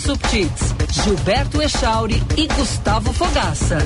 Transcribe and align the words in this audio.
Subtits, 0.00 0.74
Gilberto 0.90 1.60
Echauri 1.60 2.22
e 2.36 2.46
Gustavo 2.46 3.12
Fogaça. 3.12 3.78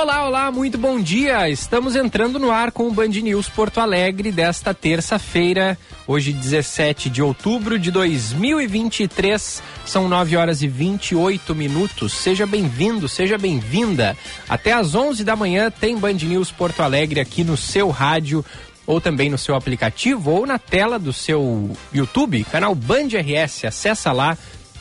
Olá, 0.00 0.26
olá, 0.26 0.50
muito 0.50 0.78
bom 0.78 0.98
dia. 0.98 1.50
Estamos 1.50 1.94
entrando 1.94 2.38
no 2.38 2.50
ar 2.50 2.72
com 2.72 2.88
o 2.88 2.90
Band 2.90 3.08
News 3.08 3.50
Porto 3.50 3.80
Alegre 3.80 4.32
desta 4.32 4.72
terça-feira, 4.72 5.76
hoje 6.06 6.32
17 6.32 7.10
de 7.10 7.22
outubro 7.22 7.78
de 7.78 7.90
2023. 7.90 9.62
São 9.84 10.08
9 10.08 10.38
horas 10.38 10.62
e 10.62 10.68
28 10.68 11.54
minutos. 11.54 12.14
Seja 12.14 12.46
bem-vindo, 12.46 13.10
seja 13.10 13.36
bem-vinda. 13.36 14.16
Até 14.48 14.72
às 14.72 14.94
11 14.94 15.22
da 15.22 15.36
manhã 15.36 15.70
tem 15.70 15.98
Band 15.98 16.14
News 16.14 16.50
Porto 16.50 16.80
Alegre 16.80 17.20
aqui 17.20 17.44
no 17.44 17.58
seu 17.58 17.90
rádio 17.90 18.42
ou 18.86 19.02
também 19.02 19.28
no 19.28 19.36
seu 19.36 19.54
aplicativo 19.54 20.30
ou 20.30 20.46
na 20.46 20.58
tela 20.58 20.98
do 20.98 21.12
seu 21.12 21.76
YouTube, 21.92 22.42
canal 22.44 22.74
Band 22.74 23.08
RS. 23.20 23.66
Acessa 23.66 24.12
lá 24.12 24.38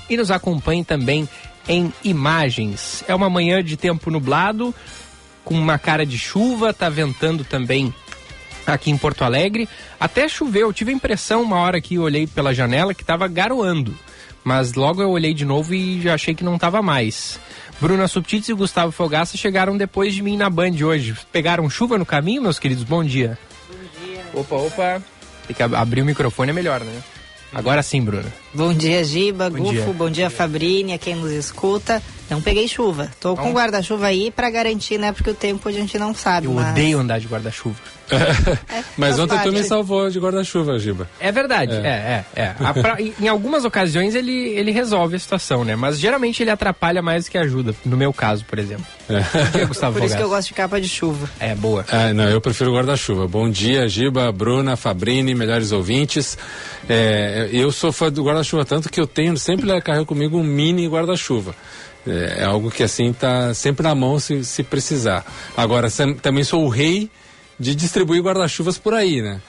e 0.10 0.16
nos 0.16 0.32
acompanhe 0.32 0.86
também 0.86 1.28
em 1.68 1.94
imagens. 2.04 3.04
É 3.08 3.14
uma 3.14 3.30
manhã 3.30 3.64
de 3.64 3.78
tempo 3.78 4.10
nublado, 4.10 4.74
com 5.44 5.56
uma 5.56 5.78
cara 5.78 6.06
de 6.06 6.18
chuva, 6.18 6.74
tá 6.74 6.90
ventando 6.90 7.44
também 7.44 7.94
aqui 8.66 8.92
em 8.92 8.98
Porto 8.98 9.24
Alegre. 9.24 9.68
Até 10.00 10.28
choveu, 10.28 10.68
eu 10.68 10.74
tive 10.74 10.92
a 10.92 10.96
impressão 10.96 11.42
uma 11.42 11.58
hora 11.58 11.82
que 11.82 11.96
eu 11.96 12.04
olhei 12.04 12.28
pela 12.28 12.54
janela 12.54 12.94
que 12.94 13.04
tava 13.04 13.28
garoando. 13.28 13.98
Mas 14.44 14.74
logo 14.74 15.02
eu 15.02 15.10
olhei 15.10 15.34
de 15.34 15.46
novo 15.46 15.74
e 15.74 16.02
já 16.02 16.14
achei 16.14 16.34
que 16.34 16.44
não 16.44 16.58
tava 16.58 16.82
mais. 16.82 17.40
Bruna 17.80 18.08
Subtits 18.08 18.50
e 18.50 18.54
Gustavo 18.54 18.92
Fogaça 18.92 19.38
chegaram 19.38 19.78
depois 19.78 20.14
de 20.14 20.22
mim 20.22 20.38
na 20.38 20.50
Band 20.50 20.76
hoje. 20.84 21.16
Pegaram 21.32 21.70
chuva 21.70 21.98
no 21.98 22.06
caminho, 22.06 22.42
meus 22.42 22.60
queridos? 22.60 22.84
Bom 22.84 23.04
dia. 23.04 23.38
Bom 23.70 24.06
dia. 24.06 24.22
Opa, 24.34 24.56
opa. 24.56 25.04
Tem 25.48 25.56
que 25.56 25.64
abrir 25.64 26.02
o 26.02 26.06
microfone, 26.06 26.52
é 26.52 26.54
melhor, 26.54 26.82
né? 26.82 27.02
Agora 27.54 27.82
sim, 27.82 28.02
Bruna. 28.02 28.32
Bom 28.54 28.74
dia, 28.74 29.04
Giba, 29.04 29.50
Bom 29.50 29.60
Gufo, 29.60 29.72
dia. 29.74 29.86
bom 29.94 30.10
dia, 30.10 30.30
Fabrini, 30.30 30.94
a 30.94 30.98
quem 30.98 31.16
nos 31.16 31.32
escuta. 31.32 32.02
Não 32.30 32.42
peguei 32.42 32.68
chuva. 32.68 33.10
Tô 33.20 33.36
com 33.36 33.52
guarda-chuva 33.52 34.06
aí 34.08 34.30
pra 34.30 34.52
garantir, 34.52 35.00
né? 35.00 35.12
Porque 35.12 35.32
o 35.32 35.34
tempo 35.34 35.68
a 35.68 35.72
gente 35.72 35.98
não 35.98 36.14
sabe. 36.14 36.46
Eu 36.46 36.54
mas... 36.54 36.70
odeio 36.72 37.00
andar 37.00 37.20
de 37.20 37.28
guarda-chuva. 37.28 37.76
É, 38.12 38.84
Mas 38.98 39.20
ontem 39.20 39.38
tu 39.44 39.52
me 39.52 39.64
salvou 39.64 40.10
de 40.10 40.20
guarda-chuva, 40.20 40.80
Giba. 40.80 41.08
É 41.20 41.32
verdade, 41.32 41.74
é, 41.76 42.26
é, 42.36 42.42
é. 42.42 42.56
A 42.60 42.74
pra- 42.74 42.98
em- 43.00 43.28
algumas 43.28 43.66
ocasiões 43.66 44.16
ele, 44.16 44.32
ele 44.32 44.72
resolve 44.72 45.16
a 45.16 45.20
situação, 45.20 45.64
né? 45.64 45.76
Mas 45.76 46.00
geralmente 46.00 46.42
ele 46.42 46.50
atrapalha 46.50 47.04
mais 47.04 47.26
do 47.26 47.30
que 47.32 47.38
ajuda. 47.38 47.76
No 47.86 47.96
meu 47.96 48.12
caso, 48.12 48.44
por 48.46 48.58
exemplo. 48.58 48.86
Gustavo 49.68 49.94
Por 50.00 50.06
isso 50.08 50.18
que 50.18 50.24
eu 50.24 50.30
gosto 50.30 50.48
de 50.48 50.54
capa 50.56 50.82
de 50.82 50.88
chuva. 50.90 51.30
É, 51.40 51.54
boa. 51.54 51.86
Ah, 51.92 52.12
não, 52.12 52.24
eu 52.24 52.42
prefiro 52.42 52.74
guarda-chuva. 52.74 53.28
Bom 53.28 53.48
dia, 53.48 53.88
Giba, 53.88 54.32
Bruna, 54.32 54.76
Fabrini, 54.76 55.36
melhores 55.36 55.72
ouvintes. 55.72 56.36
É, 56.90 57.48
eu 57.54 57.72
sou 57.72 57.92
fã 57.92 58.12
do 58.12 58.24
guarda-chuva 58.40 58.66
tanto 58.66 58.90
que 58.90 59.00
eu 59.00 59.06
tenho, 59.08 59.38
sempre 59.38 59.82
carrego 59.82 60.06
comigo 60.06 60.38
um 60.38 60.44
mini 60.44 60.88
guarda-chuva. 60.88 61.54
É, 62.08 62.38
é 62.40 62.44
algo 62.46 62.72
que 62.72 62.82
assim 62.84 63.12
tá 63.14 63.54
sempre 63.54 63.84
na 63.84 63.94
mão 63.94 64.20
se, 64.20 64.44
se 64.46 64.64
precisar. 64.64 65.26
Agora, 65.56 65.90
sam- 65.90 66.14
também 66.16 66.44
sou 66.44 66.64
o 66.66 66.70
rei 66.70 67.10
de 67.60 67.76
distribuir 67.76 68.22
guarda-chuvas 68.22 68.78
por 68.78 68.94
aí, 68.94 69.22
né? 69.22 69.42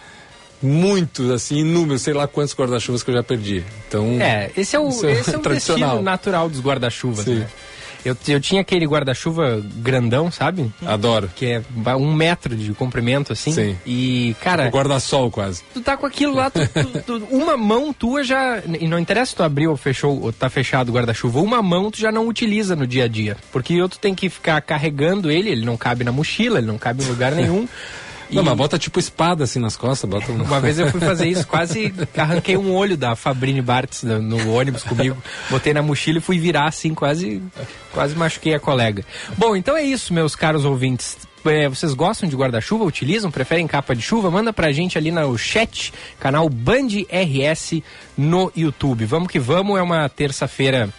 Muitos, 0.63 1.31
assim, 1.31 1.59
inúmeros, 1.61 2.03
sei 2.03 2.13
lá 2.13 2.27
quantos 2.27 2.55
guarda-chuvas 2.55 3.03
que 3.03 3.11
eu 3.11 3.15
já 3.15 3.23
perdi. 3.23 3.65
Então, 3.89 4.21
É, 4.21 4.51
esse 4.57 4.77
é 4.77 4.79
o, 4.81 4.89
é 5.07 5.13
esse 5.13 5.35
é 5.35 5.39
o 5.39 5.41
tradicional. 5.41 5.91
destino 5.91 6.03
natural 6.03 6.49
dos 6.51 6.61
guarda-chuvas, 6.61 7.25
né? 7.25 7.47
Eu, 8.05 8.17
eu 8.29 8.41
tinha 8.41 8.61
aquele 8.61 8.87
guarda-chuva 8.87 9.63
grandão, 9.77 10.31
sabe? 10.31 10.73
adoro. 10.87 11.31
Que 11.35 11.47
é 11.47 11.63
um 11.97 12.15
metro 12.15 12.57
de 12.57 12.73
comprimento, 12.73 13.33
assim. 13.33 13.53
Sim. 13.53 13.77
E, 13.87 14.35
cara, 14.41 14.69
O 14.69 14.71
guarda-sol 14.71 15.31
quase. 15.31 15.63
tu 15.75 15.81
tá 15.81 15.97
com 15.97 16.07
aquilo 16.07 16.35
lá, 16.35 16.51
tu- 16.51 16.61
tu- 16.67 17.03
tu- 17.21 17.27
uma 17.31 17.57
mão 17.57 17.93
tua 17.93 18.25
já. 18.25 18.63
E 18.81 18.89
não 18.89 18.99
interessa 18.99 19.31
se 19.31 19.37
tu 19.37 19.43
abriu 19.43 19.71
ou 19.71 19.77
fechou, 19.77 20.21
ou 20.23 20.33
tá 20.33 20.49
fechado 20.49 20.89
o 20.89 20.93
guarda-chuva, 20.93 21.41
uma 21.41 21.63
mão 21.63 21.91
tu 21.91 21.99
já 21.99 22.11
não 22.11 22.27
utiliza 22.27 22.75
no 22.75 22.87
dia 22.87 23.05
a 23.05 23.09
dia. 23.09 23.37
Porque 23.53 23.81
ou 23.81 23.89
tu 23.89 23.99
tem 23.99 24.15
que 24.15 24.29
ficar 24.29 24.61
carregando 24.63 25.31
ele, 25.31 25.51
ele 25.51 25.65
não 25.65 25.77
cabe 25.77 26.03
na 26.05 26.13
mochila, 26.13 26.59
ele 26.59 26.67
não 26.67 26.79
cabe 26.79 27.03
em 27.05 27.07
lugar 27.07 27.33
nenhum. 27.33 27.69
Não, 28.33 28.43
E 28.43 28.45
mas 28.45 28.57
bota 28.57 28.79
tipo 28.79 28.99
espada 28.99 29.45
assim 29.45 29.59
nas 29.59 29.77
costas, 29.77 30.09
bota 30.09 30.31
um... 30.33 30.43
Uma 30.43 30.61
vez 30.61 30.79
eu 30.79 30.91
fui 30.91 31.01
fazer 31.01 31.29
isso, 31.29 31.47
quase 31.47 31.93
arranquei 32.17 32.57
um 32.57 32.73
olho 32.75 32.97
da 32.97 33.15
Fabrini 33.17 33.63
Bartz 33.63 34.03
no, 34.03 34.55
ônibus 34.55 34.83
comigo, 34.83 35.17
botei 35.51 35.73
na 35.73 35.83
mochila 35.83 36.19
e 36.19 36.21
fui 36.21 36.39
virar 36.39 36.67
assim, 36.67 36.95
quase, 36.95 37.43
quase 37.93 38.15
machuquei 38.15 38.55
a 38.55 38.61
colega. 38.61 39.05
Bom, 39.37 39.57
então 39.57 39.77
é 39.77 39.83
isso, 39.83 40.13
meus 40.13 40.35
caros 40.35 40.65
ouvintes. 40.65 41.17
É, 41.45 41.69
vocês 41.69 41.95
gostam 41.95 42.29
de 42.29 42.37
guarda-chuva? 42.37 42.85
Utilizam? 42.85 43.31
Preferem 43.31 43.67
capa 43.67 43.95
de 43.95 44.03
chuva? 44.03 44.31
Manda 44.31 44.53
pra 44.53 44.73
gente 44.73 44.99
ali 44.99 45.11
no 45.11 45.39
chat, 45.39 45.93
canal 46.19 46.49
Band 46.51 46.89
RS 47.09 47.83
no 48.17 48.53
YouTube. 48.55 49.07
Vamos 49.07 49.29
que 49.29 49.39
vamos, 49.39 49.79
é 49.79 49.83
uma 49.83 50.09
terça-feira 50.09 50.91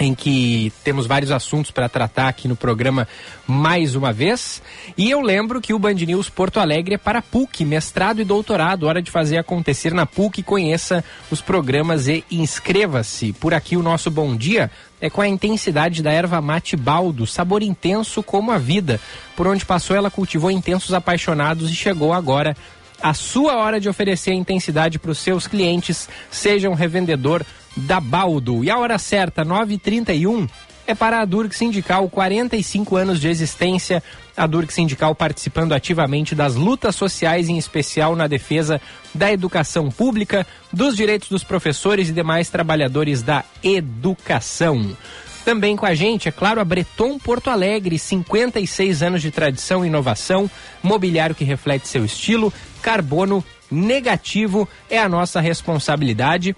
em 0.00 0.14
que 0.14 0.72
temos 0.82 1.06
vários 1.06 1.30
assuntos 1.30 1.70
para 1.70 1.88
tratar 1.88 2.28
aqui 2.28 2.48
no 2.48 2.56
programa 2.56 3.06
mais 3.46 3.94
uma 3.94 4.12
vez. 4.12 4.62
E 4.96 5.10
eu 5.10 5.20
lembro 5.20 5.60
que 5.60 5.74
o 5.74 5.78
Band 5.78 5.94
News 5.94 6.30
Porto 6.30 6.58
Alegre 6.58 6.94
é 6.94 6.98
para 6.98 7.20
PUC, 7.20 7.66
mestrado 7.66 8.20
e 8.20 8.24
doutorado. 8.24 8.84
Hora 8.84 9.02
de 9.02 9.10
fazer 9.10 9.36
acontecer 9.36 9.92
na 9.92 10.06
PUC. 10.06 10.42
Conheça 10.42 11.04
os 11.30 11.42
programas 11.42 12.08
e 12.08 12.24
inscreva-se. 12.30 13.34
Por 13.34 13.52
aqui 13.52 13.76
o 13.76 13.82
nosso 13.82 14.10
bom 14.10 14.34
dia 14.34 14.70
é 15.02 15.10
com 15.10 15.20
a 15.20 15.28
intensidade 15.28 16.02
da 16.02 16.10
erva 16.10 16.40
mate 16.40 16.76
baldo, 16.76 17.26
sabor 17.26 17.62
intenso 17.62 18.22
como 18.22 18.50
a 18.50 18.58
vida. 18.58 18.98
Por 19.36 19.46
onde 19.46 19.66
passou, 19.66 19.94
ela 19.94 20.10
cultivou 20.10 20.50
intensos 20.50 20.94
apaixonados 20.94 21.70
e 21.70 21.74
chegou 21.74 22.12
agora 22.12 22.56
a 23.02 23.14
sua 23.14 23.56
hora 23.56 23.80
de 23.80 23.88
oferecer 23.88 24.32
intensidade 24.32 24.98
para 24.98 25.10
os 25.10 25.18
seus 25.18 25.46
clientes, 25.46 26.08
seja 26.30 26.68
um 26.68 26.74
revendedor 26.74 27.44
da 27.76 28.00
Baldo. 28.00 28.64
E 28.64 28.70
a 28.70 28.78
hora 28.78 28.98
certa, 28.98 29.44
9h31, 29.44 30.48
é 30.86 30.94
para 30.94 31.20
a 31.20 31.24
Durk 31.24 31.54
Sindical, 31.54 32.08
45 32.08 32.96
anos 32.96 33.20
de 33.20 33.28
existência. 33.28 34.02
A 34.36 34.46
Durk 34.46 34.72
Sindical 34.72 35.14
participando 35.14 35.72
ativamente 35.72 36.34
das 36.34 36.54
lutas 36.54 36.96
sociais, 36.96 37.48
em 37.48 37.58
especial 37.58 38.16
na 38.16 38.26
defesa 38.26 38.80
da 39.14 39.30
educação 39.32 39.90
pública, 39.90 40.46
dos 40.72 40.96
direitos 40.96 41.28
dos 41.28 41.44
professores 41.44 42.08
e 42.08 42.12
demais 42.12 42.48
trabalhadores 42.48 43.22
da 43.22 43.44
educação. 43.62 44.96
Também 45.44 45.76
com 45.76 45.86
a 45.86 45.94
gente, 45.94 46.28
é 46.28 46.32
claro, 46.32 46.60
a 46.60 46.64
Breton 46.64 47.18
Porto 47.18 47.50
Alegre, 47.50 47.98
56 47.98 49.02
anos 49.02 49.22
de 49.22 49.30
tradição 49.30 49.84
e 49.84 49.88
inovação, 49.88 50.50
mobiliário 50.82 51.34
que 51.34 51.44
reflete 51.44 51.88
seu 51.88 52.04
estilo, 52.04 52.52
carbono 52.82 53.44
negativo 53.70 54.68
é 54.88 54.98
a 54.98 55.08
nossa 55.08 55.40
responsabilidade. 55.40 56.54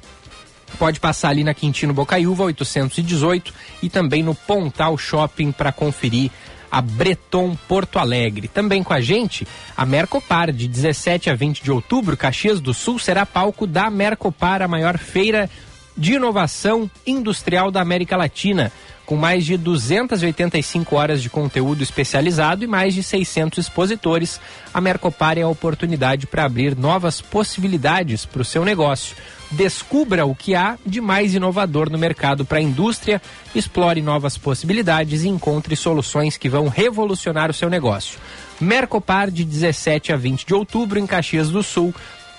Pode 0.78 1.00
passar 1.00 1.28
ali 1.28 1.44
na 1.44 1.54
Quintino 1.54 1.92
Bocaiúva 1.92 2.44
818 2.44 3.52
e 3.82 3.88
também 3.88 4.22
no 4.22 4.34
Pontal 4.34 4.96
Shopping 4.98 5.52
para 5.52 5.72
conferir 5.72 6.30
a 6.70 6.80
Breton 6.80 7.54
Porto 7.68 7.98
Alegre. 7.98 8.48
Também 8.48 8.82
com 8.82 8.94
a 8.94 9.00
gente, 9.00 9.46
a 9.76 9.84
Mercopar, 9.84 10.50
de 10.50 10.66
17 10.66 11.28
a 11.28 11.34
20 11.34 11.62
de 11.62 11.70
outubro, 11.70 12.16
Caxias 12.16 12.60
do 12.60 12.72
Sul 12.72 12.98
será 12.98 13.26
palco 13.26 13.66
da 13.66 13.90
Mercopar, 13.90 14.62
a 14.62 14.68
maior 14.68 14.96
feira 14.96 15.50
de 15.94 16.14
inovação 16.14 16.90
industrial 17.06 17.70
da 17.70 17.82
América 17.82 18.16
Latina, 18.16 18.72
com 19.04 19.16
mais 19.16 19.44
de 19.44 19.56
285 19.56 20.96
horas 20.96 21.22
de 21.22 21.28
conteúdo 21.28 21.82
especializado 21.82 22.64
e 22.64 22.66
mais 22.66 22.94
de 22.94 23.02
600 23.02 23.58
expositores. 23.58 24.40
A 24.72 24.80
Mercopar 24.80 25.38
é 25.38 25.42
a 25.42 25.48
oportunidade 25.48 26.26
para 26.26 26.44
abrir 26.44 26.76
novas 26.76 27.20
possibilidades 27.20 28.24
para 28.24 28.42
o 28.42 28.44
seu 28.44 28.64
negócio. 28.64 29.16
Descubra 29.50 30.25
o 30.25 30.34
que 30.34 30.54
há 30.54 30.78
de 30.84 31.00
mais 31.00 31.34
inovador 31.34 31.90
no 31.90 31.99
mercado 31.99 32.44
para 32.44 32.58
a 32.58 32.62
indústria, 32.62 33.20
explore 33.54 34.00
novas 34.00 34.38
possibilidades 34.38 35.25
e 35.25 35.28
encontre 35.28 35.76
soluções 35.76 36.38
que 36.38 36.49
vão 36.49 36.69
revolucionar 36.69 37.50
o 37.50 37.54
seu 37.54 37.69
negócio. 37.69 38.19
Mercopar 38.58 39.31
de 39.31 39.44
17 39.44 40.12
a 40.12 40.16
20 40.16 40.46
de 40.46 40.54
outubro 40.54 40.99
em 40.99 41.06
Caxias 41.06 41.50
do 41.50 41.62
Sul. 41.62 41.94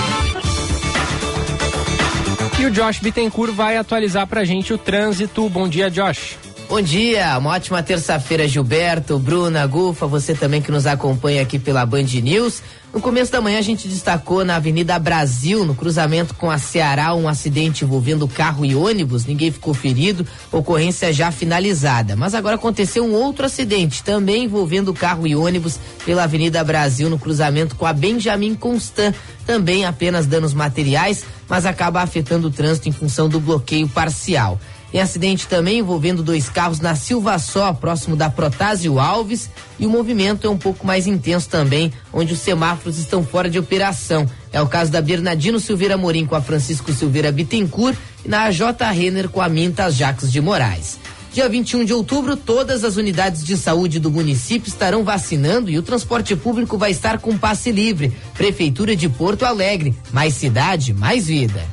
E 2.60 2.66
o 2.66 2.72
Josh 2.72 3.00
Bittencourt 3.00 3.54
vai 3.54 3.78
atualizar 3.78 4.28
pra 4.28 4.44
gente 4.44 4.74
o 4.74 4.78
trânsito. 4.78 5.48
Bom 5.50 5.68
dia, 5.68 5.90
Josh. 5.90 6.49
Bom 6.70 6.84
dia, 6.84 7.36
uma 7.40 7.50
ótima 7.50 7.82
terça-feira, 7.82 8.48
Gilberto, 8.48 9.18
Bruna, 9.18 9.66
Gufa, 9.66 10.06
você 10.06 10.36
também 10.36 10.62
que 10.62 10.72
nos 10.72 10.86
acompanha 10.86 11.42
aqui 11.42 11.58
pela 11.58 11.84
Band 11.84 12.04
News. 12.22 12.62
No 12.94 13.02
começo 13.02 13.32
da 13.32 13.42
manhã 13.42 13.58
a 13.58 13.64
gente 13.64 13.88
destacou 13.88 14.46
na 14.46 14.58
Avenida 14.58 15.00
Brasil, 15.00 15.66
no 15.66 15.74
cruzamento 15.74 16.36
com 16.36 16.52
a 16.52 16.60
Ceará, 16.60 17.16
um 17.16 17.28
acidente 17.28 17.84
envolvendo 17.84 18.28
carro 18.28 18.64
e 18.64 18.76
ônibus. 18.76 19.26
Ninguém 19.26 19.52
ficou 19.52 19.74
ferido, 19.74 20.28
ocorrência 20.52 21.12
já 21.12 21.32
finalizada. 21.32 22.16
Mas 22.16 22.36
agora 22.36 22.54
aconteceu 22.54 23.04
um 23.04 23.14
outro 23.14 23.48
acidente, 23.48 24.04
também 24.04 24.44
envolvendo 24.44 24.94
carro 24.94 25.26
e 25.26 25.36
ônibus 25.36 25.80
pela 26.06 26.26
Avenida 26.26 26.64
Brasil, 26.64 27.10
no 27.10 27.18
cruzamento 27.18 27.76
com 27.76 27.88
a 27.88 27.94
Benjamin 27.94 28.54
Constant. 28.54 29.16
Também 29.44 29.86
apenas 29.86 30.28
danos 30.28 30.54
materiais, 30.54 31.26
mas 31.50 31.66
acaba 31.66 32.04
afetando 32.04 32.48
o 32.48 32.52
trânsito 32.52 32.88
em 32.88 32.92
função 32.92 33.28
do 33.28 33.40
bloqueio 33.40 33.88
parcial. 33.88 34.60
Tem 34.92 35.02
acidente 35.02 35.48
também 35.48 35.80
envolvendo 35.80 36.24
dois 36.24 36.50
carros 36.50 36.80
na 36.80 36.96
Silva 36.96 37.38
Só, 37.38 37.72
próximo 37.74 38.16
da 38.16 38.30
Protásio 38.30 39.00
Alves, 39.00 39.50
e 39.78 39.86
o 39.86 39.90
movimento 39.90 40.48
é 40.48 40.50
um 40.50 40.58
pouco 40.58 40.86
mais 40.86 41.06
intenso 41.06 41.48
também, 41.48 41.94
onde 42.12 42.34
os 42.34 42.40
semáforos 42.40 42.98
estão 42.98 43.24
fora 43.24 43.50
de 43.50 43.60
operação. 43.60 44.28
É 44.52 44.62
o 44.62 44.68
caso 44.68 44.92
da 44.92 45.02
Bernardino 45.02 45.60
Silveira 45.60 45.98
Morim 45.98 46.26
com 46.26 46.36
a 46.36 46.42
Francisco 46.42 46.92
Silveira 46.92 47.32
Bittencourt 47.32 47.96
e 48.26 48.30
na 48.30 48.46
AJ 48.46 48.62
Renner 48.94 49.30
com 49.30 49.42
a 49.42 49.48
Mintas 49.48 49.96
Jacques 49.96 50.32
de 50.32 50.42
Moraes. 50.42 50.98
Dia 51.32 51.48
21 51.48 51.86
de 51.86 51.94
outubro, 51.94 52.36
todas 52.36 52.84
as 52.84 52.98
unidades 52.98 53.44
de 53.44 53.56
saúde 53.56 54.00
do 54.00 54.10
município 54.10 54.68
estarão 54.68 55.04
vacinando 55.04 55.70
e 55.70 55.78
o 55.78 55.84
transporte 55.84 56.36
público 56.36 56.76
vai 56.76 56.90
estar 56.90 57.20
com 57.20 57.38
passe 57.38 57.72
livre. 57.72 58.12
Prefeitura 58.34 58.96
de 58.96 59.08
Porto 59.08 59.46
Alegre. 59.46 59.96
Mais 60.12 60.34
cidade, 60.34 60.92
mais 60.92 61.28
vida. 61.28 61.64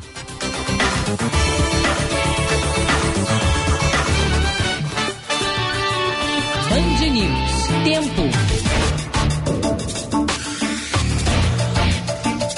Tempo. 7.87 8.23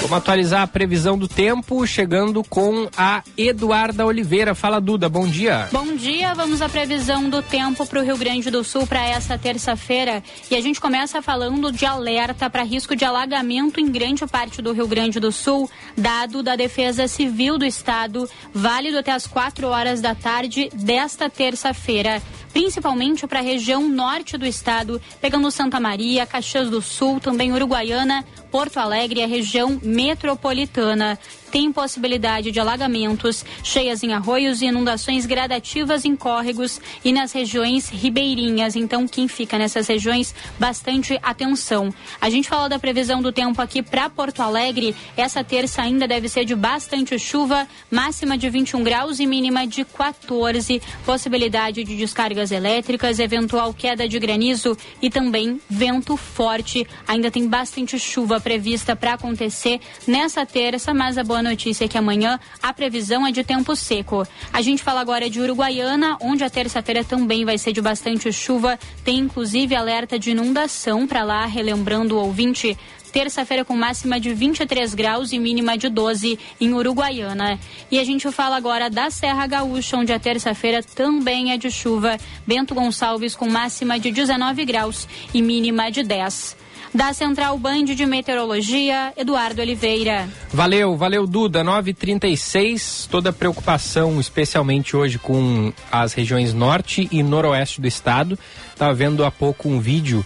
Vamos 0.01 0.17
atualizar 0.17 0.63
a 0.63 0.67
previsão 0.67 1.19
do 1.19 1.27
tempo, 1.27 1.85
chegando 1.85 2.43
com 2.43 2.89
a 2.97 3.21
Eduarda 3.37 4.07
Oliveira. 4.07 4.55
Fala, 4.55 4.81
Duda, 4.81 5.07
bom 5.07 5.27
dia. 5.27 5.69
Bom 5.71 5.95
dia, 5.95 6.33
vamos 6.33 6.63
à 6.63 6.67
previsão 6.67 7.29
do 7.29 7.43
tempo 7.43 7.85
para 7.85 7.99
o 7.99 8.03
Rio 8.03 8.17
Grande 8.17 8.49
do 8.49 8.63
Sul 8.63 8.87
para 8.87 9.05
essa 9.05 9.37
terça-feira. 9.37 10.23
E 10.49 10.55
a 10.55 10.61
gente 10.61 10.81
começa 10.81 11.21
falando 11.21 11.71
de 11.71 11.85
alerta 11.85 12.49
para 12.49 12.63
risco 12.63 12.95
de 12.95 13.05
alagamento 13.05 13.79
em 13.79 13.91
grande 13.91 14.25
parte 14.25 14.63
do 14.63 14.73
Rio 14.73 14.87
Grande 14.87 15.19
do 15.19 15.31
Sul, 15.31 15.69
dado 15.95 16.41
da 16.41 16.55
Defesa 16.55 17.07
Civil 17.07 17.59
do 17.59 17.65
Estado, 17.65 18.27
válido 18.51 18.97
até 18.97 19.11
as 19.11 19.27
4 19.27 19.67
horas 19.67 20.01
da 20.01 20.15
tarde 20.15 20.71
desta 20.73 21.29
terça-feira 21.29 22.19
principalmente 22.51 23.25
para 23.27 23.39
a 23.39 23.43
região 23.43 23.87
norte 23.87 24.37
do 24.37 24.45
estado, 24.45 25.01
pegando 25.21 25.51
Santa 25.51 25.79
Maria, 25.79 26.25
Caxias 26.25 26.69
do 26.69 26.81
Sul, 26.81 27.19
também 27.19 27.53
Uruguaiana, 27.53 28.25
Porto 28.51 28.77
Alegre 28.77 29.19
e 29.19 29.23
a 29.23 29.27
região 29.27 29.79
metropolitana. 29.81 31.17
Tem 31.51 31.71
possibilidade 31.71 32.51
de 32.51 32.59
alagamentos, 32.59 33.43
cheias 33.63 34.03
em 34.03 34.13
arroios 34.13 34.61
e 34.61 34.65
inundações 34.65 35.25
gradativas 35.25 36.05
em 36.05 36.15
córregos 36.15 36.79
e 37.03 37.11
nas 37.11 37.31
regiões 37.31 37.89
ribeirinhas. 37.89 38.75
Então, 38.75 39.07
quem 39.07 39.27
fica 39.27 39.57
nessas 39.57 39.87
regiões, 39.87 40.35
bastante 40.59 41.19
atenção. 41.23 41.93
A 42.21 42.29
gente 42.29 42.47
fala 42.47 42.69
da 42.69 42.77
previsão 42.77 43.21
do 43.21 43.31
tempo 43.31 43.61
aqui 43.61 43.81
para 43.81 44.09
Porto 44.09 44.41
Alegre. 44.41 44.95
Essa 45.17 45.43
terça 45.43 45.81
ainda 45.81 46.07
deve 46.07 46.29
ser 46.29 46.45
de 46.45 46.55
bastante 46.55 47.17
chuva, 47.17 47.67
máxima 47.89 48.37
de 48.37 48.49
21 48.49 48.83
graus 48.83 49.19
e 49.19 49.25
mínima 49.25 49.65
de 49.65 49.83
14. 49.83 50.81
Possibilidade 51.05 51.83
de 51.83 51.95
descargas 51.95 52.51
elétricas, 52.51 53.19
eventual 53.19 53.73
queda 53.73 54.07
de 54.07 54.19
granizo 54.19 54.77
e 55.01 55.09
também 55.09 55.59
vento 55.69 56.15
forte. 56.15 56.85
Ainda 57.07 57.31
tem 57.31 57.47
bastante 57.47 57.97
chuva 57.97 58.39
prevista 58.39 58.95
para 58.95 59.13
acontecer 59.13 59.79
nessa 60.07 60.45
terça, 60.45 60.93
mas 60.93 61.17
a 61.17 61.23
boa 61.23 61.38
notícia 61.41 61.85
é 61.85 61.87
que 61.87 61.97
amanhã 61.97 62.39
a 62.61 62.73
previsão 62.73 63.25
é 63.25 63.31
de 63.31 63.43
tempo 63.43 63.75
seco. 63.75 64.27
A 64.51 64.61
gente 64.61 64.83
fala 64.83 65.01
agora 65.01 65.29
de 65.29 65.39
Uruguaiana, 65.39 66.17
onde 66.21 66.43
a 66.43 66.49
terça-feira 66.49 67.03
também 67.03 67.45
vai 67.45 67.57
ser 67.57 67.71
de 67.71 67.81
bastante 67.81 68.31
chuva. 68.31 68.77
Tem 69.03 69.17
inclusive 69.17 69.75
alerta 69.75 70.17
de 70.17 70.31
inundação 70.31 71.07
para 71.07 71.23
lá, 71.23 71.45
relembrando 71.45 72.15
o 72.15 72.19
ouvinte 72.19 72.77
terça-feira 73.09 73.65
com 73.65 73.75
máxima 73.75 74.19
de 74.19 74.33
23 74.33 74.93
graus 74.93 75.31
e 75.31 75.39
mínima 75.39 75.77
de 75.77 75.89
12 75.89 76.39
em 76.61 76.73
Uruguaiana. 76.73 77.59
E 77.91 77.99
a 77.99 78.03
gente 78.03 78.31
fala 78.31 78.55
agora 78.55 78.89
da 78.89 79.09
Serra 79.09 79.47
Gaúcha, 79.47 79.97
onde 79.97 80.13
a 80.13 80.19
terça-feira 80.19 80.81
também 80.83 81.51
é 81.51 81.57
de 81.57 81.69
chuva. 81.71 82.17
Bento 82.45 82.73
Gonçalves 82.73 83.35
com 83.35 83.49
máxima 83.49 83.99
de 83.99 84.11
19 84.11 84.63
graus 84.65 85.07
e 85.33 85.41
mínima 85.41 85.91
de 85.91 86.03
10. 86.03 86.68
Da 86.93 87.13
Central 87.13 87.57
Band 87.57 87.85
de 87.85 88.05
Meteorologia, 88.05 89.13
Eduardo 89.15 89.61
Oliveira. 89.61 90.27
Valeu, 90.51 90.97
valeu 90.97 91.27
Duda, 91.27 91.63
936, 91.63 93.07
toda 93.11 93.31
preocupação, 93.31 94.19
especialmente 94.19 94.95
hoje 94.95 95.19
com 95.19 95.71
as 95.91 96.13
regiões 96.13 96.53
norte 96.53 97.07
e 97.11 97.21
noroeste 97.21 97.79
do 97.79 97.87
estado. 97.87 98.37
Estava 98.73 98.93
vendo 98.93 99.23
há 99.23 99.29
pouco 99.29 99.69
um 99.69 99.79
vídeo 99.79 100.25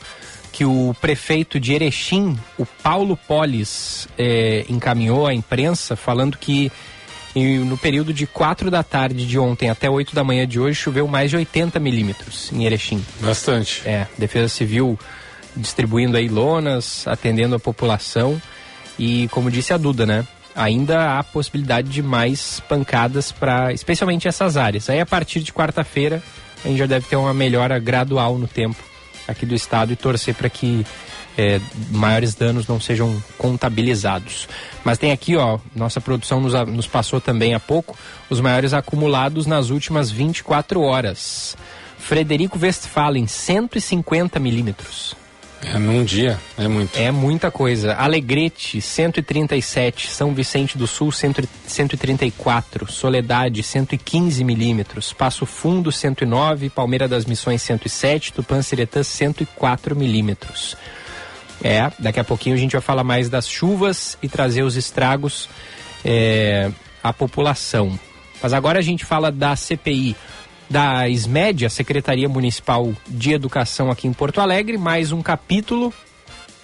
que 0.53 0.63
o 0.63 0.95
prefeito 1.01 1.59
de 1.59 1.73
Erechim, 1.73 2.37
o 2.57 2.65
Paulo 2.65 3.17
Polis, 3.17 4.07
é, 4.17 4.65
encaminhou 4.69 5.27
à 5.27 5.33
imprensa 5.33 5.95
falando 5.95 6.37
que 6.37 6.71
no 7.65 7.77
período 7.77 8.13
de 8.13 8.27
4 8.27 8.69
da 8.69 8.83
tarde 8.83 9.25
de 9.25 9.39
ontem 9.39 9.69
até 9.69 9.89
8 9.89 10.13
da 10.13 10.23
manhã 10.23 10.47
de 10.47 10.59
hoje 10.59 10.79
choveu 10.79 11.07
mais 11.07 11.31
de 11.31 11.37
80 11.37 11.79
milímetros 11.79 12.51
em 12.53 12.63
Erechim. 12.65 13.03
Bastante. 13.19 13.81
É, 13.85 14.07
Defesa 14.17 14.47
Civil 14.47 14.97
distribuindo 15.55 16.17
aí 16.17 16.27
lonas, 16.27 17.07
atendendo 17.07 17.55
a 17.55 17.59
população 17.59 18.41
e 18.97 19.27
como 19.29 19.51
disse 19.51 19.73
a 19.73 19.77
Duda, 19.77 20.05
né? 20.05 20.27
Ainda 20.55 21.17
há 21.17 21.23
possibilidade 21.23 21.89
de 21.89 22.01
mais 22.03 22.59
pancadas 22.61 23.31
para, 23.31 23.73
especialmente 23.73 24.27
essas 24.27 24.55
áreas. 24.55 24.89
Aí 24.89 24.99
a 24.99 25.05
partir 25.05 25.39
de 25.39 25.51
quarta-feira 25.51 26.21
a 26.63 26.67
gente 26.67 26.77
já 26.77 26.85
deve 26.85 27.07
ter 27.07 27.15
uma 27.15 27.33
melhora 27.33 27.79
gradual 27.79 28.37
no 28.37 28.47
tempo 28.47 28.77
aqui 29.27 29.45
do 29.45 29.55
estado 29.55 29.91
e 29.91 29.95
torcer 29.95 30.35
para 30.35 30.49
que 30.49 30.85
é, 31.37 31.59
maiores 31.89 32.35
danos 32.35 32.67
não 32.67 32.79
sejam 32.79 33.21
contabilizados. 33.37 34.47
Mas 34.83 34.97
tem 34.97 35.11
aqui, 35.11 35.35
ó, 35.35 35.59
nossa 35.75 35.99
produção 35.99 36.39
nos, 36.39 36.53
nos 36.67 36.87
passou 36.87 37.19
também 37.19 37.53
há 37.53 37.59
pouco, 37.59 37.97
os 38.29 38.39
maiores 38.39 38.73
acumulados 38.73 39.45
nas 39.45 39.69
últimas 39.69 40.11
24 40.11 40.81
horas. 40.81 41.57
Frederico 41.97 42.59
Westphalen, 42.59 43.27
150 43.27 44.39
milímetros. 44.39 45.15
É 45.65 45.79
num 45.79 46.03
dia, 46.03 46.39
é 46.57 46.67
muito. 46.67 46.97
É 46.97 47.11
muita 47.11 47.49
coisa. 47.49 47.93
Alegrete, 47.93 48.81
137. 48.81 50.09
São 50.09 50.33
Vicente 50.33 50.77
do 50.77 50.85
Sul, 50.85 51.11
134. 51.11 52.91
Soledade, 52.91 53.63
115 53.63 54.43
milímetros. 54.43 55.13
Passo 55.13 55.45
Fundo, 55.45 55.91
109. 55.91 56.69
Palmeira 56.69 57.07
das 57.07 57.25
Missões, 57.25 57.61
107. 57.61 58.33
Tupanciretã, 58.33 59.01
104 59.01 59.95
milímetros. 59.95 60.75
É, 61.63 61.89
daqui 61.97 62.19
a 62.19 62.23
pouquinho 62.23 62.55
a 62.55 62.59
gente 62.59 62.73
vai 62.73 62.81
falar 62.81 63.03
mais 63.05 63.29
das 63.29 63.47
chuvas 63.47 64.17
e 64.21 64.27
trazer 64.27 64.63
os 64.63 64.75
estragos 64.75 65.49
é, 66.03 66.69
à 67.01 67.13
população. 67.13 67.97
Mas 68.41 68.51
agora 68.51 68.79
a 68.79 68.81
gente 68.81 69.05
fala 69.05 69.31
da 69.31 69.55
CPI 69.55 70.17
da 70.73 71.07
SMED, 71.07 71.67
a 71.67 71.69
Secretaria 71.69 72.27
Municipal 72.27 72.91
de 73.07 73.31
Educação 73.31 73.91
aqui 73.91 74.07
em 74.07 74.11
Porto 74.11 74.41
Alegre, 74.41 74.75
mais 74.75 75.11
um 75.11 75.21
capítulo. 75.21 75.93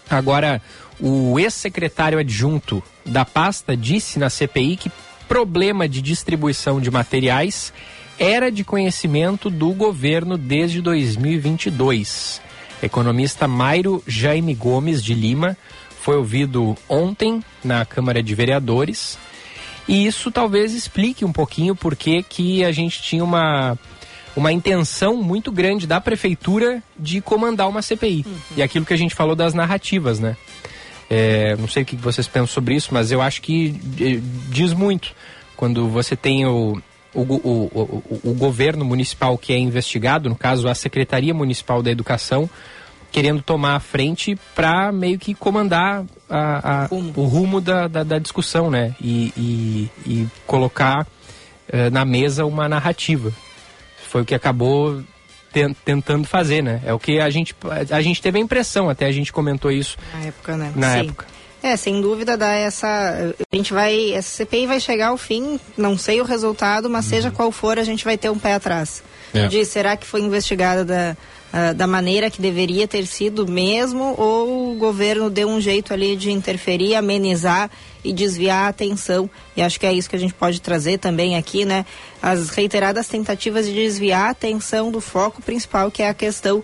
Agora, 0.10 0.60
o 1.00 1.40
ex-secretário 1.40 2.18
adjunto 2.18 2.82
da 3.06 3.24
pasta 3.24 3.78
disse 3.78 4.18
na 4.18 4.28
CPI 4.28 4.78
que 4.78 4.92
problema 5.28 5.88
de 5.88 6.02
distribuição 6.02 6.82
de 6.82 6.90
materiais 6.90 7.72
era 8.18 8.52
de 8.52 8.64
conhecimento 8.64 9.48
do 9.48 9.72
governo 9.74 10.40
desde 10.40 10.82
2022. 10.82 12.42
Economista 12.82 13.48
Mairo 13.48 14.04
Jaime 14.08 14.56
Gomes 14.56 15.04
de 15.04 15.14
Lima 15.14 15.56
foi 16.02 16.18
ouvido 16.18 16.76
ontem 16.90 17.44
na 17.64 17.86
Câmara 17.86 18.24
de 18.24 18.34
Vereadores. 18.34 19.20
E 19.88 20.08
isso 20.08 20.32
talvez 20.32 20.74
explique 20.74 21.24
um 21.24 21.32
pouquinho 21.32 21.76
por 21.76 21.96
que 21.96 22.64
a 22.64 22.72
gente 22.72 23.04
tinha 23.04 23.24
uma 23.24 23.78
uma 24.40 24.52
intenção 24.54 25.18
muito 25.18 25.52
grande 25.52 25.86
da 25.86 26.00
prefeitura 26.00 26.82
de 26.98 27.22
comandar 27.22 27.68
uma 27.68 27.82
CPI. 27.82 28.24
Uhum. 28.26 28.38
E 28.58 28.62
aquilo 28.64 28.86
que 28.86 28.94
a 28.94 28.98
gente 28.98 29.14
falou 29.14 29.36
das 29.36 29.54
narrativas, 29.54 30.20
né? 30.20 30.36
É, 31.10 31.56
não 31.58 31.68
sei 31.68 31.84
o 31.84 31.86
que 31.86 31.96
vocês 31.96 32.28
pensam 32.28 32.48
sobre 32.48 32.76
isso, 32.76 32.94
mas 32.94 33.12
eu 33.12 33.22
acho 33.22 33.42
que 33.42 33.76
é, 34.00 34.20
diz 34.50 34.74
muito. 34.74 35.14
Quando 35.58 35.90
você 35.90 36.16
tem 36.16 36.46
o, 36.46 36.82
o, 37.14 37.22
o, 37.22 38.04
o, 38.24 38.30
o 38.32 38.34
governo 38.34 38.86
municipal 38.86 39.38
que 39.38 39.52
é 39.52 39.58
investigado, 39.58 40.30
no 40.30 40.36
caso 40.36 40.70
a 40.70 40.76
Secretaria 40.76 41.34
Municipal 41.34 41.84
da 41.84 41.92
Educação, 41.92 42.50
querendo 43.12 43.42
tomar 43.42 43.76
a 43.76 43.80
frente 43.80 44.40
para 44.56 44.92
meio 44.92 45.20
que 45.20 45.34
comandar 45.34 46.06
a, 46.30 46.84
a, 46.84 46.86
Rumo. 46.86 47.14
o 47.16 47.26
rumo 47.26 47.60
da, 47.60 47.88
da, 47.88 48.04
da 48.04 48.20
discussão, 48.20 48.72
né? 48.72 48.96
E, 49.02 49.34
e, 49.36 49.90
e 50.06 50.28
colocar 50.48 51.06
eh, 51.68 51.90
na 51.90 52.06
mesa 52.06 52.46
uma 52.46 52.70
narrativa. 52.70 53.34
Foi 54.10 54.22
o 54.22 54.26
que 54.26 54.34
acabou 54.36 55.02
ten- 55.54 55.74
tentando 55.86 56.28
fazer, 56.28 56.62
né? 56.64 56.82
É 56.86 56.94
o 56.94 57.00
que 57.00 57.20
a 57.20 57.30
gente, 57.30 57.56
a 57.92 58.02
gente 58.02 58.22
teve 58.22 58.38
a 58.40 58.42
impressão, 58.42 58.90
até 58.90 59.06
a 59.06 59.12
gente 59.12 59.32
comentou 59.32 59.72
isso 59.72 59.98
Na 60.14 60.26
época, 60.28 60.58
né? 60.58 60.74
na 60.76 60.94
Sim. 60.94 61.00
época. 61.08 61.26
É, 61.62 61.76
sem 61.76 62.00
dúvida 62.02 62.38
dá 62.38 62.54
essa. 62.54 62.88
A 63.52 63.56
gente 63.56 63.74
vai. 63.74 64.14
Essa 64.14 64.30
CPI 64.38 64.66
vai 64.66 64.80
chegar 64.80 65.08
ao 65.10 65.18
fim, 65.18 65.60
não 65.78 65.98
sei 65.98 66.22
o 66.22 66.24
resultado, 66.24 66.90
mas 66.90 67.04
seja 67.04 67.30
qual 67.32 67.52
for, 67.52 67.78
a 67.78 67.84
gente 67.84 68.06
vai 68.06 68.18
ter 68.18 68.30
um 68.30 68.40
pé 68.40 68.54
atrás. 68.54 69.04
É. 69.34 69.46
De 69.48 69.66
será 69.66 69.98
que 69.98 70.08
foi 70.08 70.22
investigada 70.22 70.86
da, 70.86 71.18
ah, 71.52 71.74
da 71.74 71.88
maneira 71.88 72.30
que 72.30 72.42
deveria 72.42 72.88
ter 72.88 73.06
sido 73.06 73.48
mesmo, 73.48 74.16
ou 74.18 74.72
o 74.72 74.76
governo 74.76 75.30
deu 75.30 75.48
um 75.48 75.60
jeito 75.60 75.94
ali 75.94 76.16
de 76.16 76.32
interferir, 76.32 76.96
amenizar 76.96 77.72
e 78.04 78.14
desviar 78.14 78.66
a 78.66 78.70
atenção. 78.70 79.30
E 79.58 79.62
acho 79.62 79.80
que 79.80 79.86
é 79.86 79.94
isso 79.94 80.10
que 80.10 80.16
a 80.16 80.20
gente 80.20 80.34
pode 80.34 80.62
trazer 80.62 81.00
também 81.00 81.36
aqui, 81.36 81.66
né? 81.66 81.86
As 82.22 82.50
reiteradas 82.50 83.08
tentativas 83.08 83.66
de 83.66 83.74
desviar 83.74 84.28
a 84.28 84.30
atenção 84.30 84.92
do 84.92 85.02
foco 85.02 85.42
principal, 85.42 85.90
que 85.90 86.04
é 86.04 86.10
a 86.10 86.14
questão 86.14 86.64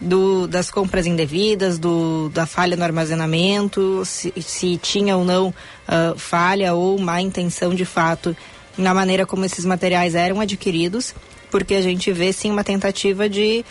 do, 0.00 0.46
das 0.46 0.70
compras 0.70 1.06
indevidas, 1.06 1.78
do, 1.78 2.28
da 2.28 2.44
falha 2.44 2.76
no 2.76 2.84
armazenamento, 2.84 4.04
se, 4.04 4.32
se 4.40 4.76
tinha 4.76 5.16
ou 5.16 5.24
não 5.24 5.54
ah, 5.88 6.14
falha 6.16 6.74
ou 6.74 6.98
má 6.98 7.20
intenção 7.20 7.74
de 7.74 7.84
fato 7.84 8.36
na 8.76 8.92
maneira 8.92 9.24
como 9.24 9.44
esses 9.44 9.64
materiais 9.64 10.14
eram 10.14 10.40
adquiridos, 10.40 11.14
porque 11.50 11.74
a 11.74 11.80
gente 11.80 12.12
vê 12.12 12.32
sim 12.32 12.50
uma 12.50 12.62
tentativa 12.62 13.28
de 13.28 13.64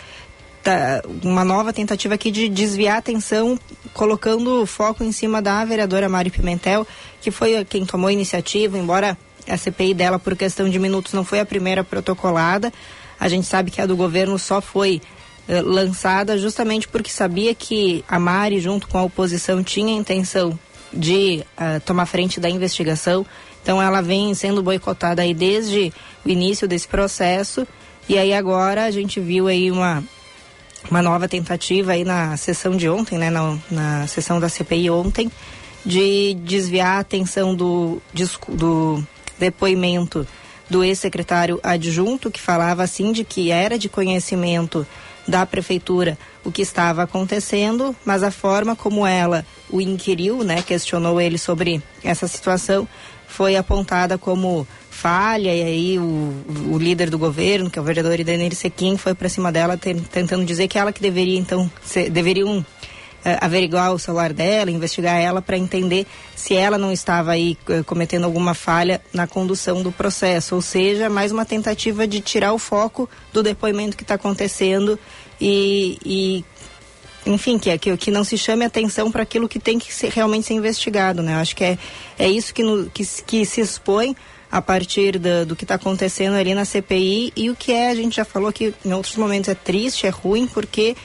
tá, 0.66 1.00
uma 1.22 1.44
nova 1.44 1.72
tentativa 1.72 2.14
aqui 2.14 2.28
de 2.28 2.48
desviar 2.48 2.96
a 2.96 2.98
atenção, 2.98 3.56
colocando 3.94 4.62
o 4.62 4.66
foco 4.66 5.04
em 5.04 5.12
cima 5.12 5.40
da 5.40 5.64
vereadora 5.64 6.08
Mari 6.08 6.28
Pimentel, 6.28 6.84
que 7.20 7.30
foi 7.30 7.64
quem 7.64 7.86
tomou 7.86 8.08
a 8.08 8.12
iniciativa, 8.12 8.76
embora 8.76 9.16
a 9.48 9.56
CPI 9.56 9.94
dela, 9.94 10.18
por 10.18 10.34
questão 10.34 10.68
de 10.68 10.76
minutos, 10.76 11.12
não 11.12 11.24
foi 11.24 11.38
a 11.38 11.46
primeira 11.46 11.84
protocolada. 11.84 12.72
A 13.18 13.28
gente 13.28 13.46
sabe 13.46 13.70
que 13.70 13.80
a 13.80 13.86
do 13.86 13.96
governo 13.96 14.36
só 14.40 14.60
foi 14.60 15.00
eh, 15.46 15.62
lançada 15.62 16.36
justamente 16.36 16.88
porque 16.88 17.10
sabia 17.10 17.54
que 17.54 18.04
a 18.08 18.18
Mari, 18.18 18.58
junto 18.58 18.88
com 18.88 18.98
a 18.98 19.04
oposição, 19.04 19.62
tinha 19.62 19.94
a 19.94 19.98
intenção 19.98 20.58
de 20.92 21.44
ah, 21.56 21.78
tomar 21.78 22.06
frente 22.06 22.40
da 22.40 22.50
investigação. 22.50 23.24
Então 23.62 23.80
ela 23.80 24.00
vem 24.00 24.34
sendo 24.34 24.64
boicotada 24.64 25.22
aí 25.22 25.32
desde 25.32 25.92
o 26.24 26.28
início 26.28 26.66
desse 26.66 26.88
processo. 26.88 27.66
E 28.08 28.18
aí 28.18 28.34
agora 28.34 28.84
a 28.84 28.90
gente 28.90 29.20
viu 29.20 29.46
aí 29.46 29.70
uma, 29.70 30.02
uma 30.90 31.02
nova 31.02 31.28
tentativa 31.28 31.92
aí 31.92 32.04
na 32.04 32.36
sessão 32.36 32.76
de 32.76 32.88
ontem, 32.88 33.18
né, 33.18 33.30
na, 33.30 33.58
na 33.70 34.06
sessão 34.06 34.38
da 34.38 34.48
CPI 34.48 34.90
ontem, 34.90 35.30
de 35.84 36.34
desviar 36.34 36.96
a 36.96 37.00
atenção 37.00 37.54
do, 37.54 38.00
do 38.48 39.04
depoimento 39.38 40.26
do 40.68 40.82
ex-secretário 40.82 41.60
adjunto, 41.62 42.30
que 42.30 42.40
falava 42.40 42.82
assim 42.82 43.12
de 43.12 43.24
que 43.24 43.50
era 43.50 43.78
de 43.78 43.88
conhecimento 43.88 44.86
da 45.26 45.44
prefeitura 45.44 46.16
o 46.44 46.52
que 46.52 46.62
estava 46.62 47.02
acontecendo, 47.02 47.94
mas 48.04 48.22
a 48.22 48.30
forma 48.30 48.76
como 48.76 49.06
ela 49.06 49.44
o 49.68 49.80
inquiriu, 49.80 50.44
né, 50.44 50.62
questionou 50.62 51.20
ele 51.20 51.38
sobre 51.38 51.82
essa 52.02 52.28
situação, 52.28 52.86
foi 53.36 53.54
apontada 53.54 54.16
como 54.16 54.66
falha 54.88 55.54
e 55.54 55.62
aí 55.62 55.98
o, 55.98 56.32
o 56.72 56.78
líder 56.78 57.10
do 57.10 57.18
governo, 57.18 57.68
que 57.70 57.78
é 57.78 57.82
o 57.82 57.84
vereador 57.84 58.18
Idenir 58.18 58.54
Sequim, 58.54 58.96
foi 58.96 59.14
para 59.14 59.28
cima 59.28 59.52
dela 59.52 59.76
ten- 59.76 59.98
tentando 60.00 60.42
dizer 60.42 60.68
que 60.68 60.78
ela 60.78 60.90
que 60.90 61.02
deveria 61.02 61.38
então 61.38 61.70
ser, 61.84 62.08
eh, 63.22 63.36
averiguar 63.38 63.92
o 63.92 63.98
celular 63.98 64.32
dela, 64.32 64.70
investigar 64.70 65.20
ela 65.20 65.42
para 65.42 65.58
entender 65.58 66.06
se 66.34 66.54
ela 66.54 66.78
não 66.78 66.90
estava 66.90 67.32
aí 67.32 67.58
eh, 67.68 67.82
cometendo 67.82 68.24
alguma 68.24 68.54
falha 68.54 69.02
na 69.12 69.26
condução 69.26 69.82
do 69.82 69.92
processo, 69.92 70.54
ou 70.54 70.62
seja, 70.62 71.10
mais 71.10 71.30
uma 71.30 71.44
tentativa 71.44 72.06
de 72.06 72.20
tirar 72.22 72.54
o 72.54 72.58
foco 72.58 73.06
do 73.34 73.42
depoimento 73.42 73.98
que 73.98 74.02
está 74.02 74.14
acontecendo 74.14 74.98
e, 75.38 75.98
e 76.02 76.44
enfim, 77.26 77.58
que, 77.58 77.68
é 77.70 77.76
que, 77.76 77.96
que 77.96 78.10
não 78.10 78.22
se 78.24 78.38
chame 78.38 78.64
atenção 78.64 79.10
para 79.10 79.22
aquilo 79.22 79.48
que 79.48 79.58
tem 79.58 79.78
que 79.78 79.92
ser, 79.92 80.10
realmente 80.10 80.46
ser 80.46 80.54
investigado, 80.54 81.22
né? 81.22 81.34
Eu 81.34 81.38
acho 81.38 81.54
que 81.56 81.64
é, 81.64 81.78
é 82.18 82.28
isso 82.28 82.54
que, 82.54 82.62
no, 82.62 82.88
que, 82.90 83.04
se- 83.04 83.22
que 83.22 83.44
se 83.44 83.60
expõe 83.60 84.16
a 84.50 84.62
partir 84.62 85.18
da- 85.18 85.44
do 85.44 85.56
que 85.56 85.64
está 85.64 85.74
acontecendo 85.74 86.34
ali 86.36 86.54
na 86.54 86.64
CPI 86.64 87.32
e 87.36 87.50
o 87.50 87.56
que 87.56 87.72
é, 87.72 87.90
a 87.90 87.94
gente 87.94 88.16
já 88.16 88.24
falou 88.24 88.52
que 88.52 88.72
em 88.84 88.92
outros 88.92 89.16
momentos 89.16 89.48
é 89.48 89.54
triste, 89.54 90.06
é 90.06 90.10
ruim, 90.10 90.46
porque 90.46 90.96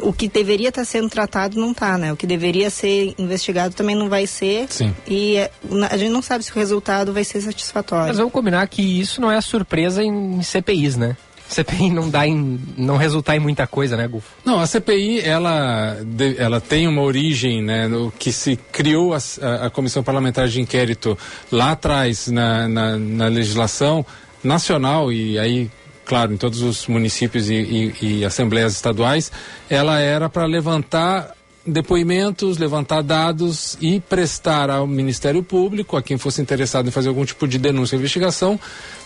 o 0.00 0.12
que 0.12 0.28
deveria 0.28 0.68
estar 0.68 0.84
sendo 0.84 1.08
tratado 1.10 1.58
não 1.60 1.72
está, 1.72 1.98
né? 1.98 2.12
O 2.12 2.16
que 2.16 2.26
deveria 2.26 2.70
ser 2.70 3.14
investigado 3.18 3.74
também 3.74 3.96
não 3.96 4.08
vai 4.08 4.26
ser. 4.28 4.66
Sim. 4.70 4.94
E 5.08 5.36
é, 5.36 5.50
a 5.90 5.96
gente 5.96 6.10
não 6.10 6.22
sabe 6.22 6.44
se 6.44 6.52
o 6.52 6.54
resultado 6.54 7.12
vai 7.12 7.24
ser 7.24 7.40
satisfatório. 7.40 8.06
Mas 8.08 8.16
vamos 8.16 8.32
combinar 8.32 8.66
que 8.68 8.80
isso 8.80 9.20
não 9.20 9.30
é 9.30 9.40
surpresa 9.40 10.02
em 10.02 10.40
CPIs, 10.42 10.96
né? 10.96 11.16
CPI 11.48 11.90
não 11.90 12.10
dá 12.10 12.26
em. 12.26 12.60
não 12.76 12.96
resultar 12.96 13.36
em 13.36 13.40
muita 13.40 13.66
coisa, 13.66 13.96
né, 13.96 14.06
Gufo? 14.06 14.28
Não, 14.44 14.60
a 14.60 14.66
CPI 14.66 15.20
ela, 15.20 15.96
ela 16.36 16.60
tem 16.60 16.86
uma 16.86 17.02
origem, 17.02 17.62
né, 17.62 17.88
no 17.88 18.10
que 18.12 18.30
se 18.32 18.56
criou 18.70 19.14
a, 19.14 19.18
a- 19.66 19.70
Comissão 19.70 20.02
Parlamentar 20.02 20.46
de 20.48 20.60
Inquérito 20.60 21.16
lá 21.50 21.72
atrás 21.72 22.28
na, 22.28 22.68
na, 22.68 22.96
na 22.98 23.26
legislação 23.28 24.04
nacional 24.44 25.10
e 25.12 25.38
aí, 25.38 25.70
claro, 26.04 26.32
em 26.32 26.36
todos 26.36 26.60
os 26.62 26.86
municípios 26.86 27.48
e, 27.48 27.54
e- 27.54 27.94
e 28.20 28.24
assembleias 28.24 28.74
estaduais, 28.74 29.32
ela 29.70 29.98
era 29.98 30.28
para 30.28 30.44
levantar 30.44 31.34
depoimentos, 31.66 32.56
levantar 32.56 33.02
dados 33.02 33.76
e 33.80 34.00
prestar 34.00 34.70
ao 34.70 34.86
Ministério 34.86 35.42
Público, 35.42 35.96
a 35.96 36.02
quem 36.02 36.16
fosse 36.16 36.40
interessado 36.40 36.88
em 36.88 36.90
fazer 36.90 37.08
algum 37.08 37.24
tipo 37.24 37.46
de 37.46 37.58
denúncia 37.58 37.94
ou 37.96 37.98
investigação, 38.00 38.58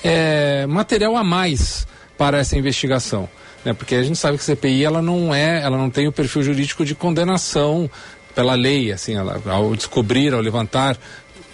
eh, 0.04 0.64
material 0.68 1.16
a 1.16 1.24
mais 1.24 1.86
para 2.22 2.38
essa 2.38 2.56
investigação, 2.56 3.28
né? 3.64 3.72
Porque 3.72 3.96
a 3.96 4.02
gente 4.04 4.16
sabe 4.16 4.38
que 4.38 4.44
a 4.44 4.46
CPI 4.46 4.84
ela 4.84 5.02
não 5.02 5.34
é, 5.34 5.60
ela 5.60 5.76
não 5.76 5.90
tem 5.90 6.06
o 6.06 6.12
perfil 6.12 6.44
jurídico 6.44 6.84
de 6.84 6.94
condenação 6.94 7.90
pela 8.32 8.54
lei, 8.54 8.92
assim, 8.92 9.16
ela, 9.16 9.42
ao 9.44 9.74
descobrir, 9.74 10.32
ao 10.32 10.40
levantar 10.40 10.96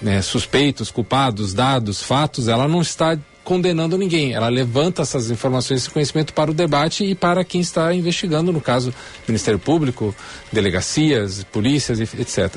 né, 0.01 0.21
suspeitos, 0.21 0.91
culpados, 0.91 1.55
dados, 1.55 2.03
fatos, 2.03 2.49
ela 2.49 2.69
não 2.69 2.83
está 2.83 3.17
condenando 3.43 3.97
ninguém, 3.97 4.35
ela 4.35 4.51
levanta 4.51 5.01
essas 5.01 5.31
informações, 5.31 5.81
esse 5.81 5.91
conhecimento 5.91 6.35
para 6.35 6.51
o 6.51 6.55
debate 6.55 7.03
e 7.03 7.15
para 7.15 7.43
quem 7.45 7.63
está 7.63 7.95
investigando, 7.95 8.53
no 8.53 8.61
caso, 8.61 8.93
Ministério 9.27 9.59
Público, 9.59 10.15
delegacias, 10.53 11.45
polícias, 11.45 11.99
etc. 11.99 12.57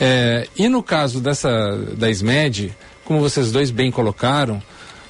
É, 0.00 0.48
e 0.56 0.68
no 0.68 0.82
caso 0.82 1.20
dessa 1.20 1.76
da 1.96 2.10
SMED, 2.10 2.76
como 3.04 3.20
vocês 3.20 3.52
dois 3.52 3.70
bem 3.70 3.92
colocaram, 3.92 4.60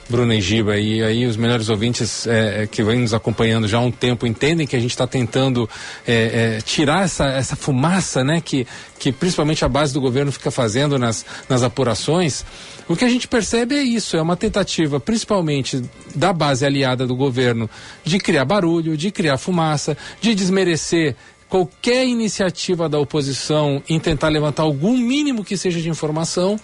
Bruna 0.09 0.35
e 0.35 0.41
Giba, 0.41 0.79
e 0.79 1.03
aí 1.03 1.27
os 1.27 1.37
melhores 1.37 1.69
ouvintes 1.69 2.27
é, 2.27 2.63
é, 2.63 2.67
que 2.67 2.83
vêm 2.83 3.01
nos 3.01 3.13
acompanhando 3.13 3.67
já 3.67 3.79
há 3.79 3.81
um 3.81 3.91
tempo 3.91 4.27
entendem 4.27 4.67
que 4.67 4.77
a 4.77 4.81
gente 4.81 4.93
está 4.93 5.07
tentando 5.07 5.69
é, 6.07 6.57
é, 6.57 6.61
tirar 6.61 7.05
essa, 7.05 7.25
essa 7.27 7.57
fumaça, 7.57 8.23
né, 8.23 8.41
que, 8.41 8.67
que 8.99 9.11
principalmente 9.11 9.65
a 9.65 9.69
base 9.69 9.93
do 9.93 10.01
governo 10.01 10.31
fica 10.31 10.51
fazendo 10.51 10.99
nas, 10.99 11.27
nas 11.49 11.63
apurações. 11.63 12.45
O 12.89 12.95
que 12.95 13.05
a 13.05 13.09
gente 13.09 13.27
percebe 13.27 13.75
é 13.75 13.83
isso, 13.83 14.17
é 14.17 14.23
uma 14.23 14.37
tentativa, 14.37 15.01
principalmente 15.01 15.83
da 16.15 16.33
base 16.33 16.65
aliada 16.65 17.05
do 17.05 17.17
governo, 17.17 17.69
de 18.05 18.19
criar 18.19 18.45
barulho, 18.45 18.97
de 18.97 19.11
criar 19.11 19.39
fumaça, 19.39 19.97
de 20.21 20.35
desmerecer 20.37 21.17
qualquer 21.49 22.07
iniciativa 22.07 22.89
da 22.89 22.99
oposição 22.99 23.83
em 23.89 23.99
tentar 23.99 24.29
levantar 24.29 24.63
algum 24.63 24.97
mínimo 24.97 25.45
que 25.45 25.57
seja 25.57 25.81
de 25.81 25.89
informação. 25.89 26.59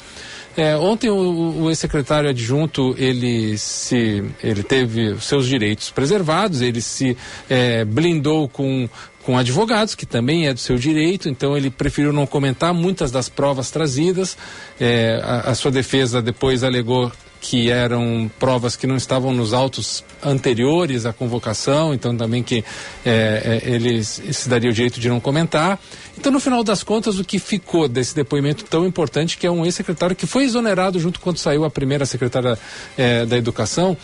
É, 0.56 0.76
ontem 0.76 1.08
o, 1.08 1.62
o 1.62 1.70
ex-secretário 1.70 2.28
adjunto 2.28 2.94
ele 2.98 3.56
se 3.56 4.22
ele 4.42 4.62
teve 4.62 5.18
seus 5.20 5.46
direitos 5.46 5.90
preservados, 5.90 6.60
ele 6.60 6.80
se 6.80 7.16
é, 7.48 7.84
blindou 7.84 8.48
com 8.48 8.88
com 9.22 9.38
advogados, 9.38 9.94
que 9.94 10.04
também 10.04 10.48
é 10.48 10.52
do 10.52 10.58
seu 10.58 10.76
direito, 10.76 11.28
então 11.28 11.56
ele 11.56 11.70
preferiu 11.70 12.12
não 12.12 12.26
comentar 12.26 12.74
muitas 12.74 13.10
das 13.10 13.28
provas 13.28 13.70
trazidas. 13.70 14.36
É, 14.80 15.20
a, 15.22 15.50
a 15.50 15.54
sua 15.54 15.70
defesa 15.70 16.20
depois 16.20 16.64
alegou 16.64 17.10
que 17.42 17.68
eram 17.68 18.30
provas 18.38 18.76
que 18.76 18.86
não 18.86 18.94
estavam 18.96 19.32
nos 19.32 19.52
autos 19.52 20.04
anteriores 20.22 21.04
à 21.04 21.12
convocação, 21.12 21.92
então 21.92 22.16
também 22.16 22.40
que 22.40 22.64
é, 23.04 23.60
é, 23.64 23.68
ele 23.68 24.02
se 24.04 24.48
daria 24.48 24.70
o 24.70 24.72
direito 24.72 25.00
de 25.00 25.08
não 25.08 25.18
comentar. 25.18 25.78
Então, 26.16 26.30
no 26.30 26.38
final 26.38 26.62
das 26.62 26.84
contas, 26.84 27.18
o 27.18 27.24
que 27.24 27.40
ficou 27.40 27.88
desse 27.88 28.14
depoimento 28.14 28.62
tão 28.64 28.86
importante, 28.86 29.36
que 29.36 29.44
é 29.44 29.50
um 29.50 29.64
ex-secretário 29.64 30.14
que 30.14 30.24
foi 30.24 30.44
exonerado 30.44 31.00
junto 31.00 31.18
quando 31.18 31.36
saiu 31.36 31.64
a 31.64 31.70
primeira 31.70 32.06
secretária 32.06 32.56
é, 32.96 33.26
da 33.26 33.36
Educação, 33.36 33.96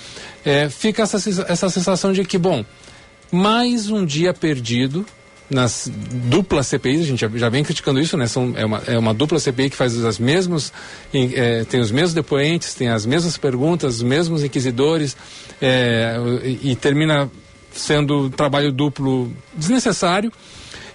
é, 0.44 0.68
fica 0.68 1.04
essa, 1.04 1.16
essa 1.48 1.70
sensação 1.70 2.12
de 2.12 2.24
que, 2.24 2.38
bom, 2.38 2.64
mais 3.30 3.88
um 3.88 4.04
dia 4.04 4.34
perdido 4.34 5.06
nas 5.50 5.90
duplas 6.28 6.66
CPIs, 6.66 7.00
a 7.00 7.04
gente 7.04 7.20
já, 7.20 7.28
já 7.34 7.48
vem 7.48 7.64
criticando 7.64 8.00
isso, 8.00 8.16
né? 8.16 8.26
São, 8.26 8.52
é, 8.56 8.64
uma, 8.64 8.82
é 8.86 8.98
uma 8.98 9.14
dupla 9.14 9.38
CPI 9.38 9.70
que 9.70 9.76
faz 9.76 10.04
as 10.04 10.18
mesmas, 10.18 10.72
é, 11.12 11.64
tem 11.64 11.80
os 11.80 11.90
mesmos 11.90 12.14
depoentes, 12.14 12.74
tem 12.74 12.88
as 12.88 13.06
mesmas 13.06 13.36
perguntas, 13.38 13.96
os 13.96 14.02
mesmos 14.02 14.44
inquisidores, 14.44 15.16
é, 15.60 16.16
e, 16.44 16.72
e 16.72 16.76
termina 16.76 17.30
sendo 17.72 18.28
trabalho 18.30 18.72
duplo 18.72 19.32
desnecessário. 19.54 20.32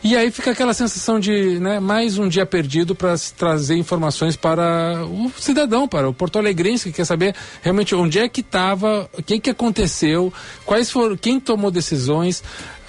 E 0.04 0.18
aí 0.18 0.30
fica 0.32 0.52
aquela 0.52 0.74
sensação 0.74 1.18
de 1.18 1.60
né, 1.62 1.80
mais 1.80 2.18
um 2.18 2.28
dia 2.28 2.46
perdido 2.46 2.94
para 2.94 3.16
trazer 3.38 3.78
informações 3.78 4.36
para 4.36 5.06
o 5.06 5.32
cidadão, 5.38 5.88
para 5.88 6.10
o 6.10 6.14
porto 6.14 6.38
alegrense 6.38 6.90
que 6.90 6.98
quer 6.98 7.06
saber 7.06 7.34
realmente 7.62 7.96
onde 7.96 8.20
é 8.20 8.28
que 8.28 8.42
estava, 8.42 9.10
o 9.18 9.24
que, 9.24 9.40
que 9.40 9.50
aconteceu, 9.50 10.32
quais 10.66 10.92
foram, 10.92 11.16
quem 11.16 11.40
tomou 11.40 11.72
decisões. 11.72 12.44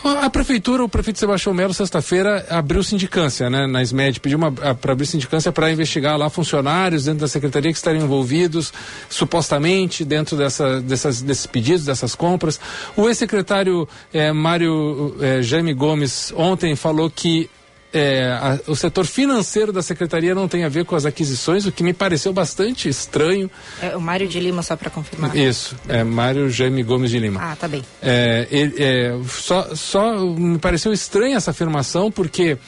A 0.05 0.29
prefeitura, 0.29 0.85
o 0.85 0.89
prefeito 0.89 1.19
Sebastião 1.19 1.55
Melo, 1.55 1.73
sexta-feira, 1.73 2.45
abriu 2.51 2.83
sindicância, 2.83 3.49
né, 3.49 3.67
na 3.67 3.83
SMED, 3.83 4.21
pediu 4.21 4.39
para 4.39 4.93
abrir 4.93 5.07
sindicância 5.07 5.51
para 5.51 5.73
investigar 5.73 6.19
lá 6.19 6.29
funcionários 6.29 7.07
dentro 7.07 7.21
da 7.21 7.29
secretaria 7.29 7.73
que 7.73 7.79
estariam 7.79 8.05
envolvidos, 8.05 8.71
supostamente, 9.09 10.05
dentro 10.05 10.37
dessa, 10.37 10.79
dessas, 10.83 11.23
desses 11.23 11.47
pedidos, 11.47 11.87
dessas 11.87 12.15
compras. 12.15 12.61
O 12.95 13.09
ex-secretário 13.09 13.89
eh, 14.13 14.31
Mário 14.31 15.17
eh, 15.23 15.41
Jaime 15.41 15.73
Gomes 15.73 16.35
ontem 16.37 16.77
falou 16.77 17.09
que 17.09 17.49
é, 17.95 18.33
a, 18.33 18.59
o 18.67 18.75
setor 18.75 19.07
financeiro 19.07 19.73
da 19.73 19.81
secretaria 19.81 20.35
não 20.35 20.49
tem 20.49 20.65
a 20.65 20.69
ver 20.69 20.85
com 20.85 20.97
as 20.97 21.07
aquisições, 21.07 21.65
o 21.65 21.71
que 21.71 21.85
me 21.85 21.93
pareceu 21.93 22.33
bastante 22.33 22.89
estranho. 22.89 23.49
É 23.81 23.97
o 23.97 24.01
Mário 24.01 24.27
de 24.27 24.41
Lima, 24.41 24.63
só 24.65 24.75
para 24.75 24.91
confirmar. 24.91 25.35
Isso, 25.37 25.77
é 25.89 26.03
Mário 26.03 26.51
Jaime 26.51 26.83
Gomes 26.83 27.11
de 27.11 27.21
Lima. 27.21 27.41
Ah, 27.41 27.55
tá 27.55 27.69
bem. 27.69 27.85
É, 28.03 28.49
ele, 28.51 28.75
é, 28.79 29.17
só, 29.29 29.75
só 29.77 30.19
me 30.27 30.59
pareceu 30.59 30.93
estranha 30.93 31.37
essa 31.37 31.53
afirmação, 31.53 32.11
porque 32.11 32.59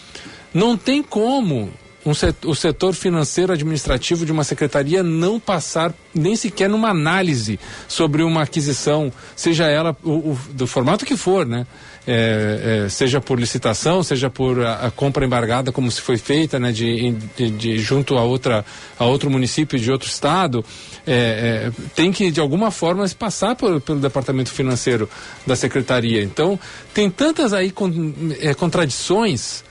não 0.55 0.77
tem 0.77 1.03
como 1.03 1.73
um 2.07 2.15
setor, 2.15 2.51
o 2.51 2.55
setor 2.55 2.95
financeiro 2.95 3.53
administrativo 3.53 4.25
de 4.25 4.31
uma 4.31 4.45
secretaria 4.45 5.03
não 5.03 5.41
passar 5.41 5.93
nem 6.15 6.37
sequer 6.37 6.71
numa 6.71 6.91
análise 6.91 7.59
sobre 7.89 8.23
uma 8.23 8.43
aquisição, 8.43 9.13
seja 9.35 9.67
ela 9.67 9.97
o, 10.05 10.11
o, 10.11 10.39
do 10.53 10.67
formato 10.67 11.05
que 11.05 11.17
for, 11.17 11.45
né? 11.45 11.67
É, 12.09 12.85
é, 12.85 12.89
seja 12.89 13.21
por 13.21 13.37
licitação, 13.37 14.01
seja 14.01 14.31
por 14.31 14.65
a, 14.65 14.87
a, 14.87 14.91
compra 14.93 15.27
embargada 15.27 15.73
como 15.73 15.91
se 15.91 16.01
foi 16.01 16.17
feita, 16.17 16.57
né, 16.57 16.71
de, 16.71 17.11
de, 17.37 17.51
de, 17.51 17.79
junto 17.79 18.17
a 18.17 18.23
outra 18.23 18.65
a 18.97 19.05
outro 19.05 19.29
município 19.29 19.77
de 19.77 19.91
outro 19.91 20.09
estado, 20.09 20.65
é, 21.05 21.67
é 21.67 21.73
tem 21.97 22.13
que 22.13 22.31
de 22.31 22.39
alguma 22.39 22.71
forma 22.71 23.09
se 23.09 23.17
passar 23.17 23.57
por, 23.57 23.81
pelo 23.81 23.99
departamento 23.99 24.53
financeiro 24.53 25.11
da 25.45 25.57
secretaria. 25.57 26.23
Então 26.23 26.57
tem 26.95 27.11
tantas 27.11 27.53
aí 27.53 27.73
con, 27.73 27.91
é, 28.39 28.55
contradições 28.55 29.65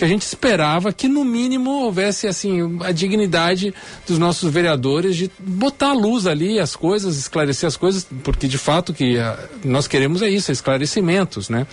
que 0.00 0.04
a 0.06 0.08
gente 0.08 0.22
esperava 0.22 0.94
que 0.94 1.06
no 1.06 1.22
mínimo 1.22 1.82
houvesse 1.82 2.26
assim 2.26 2.78
a 2.82 2.90
dignidade 2.90 3.74
dos 4.08 4.18
nossos 4.18 4.50
vereadores 4.50 5.14
de 5.14 5.30
botar 5.38 5.90
a 5.90 5.92
luz 5.92 6.26
ali 6.26 6.58
as 6.58 6.74
coisas, 6.74 7.18
esclarecer 7.18 7.66
as 7.66 7.76
coisas, 7.76 8.06
porque 8.24 8.48
de 8.48 8.56
fato 8.56 8.94
que 8.94 9.18
a, 9.18 9.32
ah, 9.32 9.38
nós 9.62 9.86
queremos 9.86 10.22
é 10.22 10.30
isso, 10.30 10.50
é 10.50 10.54
esclarecimentos, 10.54 11.50
né? 11.50 11.66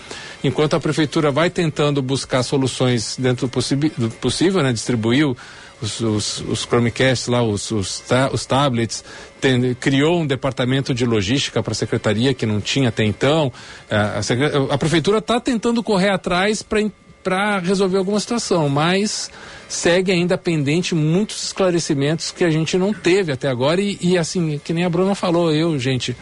Enquanto 0.44 0.76
a 0.76 0.80
prefeitura 0.80 1.32
vai 1.32 1.50
tentando 1.50 2.02
buscar 2.02 2.44
soluções 2.44 3.16
dentro 3.18 3.48
do, 3.48 3.90
do 3.98 4.10
possível, 4.16 4.62
né? 4.62 4.74
Distribuiu 4.74 5.34
os, 5.82 6.02
os, 6.02 6.42
os 6.42 6.66
Chromecasts 6.66 7.30
lá, 7.30 7.42
os, 7.42 7.72
os, 7.72 8.02
ta, 8.02 8.30
os 8.34 8.46
tablets, 8.46 9.06
tem, 9.40 9.74
criou 9.76 10.20
um 10.20 10.28
departamento 10.28 10.94
de 10.94 11.06
logística 11.06 11.64
para 11.64 11.72
a 11.72 11.76
secretaria 11.76 12.34
que 12.34 12.46
não 12.46 12.60
tinha 12.60 12.90
até 12.90 13.06
então. 13.06 13.54
A, 13.90 14.20
a, 14.20 14.74
a 14.74 14.78
prefeitura 14.78 15.20
está 15.20 15.40
tentando 15.40 15.82
correr 15.82 16.10
atrás 16.10 16.62
para 16.62 16.82
para 17.28 17.60
resolver 17.60 17.98
alguma 17.98 18.22
situação, 18.22 18.70
mas 18.70 19.30
segue 19.68 20.14
ainda 20.14 20.38
pendente 20.38 20.96
muitos 20.96 21.44
esclarecimentos 21.44 22.32
que 22.32 22.42
a 22.42 22.50
gente 22.50 22.78
não 22.78 22.94
teve 22.94 23.34
até 23.34 23.50
agora 23.50 23.82
e, 23.82 23.98
e 24.00 24.18
assim, 24.18 24.62
que 24.64 24.72
nem 24.72 24.86
a 24.86 24.90
Bruna 24.90 25.14
falou, 25.14 25.54
eu, 25.54 25.78
gente, 25.78 26.16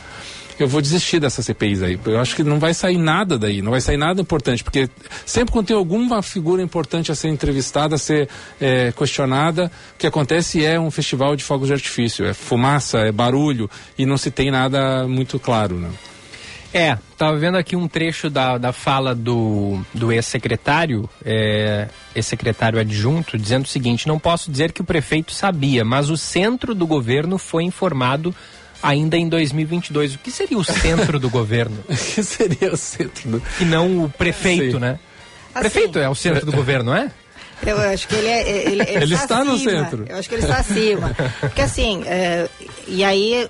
eu 0.57 0.67
vou 0.67 0.81
desistir 0.81 1.19
dessa 1.19 1.43
CPIs 1.43 1.83
aí. 1.83 1.99
Eu 2.07 2.19
acho 2.19 2.35
que 2.35 2.43
não 2.43 2.57
vai 2.57 2.73
sair 2.73 2.97
nada 2.97 3.37
daí, 3.37 3.61
não 3.61 3.69
vai 3.69 3.81
sair 3.81 3.97
nada 3.97 4.19
importante, 4.19 4.63
porque 4.63 4.89
sempre 5.27 5.53
quando 5.53 5.67
tem 5.67 5.77
alguma 5.77 6.23
figura 6.23 6.63
importante 6.63 7.11
a 7.11 7.15
ser 7.15 7.27
entrevistada, 7.27 7.93
a 7.93 7.99
ser 7.99 8.27
é, 8.59 8.91
questionada, 8.91 9.71
o 9.93 9.99
que 9.99 10.07
acontece 10.07 10.65
é 10.65 10.79
um 10.79 10.89
festival 10.89 11.35
de 11.35 11.43
fogos 11.43 11.67
de 11.67 11.73
artifício, 11.73 12.25
é 12.25 12.33
fumaça, 12.33 12.97
é 12.97 13.11
barulho 13.11 13.69
e 13.95 14.07
não 14.07 14.17
se 14.17 14.31
tem 14.31 14.49
nada 14.49 15.07
muito 15.07 15.37
claro, 15.37 15.75
né? 15.75 15.89
É, 16.75 16.97
estava 17.09 17.37
vendo 17.37 17.57
aqui 17.57 17.73
um 17.73 17.87
trecho 17.87 18.29
da, 18.29 18.57
da 18.57 18.73
fala 18.73 19.15
do, 19.15 19.79
do 19.93 20.11
ex-secretário, 20.11 21.09
é, 21.23 21.87
ex-secretário 22.13 22.77
adjunto, 22.77 23.37
dizendo 23.37 23.63
o 23.63 23.67
seguinte: 23.69 24.09
não 24.09 24.19
posso 24.19 24.51
dizer 24.51 24.73
que 24.73 24.81
o 24.81 24.83
prefeito 24.83 25.31
sabia, 25.31 25.85
mas 25.85 26.09
o 26.09 26.17
centro 26.17 26.75
do 26.75 26.85
governo 26.85 27.37
foi 27.37 27.63
informado 27.63 28.35
ainda 28.83 29.15
em 29.15 29.29
2022. 29.29 30.15
O 30.15 30.19
que 30.19 30.29
seria 30.29 30.57
o 30.57 30.65
centro 30.65 31.17
do 31.17 31.29
governo? 31.29 31.77
O 31.87 31.95
que 31.95 32.21
seria 32.21 32.73
o 32.73 32.77
centro 32.77 33.29
do... 33.29 33.43
E 33.61 33.63
não 33.63 34.03
o 34.03 34.09
prefeito, 34.09 34.73
Sim. 34.73 34.79
né? 34.79 34.99
Assim, 35.53 35.69
prefeito 35.69 35.97
é 35.97 36.09
o 36.09 36.15
centro 36.15 36.45
do 36.45 36.51
governo, 36.51 36.91
não 36.91 36.97
é? 36.97 37.09
Eu 37.65 37.77
acho 37.79 38.07
que 38.07 38.15
ele 38.15 38.27
é. 38.27 38.49
Ele, 38.49 38.81
ele, 38.81 39.03
ele 39.03 39.13
está, 39.13 39.23
está 39.23 39.43
no 39.43 39.57
centro. 39.57 40.05
Eu 40.07 40.17
acho 40.17 40.27
que 40.27 40.35
ele 40.35 40.43
está 40.43 40.57
acima. 40.57 41.15
Porque 41.39 41.61
assim, 41.61 42.03
é, 42.05 42.49
e 42.87 43.03
aí, 43.03 43.49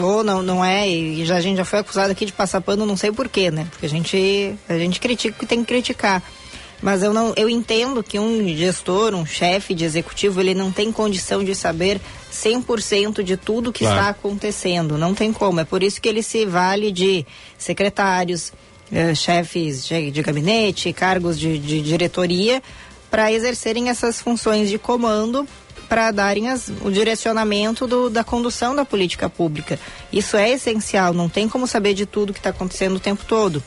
ou 0.00 0.22
não, 0.22 0.42
não 0.42 0.64
é, 0.64 0.88
e 0.88 1.24
já, 1.24 1.36
a 1.36 1.40
gente 1.40 1.56
já 1.56 1.64
foi 1.64 1.80
acusado 1.80 2.12
aqui 2.12 2.24
de 2.24 2.32
passar 2.32 2.60
pano, 2.60 2.86
não 2.86 2.96
sei 2.96 3.12
porquê, 3.12 3.50
né? 3.50 3.66
Porque 3.70 3.86
a 3.86 3.88
gente, 3.88 4.54
a 4.68 4.78
gente 4.78 5.00
critica 5.00 5.36
o 5.36 5.38
que 5.40 5.46
tem 5.46 5.60
que 5.60 5.66
criticar. 5.66 6.22
Mas 6.82 7.02
eu 7.02 7.14
não, 7.14 7.32
eu 7.36 7.48
entendo 7.48 8.02
que 8.02 8.18
um 8.18 8.48
gestor, 8.56 9.14
um 9.14 9.24
chefe 9.24 9.72
de 9.72 9.84
executivo, 9.84 10.40
ele 10.40 10.52
não 10.52 10.72
tem 10.72 10.90
condição 10.90 11.44
de 11.44 11.54
saber 11.54 12.00
100% 12.32 13.22
de 13.22 13.36
tudo 13.36 13.72
que 13.72 13.84
claro. 13.84 14.00
está 14.00 14.10
acontecendo. 14.10 14.98
Não 14.98 15.14
tem 15.14 15.32
como. 15.32 15.60
É 15.60 15.64
por 15.64 15.80
isso 15.80 16.00
que 16.00 16.08
ele 16.08 16.24
se 16.24 16.44
vale 16.44 16.90
de 16.90 17.24
secretários, 17.56 18.52
eh, 18.90 19.14
chefes 19.14 19.86
de, 19.86 20.10
de, 20.10 20.22
gabinete, 20.22 20.92
cargos 20.92 21.38
de, 21.38 21.56
de 21.56 21.80
diretoria, 21.80 22.60
para 23.12 23.30
exercerem 23.30 23.90
essas 23.90 24.22
funções 24.22 24.70
de 24.70 24.78
comando 24.78 25.46
para 25.86 26.10
darem 26.10 26.48
as, 26.48 26.72
o 26.82 26.90
direcionamento 26.90 27.86
do, 27.86 28.08
da 28.08 28.24
condução 28.24 28.74
da 28.74 28.86
política 28.86 29.28
pública. 29.28 29.78
Isso 30.10 30.34
é 30.34 30.48
essencial, 30.52 31.12
não 31.12 31.28
tem 31.28 31.46
como 31.46 31.66
saber 31.66 31.92
de 31.92 32.06
tudo 32.06 32.32
que 32.32 32.38
está 32.38 32.48
acontecendo 32.48 32.96
o 32.96 33.00
tempo 33.00 33.22
todo. 33.28 33.62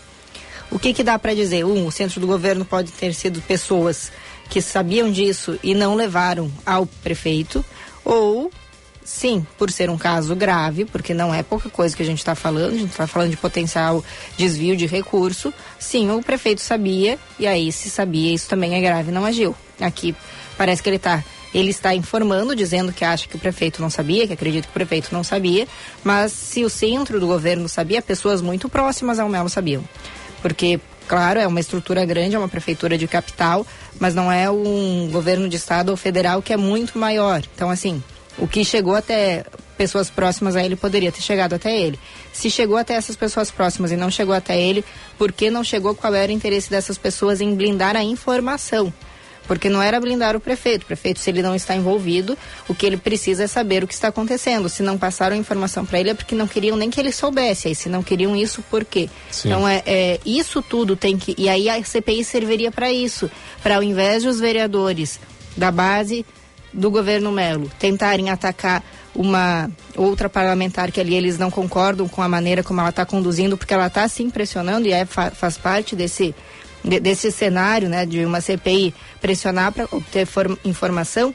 O 0.72 0.80
que, 0.80 0.96
que 0.96 1.04
dá 1.04 1.20
para 1.20 1.36
dizer? 1.36 1.64
Um, 1.64 1.86
o 1.86 1.92
centro 1.92 2.20
do 2.20 2.26
governo 2.26 2.66
pode 2.66 2.92
ter 2.92 3.14
sido 3.14 3.40
pessoas 3.40 4.12
que 4.50 4.60
sabiam 4.64 5.12
disso 5.12 5.60
e 5.62 5.76
não 5.76 5.94
levaram 5.94 6.52
ao 6.66 6.88
prefeito, 6.88 7.64
ou 8.04 8.50
sim, 9.06 9.46
por 9.58 9.72
ser 9.72 9.90
um 9.90 9.98
caso 9.98 10.36
grave, 10.36 10.84
porque 10.84 11.14
não 11.14 11.34
é 11.34 11.44
pouca 11.44 11.70
coisa 11.70 11.96
que 11.96 12.02
a 12.02 12.06
gente 12.06 12.18
está 12.18 12.34
falando, 12.34 12.74
a 12.74 12.78
gente 12.78 12.92
está 12.92 13.06
falando 13.06 13.30
de 13.30 13.38
potencial 13.38 14.04
desvio 14.36 14.76
de 14.76 14.88
recurso, 14.88 15.54
sim, 15.80 16.10
o 16.10 16.22
prefeito 16.24 16.60
sabia, 16.60 17.20
e 17.40 17.46
aí 17.46 17.72
se 17.72 17.90
sabia, 17.90 18.34
isso 18.34 18.50
também 18.50 18.74
é 18.76 18.82
grave, 18.82 19.12
não 19.12 19.24
agiu. 19.24 19.56
Aqui 19.80 20.16
parece 20.58 20.82
que 20.82 20.90
ele 20.90 20.96
está 20.98 21.24
ele 21.54 21.70
está 21.70 21.96
informando, 21.96 22.54
dizendo 22.54 22.92
que 22.92 23.06
acha 23.06 23.30
que 23.30 23.38
o 23.38 23.40
prefeito 23.40 23.82
não 23.82 23.90
sabia, 23.90 24.28
que 24.28 24.34
acredita 24.34 24.68
que 24.68 24.72
o 24.72 24.74
prefeito 24.74 25.14
não 25.14 25.24
sabia, 25.24 25.66
mas 26.04 26.34
se 26.34 26.66
o 26.66 26.70
centro 26.70 27.18
do 27.18 27.28
governo 27.28 27.70
sabia, 27.70 28.02
pessoas 28.02 28.42
muito 28.42 28.68
próximas 28.68 29.20
ao 29.20 29.30
Melo 29.30 29.48
sabiam. 29.48 29.82
Porque, 30.42 30.82
claro, 31.08 31.40
é 31.40 31.48
uma 31.48 31.62
estrutura 31.62 32.04
grande, 32.04 32.36
é 32.36 32.40
uma 32.40 32.50
prefeitura 32.50 32.98
de 32.98 33.08
capital, 33.08 33.66
mas 33.98 34.14
não 34.14 34.30
é 34.30 34.50
um 34.52 35.10
governo 35.10 35.48
de 35.48 35.56
estado 35.56 35.92
ou 35.92 35.96
federal 35.96 36.42
que 36.42 36.52
é 36.52 36.58
muito 36.58 37.00
maior. 37.00 37.42
Então, 37.56 37.70
assim, 37.70 38.04
o 38.38 38.48
que 38.48 38.64
chegou 38.66 38.96
até 38.96 39.46
pessoas 39.78 40.10
próximas 40.10 40.56
a 40.56 40.64
ele 40.64 40.76
poderia 40.76 41.12
ter 41.12 41.22
chegado 41.22 41.54
até 41.54 41.78
ele. 41.78 42.00
Se 42.34 42.50
chegou 42.50 42.78
até 42.78 42.94
essas 42.94 43.16
pessoas 43.16 43.52
próximas 43.52 43.92
e 43.92 43.98
não 43.98 44.10
chegou 44.10 44.34
até 44.34 44.60
ele, 44.60 44.84
por 45.18 45.32
que 45.32 45.50
não 45.50 45.64
chegou? 45.64 45.96
Qual 45.96 46.14
era 46.14 46.32
o 46.32 46.36
interesse 46.36 46.70
dessas 46.70 46.98
pessoas 46.98 47.42
em 47.42 47.56
blindar 47.56 47.96
a 47.96 48.04
informação? 48.04 48.94
Porque 49.48 49.70
não 49.70 49.82
era 49.82 50.00
blindar 50.00 50.36
o 50.36 50.40
prefeito. 50.40 50.84
O 50.84 50.86
prefeito, 50.88 51.20
se 51.20 51.30
ele 51.30 51.42
não 51.44 51.54
está 51.54 51.76
envolvido, 51.76 52.36
o 52.68 52.74
que 52.74 52.84
ele 52.84 52.98
precisa 52.98 53.44
é 53.44 53.48
saber 53.48 53.84
o 53.84 53.88
que 53.88 53.94
está 53.94 54.08
acontecendo. 54.08 54.68
Se 54.68 54.82
não 54.82 54.98
passaram 54.98 55.36
a 55.36 55.40
informação 55.40 55.86
para 55.86 56.00
ele 56.00 56.10
é 56.10 56.14
porque 56.16 56.34
não 56.34 56.48
queriam 56.48 56.76
nem 56.76 56.90
que 56.90 57.00
ele 57.00 57.12
soubesse. 57.12 57.68
Aí, 57.68 57.76
se 57.76 57.88
não 57.88 58.02
queriam 58.02 58.36
isso, 58.36 58.64
por 58.72 58.84
quê? 58.84 59.08
Sim. 59.30 59.50
Então, 59.50 59.68
é, 59.68 59.84
é, 59.86 60.20
isso 60.26 60.64
tudo 60.64 60.96
tem 60.96 61.16
que. 61.16 61.36
E 61.38 61.48
aí 61.48 61.70
a 61.70 61.84
CPI 61.84 62.24
serviria 62.24 62.72
para 62.72 62.92
isso. 62.92 63.30
Para 63.62 63.76
ao 63.76 63.84
invés 63.84 64.24
de 64.24 64.30
os 64.30 64.40
vereadores 64.40 65.20
da 65.56 65.72
base 65.72 66.26
do 66.76 66.92
governo 66.92 67.32
Melo 67.32 67.72
tentarem 67.80 68.30
atacar 68.30 68.84
uma 69.16 69.70
outra 69.96 70.30
parlamentar 70.30 70.92
que 70.92 71.00
ali 71.00 71.16
eles 71.16 71.38
não 71.40 71.50
concordam 71.50 72.08
com 72.08 72.22
a 72.22 72.28
maneira 72.28 72.62
como 72.62 72.82
ela 72.82 72.90
está 72.90 73.06
conduzindo, 73.06 73.58
porque 73.58 73.74
ela 73.74 73.88
está 73.88 74.08
se 74.08 74.22
impressionando 74.22 74.88
e 74.88 74.92
é, 74.92 75.06
faz 75.06 75.58
parte 75.58 75.96
desse, 75.96 76.36
de, 76.84 77.00
desse 77.00 77.32
cenário 77.32 77.88
né, 77.88 78.06
de 78.06 78.26
uma 78.26 78.42
CPI 78.42 78.94
pressionar 79.22 79.72
para 79.72 79.88
obter 79.90 80.26
form, 80.26 80.56
informação, 80.66 81.34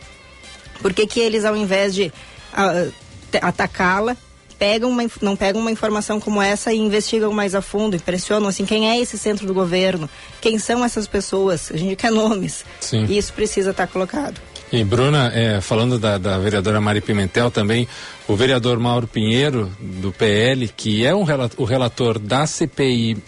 por 0.83 0.93
que, 0.93 1.07
que 1.07 1.21
eles, 1.21 1.45
ao 1.45 1.57
invés 1.57 1.95
de 1.95 2.13
uh, 2.53 2.93
atacá-la, 3.41 4.17
pegam 4.59 4.91
uma, 4.91 5.03
não 5.23 5.35
pegam 5.35 5.59
uma 5.59 5.71
informação 5.71 6.21
como 6.21 6.41
essa 6.43 6.71
e 6.71 6.79
investigam 6.79 7.33
mais 7.33 7.55
a 7.55 7.63
fundo, 7.63 7.97
impressionam 7.97 8.47
assim, 8.47 8.67
quem 8.67 8.91
é 8.91 9.01
esse 9.01 9.17
centro 9.17 9.47
do 9.47 9.55
governo, 9.55 10.09
quem 10.39 10.59
são 10.59 10.85
essas 10.85 11.07
pessoas, 11.07 11.71
a 11.73 11.79
gente 11.79 11.97
quer 11.97 12.11
nomes. 12.13 12.63
Sim. 12.79 13.07
E 13.09 13.17
isso 13.17 13.33
precisa 13.33 13.71
estar 13.71 13.87
tá 13.87 13.93
colocado. 13.93 14.39
E 14.73 14.85
Bruna, 14.85 15.33
é, 15.35 15.61
falando 15.61 15.99
da, 15.99 16.17
da, 16.17 16.39
vereadora 16.39 16.81
Mari 16.81 17.01
Pimentel 17.01 17.51
também, 17.51 17.89
o 18.29 18.37
vereador 18.37 18.79
Mauro 18.79 19.07
Pinheiro, 19.07 19.69
do 19.81 20.13
PL, 20.13 20.69
que 20.69 21.05
é 21.05 21.13
um, 21.13 21.25
o 21.57 21.65
relator 21.65 22.21
da 22.21 22.47
CPI 22.47 23.19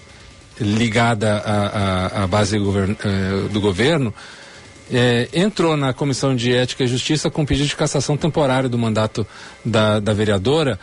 ligada 0.61 1.39
à, 1.39 2.27
base 2.29 2.57
govern, 2.59 2.97
eh, 3.05 3.49
do 3.53 3.61
governo, 3.61 4.15
é, 4.93 5.29
entrou 5.33 5.77
na 5.77 5.93
Comissão 5.93 6.37
de 6.37 6.55
Ética 6.55 6.85
e 6.85 6.87
Justiça 6.87 7.31
com 7.31 7.45
pedido 7.45 7.67
de 7.67 7.75
cassação 7.75 8.17
temporária 8.17 8.69
do 8.69 8.79
mandato 8.79 9.27
da, 9.65 9.99
da 9.99 10.13
vereadora, 10.13 10.79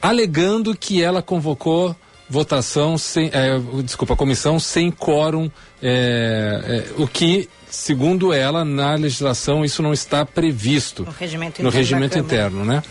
alegando 0.00 0.76
que 0.76 1.00
ela 1.00 1.22
convocou 1.22 1.94
votação 2.32 2.96
sem, 2.96 3.30
é, 3.30 3.58
desculpa, 3.84 4.16
comissão 4.16 4.58
sem 4.58 4.90
quórum, 4.90 5.50
é, 5.82 6.86
é, 6.96 7.02
o 7.02 7.06
que, 7.06 7.46
segundo 7.70 8.32
ela, 8.32 8.64
na 8.64 8.94
legislação 8.94 9.62
isso 9.62 9.82
não 9.82 9.92
está 9.92 10.24
previsto. 10.24 11.04
No 11.04 11.10
regimento 11.10 11.62
no 11.62 11.68
interno. 11.68 11.70
regimento 11.70 12.18
interno, 12.18 12.64
né? 12.64 12.82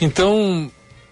Então, 0.00 0.70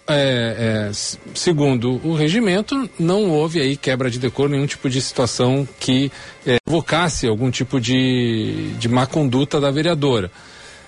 é, 0.08 0.88
é, 0.88 0.90
segundo 1.34 2.00
o 2.02 2.14
regimento, 2.14 2.88
não 2.98 3.28
houve 3.28 3.60
aí 3.60 3.76
quebra 3.76 4.10
de 4.10 4.18
decoro, 4.18 4.52
nenhum 4.52 4.66
tipo 4.66 4.88
de 4.88 5.02
situação 5.02 5.68
que 5.78 6.10
é, 6.46 6.56
provocasse 6.64 7.26
algum 7.28 7.50
tipo 7.50 7.78
de, 7.78 8.72
de 8.78 8.88
má 8.88 9.04
conduta 9.04 9.60
da 9.60 9.70
vereadora. 9.70 10.30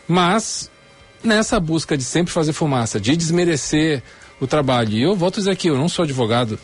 Mas, 0.07 0.71
nessa 1.23 1.61
busca 1.61 1.99
de 1.99 2.05
sempre 2.05 2.33
fazer 2.33 2.55
fumaça, 2.55 2.99
de 2.99 3.15
desmerecer 3.15 4.03
o 4.41 4.47
trabalho, 4.47 4.95
e 4.95 5.03
eu 5.03 5.15
volto 5.15 5.35
a 5.35 5.41
dizer 5.41 5.51
aqui, 5.51 5.69
eu 5.69 5.77
não 5.77 5.87
sou 5.87 6.05
advogado 6.05 6.59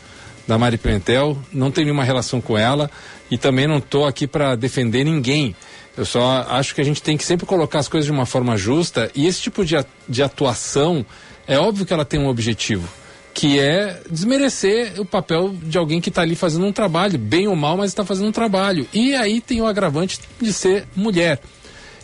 da 0.47 0.57
Mari 0.57 0.77
Pimentel, 0.77 1.37
não 1.51 1.71
tenho 1.71 1.85
nenhuma 1.85 2.03
relação 2.03 2.39
com 2.39 2.57
ela 2.57 2.89
e 3.29 3.37
também 3.37 3.67
não 3.67 3.77
estou 3.77 4.05
aqui 4.05 4.27
para 4.27 4.55
defender 4.55 5.03
ninguém. 5.03 5.55
Eu 5.97 6.05
só 6.05 6.45
acho 6.49 6.75
que 6.75 6.81
a 6.81 6.83
gente 6.83 7.01
tem 7.01 7.17
que 7.17 7.23
sempre 7.23 7.45
colocar 7.45 7.79
as 7.79 7.87
coisas 7.87 8.05
de 8.05 8.11
uma 8.11 8.25
forma 8.25 8.57
justa 8.57 9.09
e 9.15 9.25
esse 9.25 9.41
tipo 9.41 9.65
de, 9.65 9.75
de 10.07 10.21
atuação 10.21 11.05
é 11.47 11.57
óbvio 11.57 11.85
que 11.85 11.93
ela 11.93 12.05
tem 12.05 12.19
um 12.19 12.27
objetivo, 12.27 12.87
que 13.33 13.59
é 13.59 14.01
desmerecer 14.09 14.99
o 14.99 15.05
papel 15.05 15.55
de 15.63 15.77
alguém 15.77 16.01
que 16.01 16.09
está 16.09 16.21
ali 16.21 16.35
fazendo 16.35 16.65
um 16.65 16.71
trabalho, 16.71 17.17
bem 17.17 17.47
ou 17.47 17.55
mal, 17.55 17.77
mas 17.77 17.91
está 17.91 18.03
fazendo 18.03 18.27
um 18.27 18.31
trabalho. 18.31 18.87
E 18.93 19.15
aí 19.15 19.41
tem 19.41 19.61
o 19.61 19.65
agravante 19.65 20.19
de 20.41 20.51
ser 20.51 20.85
mulher. 20.95 21.39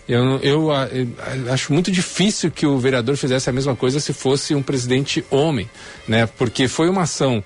Eu, 0.08 0.40
eu, 0.40 0.70
eu, 0.72 1.54
acho 1.54 1.72
muito 1.72 1.92
difícil 1.92 2.52
que 2.52 2.66
o 2.66 2.78
vereador 2.78 3.16
fizesse 3.16 3.50
a 3.50 3.54
mesma 3.54 3.76
coisa 3.76 4.00
se 4.00 4.12
fosse 4.12 4.54
um 4.54 4.62
presidente 4.62 5.24
homem, 5.30 5.70
né? 6.08 6.26
Porque 6.26 6.68
foi 6.68 6.90
uma 6.90 7.04
ação 7.04 7.44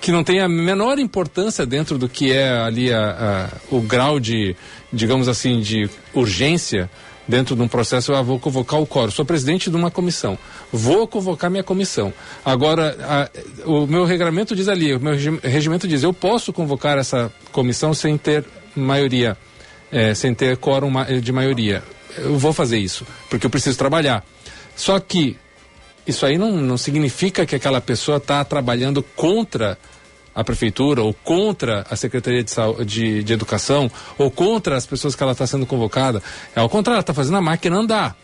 que 0.00 0.12
não 0.12 0.24
tem 0.24 0.40
a 0.40 0.48
menor 0.48 0.98
importância 0.98 1.64
dentro 1.66 1.98
do 1.98 2.08
que 2.08 2.32
é 2.32 2.50
ali 2.50 2.92
a, 2.92 3.50
a, 3.50 3.74
o 3.74 3.80
grau 3.80 4.18
de, 4.20 4.56
digamos 4.92 5.28
assim, 5.28 5.60
de 5.60 5.88
urgência 6.12 6.90
dentro 7.26 7.56
de 7.56 7.62
um 7.62 7.68
processo, 7.68 8.12
eu 8.12 8.16
ah, 8.16 8.22
vou 8.22 8.38
convocar 8.38 8.80
o 8.80 8.86
coro. 8.86 9.10
Sou 9.10 9.24
presidente 9.24 9.70
de 9.70 9.76
uma 9.76 9.90
comissão. 9.90 10.38
Vou 10.72 11.06
convocar 11.08 11.50
minha 11.50 11.62
comissão. 11.62 12.12
Agora, 12.44 12.96
a, 13.00 13.30
o 13.68 13.86
meu 13.86 14.04
regramento 14.04 14.54
diz 14.54 14.68
ali, 14.68 14.94
o 14.94 15.00
meu 15.00 15.14
regimento 15.42 15.88
diz, 15.88 16.02
eu 16.02 16.12
posso 16.12 16.52
convocar 16.52 16.98
essa 16.98 17.32
comissão 17.50 17.94
sem 17.94 18.18
ter 18.18 18.44
maioria, 18.76 19.36
é, 19.90 20.14
sem 20.14 20.34
ter 20.34 20.56
quórum 20.56 20.92
de 21.22 21.32
maioria. 21.32 21.82
Eu 22.16 22.38
vou 22.38 22.52
fazer 22.52 22.78
isso, 22.78 23.06
porque 23.28 23.46
eu 23.46 23.50
preciso 23.50 23.76
trabalhar. 23.78 24.24
Só 24.76 24.98
que 25.00 25.36
isso 26.06 26.26
aí 26.26 26.36
não, 26.38 26.52
não 26.52 26.76
significa 26.76 27.46
que 27.46 27.54
aquela 27.54 27.80
pessoa 27.80 28.18
está 28.18 28.44
trabalhando 28.44 29.02
contra 29.02 29.78
a 30.34 30.42
prefeitura 30.42 31.02
ou 31.02 31.14
contra 31.14 31.86
a 31.88 31.96
Secretaria 31.96 32.42
de, 32.42 32.84
de, 32.84 33.22
de 33.22 33.32
Educação 33.32 33.90
ou 34.18 34.30
contra 34.30 34.76
as 34.76 34.84
pessoas 34.84 35.14
que 35.14 35.22
ela 35.22 35.32
está 35.32 35.46
sendo 35.46 35.64
convocada. 35.64 36.22
É 36.54 36.60
ao 36.60 36.68
contrário, 36.68 37.00
está 37.00 37.14
fazendo 37.14 37.36
a 37.36 37.42
máquina 37.42 37.76
andar. 37.76 38.16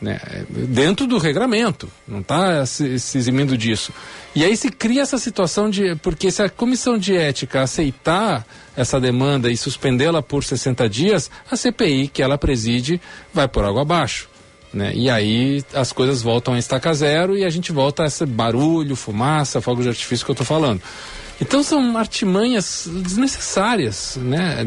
Né? 0.00 0.18
Dentro 0.48 1.06
do 1.06 1.18
regramento, 1.18 1.86
não 2.08 2.20
está 2.20 2.64
se, 2.64 2.98
se 2.98 3.18
eximindo 3.18 3.56
disso. 3.56 3.92
E 4.34 4.42
aí 4.42 4.56
se 4.56 4.70
cria 4.70 5.02
essa 5.02 5.18
situação 5.18 5.68
de. 5.68 5.94
Porque 5.96 6.30
se 6.30 6.42
a 6.42 6.48
comissão 6.48 6.96
de 6.96 7.14
ética 7.14 7.60
aceitar 7.60 8.46
essa 8.74 8.98
demanda 8.98 9.50
e 9.50 9.56
suspendê-la 9.58 10.22
por 10.22 10.42
60 10.42 10.88
dias, 10.88 11.30
a 11.50 11.56
CPI 11.56 12.08
que 12.08 12.22
ela 12.22 12.38
preside 12.38 12.98
vai 13.34 13.46
por 13.46 13.62
água 13.62 13.82
abaixo. 13.82 14.29
Né? 14.72 14.92
E 14.94 15.10
aí 15.10 15.64
as 15.74 15.92
coisas 15.92 16.22
voltam 16.22 16.54
a 16.54 16.58
estaca 16.58 16.92
zero 16.94 17.36
e 17.36 17.44
a 17.44 17.50
gente 17.50 17.72
volta 17.72 18.04
a 18.04 18.06
esse 18.06 18.24
barulho, 18.24 18.94
fumaça, 18.94 19.60
fogo 19.60 19.82
de 19.82 19.88
artifício 19.88 20.24
que 20.24 20.30
eu 20.30 20.34
estou 20.34 20.46
falando. 20.46 20.80
Então 21.40 21.62
são 21.62 21.96
artimanhas 21.96 22.86
desnecessárias, 22.86 24.18
né? 24.20 24.58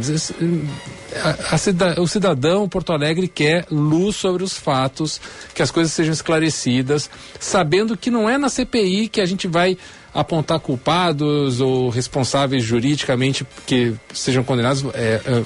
A, 1.21 1.55
a, 1.55 2.01
o 2.01 2.07
cidadão 2.07 2.67
Porto 2.67 2.91
Alegre 2.91 3.27
quer 3.27 3.67
luz 3.69 4.15
sobre 4.15 4.43
os 4.43 4.57
fatos, 4.57 5.21
que 5.53 5.61
as 5.61 5.69
coisas 5.69 5.93
sejam 5.93 6.11
esclarecidas, 6.11 7.11
sabendo 7.39 7.95
que 7.95 8.09
não 8.09 8.27
é 8.27 8.39
na 8.39 8.49
CPI 8.49 9.07
que 9.07 9.21
a 9.21 9.25
gente 9.25 9.47
vai 9.47 9.77
apontar 10.11 10.59
culpados 10.59 11.61
ou 11.61 11.89
responsáveis 11.89 12.63
juridicamente 12.63 13.45
que 13.67 13.93
sejam 14.11 14.43
condenados. 14.43 14.83
É, 14.95 15.21
é, 15.25 15.43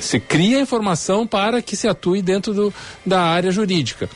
se 0.00 0.18
cria 0.20 0.60
informação 0.60 1.26
para 1.26 1.62
que 1.62 1.76
se 1.76 1.88
atue 1.88 2.22
dentro 2.22 2.52
do, 2.52 2.74
da 3.04 3.22
área 3.22 3.50
jurídica. 3.50 4.08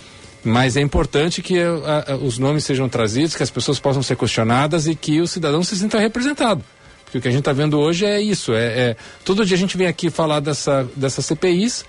Mas 0.44 0.76
é 0.76 0.80
importante 0.80 1.42
que 1.42 1.60
a, 1.60 2.12
a, 2.12 2.16
os 2.16 2.38
nomes 2.38 2.64
sejam 2.64 2.88
trazidos, 2.88 3.34
que 3.34 3.42
as 3.42 3.50
pessoas 3.50 3.78
possam 3.78 4.02
ser 4.02 4.16
questionadas 4.16 4.86
e 4.86 4.94
que 4.94 5.20
o 5.20 5.26
cidadão 5.26 5.62
se 5.62 5.76
sinta 5.76 5.98
representado. 5.98 6.64
Porque 7.04 7.18
o 7.18 7.20
que 7.20 7.28
a 7.28 7.30
gente 7.30 7.40
está 7.40 7.52
vendo 7.52 7.78
hoje 7.78 8.04
é 8.04 8.20
isso. 8.20 8.52
É, 8.52 8.90
é, 8.90 8.96
todo 9.24 9.44
dia 9.44 9.56
a 9.56 9.58
gente 9.58 9.76
vem 9.76 9.86
aqui 9.86 10.10
falar 10.10 10.40
dessa, 10.40 10.88
dessas 10.94 11.24
CPIs 11.26 11.84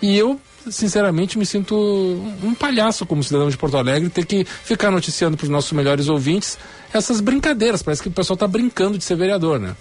e 0.00 0.16
eu, 0.16 0.40
sinceramente, 0.70 1.38
me 1.38 1.46
sinto 1.46 1.74
um 2.42 2.54
palhaço 2.54 3.04
como 3.04 3.24
cidadão 3.24 3.48
de 3.48 3.56
Porto 3.56 3.76
Alegre 3.76 4.08
ter 4.10 4.24
que 4.24 4.44
ficar 4.44 4.90
noticiando 4.90 5.36
para 5.36 5.44
os 5.44 5.50
nossos 5.50 5.72
melhores 5.72 6.08
ouvintes 6.08 6.58
essas 6.92 7.20
brincadeiras. 7.20 7.82
Parece 7.82 8.02
que 8.02 8.08
o 8.08 8.12
pessoal 8.12 8.34
está 8.34 8.46
brincando 8.46 8.96
de 8.96 9.04
ser 9.04 9.16
vereador, 9.16 9.58
né? 9.58 9.74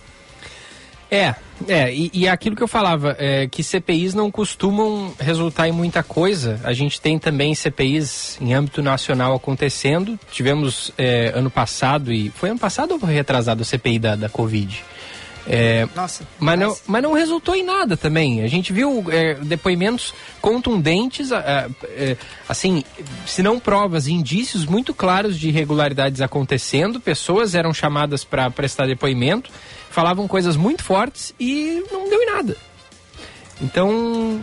É, 1.09 1.35
é, 1.67 1.93
e, 1.93 2.11
e 2.13 2.27
aquilo 2.27 2.55
que 2.55 2.61
eu 2.61 2.67
falava, 2.67 3.15
é, 3.17 3.47
que 3.47 3.63
CPIs 3.63 4.13
não 4.13 4.29
costumam 4.29 5.13
resultar 5.19 5.67
em 5.67 5.71
muita 5.71 6.03
coisa. 6.03 6.59
A 6.63 6.73
gente 6.73 6.99
tem 6.99 7.17
também 7.17 7.55
CPIs 7.55 8.37
em 8.41 8.53
âmbito 8.53 8.81
nacional 8.81 9.33
acontecendo. 9.33 10.19
Tivemos 10.31 10.91
é, 10.97 11.31
ano 11.33 11.49
passado, 11.49 12.11
e 12.11 12.29
foi 12.29 12.49
ano 12.49 12.59
passado 12.59 12.91
ou 12.91 12.99
foi 12.99 13.13
retrasado 13.13 13.61
a 13.61 13.65
CPI 13.65 13.99
da, 13.99 14.15
da 14.15 14.29
Covid? 14.29 14.83
É, 15.49 15.87
Nossa, 15.95 16.27
mas, 16.39 16.59
não, 16.59 16.75
mas 16.85 17.03
não 17.03 17.13
resultou 17.13 17.55
em 17.55 17.63
nada 17.63 17.95
também. 17.95 18.43
A 18.43 18.47
gente 18.47 18.73
viu 18.73 19.05
é, 19.09 19.35
depoimentos 19.35 20.13
contundentes, 20.41 21.31
é, 21.31 22.17
assim, 22.49 22.83
se 23.25 23.41
não 23.41 23.59
provas, 23.59 24.07
indícios 24.07 24.65
muito 24.65 24.93
claros 24.93 25.39
de 25.39 25.47
irregularidades 25.47 26.19
acontecendo. 26.19 26.99
Pessoas 26.99 27.55
eram 27.55 27.73
chamadas 27.73 28.23
para 28.23 28.51
prestar 28.51 28.87
depoimento 28.87 29.49
falavam 29.97 30.27
coisas 30.27 30.55
muito 30.55 30.83
fortes 30.83 31.33
e 31.39 31.83
não 31.91 32.07
deu 32.07 32.21
em 32.21 32.25
nada. 32.27 32.55
Então, 33.59 34.39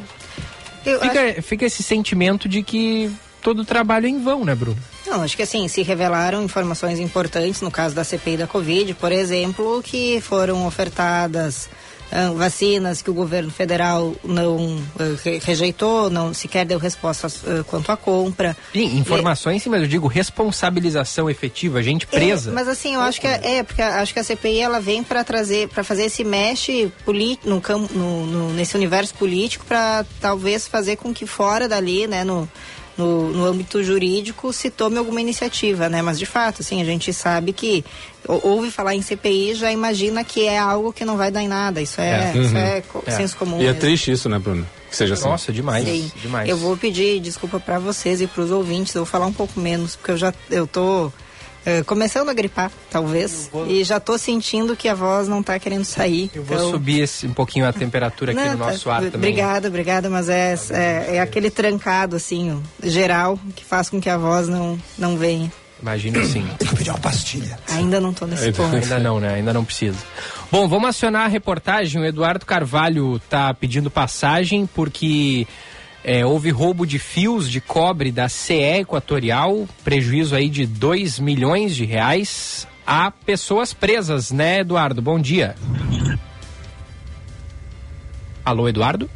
fica, 0.82 1.28
acho... 1.30 1.42
fica 1.42 1.64
esse 1.64 1.80
sentimento 1.80 2.48
de 2.48 2.60
que 2.60 3.08
todo 3.40 3.60
o 3.60 3.64
trabalho 3.64 4.06
é 4.06 4.08
em 4.08 4.20
vão, 4.20 4.44
né, 4.44 4.52
Bruno? 4.52 4.76
Não, 5.14 5.22
acho 5.22 5.36
que 5.36 5.44
assim, 5.44 5.68
se 5.68 5.80
revelaram 5.82 6.42
informações 6.42 6.98
importantes 6.98 7.60
no 7.60 7.70
caso 7.70 7.94
da 7.94 8.02
CPI 8.02 8.36
da 8.36 8.46
Covid, 8.48 8.94
por 8.94 9.12
exemplo, 9.12 9.80
que 9.80 10.20
foram 10.20 10.66
ofertadas 10.66 11.68
uh, 12.10 12.34
vacinas 12.34 13.00
que 13.00 13.08
o 13.08 13.14
governo 13.14 13.48
federal 13.48 14.12
não 14.24 14.56
uh, 14.56 15.40
rejeitou, 15.40 16.10
não 16.10 16.34
sequer 16.34 16.66
deu 16.66 16.80
resposta 16.80 17.28
uh, 17.28 17.62
quanto 17.62 17.92
à 17.92 17.96
compra. 17.96 18.56
Sim, 18.72 18.98
informações, 18.98 19.62
sim, 19.62 19.70
mas 19.70 19.82
eu 19.82 19.86
digo 19.86 20.08
responsabilização 20.08 21.30
efetiva, 21.30 21.80
gente 21.80 22.08
presa. 22.08 22.50
É, 22.50 22.52
mas 22.52 22.66
assim, 22.66 22.94
eu 22.94 23.00
acho 23.00 23.20
que 23.20 23.28
é, 23.28 23.58
é, 23.58 23.62
porque 23.62 23.82
acho 23.82 24.12
que 24.12 24.18
a 24.18 24.24
CPI 24.24 24.62
ela 24.62 24.80
vem 24.80 25.04
para 25.04 25.22
trazer, 25.22 25.68
para 25.68 25.84
fazer 25.84 26.06
esse 26.06 26.24
mexe 26.24 26.90
no, 27.44 27.62
no, 27.94 28.26
no, 28.26 28.52
nesse 28.52 28.76
universo 28.76 29.14
político 29.14 29.64
para 29.64 30.04
talvez 30.20 30.66
fazer 30.66 30.96
com 30.96 31.14
que 31.14 31.24
fora 31.24 31.68
dali, 31.68 32.08
né, 32.08 32.24
no 32.24 32.48
no, 32.96 33.30
no 33.30 33.44
âmbito 33.44 33.82
jurídico 33.82 34.52
se 34.52 34.70
tome 34.70 34.98
alguma 34.98 35.20
iniciativa, 35.20 35.88
né? 35.88 36.02
Mas 36.02 36.18
de 36.18 36.26
fato, 36.26 36.62
assim, 36.62 36.80
a 36.80 36.84
gente 36.84 37.12
sabe 37.12 37.52
que 37.52 37.84
ouve 38.26 38.70
falar 38.70 38.94
em 38.94 39.02
CPI 39.02 39.54
já 39.54 39.72
imagina 39.72 40.24
que 40.24 40.46
é 40.46 40.58
algo 40.58 40.92
que 40.92 41.04
não 41.04 41.16
vai 41.16 41.30
dar 41.30 41.42
em 41.42 41.48
nada. 41.48 41.80
Isso 41.82 42.00
é, 42.00 42.32
é. 42.34 42.38
Isso 42.38 42.56
é, 42.56 42.82
é 43.06 43.10
senso 43.10 43.36
comum. 43.36 43.56
E 43.58 43.62
é 43.62 43.66
mesmo. 43.66 43.76
é 43.76 43.80
triste 43.80 44.12
isso, 44.12 44.28
né, 44.28 44.38
Bruno? 44.38 44.66
Que 44.88 44.96
seja 44.96 45.14
assim. 45.14 45.28
Nossa, 45.28 45.52
demais, 45.52 45.84
Sim. 45.84 46.10
demais. 46.22 46.48
Eu 46.48 46.56
vou 46.56 46.76
pedir 46.76 47.20
desculpa 47.20 47.58
para 47.58 47.78
vocês 47.78 48.20
e 48.20 48.26
para 48.26 48.42
os 48.42 48.50
ouvintes. 48.50 48.94
Eu 48.94 49.04
vou 49.04 49.10
falar 49.10 49.26
um 49.26 49.32
pouco 49.32 49.58
menos 49.58 49.96
porque 49.96 50.12
eu 50.12 50.16
já 50.16 50.32
eu 50.50 50.66
tô 50.66 51.12
é, 51.66 51.82
começando 51.82 52.28
a 52.28 52.34
gripar, 52.34 52.70
talvez. 52.90 53.48
Vou... 53.52 53.66
E 53.66 53.82
já 53.84 53.98
tô 53.98 54.18
sentindo 54.18 54.76
que 54.76 54.88
a 54.88 54.94
voz 54.94 55.28
não 55.28 55.42
tá 55.42 55.58
querendo 55.58 55.84
sair. 55.84 56.30
Eu 56.34 56.42
vou 56.42 56.56
então... 56.56 56.70
subir 56.70 57.00
esse, 57.00 57.26
um 57.26 57.32
pouquinho 57.32 57.66
a 57.66 57.72
temperatura 57.72 58.32
aqui 58.32 58.40
não, 58.40 58.52
no 58.52 58.58
nosso 58.58 58.84
tá, 58.84 58.96
ar 58.96 59.02
também. 59.02 59.30
Obrigada, 59.30 59.68
obrigada, 59.68 60.10
mas 60.10 60.28
é, 60.28 60.54
é, 60.70 61.16
é, 61.16 61.20
aquele 61.20 61.50
trancado, 61.50 62.16
assim, 62.16 62.62
geral, 62.82 63.38
que 63.56 63.64
faz 63.64 63.88
com 63.88 64.00
que 64.00 64.10
a 64.10 64.18
voz 64.18 64.48
não, 64.48 64.78
não 64.98 65.16
venha. 65.16 65.50
Imagino 65.80 66.24
sim. 66.24 66.46
Tem 66.58 66.68
que 66.68 66.76
pedir 66.76 66.90
uma 66.90 66.98
pastilha. 66.98 67.58
Ainda 67.70 68.00
não 68.00 68.12
tô 68.12 68.26
nesse 68.26 68.52
ponto. 68.52 68.74
Ainda 68.74 68.98
não, 68.98 69.20
né? 69.20 69.34
Ainda 69.34 69.52
não 69.52 69.64
precisa. 69.64 69.98
Bom, 70.50 70.68
vamos 70.68 70.88
acionar 70.88 71.24
a 71.24 71.28
reportagem. 71.28 72.00
O 72.00 72.04
Eduardo 72.04 72.46
Carvalho 72.46 73.18
tá 73.28 73.52
pedindo 73.52 73.90
passagem 73.90 74.66
porque 74.66 75.46
é, 76.04 76.24
houve 76.24 76.50
roubo 76.50 76.86
de 76.86 76.98
fios 76.98 77.50
de 77.50 77.60
cobre 77.62 78.12
da 78.12 78.28
CE 78.28 78.80
Equatorial, 78.80 79.66
prejuízo 79.82 80.36
aí 80.36 80.50
de 80.50 80.66
2 80.66 81.18
milhões 81.18 81.74
de 81.74 81.86
reais. 81.86 82.68
Há 82.86 83.10
pessoas 83.10 83.72
presas, 83.72 84.30
né, 84.30 84.60
Eduardo? 84.60 85.00
Bom 85.00 85.18
dia. 85.18 85.54
Alô, 88.44 88.68
Eduardo? 88.68 89.08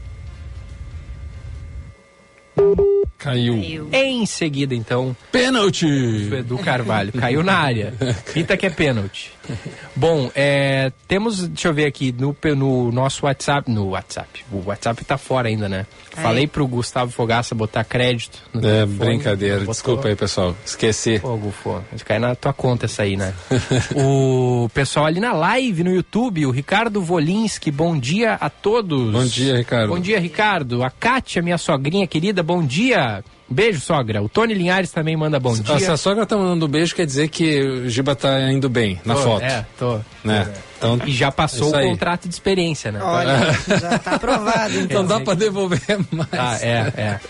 Caiu. 3.18 3.88
Em 3.92 4.24
seguida, 4.24 4.74
então, 4.74 5.14
Pênalti! 5.30 5.86
do 6.30 6.36
Edu 6.36 6.58
Carvalho. 6.58 7.12
Caiu 7.12 7.42
na 7.42 7.58
área. 7.58 7.92
Pita 8.32 8.56
que 8.56 8.64
é 8.64 8.70
pênalti. 8.70 9.32
Bom, 9.94 10.30
é, 10.34 10.92
temos, 11.06 11.48
deixa 11.48 11.68
eu 11.68 11.74
ver 11.74 11.86
aqui, 11.86 12.12
no, 12.12 12.36
no 12.54 12.92
nosso 12.92 13.26
WhatsApp. 13.26 13.70
No 13.70 13.90
WhatsApp. 13.90 14.44
O 14.52 14.62
WhatsApp 14.66 15.04
tá 15.04 15.16
fora 15.18 15.48
ainda, 15.48 15.68
né? 15.68 15.86
Falei 16.10 16.46
pro 16.46 16.66
Gustavo 16.66 17.12
Fogaça 17.12 17.54
botar 17.54 17.84
crédito. 17.84 18.38
No 18.52 18.60
É 18.60 18.62
telefone, 18.62 18.96
brincadeira, 18.96 19.58
botou- 19.58 19.72
desculpa 19.72 20.08
aí, 20.08 20.16
pessoal. 20.16 20.54
Esqueci. 20.64 21.18
Pô, 21.20 21.36
Gufo, 21.36 21.70
vai 21.70 21.98
cair 22.04 22.18
na 22.18 22.34
tua 22.34 22.52
conta 22.52 22.86
essa 22.86 23.02
aí, 23.04 23.16
né? 23.16 23.32
o 23.94 24.68
pessoal 24.74 25.06
ali 25.06 25.20
na 25.20 25.32
live 25.32 25.84
no 25.84 25.94
YouTube, 25.94 26.44
o 26.46 26.50
Ricardo 26.50 27.00
Volinski, 27.00 27.70
bom 27.70 27.96
dia 27.96 28.34
a 28.34 28.50
todos. 28.50 29.12
Bom 29.12 29.24
dia, 29.24 29.56
Ricardo. 29.56 29.88
Bom 29.90 30.00
dia, 30.00 30.18
Ricardo. 30.18 30.82
A 30.82 30.90
Kátia, 30.90 31.40
minha 31.42 31.58
sogrinha 31.58 32.06
querida, 32.06 32.42
bom 32.42 32.64
dia. 32.64 33.22
Beijo, 33.50 33.80
sogra. 33.80 34.22
O 34.22 34.28
Tony 34.28 34.52
Linhares 34.52 34.90
também 34.92 35.16
manda 35.16 35.40
bom 35.40 35.52
Ah, 35.52 35.54
Se 35.56 35.62
dia. 35.62 35.92
a 35.92 35.96
sogra 35.96 36.26
tá 36.26 36.36
mandando 36.36 36.66
um 36.66 36.68
beijo, 36.68 36.94
quer 36.94 37.06
dizer 37.06 37.28
que 37.28 37.60
o 37.62 37.88
Giba 37.88 38.14
tá 38.14 38.52
indo 38.52 38.68
bem 38.68 39.00
na 39.04 39.14
Tô, 39.14 39.20
foto. 39.22 39.42
É, 39.42 39.64
tô. 39.78 39.98
Né? 40.22 40.52
Então, 40.76 40.98
E 41.06 41.12
já 41.12 41.32
passou 41.32 41.68
Isso 41.68 41.76
o 41.78 41.82
contrato 41.82 42.28
de 42.28 42.34
experiência, 42.34 42.92
né? 42.92 43.00
Olha, 43.02 43.52
já 43.80 43.98
tá 43.98 44.12
aprovado. 44.16 44.72
Então. 44.74 44.82
então 45.02 45.06
dá 45.06 45.20
pra 45.20 45.34
devolver 45.34 45.80
mais. 46.10 46.28
Ah, 46.32 46.58
é, 46.60 46.92
é. 46.96 47.20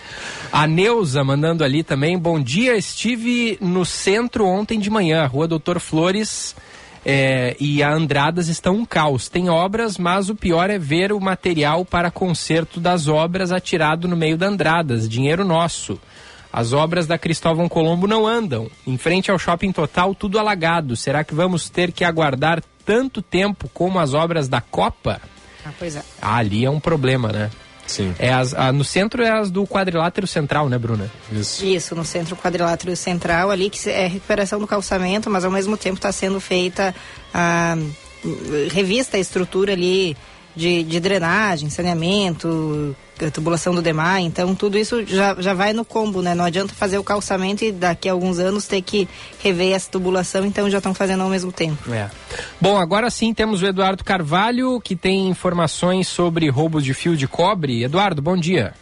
A 0.52 0.66
Neuza 0.66 1.22
mandando 1.22 1.62
ali 1.62 1.82
também. 1.82 2.18
Bom 2.18 2.40
dia, 2.40 2.76
estive 2.76 3.56
no 3.60 3.84
centro 3.84 4.46
ontem 4.46 4.78
de 4.80 4.90
manhã, 4.90 5.24
Rua 5.26 5.46
Doutor 5.46 5.78
Flores. 5.78 6.54
É, 7.04 7.56
e 7.58 7.82
a 7.82 7.92
Andradas 7.92 8.48
estão 8.48 8.76
um 8.76 8.84
caos. 8.84 9.28
Tem 9.28 9.48
obras, 9.48 9.98
mas 9.98 10.28
o 10.28 10.34
pior 10.34 10.70
é 10.70 10.78
ver 10.78 11.12
o 11.12 11.20
material 11.20 11.84
para 11.84 12.10
conserto 12.10 12.80
das 12.80 13.08
obras 13.08 13.52
atirado 13.52 14.08
no 14.08 14.16
meio 14.16 14.36
da 14.36 14.46
Andradas. 14.46 15.08
Dinheiro 15.08 15.44
nosso. 15.44 15.98
As 16.52 16.72
obras 16.72 17.06
da 17.06 17.18
Cristóvão 17.18 17.68
Colombo 17.68 18.06
não 18.06 18.26
andam. 18.26 18.70
Em 18.86 18.96
frente 18.96 19.30
ao 19.30 19.38
shopping 19.38 19.70
total, 19.70 20.14
tudo 20.14 20.38
alagado. 20.38 20.96
Será 20.96 21.22
que 21.22 21.34
vamos 21.34 21.68
ter 21.68 21.92
que 21.92 22.04
aguardar 22.04 22.62
tanto 22.84 23.20
tempo 23.20 23.70
como 23.72 23.98
as 23.98 24.14
obras 24.14 24.48
da 24.48 24.60
Copa? 24.60 25.20
Ah, 25.64 25.72
pois 25.78 25.96
é. 25.96 26.02
Ah, 26.20 26.36
ali 26.36 26.64
é 26.64 26.70
um 26.70 26.80
problema, 26.80 27.30
né? 27.30 27.50
Sim, 27.88 28.14
É 28.18 28.32
as, 28.32 28.54
a- 28.54 28.70
no 28.72 28.84
centro 28.84 29.22
é 29.22 29.30
as 29.30 29.50
do 29.50 29.66
quadrilátero 29.66 30.26
central, 30.26 30.68
né, 30.68 30.78
Bruna? 30.78 31.10
isso. 31.32 31.64
Isso, 31.64 31.94
no 31.96 32.04
centro 32.04 32.36
quadrilátero 32.36 32.94
central 32.94 33.50
ali, 33.50 33.68
que 33.70 33.88
é 33.90 34.06
recuperação 34.06 34.60
do 34.60 34.66
calçamento, 34.66 35.28
mas 35.28 35.44
ao 35.44 35.50
mesmo 35.50 35.76
tempo 35.76 35.96
está 35.96 36.12
sendo 36.12 36.38
feita 36.38 36.94
a 37.34 37.76
revista 38.72 39.16
a 39.16 39.20
estrutura 39.20 39.72
ali 39.72 40.16
de, 40.58 40.82
de 40.82 40.98
drenagem, 40.98 41.70
saneamento, 41.70 42.96
tubulação 43.32 43.72
do 43.74 43.80
DEMAR, 43.80 44.20
então 44.20 44.54
tudo 44.54 44.76
isso 44.76 45.06
já, 45.06 45.36
já 45.38 45.54
vai 45.54 45.72
no 45.72 45.84
combo, 45.84 46.20
né? 46.20 46.34
Não 46.34 46.44
adianta 46.44 46.74
fazer 46.74 46.98
o 46.98 47.04
calçamento 47.04 47.64
e 47.64 47.70
daqui 47.70 48.08
a 48.08 48.12
alguns 48.12 48.40
anos 48.40 48.66
ter 48.66 48.82
que 48.82 49.08
rever 49.42 49.72
essa 49.72 49.90
tubulação, 49.90 50.44
então 50.44 50.68
já 50.68 50.78
estão 50.78 50.92
fazendo 50.92 51.22
ao 51.22 51.30
mesmo 51.30 51.52
tempo. 51.52 51.92
É. 51.94 52.10
Bom, 52.60 52.76
agora 52.76 53.08
sim 53.08 53.32
temos 53.32 53.62
o 53.62 53.66
Eduardo 53.66 54.02
Carvalho, 54.02 54.80
que 54.80 54.96
tem 54.96 55.28
informações 55.28 56.08
sobre 56.08 56.48
roubos 56.50 56.84
de 56.84 56.92
fio 56.92 57.16
de 57.16 57.28
cobre. 57.28 57.84
Eduardo, 57.84 58.20
bom 58.20 58.36
dia. 58.36 58.74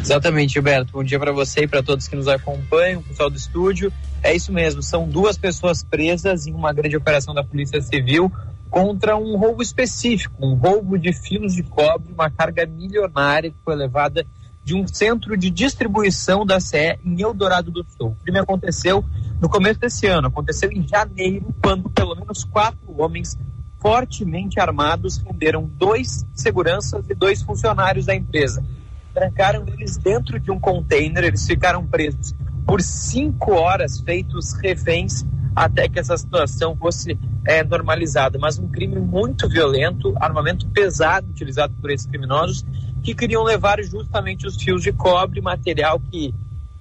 Exatamente, 0.00 0.54
Gilberto. 0.54 0.92
Bom 0.92 1.04
dia 1.04 1.18
para 1.18 1.32
você 1.32 1.64
e 1.64 1.68
para 1.68 1.82
todos 1.82 2.08
que 2.08 2.16
nos 2.16 2.26
acompanham, 2.26 3.02
pessoal 3.02 3.28
do 3.28 3.36
estúdio. 3.36 3.92
É 4.22 4.34
isso 4.34 4.52
mesmo, 4.52 4.82
são 4.82 5.06
duas 5.06 5.36
pessoas 5.36 5.82
presas 5.82 6.46
em 6.46 6.54
uma 6.54 6.72
grande 6.72 6.96
operação 6.96 7.34
da 7.34 7.44
Polícia 7.44 7.80
Civil 7.82 8.32
contra 8.72 9.18
um 9.18 9.36
roubo 9.36 9.62
específico, 9.62 10.34
um 10.40 10.54
roubo 10.54 10.98
de 10.98 11.12
fios 11.12 11.52
de 11.52 11.62
cobre, 11.62 12.10
uma 12.10 12.30
carga 12.30 12.64
milionária 12.64 13.50
que 13.50 13.56
foi 13.62 13.76
levada 13.76 14.26
de 14.64 14.74
um 14.74 14.86
centro 14.86 15.36
de 15.36 15.50
distribuição 15.50 16.46
da 16.46 16.58
CE 16.58 16.98
em 17.04 17.20
Eldorado 17.20 17.70
do 17.70 17.84
Sul. 17.84 18.16
O 18.18 18.24
crime 18.24 18.38
aconteceu 18.38 19.04
no 19.38 19.46
começo 19.46 19.78
desse 19.78 20.06
ano, 20.06 20.28
aconteceu 20.28 20.72
em 20.72 20.88
janeiro, 20.88 21.54
quando 21.62 21.90
pelo 21.90 22.14
menos 22.14 22.44
quatro 22.44 22.98
homens 22.98 23.36
fortemente 23.78 24.58
armados 24.58 25.18
renderam 25.18 25.68
dois 25.76 26.24
seguranças 26.34 27.04
e 27.10 27.14
dois 27.14 27.42
funcionários 27.42 28.06
da 28.06 28.14
empresa 28.14 28.64
trancaram 29.12 29.66
eles 29.68 29.98
dentro 29.98 30.40
de 30.40 30.50
um 30.50 30.58
container, 30.58 31.24
eles 31.24 31.46
ficaram 31.46 31.86
presos 31.86 32.34
por 32.66 32.80
cinco 32.80 33.52
horas, 33.52 34.00
feitos 34.00 34.52
reféns, 34.54 35.24
até 35.54 35.88
que 35.88 35.98
essa 35.98 36.16
situação 36.16 36.76
fosse 36.76 37.18
é, 37.46 37.62
normalizada. 37.62 38.38
Mas 38.38 38.58
um 38.58 38.68
crime 38.68 38.98
muito 38.98 39.48
violento, 39.48 40.14
armamento 40.20 40.66
pesado 40.68 41.28
utilizado 41.30 41.74
por 41.80 41.90
esses 41.90 42.06
criminosos, 42.06 42.64
que 43.02 43.14
queriam 43.14 43.42
levar 43.42 43.82
justamente 43.82 44.46
os 44.46 44.56
fios 44.56 44.82
de 44.82 44.92
cobre, 44.92 45.40
material 45.40 46.00
que 46.10 46.32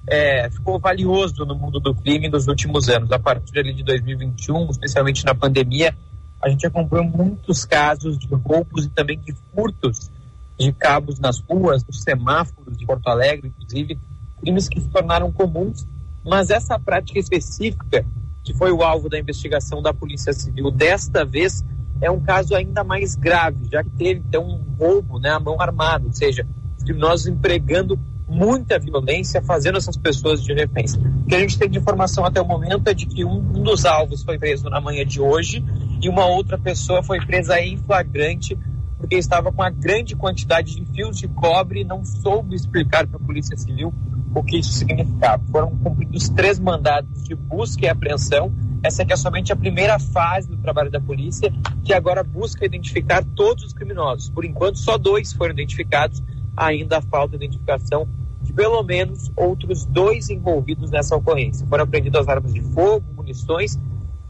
é, 0.08 0.50
ficou 0.50 0.80
valioso 0.80 1.46
no 1.46 1.56
mundo 1.56 1.80
do 1.80 1.94
crime 1.94 2.30
nos 2.30 2.48
últimos 2.48 2.90
anos. 2.90 3.12
A 3.12 3.20
partir 3.20 3.60
ali 3.60 3.74
de 3.74 3.84
2021, 3.84 4.70
especialmente 4.70 5.26
na 5.26 5.36
pandemia, 5.36 5.96
a 6.42 6.50
gente 6.50 6.66
acompanhou 6.66 7.06
muitos 7.06 7.66
casos 7.66 8.18
de 8.18 8.28
roubos 8.34 8.86
e 8.86 8.90
também 8.90 9.20
de 9.20 9.34
furtos 9.54 10.10
de 10.58 10.72
cabos 10.74 11.20
nas 11.20 11.40
ruas, 11.40 11.84
nos 11.86 12.02
semáforos 12.02 12.78
de 12.78 12.86
Porto 12.86 13.08
Alegre, 13.08 13.48
inclusive, 13.48 13.98
crimes 14.42 14.68
que 14.68 14.82
se 14.82 14.90
tornaram 14.90 15.32
comuns, 15.32 15.88
mas 16.26 16.50
essa 16.50 16.78
prática 16.80 17.20
específica, 17.20 18.06
que 18.44 18.54
foi 18.54 18.72
o 18.72 18.84
alvo 18.84 19.08
da 19.08 19.20
investigação 19.20 19.82
da 19.82 19.94
Polícia 19.94 20.34
Civil 20.34 20.70
desta 20.72 21.24
vez, 21.24 21.64
é 22.02 22.10
um 22.10 22.20
caso 22.20 22.56
ainda 22.56 22.84
mais 22.84 23.16
grave, 23.16 23.70
já 23.72 23.84
que 23.84 23.92
teve 23.92 24.22
então 24.28 24.44
um 24.44 24.76
roubo 24.78 25.20
né, 25.20 25.30
à 25.30 25.40
mão 25.40 25.62
armada, 25.62 26.06
ou 26.06 26.14
seja, 26.14 26.46
os 26.78 26.84
criminosos 26.84 27.28
empregando 27.28 27.98
muita 28.28 28.80
violência, 28.80 29.42
fazendo 29.42 29.78
essas 29.78 29.98
pessoas 29.98 30.42
de 30.42 30.54
reféns. 30.54 30.96
O 30.96 31.26
que 31.28 31.36
a 31.36 31.40
gente 31.40 31.60
tem 31.60 31.70
de 31.70 31.78
informação 31.78 32.26
até 32.26 32.42
o 32.42 32.46
momento 32.46 32.88
é 32.88 32.94
de 32.94 33.06
que 33.06 33.26
um, 33.26 33.38
um 33.38 33.62
dos 33.62 33.86
alvos 33.86 34.24
foi 34.24 34.40
preso 34.40 34.70
na 34.70 34.80
manhã 34.80 35.06
de 35.06 35.20
hoje 35.22 35.64
e 36.02 36.10
uma 36.10 36.26
outra 36.26 36.58
pessoa 36.58 37.04
foi 37.04 37.20
presa 37.20 37.60
em 37.60 37.78
flagrante 37.78 38.58
porque 38.98 39.16
estava 39.16 39.52
com 39.52 39.62
uma 39.62 39.70
grande 39.70 40.16
quantidade 40.16 40.76
de 40.76 40.86
fios 40.94 41.18
de 41.18 41.28
cobre 41.28 41.82
e 41.82 41.84
não 41.84 42.06
soube 42.06 42.56
explicar 42.56 43.06
para 43.08 43.18
a 43.18 43.24
Polícia 43.24 43.58
Civil 43.58 43.92
o 44.34 44.44
que 44.44 44.60
isso 44.60 44.72
significava. 44.72 45.44
Foram 45.52 45.76
cumpridos 45.78 46.30
três 46.30 46.60
mandados 46.60 47.24
de 47.24 47.36
busca 47.36 47.86
e 47.86 47.90
apreensão. 47.90 48.52
Essa 48.84 49.04
aqui 49.04 49.14
é 49.14 49.16
somente 49.16 49.52
a 49.52 49.56
primeira 49.56 50.00
fase 50.00 50.48
do 50.48 50.58
trabalho 50.58 50.90
da 50.90 51.00
polícia, 51.00 51.54
que 51.84 51.94
agora 51.94 52.24
busca 52.24 52.66
identificar 52.66 53.24
todos 53.36 53.64
os 53.64 53.74
criminosos. 53.74 54.30
Por 54.30 54.44
enquanto, 54.46 54.80
só 54.80 54.98
dois 54.98 55.34
foram 55.34 55.54
identificados, 55.54 56.24
ainda 56.56 57.02
falta 57.02 57.36
identificação 57.36 58.08
de 58.42 58.54
pelo 58.54 58.82
menos 58.84 59.32
outros 59.36 59.86
dois 59.86 60.30
envolvidos 60.30 60.90
nessa 60.90 61.16
ocorrência. 61.16 61.66
Foram 61.68 61.84
apreendidas 61.84 62.28
armas 62.28 62.54
de 62.54 62.62
fogo, 62.62 63.06
munições 63.16 63.78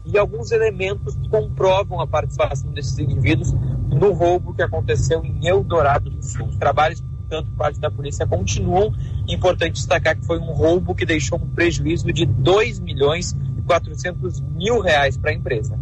e 0.04 0.18
alguns 0.18 0.50
elementos 0.50 1.16
comprovam 1.30 2.00
a 2.00 2.06
participação 2.06 2.70
desses 2.72 2.98
indivíduos 2.98 3.52
no 3.52 4.12
roubo 4.12 4.54
que 4.54 4.62
aconteceu 4.62 5.24
em 5.24 5.46
Eldorado 5.46 6.10
do 6.10 6.22
Sul. 6.22 6.46
Os 6.46 6.56
trabalhos, 6.56 7.02
portanto, 7.32 7.46
por 7.46 7.56
parte 7.56 7.80
da 7.80 7.90
polícia 7.90 8.26
continuam. 8.26 8.92
Importante 9.26 9.74
destacar 9.74 10.16
que 10.16 10.26
foi 10.26 10.38
um 10.38 10.52
roubo 10.52 10.94
que 10.94 11.06
deixou 11.06 11.38
um 11.38 11.48
prejuízo 11.48 12.12
de 12.12 12.26
2 12.26 12.80
milhões 12.80 13.34
e 13.56 13.62
400 13.62 14.40
mil 14.40 14.80
reais 14.80 15.16
para 15.16 15.30
a 15.30 15.34
empresa. 15.34 15.78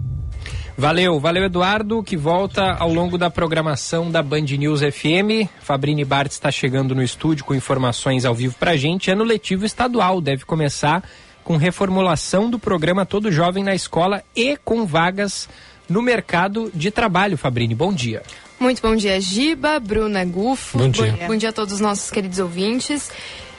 Valeu, 0.79 1.19
valeu 1.21 1.45
Eduardo, 1.45 2.03
que 2.03 2.17
volta 2.17 2.73
ao 2.75 2.91
longo 2.91 3.19
da 3.19 3.29
programação 3.29 4.11
da 4.11 4.23
Band 4.23 4.43
News 4.43 4.81
FM. 4.81 5.51
Fabrini 5.61 6.05
Bart 6.05 6.31
está 6.31 6.51
chegando 6.51 6.95
no 6.95 7.03
estúdio 7.03 7.45
com 7.45 7.55
informações 7.55 8.25
ao 8.25 8.35
vivo 8.35 8.55
pra 8.59 8.77
gente. 8.77 9.11
Ano 9.11 9.25
letivo 9.25 9.67
estadual 9.67 10.21
deve 10.21 10.45
começar 10.45 11.03
com 11.45 11.57
reformulação 11.57 12.49
do 12.49 12.59
programa 12.59 13.05
Todo 13.05 13.33
Jovem 13.33 13.65
na 13.65 13.75
Escola 13.75 14.23
e 14.35 14.57
com 14.57 14.87
vagas 14.87 15.49
no 15.91 16.01
mercado 16.01 16.71
de 16.73 16.91
trabalho. 16.91 17.37
Fabrini, 17.37 17.75
bom 17.75 17.93
dia. 17.93 18.23
Muito 18.59 18.81
bom 18.81 18.95
dia, 18.95 19.21
Giba, 19.21 19.81
Bruna 19.81 20.25
Gufo. 20.25 20.79
Bom 20.79 20.89
dia. 20.89 21.17
Bom, 21.21 21.27
bom 21.27 21.37
dia 21.37 21.49
a 21.49 21.53
todos 21.53 21.75
os 21.75 21.81
nossos 21.81 22.11
queridos 22.11 22.39
ouvintes. 22.39 23.11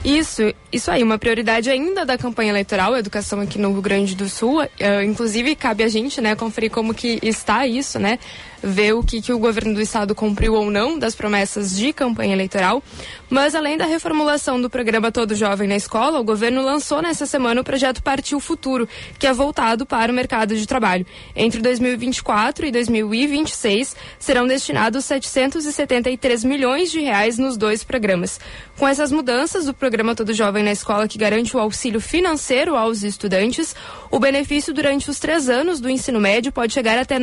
Isso, 0.03 0.41
isso 0.71 0.89
aí, 0.89 1.03
uma 1.03 1.19
prioridade 1.19 1.69
ainda 1.69 2.03
da 2.03 2.17
campanha 2.17 2.51
eleitoral, 2.51 2.97
educação 2.97 3.39
aqui 3.39 3.59
no 3.59 3.71
Rio 3.71 3.81
Grande 3.81 4.15
do 4.15 4.27
Sul. 4.27 4.63
Eh, 4.79 5.03
inclusive, 5.03 5.55
cabe 5.55 5.83
a 5.83 5.87
gente, 5.87 6.19
né, 6.19 6.35
conferir 6.35 6.71
como 6.71 6.93
que 6.93 7.19
está 7.21 7.67
isso, 7.67 7.99
né? 7.99 8.17
Ver 8.63 8.93
o 8.93 9.03
que, 9.03 9.21
que 9.21 9.33
o 9.33 9.39
governo 9.39 9.73
do 9.73 9.81
estado 9.81 10.13
cumpriu 10.13 10.53
ou 10.53 10.69
não 10.69 10.99
das 10.99 11.15
promessas 11.15 11.75
de 11.75 11.91
campanha 11.91 12.33
eleitoral. 12.33 12.83
Mas 13.29 13.55
além 13.55 13.77
da 13.77 13.85
reformulação 13.85 14.61
do 14.61 14.69
programa 14.69 15.11
Todo 15.11 15.35
Jovem 15.35 15.67
na 15.67 15.75
Escola, 15.75 16.19
o 16.19 16.23
governo 16.23 16.61
lançou 16.61 17.01
nessa 17.01 17.25
semana 17.25 17.61
o 17.61 17.63
projeto 17.63 18.03
Partiu 18.03 18.39
Futuro, 18.39 18.87
que 19.17 19.25
é 19.25 19.33
voltado 19.33 19.85
para 19.85 20.11
o 20.11 20.15
mercado 20.15 20.55
de 20.55 20.67
trabalho. 20.67 21.05
Entre 21.35 21.61
2024 21.61 22.65
e 22.65 22.71
2026 22.71 23.95
serão 24.19 24.45
destinados 24.45 25.05
773 25.05 26.43
milhões 26.43 26.91
de 26.91 26.99
reais 26.99 27.37
nos 27.37 27.57
dois 27.57 27.83
programas. 27.83 28.39
Com 28.77 28.87
essas 28.87 29.11
mudanças, 29.11 29.67
o 29.67 29.73
programa 29.73 30.15
Todo 30.15 30.33
Jovem 30.33 30.63
na 30.63 30.71
Escola, 30.71 31.07
que 31.07 31.17
garante 31.17 31.55
o 31.55 31.59
auxílio 31.59 32.01
financeiro 32.01 32.75
aos 32.75 33.03
estudantes. 33.03 33.75
O 34.09 34.19
benefício 34.19 34.73
durante 34.73 35.09
os 35.09 35.19
três 35.19 35.49
anos 35.49 35.79
do 35.79 35.89
ensino 35.89 36.19
médio 36.19 36.51
pode 36.51 36.73
chegar 36.73 36.97
até 36.97 37.17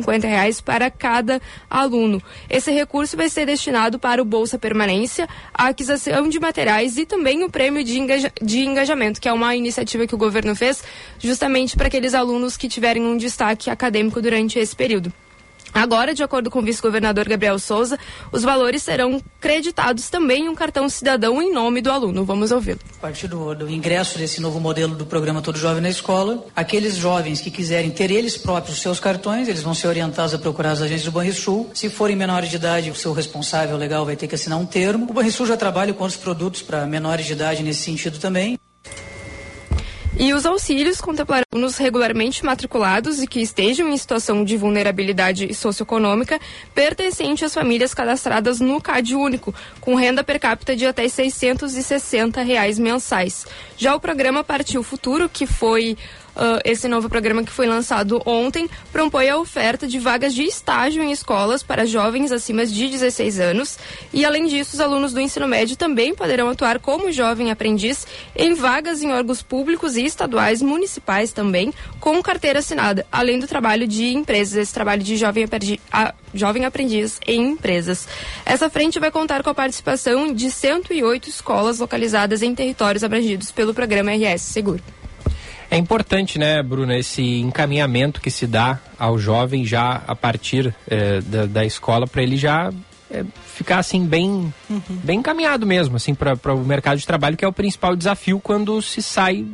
R$ 0.00 0.18
9.850 0.18 0.62
para 0.62 0.90
cada 0.90 1.40
aluno. 1.68 2.22
Esse 2.48 2.70
recurso 2.70 3.16
vai 3.16 3.28
ser 3.28 3.46
destinado 3.46 3.98
para 3.98 4.20
o 4.20 4.24
Bolsa 4.24 4.58
Permanência, 4.58 5.28
a 5.52 5.68
aquisição 5.68 6.28
de 6.28 6.40
materiais 6.40 6.96
e 6.96 7.06
também 7.06 7.44
o 7.44 7.50
prêmio 7.50 7.84
de, 7.84 7.98
engaja 7.98 8.32
de 8.40 8.60
engajamento, 8.60 9.20
que 9.20 9.28
é 9.28 9.32
uma 9.32 9.54
iniciativa 9.54 10.06
que 10.06 10.14
o 10.14 10.18
governo 10.18 10.54
fez 10.54 10.82
justamente 11.18 11.76
para 11.76 11.88
aqueles 11.88 12.14
alunos 12.14 12.56
que 12.56 12.68
tiverem 12.68 13.04
um 13.04 13.16
destaque 13.16 13.70
acadêmico 13.70 14.20
durante 14.20 14.58
esse 14.58 14.74
período. 14.74 15.12
Agora, 15.74 16.14
de 16.14 16.22
acordo 16.22 16.50
com 16.50 16.60
o 16.60 16.62
vice-governador 16.62 17.28
Gabriel 17.28 17.58
Souza, 17.58 17.98
os 18.30 18.44
valores 18.44 18.82
serão 18.82 19.20
creditados 19.40 20.08
também 20.08 20.44
em 20.44 20.48
um 20.48 20.54
cartão 20.54 20.88
cidadão 20.88 21.42
em 21.42 21.52
nome 21.52 21.82
do 21.82 21.90
aluno. 21.90 22.24
Vamos 22.24 22.52
ouvi-lo. 22.52 22.78
A 22.98 23.00
partir 23.00 23.26
do, 23.26 23.54
do, 23.56 23.68
ingresso 23.68 24.16
desse 24.16 24.40
novo 24.40 24.60
modelo 24.60 24.94
do 24.94 25.04
programa 25.04 25.42
Todo 25.42 25.58
Jovem 25.58 25.82
na 25.82 25.90
Escola, 25.90 26.46
aqueles 26.54 26.94
jovens 26.96 27.40
que 27.40 27.50
quiserem 27.50 27.90
ter 27.90 28.10
eles 28.10 28.36
próprios 28.36 28.80
seus 28.80 29.00
cartões, 29.00 29.48
eles 29.48 29.62
vão 29.62 29.74
ser 29.74 29.88
orientados 29.88 30.32
a 30.32 30.38
procurar 30.38 30.70
as 30.70 30.80
agências 30.80 31.06
do 31.06 31.12
Banrisul. 31.12 31.68
Se 31.74 31.90
forem 31.90 32.14
menores 32.14 32.48
de 32.48 32.56
idade, 32.56 32.90
o 32.90 32.94
seu 32.94 33.12
responsável 33.12 33.76
legal 33.76 34.06
vai 34.06 34.14
ter 34.14 34.28
que 34.28 34.36
assinar 34.36 34.58
um 34.58 34.66
termo. 34.66 35.06
O 35.10 35.12
Banrisul 35.12 35.44
já 35.44 35.56
trabalha 35.56 35.92
com 35.92 36.04
os 36.04 36.16
produtos 36.16 36.62
para 36.62 36.86
menores 36.86 37.26
de 37.26 37.32
idade 37.32 37.64
nesse 37.64 37.82
sentido 37.82 38.18
também. 38.18 38.58
E 40.16 40.32
os 40.32 40.46
auxílios 40.46 41.00
contemplarão 41.00 41.44
alunos 41.52 41.76
regularmente 41.76 42.44
matriculados 42.44 43.22
e 43.22 43.26
que 43.26 43.40
estejam 43.40 43.88
em 43.88 43.96
situação 43.96 44.44
de 44.44 44.56
vulnerabilidade 44.56 45.52
socioeconômica 45.54 46.40
pertencente 46.74 47.44
às 47.44 47.54
famílias 47.54 47.94
cadastradas 47.94 48.60
no 48.60 48.80
CAD 48.80 49.14
único, 49.14 49.54
com 49.80 49.94
renda 49.94 50.22
per 50.22 50.38
capita 50.38 50.76
de 50.76 50.86
até 50.86 51.08
660 51.08 52.42
reais 52.42 52.78
mensais. 52.78 53.46
Já 53.76 53.94
o 53.94 54.00
programa 54.00 54.44
Partiu 54.44 54.82
Futuro, 54.82 55.28
que 55.28 55.46
foi 55.46 55.96
Uh, 56.34 56.58
esse 56.64 56.88
novo 56.88 57.08
programa 57.08 57.44
que 57.44 57.52
foi 57.52 57.66
lançado 57.66 58.20
ontem 58.26 58.68
propõe 58.92 59.28
a 59.28 59.38
oferta 59.38 59.86
de 59.86 60.00
vagas 60.00 60.34
de 60.34 60.42
estágio 60.42 61.02
em 61.02 61.12
escolas 61.12 61.62
para 61.62 61.86
jovens 61.86 62.32
acima 62.32 62.66
de 62.66 62.88
16 62.88 63.38
anos. 63.38 63.78
E, 64.12 64.24
além 64.24 64.46
disso, 64.46 64.74
os 64.74 64.80
alunos 64.80 65.12
do 65.12 65.20
ensino 65.20 65.46
médio 65.46 65.76
também 65.76 66.14
poderão 66.14 66.48
atuar 66.48 66.80
como 66.80 67.12
jovem 67.12 67.50
aprendiz 67.50 68.06
em 68.34 68.52
vagas 68.54 69.02
em 69.02 69.12
órgãos 69.12 69.42
públicos 69.42 69.96
e 69.96 70.04
estaduais, 70.04 70.60
municipais 70.60 71.32
também, 71.32 71.72
com 72.00 72.20
carteira 72.22 72.58
assinada, 72.58 73.06
além 73.12 73.38
do 73.38 73.46
trabalho 73.46 73.86
de 73.86 74.12
empresas, 74.12 74.56
esse 74.56 74.74
trabalho 74.74 75.02
de 75.02 75.16
jovem 75.16 75.44
aprendiz, 75.44 75.78
jovem 76.32 76.64
aprendiz 76.64 77.20
em 77.26 77.52
empresas. 77.52 78.08
Essa 78.44 78.68
frente 78.68 78.98
vai 78.98 79.10
contar 79.10 79.42
com 79.42 79.50
a 79.50 79.54
participação 79.54 80.32
de 80.32 80.50
108 80.50 81.28
escolas 81.28 81.78
localizadas 81.78 82.42
em 82.42 82.54
territórios 82.54 83.04
abrangidos 83.04 83.52
pelo 83.52 83.72
programa 83.72 84.10
RS 84.12 84.42
Seguro. 84.42 84.82
É 85.70 85.76
importante, 85.76 86.38
né, 86.38 86.62
Bruna, 86.62 86.96
esse 86.96 87.22
encaminhamento 87.40 88.20
que 88.20 88.30
se 88.30 88.46
dá 88.46 88.78
ao 88.98 89.18
jovem 89.18 89.64
já 89.64 90.02
a 90.06 90.14
partir 90.14 90.74
é, 90.88 91.20
da, 91.20 91.46
da, 91.46 91.64
escola 91.64 92.06
para 92.06 92.22
ele 92.22 92.36
já 92.36 92.72
é, 93.10 93.24
ficar 93.46 93.78
assim 93.78 94.06
bem, 94.06 94.52
uhum. 94.70 94.82
bem 94.88 95.18
encaminhado 95.18 95.66
mesmo, 95.66 95.96
assim, 95.96 96.14
para 96.14 96.54
o 96.54 96.64
mercado 96.64 96.98
de 96.98 97.06
trabalho, 97.06 97.36
que 97.36 97.44
é 97.44 97.48
o 97.48 97.52
principal 97.52 97.96
desafio 97.96 98.40
quando 98.40 98.80
se 98.82 99.02
sai 99.02 99.46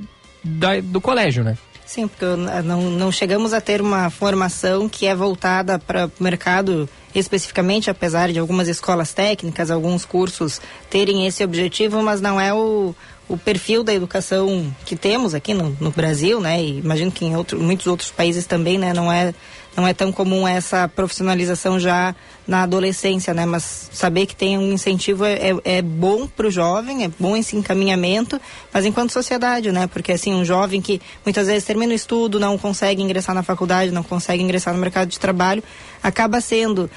da, 0.43 0.81
do 0.81 1.01
colégio, 1.01 1.45
né? 1.45 1.57
Sim, 1.91 2.07
porque 2.07 2.25
não, 2.63 2.83
não 2.83 3.11
chegamos 3.11 3.53
a 3.53 3.61
ter 3.61 3.83
uma 3.83 4.09
formação 4.11 4.89
que 4.89 5.07
é 5.09 5.15
voltada 5.15 5.77
para 5.77 6.07
o 6.07 6.23
mercado 6.23 6.89
especificamente, 7.13 7.91
apesar 7.91 8.31
de 8.31 8.39
algumas 8.39 8.69
escolas 8.69 9.13
técnicas, 9.13 9.73
alguns 9.73 10.05
cursos 10.05 10.61
terem 10.89 11.27
esse 11.27 11.43
objetivo, 11.43 12.01
mas 12.01 12.21
não 12.21 12.41
é 12.41 12.55
o, 12.55 12.95
o 13.29 13.37
perfil 13.37 13.83
da 13.83 13.93
educação 13.93 14.73
que 14.87 14.95
temos 14.95 15.35
aqui 15.35 15.53
no, 15.53 15.77
no 15.81 15.91
Brasil, 15.91 16.41
né? 16.41 16.63
E 16.63 16.79
imagino 16.79 17.11
que 17.11 17.25
em 17.25 17.35
outro, 17.35 17.59
muitos 17.59 17.89
outros 17.89 18.13
países 18.13 18.47
também, 18.47 18.79
né? 18.79 18.95
Não 18.95 19.11
é, 19.11 19.35
não 19.81 19.89
é 19.89 19.95
tão 19.95 20.13
comum 20.13 20.47
essa 20.47 20.87
profissionalização 20.87 21.81
já 21.81 22.15
na 22.47 22.65
adolescência, 22.65 23.33
né? 23.33 23.47
Mas 23.47 23.89
saber 23.93 24.27
que 24.27 24.37
tem 24.37 24.59
um 24.59 24.73
incentivo 24.73 25.25
é, 25.25 25.51
é, 25.51 25.79
é 25.79 25.83
bom 25.83 26.27
para 26.27 26.47
o 26.47 26.51
jovem, 26.51 27.05
é 27.05 27.11
bom 27.19 27.35
esse 27.35 27.57
encaminhamento, 27.57 28.39
mas 28.73 28.85
enquanto 28.85 29.13
sociedade, 29.13 29.73
né? 29.73 29.87
Porque 29.87 30.13
assim, 30.13 30.35
um 30.35 30.45
jovem 30.45 30.83
que 30.83 31.01
muitas 31.25 31.47
vezes 31.47 31.65
termina 31.65 31.93
o 31.93 31.97
estudo, 31.97 32.39
não 32.39 32.59
consegue 32.59 33.03
ingressar 33.03 33.35
na 33.35 33.43
faculdade, 33.43 33.91
não 33.91 34.03
consegue 34.03 34.43
ingressar 34.43 34.75
no 34.75 34.81
mercado 34.81 35.09
de 35.09 35.19
trabalho, 35.19 35.63
acaba 36.03 36.41
sendo 36.41 36.91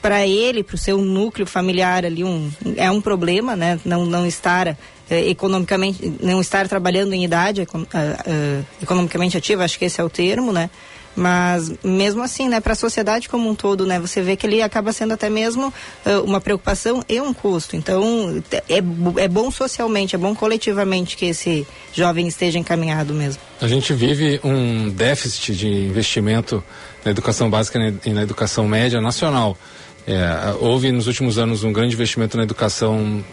para 0.00 0.26
ele, 0.26 0.62
para 0.62 0.76
o 0.76 0.78
seu 0.78 0.98
núcleo 0.98 1.46
familiar 1.46 2.06
ali, 2.06 2.24
um, 2.24 2.50
é 2.76 2.90
um 2.90 3.00
problema, 3.00 3.54
né? 3.54 3.78
Não, 3.84 4.06
não 4.06 4.26
estar 4.26 4.68
eh, 5.10 5.28
economicamente, 5.28 6.10
não 6.22 6.40
estar 6.40 6.66
trabalhando 6.68 7.12
em 7.12 7.24
idade 7.24 7.62
uh, 7.62 7.78
uh, 7.78 8.66
economicamente 8.80 9.36
ativa, 9.36 9.64
acho 9.64 9.78
que 9.78 9.84
esse 9.84 10.00
é 10.00 10.04
o 10.04 10.08
termo, 10.08 10.52
né? 10.52 10.70
Mas 11.14 11.72
mesmo 11.82 12.22
assim, 12.22 12.48
né, 12.48 12.60
para 12.60 12.72
a 12.72 12.76
sociedade 12.76 13.28
como 13.28 13.48
um 13.48 13.54
todo, 13.54 13.86
né, 13.86 13.98
você 13.98 14.22
vê 14.22 14.36
que 14.36 14.46
ele 14.46 14.62
acaba 14.62 14.92
sendo 14.92 15.12
até 15.12 15.28
mesmo 15.28 15.72
uh, 16.06 16.20
uma 16.24 16.40
preocupação 16.40 17.04
e 17.08 17.20
um 17.20 17.34
custo. 17.34 17.76
Então, 17.76 18.42
é, 18.68 18.78
é 19.22 19.28
bom 19.28 19.50
socialmente, 19.50 20.14
é 20.14 20.18
bom 20.18 20.34
coletivamente 20.34 21.16
que 21.16 21.26
esse 21.26 21.66
jovem 21.92 22.26
esteja 22.26 22.58
encaminhado 22.58 23.12
mesmo. 23.12 23.40
A 23.60 23.68
gente 23.68 23.92
vive 23.92 24.40
um 24.42 24.88
déficit 24.88 25.54
de 25.54 25.68
investimento 25.68 26.62
na 27.04 27.10
educação 27.10 27.50
básica 27.50 27.78
e 28.04 28.10
na 28.10 28.22
educação 28.22 28.66
média 28.66 29.00
nacional. 29.00 29.56
É, 30.06 30.56
houve 30.60 30.90
nos 30.90 31.06
últimos 31.06 31.38
anos 31.38 31.62
um 31.62 31.72
grande 31.72 31.94
investimento 31.94 32.36
na 32.36 32.42
educação 32.42 33.24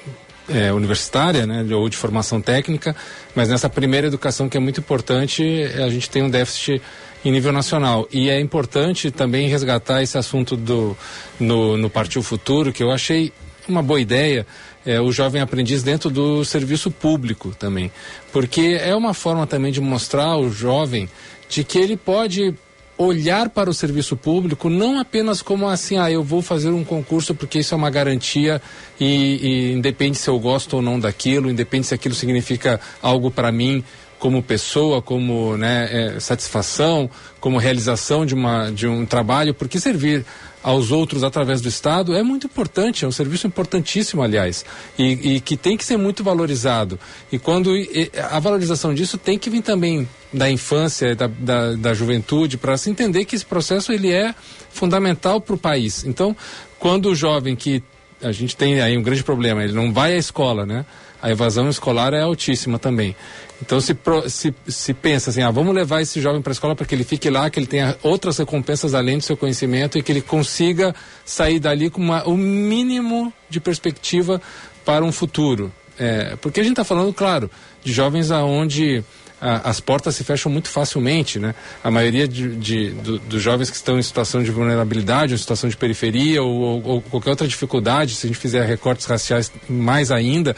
é, 0.50 0.72
universitária, 0.74 1.46
né, 1.46 1.66
ou 1.76 1.88
de 1.90 1.98
formação 1.98 2.42
técnica, 2.42 2.96
mas 3.36 3.50
nessa 3.50 3.70
primeira 3.70 4.08
educação 4.08 4.50
que 4.50 4.58
é 4.58 4.60
muito 4.60 4.80
importante, 4.80 5.44
a 5.76 5.90
gente 5.90 6.10
tem 6.10 6.24
um 6.24 6.30
déficit 6.30 6.82
em 7.24 7.32
nível 7.32 7.52
nacional. 7.52 8.08
E 8.12 8.30
é 8.30 8.40
importante 8.40 9.12
também 9.12 9.48
resgatar 9.48 10.02
esse 10.02 10.18
assunto 10.18 10.56
do, 10.56 10.98
no, 11.40 11.78
no 11.78 11.90
Partiu 11.90 12.22
Futuro, 12.22 12.72
que 12.72 12.84
eu 12.84 12.92
achei 12.92 13.32
uma 13.68 13.84
boa 13.84 14.02
ideia, 14.02 14.48
é, 14.86 15.00
o 15.00 15.12
jovem 15.12 15.42
aprendiz 15.42 15.84
dentro 15.84 16.10
do 16.10 16.44
serviço 16.44 16.90
público 16.90 17.54
também. 17.58 17.92
Porque 18.32 18.80
é 18.82 18.96
uma 18.96 19.14
forma 19.14 19.46
também 19.46 19.72
de 19.72 19.82
mostrar 19.82 20.26
ao 20.26 20.50
jovem 20.50 21.10
de 21.48 21.64
que 21.64 21.78
ele 21.78 21.98
pode 21.98 22.56
olhar 22.98 23.50
para 23.50 23.70
o 23.70 23.74
serviço 23.74 24.18
público 24.18 24.70
não 24.70 25.00
apenas 25.00 25.42
como 25.42 25.70
assim, 25.70 25.98
ah, 25.98 26.12
eu 26.12 26.22
vou 26.22 26.42
fazer 26.42 26.70
um 26.70 26.84
concurso 26.84 27.34
porque 27.34 27.60
isso 27.60 27.74
é 27.74 27.78
uma 27.78 27.90
garantia 27.90 28.62
e, 29.00 29.06
e 29.06 29.72
independe 29.72 30.18
se 30.18 30.30
eu 30.30 30.38
gosto 30.38 30.76
ou 30.76 30.82
não 30.82 31.00
daquilo, 31.00 31.50
independe 31.50 31.88
se 31.88 31.94
aquilo 31.94 32.14
significa 32.14 32.78
algo 33.02 33.32
para 33.32 33.54
mim 33.54 33.86
como 34.20 34.44
pessoa, 34.44 35.02
como 35.02 35.56
né, 35.58 36.16
é, 36.16 36.20
satisfação, 36.20 37.10
como 37.40 37.58
realização 37.58 38.26
de, 38.26 38.36
uma, 38.36 38.70
de 38.70 38.86
um 38.86 39.06
trabalho, 39.06 39.54
porque 39.54 39.80
servir 39.80 40.26
aos 40.62 40.92
outros 40.92 41.24
através 41.24 41.62
do 41.62 41.70
Estado 41.70 42.14
é 42.14 42.22
muito 42.22 42.48
importante, 42.48 43.06
é 43.06 43.08
um 43.08 43.12
serviço 43.12 43.48
importantíssimo, 43.48 44.22
aliás, 44.22 44.66
e, 44.98 45.36
e 45.36 45.40
que 45.40 45.56
tem 45.56 45.78
que 45.78 45.86
ser 45.86 45.98
muito 45.98 46.22
valorizado. 46.22 47.00
E 47.32 47.40
quando 47.40 47.76
e, 47.76 48.12
a 48.30 48.40
valorização 48.40 48.94
disso 48.94 49.18
tem 49.18 49.40
que 49.40 49.50
vir 49.50 49.62
também 49.62 50.08
da 50.34 50.50
infância, 50.50 51.16
da, 51.16 51.28
da, 51.28 51.76
da 51.76 51.94
juventude, 51.94 52.58
para 52.58 52.78
se 52.78 52.90
entender 52.90 53.24
que 53.24 53.36
esse 53.36 53.46
processo 53.46 53.94
ele 53.94 54.12
é 54.12 54.36
fundamental 54.70 55.40
para 55.40 55.56
o 55.56 55.58
país. 55.58 56.04
Então, 56.06 56.36
quando 56.78 57.08
o 57.08 57.16
jovem 57.16 57.56
que 57.56 57.82
a 58.22 58.34
gente 58.34 58.56
tem 58.56 58.82
aí 58.82 58.98
um 58.98 59.02
grande 59.02 59.24
problema, 59.24 59.64
ele 59.64 59.74
não 59.74 59.94
vai 59.94 60.14
à 60.14 60.18
escola, 60.18 60.66
né? 60.66 60.86
A 61.22 61.32
evasão 61.32 61.70
escolar 61.70 62.14
é 62.14 62.22
altíssima 62.22 62.80
também. 62.80 63.16
Então 63.62 63.80
se, 63.82 63.96
se, 64.28 64.54
se 64.68 64.94
pensa 64.94 65.30
assim, 65.30 65.42
ah, 65.42 65.52
vamos 65.52 65.76
levar 65.76 66.02
esse 66.02 66.22
jovem 66.22 66.42
para 66.42 66.52
a 66.52 66.54
escola 66.54 66.76
para 66.76 66.86
que 66.86 66.96
ele 66.96 67.04
fique 67.04 67.30
lá, 67.30 67.50
que 67.50 67.60
ele 67.60 67.68
tenha 67.68 67.98
outras 68.02 68.38
recompensas 68.38 68.94
além 68.94 69.18
do 69.18 69.24
seu 69.24 69.36
conhecimento 69.36 69.98
e 69.98 70.04
que 70.04 70.12
ele 70.12 70.22
consiga 70.22 70.96
sair 71.26 71.60
dali 71.60 71.90
com 71.90 72.02
o 72.02 72.38
mínimo 72.38 73.34
de 73.50 73.60
perspectiva 73.60 74.42
para 74.86 75.04
um 75.04 75.12
futuro. 75.12 75.72
É, 75.98 76.38
porque 76.38 76.62
a 76.62 76.64
gente 76.64 76.74
está 76.74 76.86
falando, 76.86 77.14
claro, 77.14 77.52
de 77.84 77.92
jovens 77.92 78.32
aonde 78.32 79.04
as 79.42 79.80
portas 79.80 80.16
se 80.16 80.24
fecham 80.24 80.52
muito 80.52 80.68
facilmente, 80.68 81.40
né? 81.40 81.56
A 81.82 81.90
maioria 81.90 82.28
de, 82.28 82.56
de 82.56 82.90
do, 82.90 83.20
dos 83.20 83.42
jovens 83.42 83.70
que 83.70 83.76
estão 83.76 83.98
em 83.98 84.02
situação 84.02 84.44
de 84.44 84.52
vulnerabilidade, 84.52 85.34
em 85.34 85.38
situação 85.38 85.70
de 85.70 85.78
periferia 85.78 86.44
ou, 86.44 86.60
ou, 86.60 86.84
ou, 86.84 87.02
qualquer 87.02 87.30
outra 87.30 87.48
dificuldade, 87.48 88.16
se 88.16 88.28
a 88.28 88.30
gente 88.30 88.40
fizer 88.40 88.66
recortes 88.66 89.06
raciais 89.06 89.50
mais 89.70 90.12
ainda, 90.12 90.56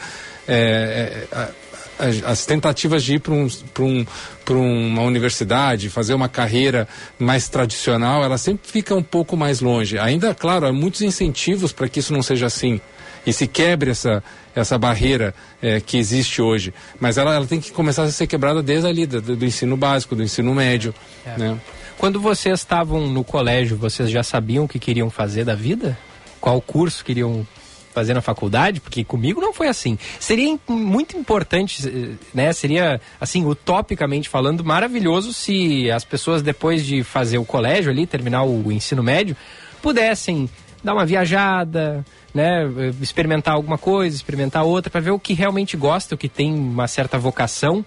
é, 0.48 1.26
é, 1.30 1.48
as 2.24 2.44
tentativas 2.44 3.02
de 3.04 3.14
ir 3.14 3.20
para 3.20 3.32
um, 3.32 3.48
um, 3.80 4.06
uma 4.88 5.02
universidade, 5.02 5.88
fazer 5.88 6.14
uma 6.14 6.28
carreira 6.28 6.88
mais 7.18 7.48
tradicional, 7.48 8.24
ela 8.24 8.38
sempre 8.38 8.70
fica 8.70 8.94
um 8.94 9.02
pouco 9.02 9.36
mais 9.36 9.60
longe. 9.60 9.98
Ainda, 9.98 10.34
claro, 10.34 10.66
há 10.66 10.72
muitos 10.72 11.02
incentivos 11.02 11.72
para 11.72 11.88
que 11.88 12.00
isso 12.00 12.12
não 12.12 12.22
seja 12.22 12.46
assim 12.46 12.80
e 13.26 13.32
se 13.32 13.46
quebre 13.46 13.90
essa, 13.90 14.22
essa 14.54 14.76
barreira 14.76 15.34
é, 15.60 15.80
que 15.80 15.96
existe 15.96 16.42
hoje. 16.42 16.74
Mas 16.98 17.18
ela, 17.18 17.34
ela 17.34 17.46
tem 17.46 17.60
que 17.60 17.70
começar 17.70 18.02
a 18.02 18.10
ser 18.10 18.26
quebrada 18.26 18.62
desde 18.62 18.88
ali, 18.88 19.06
do, 19.06 19.20
do 19.20 19.44
ensino 19.44 19.76
básico, 19.76 20.14
do 20.16 20.22
ensino 20.22 20.54
médio. 20.54 20.94
É. 21.24 21.38
Né? 21.38 21.60
Quando 21.98 22.20
vocês 22.20 22.60
estavam 22.60 23.08
no 23.08 23.22
colégio, 23.22 23.76
vocês 23.76 24.10
já 24.10 24.22
sabiam 24.22 24.64
o 24.64 24.68
que 24.68 24.78
queriam 24.78 25.08
fazer 25.08 25.44
da 25.44 25.54
vida? 25.54 25.96
Qual 26.40 26.60
curso 26.60 27.04
queriam 27.04 27.46
fazer 27.92 28.14
na 28.14 28.20
faculdade, 28.20 28.80
porque 28.80 29.04
comigo 29.04 29.40
não 29.40 29.52
foi 29.52 29.68
assim. 29.68 29.98
Seria 30.18 30.58
muito 30.68 31.16
importante, 31.16 31.86
eh, 31.86 32.14
né? 32.34 32.52
Seria, 32.52 33.00
assim, 33.20 33.44
utopicamente 33.44 34.28
falando, 34.28 34.64
maravilhoso 34.64 35.32
se 35.32 35.90
as 35.90 36.04
pessoas, 36.04 36.42
depois 36.42 36.84
de 36.84 37.02
fazer 37.02 37.38
o 37.38 37.44
colégio 37.44 37.90
ali, 37.90 38.06
terminar 38.06 38.44
o 38.44 38.72
ensino 38.72 39.02
médio, 39.02 39.36
pudessem 39.80 40.48
dar 40.82 40.94
uma 40.94 41.06
viajada, 41.06 42.04
né, 42.34 42.68
experimentar 43.00 43.54
alguma 43.54 43.78
coisa, 43.78 44.16
experimentar 44.16 44.64
outra, 44.64 44.90
para 44.90 45.00
ver 45.00 45.12
o 45.12 45.18
que 45.18 45.32
realmente 45.32 45.76
gosta, 45.76 46.14
o 46.14 46.18
que 46.18 46.28
tem 46.28 46.52
uma 46.52 46.88
certa 46.88 47.18
vocação 47.18 47.84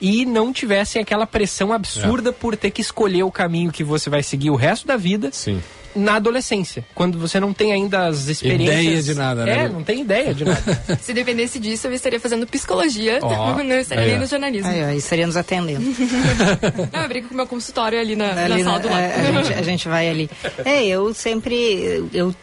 e 0.00 0.24
não 0.24 0.52
tivessem 0.52 1.02
aquela 1.02 1.26
pressão 1.26 1.72
absurda 1.72 2.30
é. 2.30 2.32
por 2.32 2.56
ter 2.56 2.70
que 2.70 2.80
escolher 2.80 3.24
o 3.24 3.32
caminho 3.32 3.72
que 3.72 3.82
você 3.82 4.08
vai 4.08 4.22
seguir 4.22 4.50
o 4.50 4.54
resto 4.54 4.86
da 4.86 4.96
vida. 4.96 5.30
Sim 5.32 5.60
na 5.94 6.16
adolescência, 6.16 6.84
quando 6.94 7.18
você 7.18 7.40
não 7.40 7.52
tem 7.52 7.72
ainda 7.72 8.06
as 8.06 8.28
experiências. 8.28 8.80
Ideia 8.80 9.02
de 9.02 9.14
nada, 9.14 9.44
né? 9.44 9.64
É, 9.64 9.68
não 9.68 9.82
tem 9.82 10.00
ideia 10.00 10.34
de 10.34 10.44
nada. 10.44 10.82
Se 11.00 11.12
dependesse 11.12 11.58
disso, 11.58 11.86
eu 11.86 11.92
estaria 11.92 12.20
fazendo 12.20 12.46
psicologia, 12.46 13.18
oh, 13.22 13.62
não 13.62 13.76
estaria 13.76 14.14
aí, 14.14 14.18
no 14.18 14.26
jornalismo. 14.26 14.70
Aí, 14.70 14.82
aí 14.82 14.98
estaria 14.98 15.26
nos 15.26 15.36
atendendo. 15.36 15.80
não, 16.92 17.02
eu 17.02 17.08
brinco 17.08 17.28
com 17.28 17.34
o 17.34 17.36
meu 17.36 17.46
consultório 17.46 17.98
ali 17.98 18.16
na, 18.16 18.30
ali 18.44 18.62
na 18.62 18.70
sala 18.70 18.80
do 18.80 18.88
lado. 18.88 19.00
É, 19.00 19.28
a, 19.28 19.42
gente, 19.42 19.54
a 19.54 19.62
gente 19.62 19.88
vai 19.88 20.08
ali. 20.08 20.30
É, 20.64 20.86
eu 20.86 21.12
sempre. 21.14 22.08
Eu, 22.12 22.34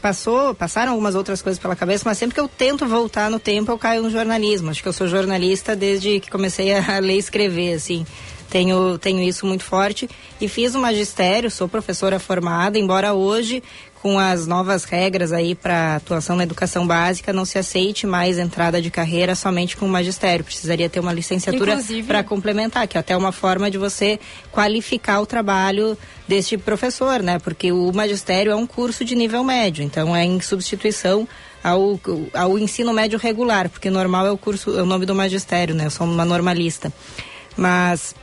passou, 0.00 0.54
passaram 0.54 0.92
algumas 0.92 1.14
outras 1.14 1.42
coisas 1.42 1.60
pela 1.60 1.76
cabeça, 1.76 2.04
mas 2.06 2.18
sempre 2.18 2.34
que 2.34 2.40
eu 2.40 2.48
tento 2.48 2.86
voltar 2.86 3.30
no 3.30 3.38
tempo, 3.38 3.70
eu 3.70 3.78
caio 3.78 4.02
no 4.02 4.10
jornalismo. 4.10 4.70
Acho 4.70 4.82
que 4.82 4.88
eu 4.88 4.92
sou 4.92 5.08
jornalista 5.08 5.74
desde 5.74 6.20
que 6.20 6.30
comecei 6.30 6.72
a 6.72 6.98
ler 6.98 7.14
e 7.14 7.18
escrever, 7.18 7.74
assim. 7.74 8.06
Tenho, 8.52 8.98
tenho 8.98 9.18
isso 9.22 9.46
muito 9.46 9.64
forte 9.64 10.06
e 10.38 10.46
fiz 10.46 10.74
o 10.74 10.78
magistério, 10.78 11.50
sou 11.50 11.66
professora 11.66 12.18
formada, 12.18 12.78
embora 12.78 13.14
hoje 13.14 13.62
com 14.02 14.18
as 14.18 14.46
novas 14.46 14.84
regras 14.84 15.32
aí 15.32 15.54
para 15.54 15.96
atuação 15.96 16.36
na 16.36 16.42
educação 16.42 16.86
básica 16.86 17.32
não 17.32 17.46
se 17.46 17.56
aceite 17.56 18.06
mais 18.06 18.36
entrada 18.36 18.82
de 18.82 18.90
carreira 18.90 19.34
somente 19.34 19.74
com 19.74 19.86
o 19.86 19.88
magistério. 19.88 20.44
Precisaria 20.44 20.90
ter 20.90 21.00
uma 21.00 21.14
licenciatura 21.14 21.80
para 22.06 22.22
complementar, 22.22 22.86
que 22.86 22.98
é 22.98 23.00
até 23.00 23.16
uma 23.16 23.32
forma 23.32 23.70
de 23.70 23.78
você 23.78 24.20
qualificar 24.50 25.22
o 25.22 25.24
trabalho 25.24 25.96
deste 26.28 26.58
professor, 26.58 27.22
né? 27.22 27.38
Porque 27.38 27.72
o 27.72 27.90
magistério 27.90 28.52
é 28.52 28.54
um 28.54 28.66
curso 28.66 29.02
de 29.02 29.14
nível 29.14 29.42
médio, 29.42 29.82
então 29.82 30.14
é 30.14 30.26
em 30.26 30.38
substituição 30.42 31.26
ao, 31.64 31.98
ao 32.34 32.58
ensino 32.58 32.92
médio 32.92 33.18
regular, 33.18 33.70
porque 33.70 33.88
normal 33.88 34.26
é 34.26 34.30
o 34.30 34.36
curso, 34.36 34.78
é 34.78 34.82
o 34.82 34.86
nome 34.86 35.06
do 35.06 35.14
magistério, 35.14 35.74
né? 35.74 35.86
Eu 35.86 35.90
sou 35.90 36.06
uma 36.06 36.26
normalista. 36.26 36.92
Mas 37.56 38.14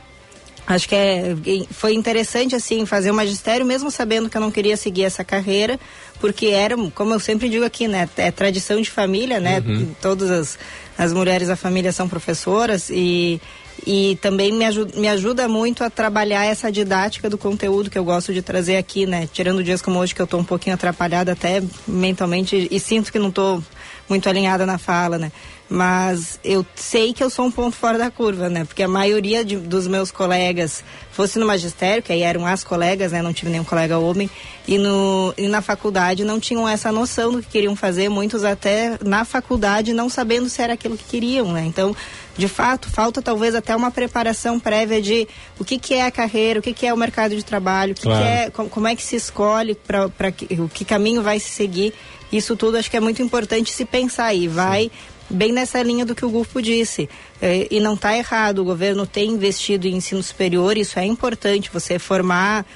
Acho 0.70 0.88
que 0.88 0.94
é, 0.94 1.34
foi 1.72 1.94
interessante, 1.94 2.54
assim, 2.54 2.86
fazer 2.86 3.10
o 3.10 3.14
magistério, 3.14 3.66
mesmo 3.66 3.90
sabendo 3.90 4.30
que 4.30 4.36
eu 4.36 4.40
não 4.40 4.52
queria 4.52 4.76
seguir 4.76 5.02
essa 5.02 5.24
carreira, 5.24 5.80
porque 6.20 6.46
era, 6.46 6.76
como 6.94 7.12
eu 7.12 7.18
sempre 7.18 7.48
digo 7.48 7.64
aqui, 7.64 7.88
né, 7.88 8.08
é 8.16 8.30
tradição 8.30 8.80
de 8.80 8.88
família, 8.88 9.40
né, 9.40 9.60
uhum. 9.66 9.92
todas 10.00 10.30
as, 10.30 10.58
as 10.96 11.12
mulheres 11.12 11.48
da 11.48 11.56
família 11.56 11.90
são 11.90 12.08
professoras 12.08 12.88
e, 12.88 13.40
e 13.84 14.16
também 14.22 14.52
me 14.52 14.64
ajuda, 14.64 15.00
me 15.00 15.08
ajuda 15.08 15.48
muito 15.48 15.82
a 15.82 15.90
trabalhar 15.90 16.44
essa 16.44 16.70
didática 16.70 17.28
do 17.28 17.36
conteúdo 17.36 17.90
que 17.90 17.98
eu 17.98 18.04
gosto 18.04 18.32
de 18.32 18.40
trazer 18.40 18.76
aqui, 18.76 19.06
né, 19.06 19.28
tirando 19.32 19.64
dias 19.64 19.82
como 19.82 19.98
hoje 19.98 20.14
que 20.14 20.22
eu 20.22 20.24
estou 20.24 20.38
um 20.38 20.44
pouquinho 20.44 20.76
atrapalhada 20.76 21.32
até 21.32 21.60
mentalmente 21.84 22.68
e 22.70 22.78
sinto 22.78 23.10
que 23.10 23.18
não 23.18 23.30
estou 23.30 23.60
muito 24.08 24.28
alinhada 24.28 24.64
na 24.64 24.78
fala, 24.78 25.18
né, 25.18 25.32
mas 25.70 26.40
eu 26.42 26.66
sei 26.74 27.14
que 27.14 27.22
eu 27.22 27.30
sou 27.30 27.46
um 27.46 27.50
ponto 27.50 27.76
fora 27.76 27.96
da 27.96 28.10
curva, 28.10 28.48
né? 28.48 28.64
Porque 28.64 28.82
a 28.82 28.88
maioria 28.88 29.44
de, 29.44 29.56
dos 29.56 29.86
meus 29.86 30.10
colegas 30.10 30.82
fosse 31.12 31.38
no 31.38 31.46
magistério, 31.46 32.02
que 32.02 32.12
aí 32.12 32.22
eram 32.22 32.44
as 32.44 32.64
colegas, 32.64 33.12
né? 33.12 33.22
Não 33.22 33.32
tive 33.32 33.52
nenhum 33.52 33.62
colega 33.62 33.96
homem, 33.96 34.28
e, 34.66 34.76
no, 34.78 35.32
e 35.38 35.46
na 35.46 35.62
faculdade 35.62 36.24
não 36.24 36.40
tinham 36.40 36.68
essa 36.68 36.90
noção 36.90 37.30
do 37.30 37.40
que 37.40 37.48
queriam 37.48 37.76
fazer, 37.76 38.08
muitos 38.08 38.42
até 38.42 38.98
na 39.00 39.24
faculdade 39.24 39.92
não 39.92 40.08
sabendo 40.08 40.48
se 40.48 40.60
era 40.60 40.72
aquilo 40.72 40.96
que 40.96 41.04
queriam, 41.04 41.52
né? 41.52 41.64
Então, 41.64 41.94
de 42.36 42.48
fato, 42.48 42.90
falta 42.90 43.22
talvez 43.22 43.54
até 43.54 43.76
uma 43.76 43.92
preparação 43.92 44.58
prévia 44.58 45.00
de 45.00 45.28
o 45.56 45.64
que, 45.64 45.78
que 45.78 45.94
é 45.94 46.02
a 46.02 46.10
carreira, 46.10 46.58
o 46.58 46.62
que, 46.62 46.72
que 46.72 46.84
é 46.84 46.92
o 46.92 46.96
mercado 46.96 47.36
de 47.36 47.44
trabalho, 47.44 47.92
o 47.92 47.94
que, 47.94 48.02
claro. 48.02 48.24
que 48.24 48.28
é, 48.28 48.50
como, 48.50 48.68
como, 48.68 48.88
é 48.88 48.96
que 48.96 49.04
se 49.04 49.14
escolhe 49.14 49.76
para 49.76 50.06
o 50.06 50.68
que 50.68 50.84
caminho 50.84 51.22
vai 51.22 51.38
se 51.38 51.50
seguir. 51.50 51.94
Isso 52.32 52.56
tudo 52.56 52.76
acho 52.76 52.88
que 52.88 52.96
é 52.96 53.00
muito 53.00 53.22
importante 53.22 53.72
se 53.72 53.84
pensar 53.84 54.26
aí. 54.26 54.46
Vai 54.46 54.84
Sim 54.84 54.90
bem 55.30 55.52
nessa 55.52 55.82
linha 55.82 56.04
do 56.04 56.14
que 56.14 56.24
o 56.24 56.30
grupo 56.30 56.60
disse. 56.60 57.08
É, 57.40 57.68
e 57.70 57.80
não 57.80 57.94
está 57.94 58.16
errado, 58.16 58.58
o 58.58 58.64
governo 58.64 59.06
tem 59.06 59.30
investido 59.30 59.86
em 59.86 59.96
ensino 59.96 60.22
superior, 60.22 60.76
isso 60.76 60.98
é 60.98 61.04
importante, 61.06 61.70
você 61.72 61.98
formar 61.98 62.66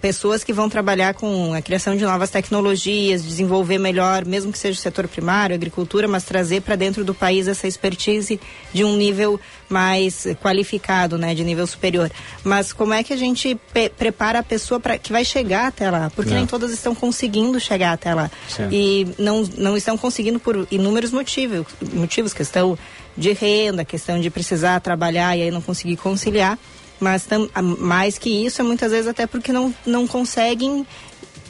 pessoas 0.00 0.44
que 0.44 0.52
vão 0.52 0.68
trabalhar 0.68 1.14
com 1.14 1.52
a 1.54 1.60
criação 1.60 1.96
de 1.96 2.04
novas 2.04 2.30
tecnologias, 2.30 3.24
desenvolver 3.24 3.78
melhor, 3.78 4.24
mesmo 4.24 4.52
que 4.52 4.58
seja 4.58 4.78
o 4.78 4.82
setor 4.82 5.08
primário, 5.08 5.54
agricultura, 5.54 6.06
mas 6.06 6.24
trazer 6.24 6.62
para 6.62 6.76
dentro 6.76 7.04
do 7.04 7.14
país 7.14 7.48
essa 7.48 7.66
expertise 7.66 8.40
de 8.72 8.84
um 8.84 8.96
nível 8.96 9.38
mais 9.68 10.26
qualificado, 10.42 11.16
né, 11.18 11.34
de 11.34 11.44
nível 11.44 11.66
superior. 11.66 12.10
Mas 12.42 12.72
como 12.72 12.92
é 12.92 13.02
que 13.02 13.12
a 13.12 13.16
gente 13.16 13.58
prepara 13.96 14.40
a 14.40 14.42
pessoa 14.42 14.80
para 14.80 14.98
que 14.98 15.12
vai 15.12 15.24
chegar 15.24 15.66
até 15.66 15.90
lá? 15.90 16.10
Porque 16.10 16.30
não. 16.30 16.38
nem 16.38 16.46
todas 16.46 16.70
estão 16.70 16.94
conseguindo 16.94 17.58
chegar 17.60 17.92
até 17.92 18.14
lá 18.14 18.30
Sim. 18.48 18.68
e 18.70 19.08
não 19.18 19.42
não 19.56 19.76
estão 19.76 19.96
conseguindo 19.96 20.40
por 20.40 20.66
inúmeros 20.70 21.12
motivos, 21.12 21.66
motivos 21.92 22.32
questão 22.32 22.78
de 23.16 23.32
renda, 23.32 23.84
questão 23.84 24.20
de 24.20 24.30
precisar 24.30 24.80
trabalhar 24.80 25.36
e 25.36 25.42
aí 25.42 25.50
não 25.50 25.60
conseguir 25.60 25.96
conciliar. 25.96 26.58
Mas 27.00 27.24
tam, 27.24 27.48
mais 27.78 28.18
que 28.18 28.28
isso, 28.44 28.60
é 28.60 28.64
muitas 28.64 28.92
vezes 28.92 29.08
até 29.08 29.26
porque 29.26 29.52
não, 29.52 29.74
não 29.86 30.06
conseguem 30.06 30.86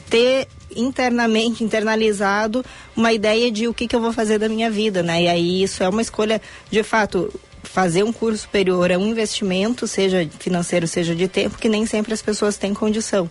ter 0.09 0.47
internamente, 0.75 1.63
internalizado, 1.63 2.65
uma 2.95 3.11
ideia 3.11 3.51
de 3.51 3.67
o 3.67 3.73
que, 3.73 3.87
que 3.87 3.95
eu 3.95 3.99
vou 3.99 4.13
fazer 4.13 4.39
da 4.39 4.47
minha 4.47 4.71
vida, 4.71 5.03
né? 5.03 5.23
E 5.23 5.27
aí 5.27 5.63
isso 5.63 5.83
é 5.83 5.89
uma 5.89 6.01
escolha, 6.01 6.41
de 6.69 6.81
fato, 6.81 7.31
fazer 7.63 8.03
um 8.03 8.11
curso 8.11 8.43
superior 8.43 8.91
é 8.91 8.97
um 8.97 9.07
investimento, 9.07 9.87
seja 9.87 10.27
financeiro, 10.39 10.87
seja 10.87 11.15
de 11.15 11.27
tempo, 11.27 11.57
que 11.57 11.69
nem 11.69 11.85
sempre 11.85 12.13
as 12.13 12.21
pessoas 12.21 12.57
têm 12.57 12.73
condição. 12.73 13.29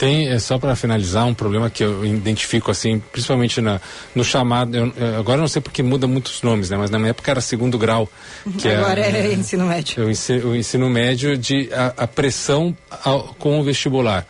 Tem, 0.00 0.28
é 0.28 0.38
só 0.38 0.58
para 0.58 0.74
finalizar, 0.74 1.26
um 1.26 1.34
problema 1.34 1.68
que 1.68 1.84
eu 1.84 2.06
identifico 2.06 2.70
assim, 2.70 3.02
principalmente 3.12 3.60
na, 3.60 3.78
no 4.14 4.24
chamado, 4.24 4.74
eu, 4.74 4.94
agora 5.18 5.36
eu 5.36 5.42
não 5.42 5.48
sei 5.48 5.60
porque 5.60 5.82
muda 5.82 6.06
muitos 6.06 6.40
nomes, 6.40 6.70
né? 6.70 6.78
Mas 6.78 6.88
na 6.88 6.98
minha 6.98 7.10
época 7.10 7.30
era 7.30 7.42
segundo 7.42 7.76
grau. 7.76 8.08
Que 8.56 8.68
é 8.68 8.76
agora 8.76 8.98
é, 8.98 9.26
é, 9.26 9.34
ensino 9.34 9.66
médio. 9.66 10.06
O 10.06 10.10
ensino, 10.10 10.52
o 10.52 10.56
ensino 10.56 10.88
médio 10.88 11.36
de 11.36 11.68
a, 11.74 12.04
a 12.04 12.06
pressão 12.06 12.74
ao, 13.04 13.34
com 13.38 13.60
o 13.60 13.62
vestibular 13.62 14.26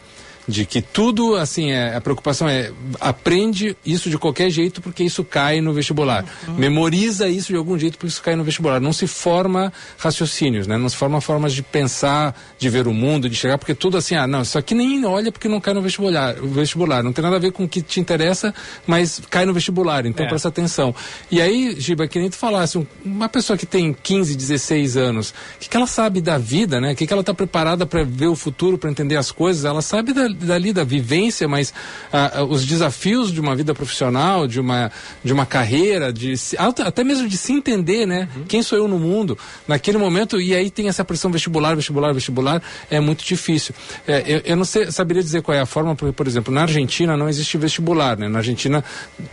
de 0.50 0.66
que 0.66 0.82
tudo, 0.82 1.36
assim, 1.36 1.70
é, 1.70 1.94
a 1.94 2.00
preocupação 2.00 2.48
é 2.48 2.72
aprende 3.00 3.76
isso 3.86 4.10
de 4.10 4.18
qualquer 4.18 4.50
jeito 4.50 4.82
porque 4.82 5.04
isso 5.04 5.24
cai 5.24 5.60
no 5.60 5.72
vestibular. 5.72 6.24
Uhum. 6.46 6.54
Memoriza 6.54 7.28
isso 7.28 7.52
de 7.52 7.56
algum 7.56 7.78
jeito 7.78 7.96
porque 7.96 8.08
isso 8.08 8.22
cai 8.22 8.36
no 8.36 8.44
vestibular. 8.44 8.80
Não 8.80 8.92
se 8.92 9.06
forma 9.06 9.72
raciocínios, 9.96 10.66
né? 10.66 10.76
Não 10.76 10.88
se 10.88 10.96
forma 10.96 11.20
formas 11.20 11.52
de 11.52 11.62
pensar, 11.62 12.38
de 12.58 12.68
ver 12.68 12.86
o 12.86 12.92
mundo, 12.92 13.28
de 13.28 13.36
chegar, 13.36 13.56
porque 13.56 13.74
tudo 13.74 13.96
assim, 13.96 14.14
ah, 14.14 14.26
não, 14.26 14.42
isso 14.42 14.58
aqui 14.58 14.74
nem 14.74 15.04
olha 15.04 15.30
porque 15.30 15.48
não 15.48 15.60
cai 15.60 15.72
no 15.72 15.82
vestibular. 15.82 16.34
Vestibular 16.34 17.02
não 17.02 17.12
tem 17.12 17.22
nada 17.22 17.36
a 17.36 17.38
ver 17.38 17.52
com 17.52 17.64
o 17.64 17.68
que 17.68 17.80
te 17.80 18.00
interessa, 18.00 18.52
mas 18.86 19.22
cai 19.30 19.46
no 19.46 19.52
vestibular, 19.52 20.04
então 20.04 20.26
é. 20.26 20.28
presta 20.28 20.48
atenção. 20.48 20.94
E 21.30 21.40
aí, 21.40 21.76
Giba, 21.78 22.06
que 22.08 22.18
nem 22.18 22.28
tu 22.28 22.36
falasse, 22.36 22.84
uma 23.04 23.28
pessoa 23.28 23.56
que 23.56 23.66
tem 23.66 23.92
15, 23.92 24.34
16 24.36 24.96
anos, 24.96 25.30
o 25.30 25.34
que, 25.60 25.68
que 25.68 25.76
ela 25.76 25.86
sabe 25.86 26.20
da 26.20 26.38
vida, 26.38 26.80
né? 26.80 26.92
O 26.92 26.96
que, 26.96 27.06
que 27.06 27.12
ela 27.12 27.20
está 27.20 27.32
preparada 27.32 27.86
para 27.86 28.02
ver 28.04 28.26
o 28.26 28.36
futuro, 28.36 28.76
para 28.76 28.90
entender 28.90 29.16
as 29.16 29.30
coisas? 29.30 29.64
Ela 29.64 29.82
sabe 29.82 30.12
da, 30.12 30.28
dali 30.46 30.72
da 30.72 30.84
vivência, 30.84 31.46
mas 31.48 31.72
ah, 32.12 32.32
ah, 32.34 32.44
os 32.44 32.64
desafios 32.64 33.32
de 33.32 33.40
uma 33.40 33.54
vida 33.54 33.74
profissional, 33.74 34.46
de 34.46 34.60
uma, 34.60 34.90
de 35.22 35.32
uma 35.32 35.46
carreira, 35.46 36.12
de 36.12 36.34
até 36.58 37.04
mesmo 37.04 37.28
de 37.28 37.36
se 37.36 37.52
entender, 37.52 38.06
né? 38.06 38.28
Uhum. 38.34 38.44
Quem 38.44 38.62
sou 38.62 38.78
eu 38.78 38.88
no 38.88 38.98
mundo 38.98 39.38
naquele 39.66 39.98
momento 39.98 40.40
e 40.40 40.54
aí 40.54 40.70
tem 40.70 40.88
essa 40.88 41.04
pressão 41.04 41.30
vestibular, 41.30 41.74
vestibular, 41.74 42.12
vestibular 42.12 42.62
é 42.90 43.00
muito 43.00 43.24
difícil. 43.24 43.74
É, 44.06 44.24
eu, 44.26 44.42
eu, 44.44 44.56
não 44.56 44.64
sei, 44.64 44.90
saberia 44.90 45.22
dizer 45.22 45.42
qual 45.42 45.56
é 45.56 45.60
a 45.60 45.66
forma, 45.66 45.94
porque 45.94 46.12
por 46.12 46.26
exemplo 46.26 46.52
na 46.52 46.62
Argentina 46.62 47.16
não 47.16 47.28
existe 47.28 47.56
vestibular, 47.58 48.16
né? 48.16 48.28
Na 48.28 48.38
Argentina 48.38 48.84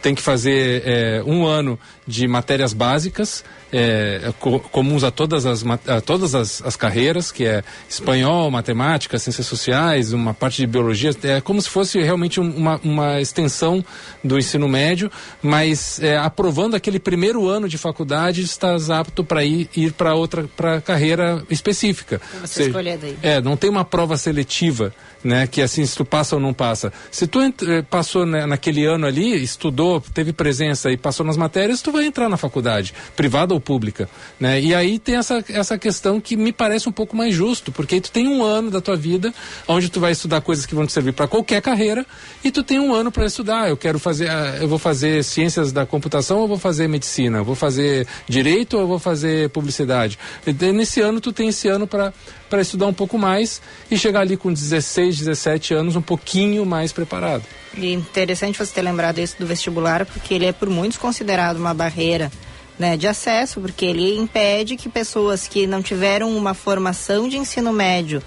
tem 0.02 0.14
que 0.14 0.22
fazer 0.22 0.84
é, 0.86 1.24
um 1.26 1.46
ano 1.46 1.80
de 2.06 2.28
matérias 2.28 2.74
básicas 2.74 3.44
é, 3.72 4.34
co 4.40 4.60
comuns 4.60 5.04
a 5.04 5.12
todas 5.12 5.46
as, 5.46 5.64
a 5.88 6.02
todas 6.02 6.34
as, 6.34 6.62
as, 6.62 6.76
carreiras, 6.76 7.32
que 7.32 7.46
é 7.46 7.64
espanhol, 7.90 8.50
matemática, 8.50 9.20
ciências 9.20 9.46
sociais, 9.46 10.14
uma 10.14 10.34
parte 10.34 10.58
de 10.58 10.68
biologia, 10.68 11.12
é 11.24 11.42
como 11.42 11.62
se 11.62 11.70
fosse 11.70 12.02
realmente 12.02 12.40
uma, 12.40 12.80
uma 12.84 13.22
extensão 13.22 13.84
do 14.24 14.38
ensino 14.38 14.68
médio, 14.68 15.12
mas 15.42 16.00
é, 16.02 16.18
aprovando 16.18 16.76
aquele 16.76 17.00
primeiro 17.00 17.48
ano 17.48 17.68
de 17.68 17.78
faculdade, 17.78 18.42
estás 18.42 18.90
apto 18.90 19.24
para 19.24 19.44
ir, 19.44 19.70
ir 19.76 19.94
para 19.94 20.16
outra 20.16 20.48
para 20.56 20.82
carreira 20.82 21.44
específica. 21.50 22.22
Você 22.42 22.64
escolher 22.64 22.98
daí. 22.98 23.18
É, 23.22 23.42
não 23.42 23.58
tem 23.58 23.70
uma 23.70 23.84
prova 23.84 24.18
seletiva 24.18 24.94
né? 25.24 25.48
Que 25.48 25.62
assim, 25.62 25.86
se 25.86 25.96
tu 25.96 26.06
passa 26.06 26.36
ou 26.36 26.42
não 26.42 26.54
passa. 26.54 26.92
Se 27.12 27.28
tu 27.28 27.40
eh, 27.42 27.82
passou 27.90 28.26
naquele 28.26 28.86
ano 28.86 29.06
ali, 29.06 29.42
estudou, 29.42 30.02
teve 30.14 30.34
presença 30.34 30.92
e 30.92 30.98
passou 30.98 31.26
nas 31.26 31.38
matérias, 31.38 31.82
tu 31.82 31.92
vai 31.92 32.06
entrar 32.06 32.30
na 32.30 32.38
faculdade, 32.38 32.94
privada 33.16 33.54
ou 33.54 33.60
pública, 33.60 34.10
né? 34.40 34.60
E 34.62 34.74
aí 34.74 35.00
tem 35.00 35.16
essa, 35.16 35.44
essa 35.50 35.78
questão 35.78 36.20
que 36.20 36.36
me 36.36 36.52
parece 36.52 36.88
um 36.88 36.92
pouco 36.92 37.16
mais 37.16 37.34
justo, 37.34 37.72
porque 37.72 37.96
aí 37.96 38.02
tu 38.02 38.12
tem 38.12 38.28
um 38.28 38.44
ano 38.44 38.70
da 38.70 38.82
tua 38.82 38.96
vida 38.96 39.34
onde 39.68 39.90
tu 39.90 40.00
vai 40.00 40.12
estudar 40.12 40.42
coisas 40.42 40.66
que 40.66 40.76
vão 40.76 40.86
te 40.86 40.92
servir 40.92 41.14
para 41.14 41.28
qualquer 41.28 41.62
carreira 41.62 42.06
e 42.44 42.52
tu 42.52 42.64
tem 42.64 42.80
um 42.80 42.94
ano 42.94 43.12
para 43.12 43.26
estudar. 43.26 43.70
Eu 43.70 43.78
quero 43.78 44.00
fazer, 44.00 44.30
ah, 44.30 44.58
eu 44.60 44.68
vou 44.68 44.80
fazer 44.80 45.24
ciências 45.24 45.72
da 45.72 45.86
computação 45.86 46.40
ou 46.40 46.48
vou 46.48 46.58
fazer 46.58 46.88
medicina? 46.88 47.40
Eu 47.40 47.46
vou 47.46 47.56
fazer 47.56 48.08
direito 48.28 48.78
ou 48.78 48.88
vou 48.88 49.00
fazer 49.00 49.50
publicidade? 49.50 50.18
E 50.46 50.54
nesse 50.72 51.02
ano 51.02 51.20
tu 51.20 51.32
tem 51.32 51.50
esse 51.50 51.68
ano 51.68 51.88
para 51.88 52.14
para 52.50 52.62
estudar 52.62 52.88
um 52.88 52.94
pouco 52.94 53.18
mais 53.18 53.62
e 53.90 53.98
chegar 53.98 54.22
ali 54.22 54.38
com 54.38 54.52
16, 54.52 55.20
17 55.20 55.74
anos 55.74 55.96
um 55.96 56.02
pouquinho 56.02 56.66
mais 56.66 56.92
preparado. 56.92 57.44
E 57.76 57.94
interessante 57.94 58.58
você 58.58 58.74
ter 58.74 58.82
lembrado 58.82 59.20
isso 59.20 59.36
do 59.40 59.46
vestibular, 59.46 60.06
porque 60.06 60.34
ele 60.34 60.46
é 60.46 60.52
por 60.52 60.70
muitos 60.70 60.98
considerado 60.98 61.58
uma 61.58 61.74
barreira 61.74 62.32
né, 62.78 62.96
de 62.96 63.08
acesso, 63.08 63.60
porque 63.60 63.86
ele 63.86 64.18
impede 64.18 64.78
que 64.78 64.90
pessoas 64.90 65.48
que 65.48 65.66
não 65.66 65.82
tiveram 65.82 66.36
uma 66.36 66.54
formação 66.54 67.28
de 67.28 67.38
ensino 67.38 67.74
médio 67.74 68.22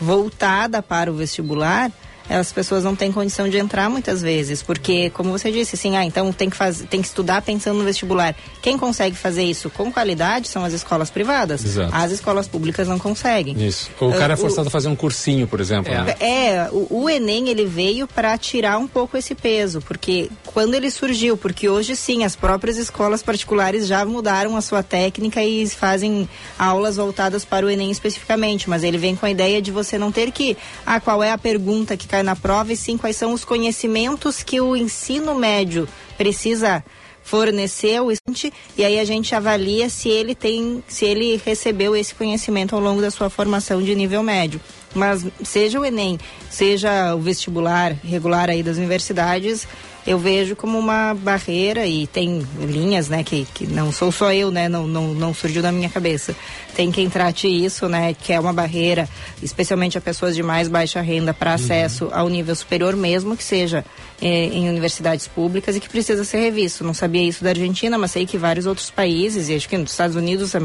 voltada 0.00 0.82
para 0.82 1.10
o 1.10 1.14
vestibular 1.14 1.90
as 2.28 2.52
pessoas 2.52 2.84
não 2.84 2.94
têm 2.94 3.12
condição 3.12 3.48
de 3.48 3.58
entrar 3.58 3.88
muitas 3.90 4.22
vezes, 4.22 4.62
porque, 4.62 5.10
como 5.10 5.30
você 5.30 5.50
disse, 5.50 5.74
assim, 5.74 5.96
ah, 5.96 6.04
então 6.04 6.32
tem 6.32 6.48
que, 6.48 6.56
fazer, 6.56 6.86
tem 6.86 7.00
que 7.00 7.08
estudar 7.08 7.42
pensando 7.42 7.78
no 7.78 7.84
vestibular. 7.84 8.34
Quem 8.60 8.78
consegue 8.78 9.16
fazer 9.16 9.44
isso 9.44 9.70
com 9.70 9.92
qualidade 9.92 10.48
são 10.48 10.64
as 10.64 10.72
escolas 10.72 11.10
privadas. 11.10 11.64
Exato. 11.64 11.94
As 11.94 12.10
escolas 12.10 12.48
públicas 12.48 12.88
não 12.88 12.98
conseguem. 12.98 13.66
Isso. 13.66 13.90
Ou 14.00 14.10
o 14.10 14.14
cara 14.14 14.34
uh, 14.34 14.34
é 14.34 14.36
forçado 14.36 14.66
o, 14.66 14.68
a 14.68 14.70
fazer 14.70 14.88
um 14.88 14.96
cursinho, 14.96 15.46
por 15.46 15.60
exemplo. 15.60 15.92
É, 15.92 16.04
né? 16.04 16.16
é 16.20 16.68
o, 16.70 17.02
o, 17.02 17.10
Enem 17.10 17.48
ele 17.48 17.64
veio 17.64 18.06
para 18.06 18.36
tirar 18.38 18.78
um 18.78 18.86
pouco 18.86 19.16
esse 19.16 19.34
peso, 19.34 19.80
porque 19.82 20.30
quando 20.46 20.74
ele 20.74 20.90
surgiu, 20.90 21.36
porque 21.36 21.68
hoje 21.68 21.96
sim, 21.96 22.24
as 22.24 22.36
próprias 22.36 22.76
escolas 22.76 23.22
particulares 23.22 23.86
já 23.86 24.04
mudaram 24.04 24.56
a 24.56 24.60
sua 24.60 24.82
técnica 24.82 25.42
e 25.42 25.68
fazem 25.68 26.28
aulas 26.58 26.96
voltadas 26.96 27.44
para 27.44 27.66
o 27.66 27.70
Enem 27.70 27.90
especificamente, 27.90 28.68
mas 28.68 28.82
ele 28.82 28.98
vem 28.98 29.16
com 29.16 29.26
a 29.26 29.30
ideia 29.30 29.60
de 29.60 29.70
você 29.70 29.98
não 29.98 30.12
ter 30.12 30.30
que, 30.30 30.56
ah, 30.86 31.00
qual 31.00 31.22
é 31.22 31.30
a 31.32 31.38
pergunta 31.38 31.96
que 31.96 32.06
cai 32.12 32.22
na 32.22 32.36
prova, 32.36 32.74
e 32.74 32.76
sim 32.76 32.98
quais 32.98 33.16
são 33.16 33.32
os 33.32 33.42
conhecimentos 33.42 34.42
que 34.42 34.60
o 34.60 34.76
ensino 34.76 35.34
médio 35.34 35.88
precisa 36.18 36.84
fornecer 37.22 38.02
estudante 38.10 38.52
e 38.76 38.84
aí 38.84 38.98
a 38.98 39.04
gente 39.04 39.34
avalia 39.34 39.88
se 39.88 40.10
ele 40.10 40.34
tem, 40.34 40.84
se 40.86 41.06
ele 41.06 41.40
recebeu 41.42 41.96
esse 41.96 42.14
conhecimento 42.14 42.74
ao 42.74 42.82
longo 42.82 43.00
da 43.00 43.10
sua 43.10 43.30
formação 43.30 43.80
de 43.80 43.94
nível 43.94 44.22
médio. 44.22 44.60
Mas 44.94 45.24
seja 45.42 45.80
o 45.80 45.84
Enem, 45.86 46.18
seja 46.50 47.14
o 47.14 47.20
vestibular 47.20 47.96
regular 48.04 48.50
aí 48.50 48.62
das 48.62 48.76
universidades, 48.76 49.66
eu 50.06 50.18
vejo 50.18 50.56
como 50.56 50.78
uma 50.78 51.14
barreira 51.14 51.86
e 51.86 52.06
tem 52.06 52.42
linhas, 52.58 53.08
né, 53.08 53.22
que, 53.22 53.46
que 53.54 53.66
não 53.66 53.92
sou 53.92 54.10
só 54.10 54.32
eu, 54.32 54.50
né, 54.50 54.68
não, 54.68 54.86
não, 54.86 55.14
não 55.14 55.32
surgiu 55.32 55.62
da 55.62 55.70
minha 55.70 55.88
cabeça. 55.88 56.34
Tem 56.74 56.90
quem 56.90 57.08
trate 57.08 57.46
isso, 57.46 57.88
né, 57.88 58.14
que 58.14 58.32
é 58.32 58.40
uma 58.40 58.52
barreira, 58.52 59.08
especialmente 59.42 59.96
a 59.96 60.00
pessoas 60.00 60.34
de 60.34 60.42
mais 60.42 60.68
baixa 60.68 61.00
renda 61.00 61.32
para 61.32 61.50
uhum. 61.50 61.54
acesso 61.54 62.08
ao 62.12 62.28
nível 62.28 62.54
superior, 62.54 62.96
mesmo 62.96 63.36
que 63.36 63.44
seja 63.44 63.84
eh, 64.20 64.46
em 64.46 64.68
universidades 64.68 65.28
públicas 65.28 65.76
e 65.76 65.80
que 65.80 65.88
precisa 65.88 66.24
ser 66.24 66.40
revisto. 66.40 66.82
Não 66.82 66.94
sabia 66.94 67.22
isso 67.22 67.44
da 67.44 67.50
Argentina, 67.50 67.96
mas 67.96 68.10
sei 68.10 68.26
que 68.26 68.36
vários 68.36 68.66
outros 68.66 68.90
países, 68.90 69.48
e 69.48 69.54
acho 69.54 69.68
que 69.68 69.78
nos 69.78 69.92
Estados 69.92 70.16
Unidos 70.16 70.54
é, 70.54 70.60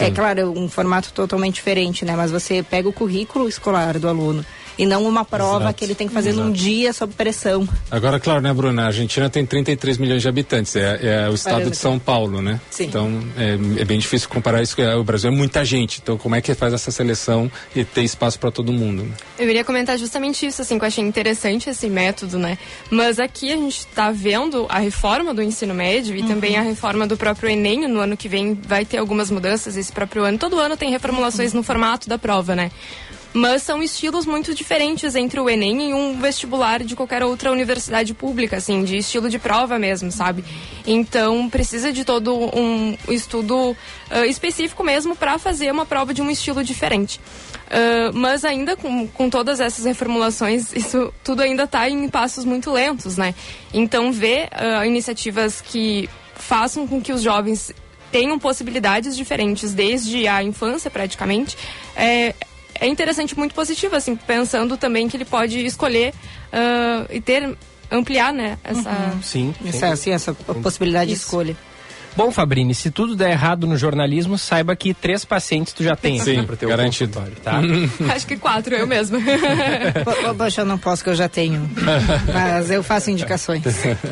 é 0.00 0.10
claro, 0.10 0.52
um 0.58 0.68
formato 0.68 1.12
totalmente 1.12 1.54
diferente, 1.56 2.04
né, 2.04 2.14
mas 2.16 2.30
você 2.30 2.62
pega 2.62 2.88
o 2.88 2.92
currículo 2.92 3.48
escolar 3.48 3.98
do 3.98 4.08
aluno 4.08 4.44
e 4.80 4.86
não 4.86 5.04
uma 5.04 5.26
prova 5.26 5.64
Exato. 5.64 5.74
que 5.74 5.84
ele 5.84 5.94
tem 5.94 6.08
que 6.08 6.14
fazer 6.14 6.30
Exato. 6.30 6.46
num 6.46 6.52
dia 6.52 6.90
sob 6.94 7.12
pressão. 7.12 7.68
Agora, 7.90 8.18
claro, 8.18 8.40
né, 8.40 8.50
Bruna? 8.50 8.84
A 8.84 8.86
Argentina 8.86 9.28
tem 9.28 9.44
33 9.44 9.98
milhões 9.98 10.22
de 10.22 10.28
habitantes, 10.28 10.74
é, 10.74 11.26
é 11.26 11.28
o 11.28 11.34
estado 11.34 11.70
de 11.70 11.76
São 11.76 11.98
Paulo, 11.98 12.40
né? 12.40 12.58
Sim. 12.70 12.84
Então 12.84 13.20
é, 13.36 13.82
é 13.82 13.84
bem 13.84 13.98
difícil 13.98 14.26
comparar 14.30 14.62
isso, 14.62 14.74
o 14.98 15.04
Brasil 15.04 15.30
é 15.30 15.34
muita 15.34 15.62
gente, 15.66 16.00
então 16.02 16.16
como 16.16 16.34
é 16.34 16.40
que 16.40 16.54
faz 16.54 16.72
essa 16.72 16.90
seleção 16.90 17.52
e 17.76 17.84
ter 17.84 18.02
espaço 18.02 18.38
para 18.38 18.50
todo 18.50 18.72
mundo? 18.72 19.02
Né? 19.02 19.10
Eu 19.38 19.50
iria 19.50 19.64
comentar 19.64 19.98
justamente 19.98 20.46
isso, 20.46 20.62
assim, 20.62 20.78
que 20.78 20.84
eu 20.84 20.88
achei 20.88 21.04
interessante 21.04 21.68
esse 21.68 21.90
método, 21.90 22.38
né? 22.38 22.56
Mas 22.90 23.18
aqui 23.18 23.52
a 23.52 23.56
gente 23.56 23.80
está 23.80 24.10
vendo 24.10 24.64
a 24.70 24.78
reforma 24.78 25.34
do 25.34 25.42
ensino 25.42 25.74
médio 25.74 26.16
e 26.16 26.22
uhum. 26.22 26.28
também 26.28 26.56
a 26.56 26.62
reforma 26.62 27.06
do 27.06 27.18
próprio 27.18 27.50
Enem, 27.50 27.86
no 27.86 28.00
ano 28.00 28.16
que 28.16 28.28
vem 28.28 28.54
vai 28.54 28.86
ter 28.86 28.96
algumas 28.96 29.30
mudanças 29.30 29.76
esse 29.76 29.92
próprio 29.92 30.24
ano. 30.24 30.38
Todo 30.38 30.58
ano 30.58 30.74
tem 30.74 30.90
reformulações 30.90 31.52
uhum. 31.52 31.58
no 31.58 31.62
formato 31.62 32.08
da 32.08 32.18
prova, 32.18 32.56
né? 32.56 32.70
Mas 33.32 33.62
são 33.62 33.82
estilos 33.82 34.26
muito 34.26 34.54
diferentes 34.54 35.14
entre 35.14 35.38
o 35.38 35.48
Enem 35.48 35.90
e 35.90 35.94
um 35.94 36.20
vestibular 36.20 36.82
de 36.82 36.96
qualquer 36.96 37.22
outra 37.22 37.50
universidade 37.52 38.12
pública, 38.12 38.56
assim, 38.56 38.82
de 38.84 38.96
estilo 38.96 39.28
de 39.28 39.38
prova 39.38 39.78
mesmo, 39.78 40.10
sabe? 40.10 40.44
Então 40.86 41.48
precisa 41.48 41.92
de 41.92 42.04
todo 42.04 42.34
um 42.36 42.96
estudo 43.08 43.70
uh, 43.70 44.24
específico 44.26 44.82
mesmo 44.82 45.14
para 45.14 45.38
fazer 45.38 45.70
uma 45.70 45.86
prova 45.86 46.12
de 46.12 46.20
um 46.20 46.30
estilo 46.30 46.64
diferente. 46.64 47.20
Uh, 47.68 48.12
mas 48.12 48.44
ainda 48.44 48.74
com, 48.76 49.06
com 49.06 49.30
todas 49.30 49.60
essas 49.60 49.84
reformulações, 49.84 50.72
isso 50.74 51.12
tudo 51.22 51.42
ainda 51.42 51.64
está 51.64 51.88
em 51.88 52.08
passos 52.08 52.44
muito 52.44 52.72
lentos, 52.72 53.16
né? 53.16 53.34
Então 53.72 54.10
ver 54.10 54.48
uh, 54.48 54.84
iniciativas 54.84 55.60
que 55.60 56.08
façam 56.34 56.86
com 56.86 57.00
que 57.00 57.12
os 57.12 57.22
jovens 57.22 57.72
tenham 58.10 58.40
possibilidades 58.40 59.16
diferentes 59.16 59.72
desde 59.72 60.26
a 60.26 60.42
infância 60.42 60.90
praticamente 60.90 61.56
é, 61.94 62.34
é 62.80 62.86
interessante, 62.86 63.36
muito 63.38 63.54
positivo, 63.54 63.94
assim, 63.94 64.16
pensando 64.16 64.76
também 64.76 65.08
que 65.08 65.16
ele 65.16 65.24
pode 65.24 65.64
escolher 65.64 66.14
uh, 66.52 67.06
e 67.10 67.20
ter, 67.20 67.56
ampliar, 67.90 68.32
né, 68.32 68.58
essa... 68.64 68.90
Uhum. 68.90 69.22
Sim, 69.22 69.54
essa, 69.66 69.94
sim, 69.96 70.10
essa 70.10 70.32
possibilidade 70.34 71.12
Isso. 71.12 71.20
de 71.20 71.26
escolha. 71.26 71.56
Bom, 72.16 72.30
Fabrini, 72.30 72.74
se 72.74 72.90
tudo 72.90 73.14
der 73.16 73.30
errado 73.30 73.66
no 73.66 73.76
jornalismo, 73.76 74.36
saiba 74.36 74.74
que 74.76 74.92
três 74.92 75.24
pacientes 75.24 75.72
tu 75.72 75.82
já 75.82 75.94
tem 75.96 76.18
Sim, 76.18 76.42
pro 76.44 76.56
teu 76.56 76.68
garantido. 76.68 77.22
tá? 77.42 77.60
Acho 78.14 78.26
que 78.26 78.36
quatro, 78.36 78.74
eu 78.74 78.86
mesmo. 78.86 79.18
Poxa, 80.36 80.62
eu 80.62 80.66
não 80.66 80.76
posso 80.76 81.02
que 81.04 81.10
eu 81.10 81.14
já 81.14 81.28
tenho. 81.28 81.70
Mas 82.32 82.70
eu 82.70 82.82
faço 82.82 83.10
indicações. 83.10 83.62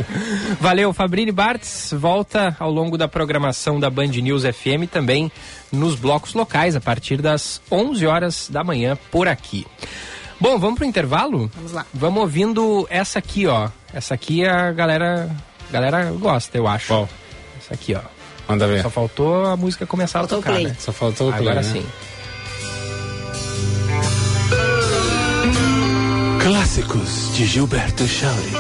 Valeu, 0.60 0.92
Fabrini 0.92 1.32
Bartz. 1.32 1.92
Volta 1.92 2.56
ao 2.58 2.70
longo 2.70 2.96
da 2.96 3.08
programação 3.08 3.78
da 3.80 3.90
Band 3.90 4.06
News 4.06 4.44
FM 4.44 4.88
também 4.90 5.30
nos 5.72 5.94
blocos 5.94 6.34
locais 6.34 6.76
a 6.76 6.80
partir 6.80 7.20
das 7.20 7.60
11 7.70 8.06
horas 8.06 8.48
da 8.50 8.62
manhã 8.64 8.96
por 9.10 9.28
aqui. 9.28 9.66
Bom, 10.40 10.58
vamos 10.58 10.76
pro 10.78 10.86
intervalo? 10.86 11.50
Vamos 11.54 11.72
lá. 11.72 11.84
Vamos 11.92 12.22
ouvindo 12.22 12.86
essa 12.88 13.18
aqui, 13.18 13.46
ó. 13.46 13.68
Essa 13.92 14.14
aqui 14.14 14.46
a 14.46 14.70
galera, 14.70 15.28
a 15.68 15.72
galera 15.72 16.04
gosta, 16.12 16.56
eu 16.56 16.66
acho. 16.68 16.86
Qual? 16.86 17.08
Essa 17.68 17.74
aqui, 17.74 17.94
ó. 17.94 18.00
Manda 18.48 18.66
ver. 18.66 18.82
Só 18.82 18.88
faltou 18.88 19.44
a 19.44 19.56
música 19.56 19.86
começar 19.86 20.20
faltou 20.20 20.38
a 20.38 20.42
tocar, 20.42 20.58
né? 20.58 20.74
Só 20.78 20.90
faltou 20.90 21.28
o 21.28 21.32
play, 21.32 21.48
Agora 21.48 21.62
né? 21.66 21.72
sim. 21.72 21.86
Clássicos 26.42 27.34
de 27.34 27.44
Gilberto 27.44 28.08
Chauri. 28.08 28.52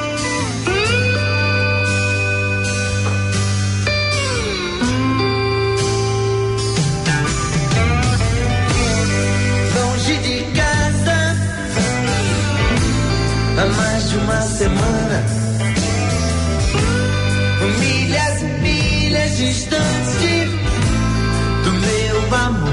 Longe 9.74 10.16
de 10.18 10.42
casa 10.52 11.36
há 13.56 13.66
mais 13.74 14.10
de 14.10 14.16
uma 14.18 14.42
semana 14.42 15.48
distante 19.36 20.48
do 21.64 21.72
meu 21.72 22.34
amor. 22.34 22.72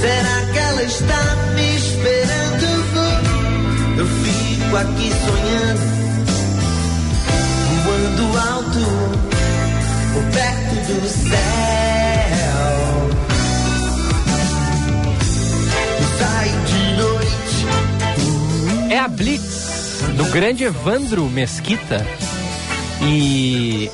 Será 0.00 0.52
que 0.52 0.58
ela 0.58 0.82
está 0.82 1.36
me 1.54 1.76
esperando? 1.76 2.66
Eu 3.98 4.06
fico 4.06 4.76
aqui 4.76 5.10
sonhando, 5.10 5.80
voando 7.84 8.38
alto, 8.38 8.84
perto 10.32 10.74
do 11.00 11.08
céu. 11.08 11.40
Sai 16.18 16.48
de 16.66 16.82
noite. 16.96 17.66
É 18.90 18.98
a 18.98 19.08
Blitz 19.08 20.02
do 20.16 20.24
grande 20.26 20.64
Evandro 20.64 21.24
Mesquita 21.30 22.04
e 23.04 23.90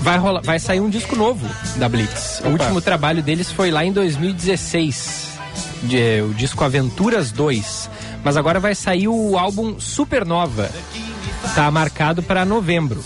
vai, 0.00 0.18
rolar, 0.18 0.40
vai 0.42 0.58
sair 0.58 0.80
um 0.80 0.88
disco 0.88 1.16
novo 1.16 1.46
da 1.76 1.88
Blitz. 1.88 2.40
Opa. 2.40 2.48
O 2.48 2.52
último 2.52 2.80
trabalho 2.80 3.22
deles 3.22 3.50
foi 3.50 3.70
lá 3.70 3.84
em 3.84 3.92
2016, 3.92 5.38
de, 5.82 6.22
o 6.22 6.34
disco 6.34 6.62
Aventuras 6.62 7.32
2. 7.32 7.90
Mas 8.22 8.36
agora 8.36 8.58
vai 8.58 8.74
sair 8.74 9.08
o 9.08 9.38
álbum 9.38 9.78
Supernova. 9.78 10.70
Tá 11.54 11.70
marcado 11.70 12.22
para 12.22 12.44
novembro. 12.44 13.02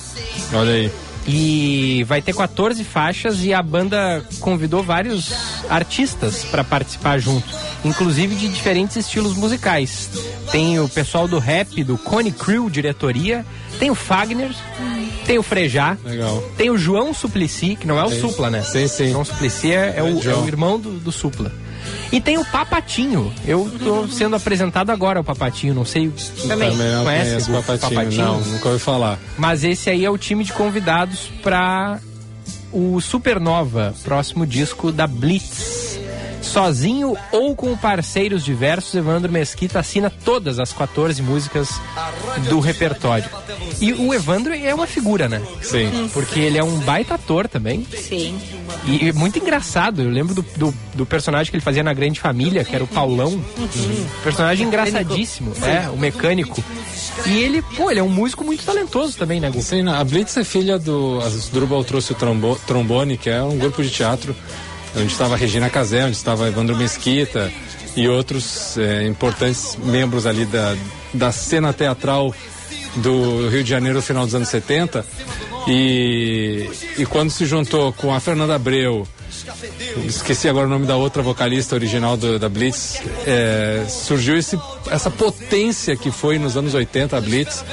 Olha 0.53 0.73
aí. 0.73 0.93
E 1.27 2.05
vai 2.05 2.23
ter 2.23 2.35
14 2.35 2.83
faixas 2.83 3.45
e 3.45 3.53
a 3.53 3.63
banda 3.63 4.25
convidou 4.41 4.83
vários 4.83 5.33
artistas 5.69 6.45
para 6.45 6.65
participar 6.65 7.19
junto, 7.19 7.47
inclusive 7.85 8.35
de 8.35 8.49
diferentes 8.49 8.97
estilos 8.97 9.37
musicais. 9.37 10.11
Tem 10.51 10.81
o 10.81 10.89
pessoal 10.89 11.29
do 11.29 11.39
rap, 11.39 11.85
do 11.85 11.99
Cone 11.99 12.33
Crew, 12.33 12.71
diretoria, 12.71 13.45
tem 13.79 13.91
o 13.91 13.95
Fagner, 13.95 14.51
tem 15.31 15.39
o 15.39 15.45
Frejá, 15.45 15.97
Legal. 16.05 16.43
tem 16.57 16.71
o 16.71 16.77
João 16.77 17.15
Suplicy, 17.15 17.77
que 17.77 17.87
não 17.87 17.97
é 17.97 18.05
o 18.05 18.11
Sim. 18.11 18.21
Supla, 18.21 18.51
né? 18.51 18.63
Sim, 18.63 18.89
sim. 18.89 19.11
João 19.13 19.25
Suplicy 19.25 19.73
é, 19.73 19.95
é 19.99 20.03
o, 20.03 20.19
é 20.19 20.21
João. 20.21 20.43
o 20.43 20.49
irmão 20.49 20.77
do, 20.77 20.99
do 20.99 21.13
Supla. 21.13 21.53
E 22.11 22.21
tem 22.21 22.37
o 22.37 22.45
Papatinho. 22.45 23.33
Eu 23.47 23.71
tô 23.79 24.09
sendo 24.09 24.35
apresentado 24.35 24.91
agora 24.91 25.21
o 25.21 25.25
Papatinho, 25.25 25.73
não 25.73 25.85
sei. 25.85 26.13
Também. 26.49 26.73
Também 26.73 26.93
não 26.93 27.05
Conhece 27.05 27.49
o 27.49 27.55
Papatinho. 27.55 27.95
Papatinho? 27.95 28.25
Não, 28.25 28.41
nunca 28.41 28.69
ouvi 28.71 28.81
falar. 28.81 29.21
Mas 29.39 29.63
esse 29.63 29.89
aí 29.89 30.05
é 30.05 30.11
o 30.11 30.19
time 30.19 30.43
de 30.43 30.53
convidados 30.53 31.31
para 31.45 32.01
o 32.73 33.01
Supernova, 33.01 33.95
próximo 34.03 34.45
disco 34.45 34.91
da 34.91 35.07
Blitz. 35.07 35.80
Sozinho 36.43 37.17
ou 37.33 37.55
com 37.55 37.77
parceiros 37.77 38.45
diversos, 38.45 38.95
Evandro 38.95 39.31
Mesquita 39.31 39.81
assina 39.81 40.11
todas 40.25 40.59
as 40.59 40.73
14 40.73 41.21
músicas 41.23 41.69
do 42.49 42.61
repertório. 42.61 43.29
E 43.81 43.93
o 43.93 44.15
Evandro 44.15 44.55
é 44.55 44.75
uma 44.75 44.87
figura, 44.87 45.29
né? 45.29 45.43
Sim. 45.63 46.09
Porque 46.13 46.39
ele 46.39 46.59
é 46.59 46.65
um 46.65 46.79
baita 46.79 47.15
ator 47.15 47.49
também. 47.49 47.87
Sim. 47.97 48.39
E 48.87 49.01
e 49.01 49.13
muito 49.13 49.39
engraçado. 49.39 50.03
Eu 50.03 50.11
lembro 50.11 50.35
do, 50.35 50.43
do, 50.57 50.75
do 50.95 51.07
personagem 51.07 51.51
que 51.51 51.57
ele 51.57 51.65
fazia 51.65 51.83
na 51.83 51.95
Grande 51.95 52.21
Família, 52.21 52.63
que 52.65 52.75
era 52.75 52.85
o 52.85 52.87
Paulão. 52.87 53.43
Personagem 54.23 54.67
engraçadíssimo. 54.67 55.53
É, 55.63 55.89
o 55.89 55.97
mecânico. 55.97 56.63
E 57.27 57.39
ele, 57.39 57.63
pô, 57.63 57.91
ele 57.91 58.01
é 58.01 58.03
um 58.03 58.09
músico 58.09 58.45
muito 58.45 58.65
talentoso 58.65 59.17
também, 59.17 59.41
né, 59.41 59.51
Gu? 59.51 59.63
Sim, 59.63 59.83
não. 59.83 59.95
A 59.95 60.05
Blitz 60.05 60.37
é 60.37 60.45
filha 60.45 60.79
do. 60.79 61.21
A 61.21 61.29
Drubal 61.53 61.83
trouxe 61.83 62.13
o 62.13 62.15
trombo, 62.15 62.61
Trombone, 62.67 63.17
que 63.17 63.31
é 63.31 63.43
um 63.43 63.57
grupo 63.57 63.83
de 63.83 63.91
teatro 63.91 64.37
onde 64.97 65.13
estava 65.13 65.37
Regina 65.37 65.69
Casé, 65.71 66.05
onde 66.05 66.17
estava 66.17 66.49
Evandro 66.49 66.77
Mesquita 66.77 67.51
e 67.97 68.09
outros 68.09 68.77
eh, 68.79 69.07
importantes 69.07 69.77
membros 69.85 70.27
ali 70.27 70.45
da, 70.47 70.77
da 71.15 71.33
cena 71.33 71.73
teatral 71.73 72.35
do 72.97 73.49
Rio 73.49 73.63
de 73.65 73.71
Janeiro 73.71 73.97
no 73.99 74.03
final 74.03 74.25
dos 74.25 74.35
anos 74.35 74.49
70. 74.49 75.05
E, 75.69 76.69
e 76.99 77.07
quando 77.07 77.31
se 77.31 77.45
juntou 77.47 77.93
com 77.93 78.13
a 78.15 78.19
Fernanda 78.21 78.55
Abreu, 78.55 79.07
esqueci 80.07 80.49
agora 80.49 80.67
o 80.67 80.71
nome 80.71 80.87
da 80.87 80.97
outra 80.97 81.23
vocalista 81.23 81.75
original 81.75 82.17
do- 82.17 82.39
da 82.39 82.49
Blitz, 82.49 83.01
eh, 83.27 83.85
surgiu 83.89 84.37
esse, 84.37 84.59
essa 84.91 85.11
potência 85.11 85.95
que 85.97 86.11
foi 86.11 86.39
nos 86.39 86.57
anos 86.57 86.75
80 86.75 87.17
a 87.17 87.21
Blitz, 87.21 87.65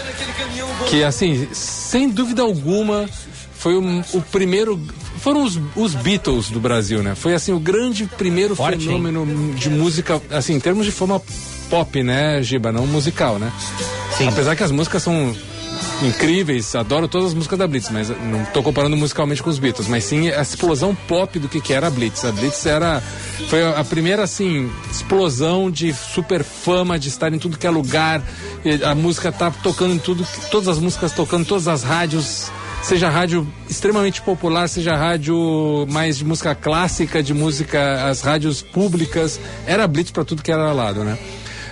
que 0.90 1.04
assim, 1.04 1.48
sem 1.54 2.10
dúvida 2.10 2.42
alguma, 2.42 3.10
foi 3.58 3.76
um- 3.78 4.04
o 4.14 4.22
primeiro. 4.22 4.80
Foram 5.28 5.44
os, 5.44 5.60
os 5.76 5.94
Beatles 5.94 6.50
do 6.50 6.58
Brasil, 6.58 7.04
né? 7.04 7.14
Foi 7.14 7.34
assim 7.34 7.52
o 7.52 7.60
grande 7.60 8.06
primeiro 8.06 8.56
Forte, 8.56 8.76
hein? 8.76 8.96
fenômeno 8.96 9.54
de 9.56 9.70
música, 9.70 10.22
assim, 10.32 10.54
em 10.54 10.60
termos 10.62 10.86
de 10.86 10.92
forma 10.94 11.22
pop, 11.70 12.02
né, 12.02 12.42
Giba? 12.42 12.72
Não 12.72 12.88
musical, 12.88 13.38
né? 13.38 13.52
Sim. 14.18 14.30
Apesar 14.30 14.56
que 14.56 14.64
as 14.64 14.72
músicas 14.72 15.04
são 15.04 15.36
incríveis, 16.02 16.74
adoro 16.76 17.10
todas 17.10 17.28
as 17.28 17.34
músicas 17.34 17.60
da 17.60 17.68
Blitz, 17.68 17.90
mas 17.90 18.08
não 18.08 18.46
tô 18.54 18.64
comparando 18.64 18.96
musicalmente 18.96 19.44
com 19.44 19.50
os 19.50 19.60
Beatles, 19.60 19.90
mas 19.90 20.06
sim 20.06 20.30
a 20.30 20.42
explosão 20.42 20.96
pop 20.96 21.38
do 21.40 21.50
que, 21.50 21.60
que 21.60 21.74
era 21.74 21.88
a 21.88 21.90
Blitz. 21.90 22.24
A 22.24 22.32
Blitz 22.32 22.66
era 22.66 23.04
foi 23.50 23.66
a 23.66 23.84
primeira 23.84 24.24
assim 24.24 24.72
explosão 24.90 25.70
de 25.70 25.94
super 25.94 26.42
fama, 26.42 26.98
de 26.98 27.10
estar 27.10 27.34
em 27.34 27.38
tudo 27.38 27.58
que 27.58 27.68
é 27.68 27.70
lugar. 27.70 28.24
A 28.82 28.96
música 28.96 29.30
tá 29.30 29.52
tocando 29.52 29.94
em 29.94 30.00
tudo, 30.00 30.26
todas 30.50 30.70
as 30.70 30.80
músicas 30.80 31.12
tocando, 31.12 31.46
todas 31.46 31.68
as 31.68 31.84
rádios, 31.84 32.50
seja 32.84 33.10
rádio 33.10 33.48
extremamente 33.70 34.22
popular, 34.22 34.68
seja 34.68 34.96
rádio 34.96 35.86
mais 35.90 36.18
de 36.18 36.26
música 36.26 36.56
clássica, 36.56 37.22
de 37.22 37.34
música 37.34 38.06
as 38.08 38.22
rádios 38.22 38.62
públicas, 38.62 39.40
era 39.66 39.88
Blitz 39.88 40.12
para 40.12 40.24
tudo 40.24 40.44
que 40.44 40.52
era 40.52 40.72
lado, 40.72 41.04
né? 41.04 41.18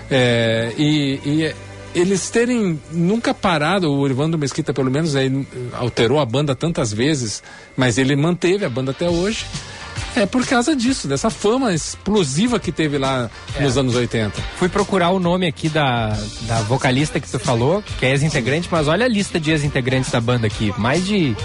É, 0.10 0.74
e, 0.78 1.20
e 1.26 1.56
eles 1.96 2.30
terem 2.30 2.80
nunca 2.92 3.34
parado, 3.34 3.92
o 3.92 4.08
Evandro 4.08 4.38
Mesquita 4.38 4.74
pelo 4.74 4.92
menos 4.92 5.16
ele 5.16 5.48
alterou 5.74 6.20
a 6.20 6.26
banda 6.26 6.54
tantas 6.54 6.92
vezes, 6.92 7.42
mas 7.78 7.98
ele 7.98 8.16
manteve 8.16 8.66
a 8.66 8.70
banda 8.70 8.92
até 8.92 9.10
hoje. 9.10 9.46
É 10.16 10.26
por 10.26 10.46
causa 10.46 10.76
disso, 10.76 11.08
dessa 11.08 11.30
fama 11.30 11.74
explosiva 11.74 12.60
que 12.60 12.72
teve 12.72 12.98
lá 12.98 13.30
nos 13.60 13.78
anos 13.78 13.96
80. 13.96 14.42
Fui 14.58 14.70
procurar 14.70 15.10
o 15.10 15.20
nome 15.20 15.46
aqui 15.48 15.68
da, 15.68 16.18
da 16.44 16.62
vocalista 16.62 17.20
que 17.20 17.30
tu 17.30 17.38
falou, 17.40 17.84
que 18.00 18.06
é 18.06 18.12
ex-integrante, 18.12 18.68
mas 18.72 18.88
olha 18.88 19.06
a 19.06 19.10
lista 19.10 19.40
de 19.40 19.52
ex-integrantes 19.52 20.10
da 20.12 20.22
banda 20.22 20.48
aqui. 20.48 20.74
Mais 20.78 21.06
de 21.06 21.36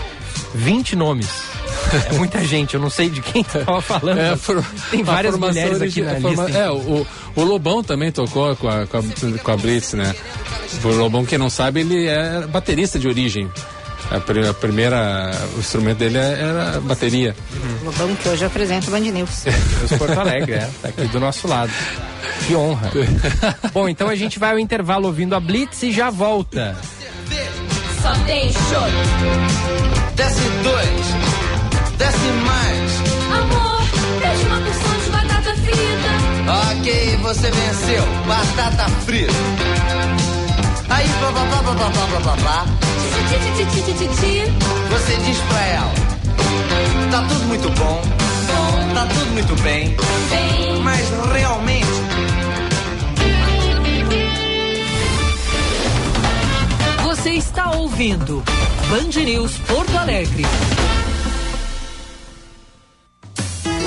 20 0.54 0.96
nomes. 0.96 1.28
É 2.12 2.12
muita 2.18 2.44
gente, 2.44 2.74
eu 2.74 2.80
não 2.80 2.90
sei 2.90 3.08
de 3.08 3.20
quem 3.22 3.42
tu 3.42 3.58
tava 3.64 3.80
falando. 3.80 4.18
É, 4.18 4.36
for- 4.36 4.62
Tem 4.90 5.02
várias 5.02 5.36
mulheres 5.36 5.80
aqui 5.80 6.02
na 6.02 6.20
forma- 6.20 6.44
lista. 6.44 6.58
É, 6.58 6.70
o, 6.70 7.06
o 7.34 7.42
Lobão 7.42 7.82
também 7.82 8.12
tocou 8.12 8.54
com 8.56 8.68
a, 8.68 8.86
com 8.86 8.98
a, 8.98 9.02
com 9.42 9.50
a 9.50 9.56
Blitz, 9.56 9.94
né? 9.94 10.14
O 10.84 10.88
Lobão, 10.88 11.24
quem 11.24 11.38
não 11.38 11.48
sabe, 11.50 11.80
ele 11.80 12.06
é 12.06 12.46
baterista 12.46 12.98
de 12.98 13.08
origem. 13.08 13.50
A, 14.10 14.18
pri- 14.20 14.46
a 14.48 14.52
primeira, 14.54 15.30
o 15.56 15.60
instrumento 15.60 15.98
dele 15.98 16.18
é- 16.18 16.40
era 16.40 16.76
a 16.76 16.80
bateria. 16.80 17.34
Lobão 17.84 18.14
que 18.16 18.28
hoje 18.28 18.44
apresenta 18.44 18.88
o 18.88 18.90
Band 18.90 19.00
News. 19.00 19.44
Deus 19.44 19.92
Porto 19.98 20.18
Alegre, 20.18 20.54
é. 20.54 20.68
Tá 20.82 20.88
aqui 20.88 21.04
do 21.06 21.20
nosso 21.20 21.46
lado. 21.46 21.70
Que 22.46 22.54
honra. 22.56 22.90
Bom, 23.72 23.88
então 23.88 24.08
a 24.08 24.16
gente 24.16 24.38
vai 24.38 24.50
ao 24.52 24.58
intervalo 24.58 25.06
ouvindo 25.06 25.34
a 25.34 25.40
Blitz 25.40 25.82
e 25.84 25.92
já 25.92 26.10
volta. 26.10 26.76
Só 28.02 28.12
tem 28.24 28.50
choro. 28.52 28.90
Desce 30.16 30.40
dois, 30.64 31.96
desce 31.96 32.32
mais. 32.44 33.40
Amor, 33.40 33.82
deixa 34.20 34.46
uma 34.46 34.60
porção 34.60 34.98
de 35.04 35.10
batata 35.10 35.54
frita. 35.54 36.80
Ok, 36.80 37.16
você 37.22 37.50
venceu. 37.50 38.04
Batata 38.26 38.88
frita. 39.06 39.32
Aí 40.90 41.08
papapá, 41.20 42.66
Você 44.90 45.16
diz 45.24 45.38
pra 45.38 45.60
ela: 45.66 45.92
Tá 47.10 47.22
tudo 47.28 47.44
muito 47.46 47.70
bom, 47.70 48.02
tá 48.94 49.06
tudo 49.06 49.32
muito 49.32 49.62
bem, 49.62 49.96
mas 50.82 51.08
realmente. 51.32 51.86
Você 57.04 57.30
está 57.30 57.70
ouvindo 57.72 58.42
Band 58.88 59.22
News 59.24 59.58
Porto 59.66 59.96
Alegre. 59.96 60.44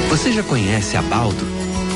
Você 0.09 0.31
já 0.31 0.43
conhece 0.43 0.95
a 0.95 1.01
Baldo? 1.01 1.72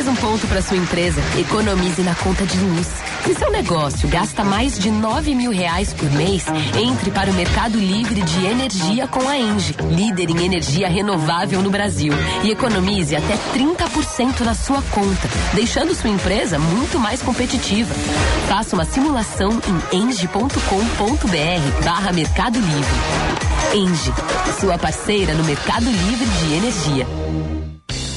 Mais 0.00 0.08
um 0.08 0.14
ponto 0.14 0.46
para 0.46 0.62
sua 0.62 0.78
empresa. 0.78 1.20
Economize 1.38 2.00
na 2.00 2.14
conta 2.14 2.46
de 2.46 2.56
luz. 2.58 2.86
Se 3.22 3.34
seu 3.34 3.50
negócio 3.50 4.08
gasta 4.08 4.42
mais 4.42 4.78
de 4.78 4.90
9 4.90 5.34
mil 5.34 5.50
reais 5.50 5.92
por 5.92 6.10
mês, 6.12 6.46
entre 6.74 7.10
para 7.10 7.30
o 7.30 7.34
Mercado 7.34 7.78
Livre 7.78 8.22
de 8.22 8.46
Energia 8.46 9.06
com 9.06 9.28
a 9.28 9.36
Engie, 9.36 9.76
líder 9.90 10.30
em 10.30 10.42
energia 10.46 10.88
renovável 10.88 11.60
no 11.60 11.68
Brasil. 11.68 12.14
E 12.42 12.50
economize 12.50 13.14
até 13.14 13.36
30% 13.52 14.40
na 14.40 14.54
sua 14.54 14.80
conta, 14.90 15.28
deixando 15.52 15.94
sua 15.94 16.08
empresa 16.08 16.58
muito 16.58 16.98
mais 16.98 17.20
competitiva. 17.20 17.94
Faça 18.48 18.74
uma 18.74 18.86
simulação 18.86 19.60
em 19.92 19.98
engie.com.br 19.98 21.84
barra 21.84 22.10
Mercado 22.10 22.58
Livre. 22.58 22.94
Engie, 23.74 24.14
sua 24.58 24.78
parceira 24.78 25.34
no 25.34 25.44
Mercado 25.44 25.84
Livre 25.84 26.24
de 26.24 26.54
Energia. 26.54 27.49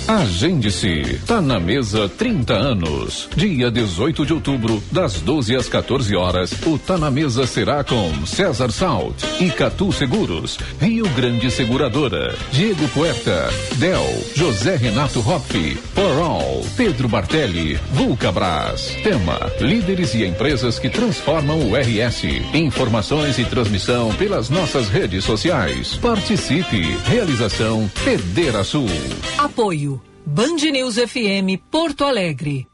Agende-se. 0.08 1.22
Tá 1.26 1.42
na 1.42 1.60
mesa 1.60 2.10
30 2.10 2.54
anos. 2.54 3.30
Dia 3.36 3.72
18 3.72 4.26
de 4.26 4.34
outubro, 4.34 4.84
das 4.92 5.22
12 5.22 5.56
às 5.56 5.70
14 5.70 6.16
horas, 6.16 6.52
o 6.66 6.78
Tá 6.78 6.98
na 6.98 7.10
mesa 7.10 7.48
será 7.48 7.84
com 7.84 8.26
César 8.26 8.70
Salt, 8.72 9.24
Icatu 9.40 9.94
Seguros, 9.94 10.60
Rio 10.82 11.08
Grande 11.10 11.50
Seguradora, 11.50 12.36
Diego 12.52 12.86
Puerta, 12.90 13.50
Del, 13.78 14.04
José 14.36 14.76
Renato 14.76 15.20
Hopf, 15.20 15.54
For 15.94 16.22
All, 16.22 16.66
Pedro 16.76 17.08
Bartelli, 17.08 17.80
Vulcabras. 17.94 18.88
Tema: 19.04 19.40
Líderes 19.62 20.14
e 20.14 20.26
empresas 20.26 20.78
que 20.80 20.90
transformam 20.90 21.60
o 21.70 21.76
RS. 21.76 22.24
Informações 22.54 23.40
e 23.40 23.46
transmissão 23.46 24.14
pelas 24.16 24.50
nossas 24.50 24.90
redes 24.90 25.24
sociais. 25.24 25.98
Participe. 26.02 26.98
Realização 27.06 27.90
Pedera 28.04 28.64
Sul. 28.66 28.90
Apoio. 29.38 30.03
Band 30.26 30.56
News 30.72 30.96
FM 30.96 31.60
Porto 31.70 32.06
Alegre. 32.06 32.68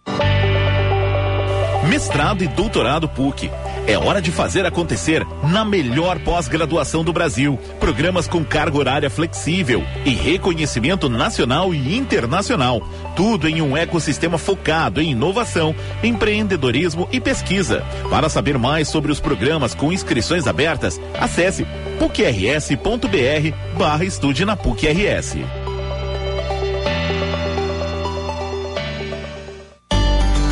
Mestrado 1.90 2.44
e 2.44 2.48
doutorado 2.48 3.10
PUC. 3.10 3.50
É 3.88 3.98
hora 3.98 4.22
de 4.22 4.32
fazer 4.32 4.66
acontecer 4.68 5.26
na 5.52 5.66
melhor 5.66 6.20
pós-graduação 6.20 7.04
do 7.04 7.12
Brasil. 7.12 7.58
Programas 7.80 8.28
com 8.28 8.46
carga 8.46 8.78
horária 8.78 9.10
flexível 9.10 9.84
e 10.06 10.12
reconhecimento 10.12 11.10
nacional 11.10 11.74
e 11.74 11.98
internacional. 11.98 12.88
Tudo 13.16 13.50
em 13.50 13.62
um 13.64 13.76
ecossistema 13.76 14.38
focado 14.38 15.02
em 15.02 15.12
inovação, 15.12 15.76
empreendedorismo 16.04 17.10
e 17.12 17.20
pesquisa. 17.20 17.84
Para 18.12 18.30
saber 18.30 18.60
mais 18.60 18.88
sobre 18.88 19.12
os 19.12 19.20
programas 19.20 19.74
com 19.74 19.92
inscrições 19.92 20.46
abertas, 20.46 21.02
acesse 21.20 21.66
pucrs.br 21.98 23.78
barra 23.78 24.06
estude 24.06 24.46
na 24.46 24.56
PUC-RS. 24.56 25.38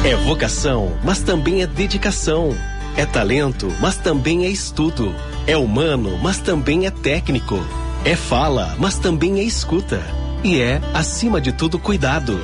É 0.07 0.15
vocação, 0.15 0.97
mas 1.03 1.19
também 1.19 1.61
é 1.61 1.67
dedicação. 1.67 2.55
É 2.95 3.05
talento, 3.05 3.69
mas 3.81 3.97
também 3.97 4.45
é 4.45 4.47
estudo. 4.47 5.13
É 5.45 5.57
humano, 5.57 6.17
mas 6.23 6.37
também 6.37 6.85
é 6.85 6.89
técnico. 6.89 7.59
É 8.05 8.15
fala, 8.15 8.73
mas 8.79 8.97
também 8.97 9.37
é 9.41 9.43
escuta. 9.43 10.01
E 10.45 10.61
é, 10.61 10.79
acima 10.93 11.41
de 11.41 11.51
tudo, 11.51 11.77
cuidado. 11.77 12.39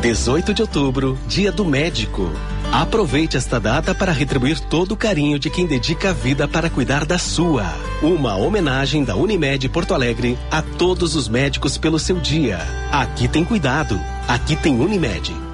18 0.00 0.52
de 0.52 0.62
outubro, 0.62 1.16
Dia 1.28 1.52
do 1.52 1.64
Médico. 1.64 2.28
Aproveite 2.72 3.36
esta 3.36 3.60
data 3.60 3.94
para 3.94 4.10
retribuir 4.10 4.58
todo 4.58 4.90
o 4.90 4.96
carinho 4.96 5.38
de 5.38 5.48
quem 5.48 5.66
dedica 5.66 6.10
a 6.10 6.12
vida 6.12 6.48
para 6.48 6.68
cuidar 6.68 7.04
da 7.04 7.16
sua. 7.16 7.64
Uma 8.02 8.34
homenagem 8.34 9.04
da 9.04 9.14
Unimed 9.14 9.68
Porto 9.68 9.94
Alegre 9.94 10.36
a 10.50 10.60
todos 10.60 11.14
os 11.14 11.28
médicos 11.28 11.78
pelo 11.78 12.00
seu 12.00 12.18
dia. 12.18 12.58
Aqui 12.90 13.28
tem 13.28 13.44
cuidado. 13.44 14.00
Aqui 14.26 14.56
tem 14.56 14.80
Unimed. 14.80 15.53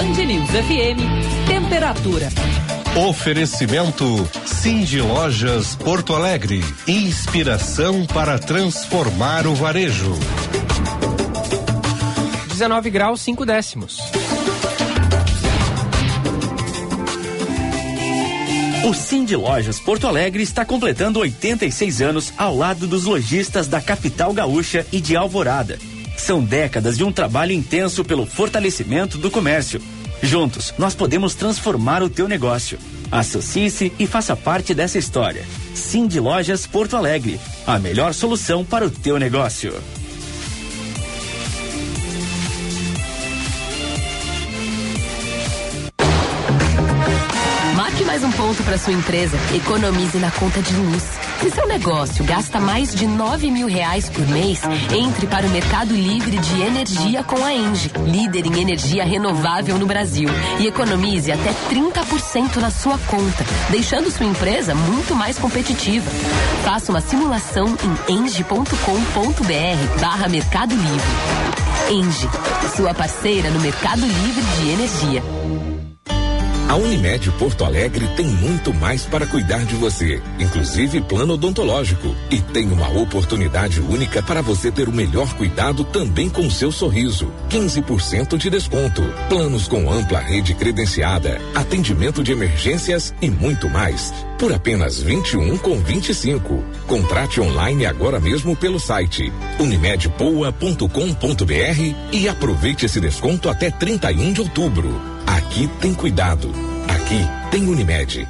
Band 0.00 0.24
News 0.24 0.48
FM. 0.48 0.98
Temperatura. 1.46 2.28
Oferecimento 3.06 4.26
Cindy 4.46 5.02
Lojas 5.02 5.74
Porto 5.74 6.14
Alegre. 6.14 6.64
Inspiração 6.88 8.06
para 8.06 8.38
transformar 8.38 9.46
o 9.46 9.54
varejo. 9.54 10.18
19 12.48 12.88
graus, 12.88 13.20
5 13.20 13.44
décimos. 13.44 13.98
O 18.88 18.94
Cindy 18.94 19.36
Lojas 19.36 19.78
Porto 19.78 20.06
Alegre 20.06 20.42
está 20.42 20.64
completando 20.64 21.18
86 21.18 22.00
anos 22.00 22.32
ao 22.38 22.56
lado 22.56 22.86
dos 22.86 23.04
lojistas 23.04 23.68
da 23.68 23.82
capital 23.82 24.32
gaúcha 24.32 24.86
e 24.90 24.98
de 24.98 25.14
Alvorada. 25.14 25.78
São 26.30 26.44
décadas 26.44 26.96
de 26.96 27.02
um 27.02 27.10
trabalho 27.10 27.50
intenso 27.50 28.04
pelo 28.04 28.24
fortalecimento 28.24 29.18
do 29.18 29.32
comércio. 29.32 29.82
Juntos, 30.22 30.72
nós 30.78 30.94
podemos 30.94 31.34
transformar 31.34 32.04
o 32.04 32.08
teu 32.08 32.28
negócio. 32.28 32.78
Associe-se 33.10 33.92
e 33.98 34.06
faça 34.06 34.36
parte 34.36 34.72
dessa 34.72 34.96
história. 34.96 35.44
Cindy 35.74 36.20
Lojas 36.20 36.68
Porto 36.68 36.96
Alegre, 36.96 37.40
a 37.66 37.80
melhor 37.80 38.14
solução 38.14 38.64
para 38.64 38.86
o 38.86 38.90
teu 38.90 39.18
negócio. 39.18 39.74
Marque 47.74 48.04
mais 48.04 48.22
um 48.22 48.30
ponto 48.30 48.62
para 48.62 48.78
sua 48.78 48.92
empresa. 48.92 49.36
Economize 49.52 50.16
na 50.18 50.30
conta 50.30 50.62
de 50.62 50.72
luz. 50.76 51.29
Se 51.40 51.50
seu 51.50 51.66
negócio 51.66 52.22
gasta 52.22 52.60
mais 52.60 52.94
de 52.94 53.06
9 53.06 53.50
mil 53.50 53.66
reais 53.66 54.10
por 54.10 54.26
mês, 54.28 54.60
entre 54.94 55.26
para 55.26 55.46
o 55.46 55.50
Mercado 55.50 55.94
Livre 55.94 56.36
de 56.36 56.60
Energia 56.60 57.24
com 57.24 57.42
a 57.42 57.54
Engie, 57.54 57.90
líder 58.04 58.44
em 58.44 58.60
energia 58.60 59.04
renovável 59.04 59.78
no 59.78 59.86
Brasil. 59.86 60.28
E 60.58 60.66
economize 60.66 61.32
até 61.32 61.54
30% 61.70 62.56
na 62.56 62.70
sua 62.70 62.98
conta, 62.98 63.42
deixando 63.70 64.10
sua 64.10 64.26
empresa 64.26 64.74
muito 64.74 65.14
mais 65.14 65.38
competitiva. 65.38 66.10
Faça 66.62 66.92
uma 66.92 67.00
simulação 67.00 67.74
em 68.08 68.16
engie.com.br 68.16 69.98
barra 69.98 70.28
Mercado 70.28 70.74
Livre. 70.74 71.10
Engie, 71.90 72.28
sua 72.76 72.92
parceira 72.92 73.48
no 73.48 73.60
Mercado 73.60 74.02
Livre 74.02 74.42
de 74.42 74.70
Energia. 74.70 75.79
A 76.70 76.76
Unimed 76.76 77.32
Porto 77.32 77.64
Alegre 77.64 78.06
tem 78.16 78.24
muito 78.24 78.72
mais 78.72 79.04
para 79.04 79.26
cuidar 79.26 79.64
de 79.64 79.74
você, 79.74 80.22
inclusive 80.38 81.00
plano 81.00 81.34
odontológico. 81.34 82.14
E 82.30 82.40
tem 82.40 82.70
uma 82.70 82.88
oportunidade 82.90 83.80
única 83.80 84.22
para 84.22 84.40
você 84.40 84.70
ter 84.70 84.88
o 84.88 84.92
melhor 84.92 85.34
cuidado 85.34 85.82
também 85.82 86.30
com 86.30 86.48
seu 86.48 86.70
sorriso. 86.70 87.32
15% 87.48 88.36
de 88.36 88.48
desconto. 88.48 89.02
Planos 89.28 89.66
com 89.66 89.90
ampla 89.90 90.20
rede 90.20 90.54
credenciada, 90.54 91.40
atendimento 91.56 92.22
de 92.22 92.30
emergências 92.30 93.12
e 93.20 93.28
muito 93.28 93.68
mais. 93.68 94.14
Por 94.38 94.52
apenas 94.52 95.02
21 95.02 95.58
com 95.58 95.76
25. 95.76 96.62
Contrate 96.86 97.40
online 97.40 97.84
agora 97.84 98.20
mesmo 98.20 98.54
pelo 98.54 98.78
site 98.78 99.32
unimedpoa.com.br 99.58 101.94
e 102.12 102.28
aproveite 102.28 102.86
esse 102.86 103.00
desconto 103.00 103.48
até 103.48 103.72
31 103.72 104.32
de 104.32 104.42
outubro. 104.42 105.09
Aqui 105.26 105.68
tem 105.80 105.94
cuidado. 105.94 106.50
Aqui 106.88 107.20
tem 107.50 107.68
Unimed. 107.68 108.26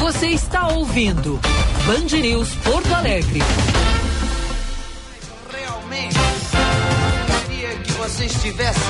Você 0.00 0.28
está 0.28 0.68
ouvindo 0.68 1.38
Band 1.86 2.16
News 2.20 2.54
Porto 2.64 2.92
Alegre. 2.94 3.40
Queria 7.46 7.76
que 7.82 7.92
você 7.92 8.24
estivesse. 8.24 8.80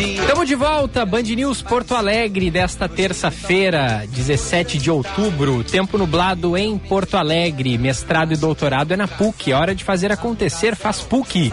Dizia. 0.00 0.20
Estamos 0.20 0.48
de 0.48 0.54
volta, 0.54 1.04
Band 1.04 1.22
News 1.22 1.62
Porto 1.62 1.94
Alegre, 1.94 2.50
desta 2.50 2.88
terça-feira, 2.88 4.04
17 4.08 4.78
de 4.78 4.90
outubro. 4.90 5.62
Tempo 5.62 5.98
nublado 5.98 6.56
em 6.56 6.78
Porto 6.78 7.16
Alegre. 7.16 7.76
Mestrado 7.76 8.32
e 8.32 8.36
doutorado 8.36 8.92
é 8.92 8.96
na 8.96 9.06
PUC. 9.06 9.52
Hora 9.52 9.74
de 9.74 9.84
fazer 9.84 10.10
acontecer, 10.10 10.74
faz 10.74 11.00
PUC. 11.00 11.52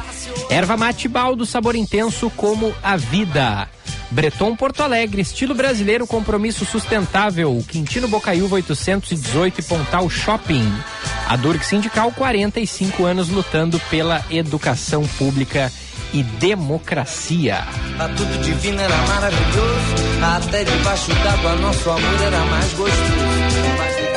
Erva 0.50 0.78
mate 0.78 1.08
baldo, 1.08 1.46
sabor 1.46 1.76
intenso 1.76 2.30
como 2.32 2.74
a 2.82 2.96
vida. 2.96 3.68
Breton 4.10 4.56
Porto 4.56 4.82
Alegre, 4.82 5.22
estilo 5.22 5.54
brasileiro, 5.54 6.08
compromisso 6.08 6.66
sustentável. 6.66 7.62
Quintino 7.68 8.08
Bocaiúva 8.08 8.56
818 8.56 9.60
e 9.60 9.64
Pontal 9.64 10.10
Shopping. 10.10 10.72
A 11.28 11.36
Durg 11.36 11.62
Sindical, 11.62 12.14
45 12.14 13.04
anos 13.04 13.28
lutando 13.28 13.80
pela 13.90 14.24
educação 14.32 15.06
pública 15.18 15.70
e 16.14 16.24
democracia. 16.24 17.60
A 18.00 18.08
tudo 18.10 18.42
divino 18.44 18.82
era 18.82 18.98
maravilhoso. 19.08 19.96
Até 20.36 20.64
debaixo 20.64 21.14
d'água 21.24 21.56
nosso 21.56 21.90
amor 21.90 22.22
era 22.22 22.40
mais 22.46 22.74
gostoso. 22.74 24.08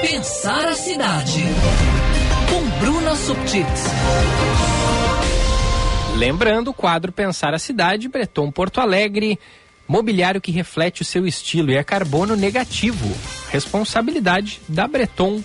Pensar 0.00 0.66
a 0.66 0.74
cidade. 0.74 1.44
Com 2.48 2.68
Bruna 2.80 3.14
Subtits. 3.16 3.84
Lembrando 6.16 6.68
o 6.68 6.74
quadro 6.74 7.12
Pensar 7.12 7.54
a 7.54 7.58
Cidade, 7.58 8.08
Breton 8.08 8.50
Porto 8.50 8.80
Alegre, 8.80 9.38
mobiliário 9.88 10.40
que 10.40 10.52
reflete 10.52 11.02
o 11.02 11.04
seu 11.04 11.26
estilo 11.26 11.70
e 11.70 11.76
é 11.76 11.82
carbono 11.82 12.36
negativo. 12.36 13.08
Responsabilidade 13.50 14.60
da 14.68 14.86
Breton 14.86 15.42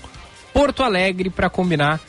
Porto 0.53 0.83
Alegre 0.83 1.29
para 1.29 1.49
combinar 1.49 1.99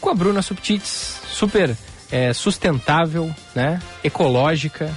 com 0.00 0.10
a 0.10 0.14
Bruna 0.14 0.42
Subtits, 0.42 1.20
super 1.28 1.76
é, 2.10 2.32
sustentável, 2.32 3.34
né? 3.54 3.80
Ecológica. 4.02 4.90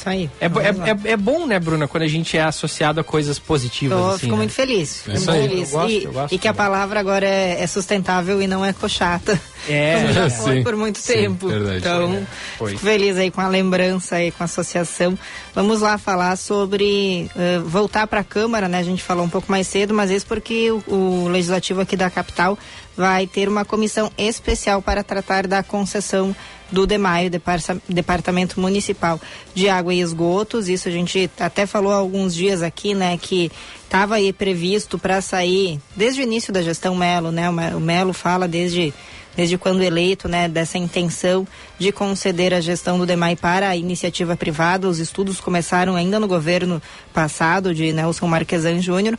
Isso 0.00 0.08
aí. 0.08 0.30
É, 0.40 0.46
é, 0.46 1.08
é, 1.08 1.12
é 1.12 1.16
bom, 1.16 1.46
né, 1.46 1.58
Bruna, 1.58 1.86
quando 1.86 2.04
a 2.04 2.08
gente 2.08 2.36
é 2.36 2.42
associado 2.42 3.00
a 3.00 3.04
coisas 3.04 3.38
positivas. 3.38 3.98
Eu 3.98 4.08
assim, 4.08 4.18
fico 4.20 4.32
né? 4.32 4.36
muito 4.38 4.52
feliz. 4.52 5.00
É 5.00 5.02
Fico 5.02 5.16
isso 5.16 5.30
muito 5.30 5.48
feliz. 5.48 5.72
Eu 5.72 5.78
gosto, 5.78 5.92
e, 5.92 6.04
eu 6.04 6.12
gosto 6.12 6.34
e 6.34 6.38
que 6.38 6.48
a 6.48 6.54
palavra 6.54 7.00
agora 7.00 7.26
é, 7.26 7.60
é 7.60 7.66
sustentável 7.66 8.40
e 8.40 8.46
não 8.46 8.64
é 8.64 8.72
cochata. 8.72 9.38
É, 9.68 9.96
como 10.00 10.12
já 10.12 10.24
é. 10.26 10.30
foi 10.30 10.56
Sim. 10.56 10.62
por 10.62 10.76
muito 10.76 10.98
Sim, 10.98 11.12
tempo. 11.12 11.48
verdade. 11.48 11.78
Então, 11.78 12.26
Foi. 12.56 12.70
fico 12.70 12.82
feliz 12.82 13.18
aí 13.18 13.30
com 13.30 13.40
a 13.40 13.48
lembrança 13.48 14.16
aí, 14.16 14.30
com 14.30 14.42
a 14.42 14.46
associação. 14.46 15.18
Vamos 15.54 15.80
lá 15.80 15.98
falar 15.98 16.36
sobre 16.36 17.30
eh, 17.36 17.58
voltar 17.58 18.06
para 18.06 18.20
a 18.20 18.24
Câmara, 18.24 18.68
né? 18.68 18.78
A 18.78 18.82
gente 18.82 19.02
falou 19.02 19.24
um 19.24 19.28
pouco 19.28 19.50
mais 19.50 19.66
cedo, 19.66 19.92
mas 19.92 20.10
isso 20.10 20.26
porque 20.26 20.70
o, 20.70 20.82
o 20.86 21.28
Legislativo 21.28 21.80
aqui 21.80 21.96
da 21.96 22.08
capital 22.08 22.56
vai 22.96 23.26
ter 23.26 23.48
uma 23.48 23.64
comissão 23.64 24.10
especial 24.18 24.82
para 24.82 25.02
tratar 25.02 25.46
da 25.46 25.62
concessão 25.62 26.34
do 26.70 26.86
DEMAI, 26.86 27.26
o 27.26 27.30
Deparsa- 27.30 27.82
Departamento 27.88 28.60
Municipal 28.60 29.20
de 29.54 29.68
Água 29.68 29.92
e 29.92 30.00
Esgotos. 30.00 30.68
Isso 30.68 30.88
a 30.88 30.92
gente 30.92 31.30
até 31.38 31.66
falou 31.66 31.92
há 31.92 31.96
alguns 31.96 32.34
dias 32.34 32.62
aqui, 32.62 32.94
né, 32.94 33.18
que 33.20 33.50
estava 33.82 34.16
aí 34.16 34.32
previsto 34.32 34.98
para 34.98 35.20
sair 35.20 35.80
desde 35.96 36.20
o 36.20 36.22
início 36.22 36.52
da 36.52 36.62
gestão 36.62 36.94
Melo, 36.94 37.32
né? 37.32 37.48
O 37.74 37.80
Melo 37.80 38.12
fala 38.12 38.46
desde 38.46 38.94
desde 39.36 39.56
quando 39.56 39.80
eleito, 39.80 40.28
né, 40.28 40.48
dessa 40.48 40.76
intenção 40.76 41.46
de 41.78 41.92
conceder 41.92 42.52
a 42.52 42.60
gestão 42.60 42.98
do 42.98 43.06
DEMAI 43.06 43.36
para 43.36 43.68
a 43.68 43.76
iniciativa 43.76 44.36
privada. 44.36 44.88
Os 44.88 44.98
estudos 44.98 45.40
começaram 45.40 45.94
ainda 45.94 46.18
no 46.18 46.26
governo 46.26 46.82
passado 47.14 47.72
de 47.72 47.92
Nelson 47.92 48.26
Marquesan 48.26 48.82
Júnior 48.82 49.16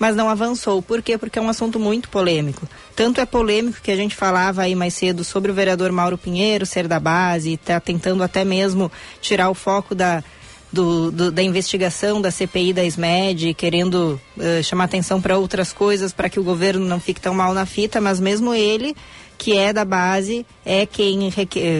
mas 0.00 0.16
não 0.16 0.28
avançou. 0.28 0.80
Por 0.82 1.00
quê? 1.02 1.16
Porque 1.18 1.38
é 1.38 1.42
um 1.42 1.48
assunto 1.50 1.78
muito 1.78 2.08
polêmico. 2.08 2.66
Tanto 2.96 3.20
é 3.20 3.26
polêmico 3.26 3.80
que 3.82 3.90
a 3.92 3.96
gente 3.96 4.16
falava 4.16 4.62
aí 4.62 4.74
mais 4.74 4.94
cedo 4.94 5.22
sobre 5.22 5.50
o 5.52 5.54
vereador 5.54 5.92
Mauro 5.92 6.16
Pinheiro 6.18 6.64
ser 6.66 6.88
da 6.88 6.98
base, 6.98 7.52
está 7.52 7.78
tentando 7.78 8.22
até 8.24 8.42
mesmo 8.44 8.90
tirar 9.20 9.50
o 9.50 9.54
foco 9.54 9.94
da, 9.94 10.24
do, 10.72 11.10
do- 11.12 11.30
da 11.30 11.42
investigação 11.42 12.20
da 12.20 12.30
CPI 12.30 12.72
da 12.72 12.82
SMED, 12.84 13.52
querendo 13.54 14.18
eh, 14.38 14.62
chamar 14.62 14.84
atenção 14.84 15.20
para 15.20 15.36
outras 15.36 15.70
coisas, 15.72 16.12
para 16.14 16.30
que 16.30 16.40
o 16.40 16.44
governo 16.44 16.84
não 16.86 16.98
fique 16.98 17.20
tão 17.20 17.34
mal 17.34 17.52
na 17.52 17.66
fita, 17.66 18.00
mas 18.00 18.18
mesmo 18.18 18.54
ele, 18.54 18.96
que 19.36 19.56
é 19.56 19.70
da 19.72 19.84
base, 19.84 20.46
é 20.64 20.86
quem 20.86 21.30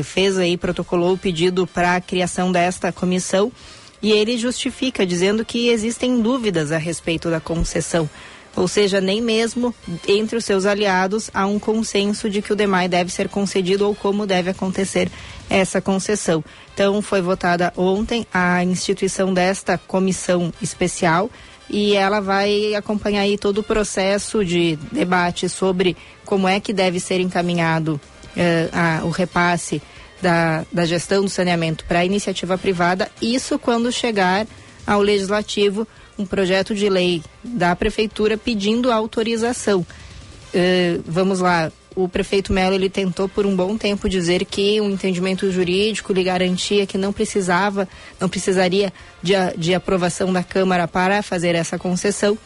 fez 0.05 0.37
aí, 0.39 0.57
protocolou 0.59 1.15
o 1.15 1.19
pedido 1.19 1.67
para 1.67 1.97
a 1.97 2.01
criação 2.01 2.53
desta 2.53 2.93
comissão. 2.93 3.51
E 4.03 4.13
ele 4.13 4.39
justifica 4.39 5.05
dizendo 5.07 5.45
que 5.45 5.69
existem 5.69 6.21
dúvidas 6.23 6.73
a 6.73 6.79
respeito 6.79 7.29
da 7.31 7.41
concessão. 7.41 8.09
Ou 8.57 8.67
seja, 8.67 9.01
nem 9.01 9.21
mesmo 9.23 9.73
entre 10.09 10.37
os 10.37 10.45
seus 10.45 10.67
aliados 10.67 11.31
há 11.33 11.47
um 11.47 11.59
consenso 11.59 12.29
de 12.29 12.43
que 12.43 12.53
o 12.53 12.57
DEMAI 12.57 12.89
deve 12.89 13.13
ser 13.13 13.29
concedido 13.29 13.87
ou 13.87 13.95
como 13.95 14.27
deve 14.27 14.51
acontecer 14.51 15.09
essa 15.49 15.81
concessão. 15.81 16.43
Então, 16.75 17.01
foi 17.01 17.21
votada 17.23 17.73
ontem 17.77 18.27
a 18.35 18.65
instituição 18.65 19.33
desta 19.33 19.79
comissão 19.79 20.53
especial 20.61 21.31
e 21.69 21.95
ela 21.95 22.19
vai 22.21 22.75
acompanhar 22.75 23.21
aí 23.21 23.39
todo 23.39 23.59
o 23.59 23.63
processo 23.63 24.45
de 24.45 24.77
debate 24.91 25.49
sobre 25.49 25.97
como 26.25 26.49
é 26.49 26.59
que 26.59 26.73
deve 26.73 26.99
ser 26.99 27.21
encaminhado 27.21 28.01
eh, 28.37 28.69
a- 28.73 29.03
o 29.05 29.11
repasse 29.11 29.81
da, 30.21 30.65
da 30.73 30.85
gestão 30.85 31.23
do 31.23 31.31
saneamento 31.31 31.85
para 31.85 32.01
a 32.01 32.05
iniciativa 32.05 32.59
privada, 32.59 33.11
isso 33.21 33.59
quando 33.59 33.91
chegar 33.93 34.47
ao 34.87 35.01
legislativo 35.01 35.87
um 36.19 36.27
projeto 36.27 36.75
de 36.75 36.89
lei 36.89 37.23
da 37.43 37.75
prefeitura 37.75 38.37
pedindo 38.37 38.93
autorização. 38.93 39.87
Eh, 40.53 40.99
vamos 41.07 41.41
lá, 41.41 41.73
o 41.95 42.09
prefeito 42.09 42.53
Melo 42.53 42.75
ele 42.75 42.91
tentou 42.91 43.29
por 43.29 43.47
um 43.47 43.55
bom 43.55 43.77
tempo 43.77 44.09
dizer 44.09 44.45
que 44.45 44.81
um 44.81 44.91
entendimento 44.91 45.51
jurídico 45.51 46.13
lhe 46.13 46.23
garantia 46.23 46.87
que 46.87 46.99
não 46.99 47.13
precisava, 47.13 47.89
não 48.19 48.29
precisaria 48.29 48.93
de, 49.23 49.33
de 49.57 49.75
aprovação 49.75 50.33
da 50.33 50.43
Câmara 50.43 50.87
para 50.87 51.23
fazer 51.23 51.55
essa 51.55 51.79
concessão. 51.79 52.39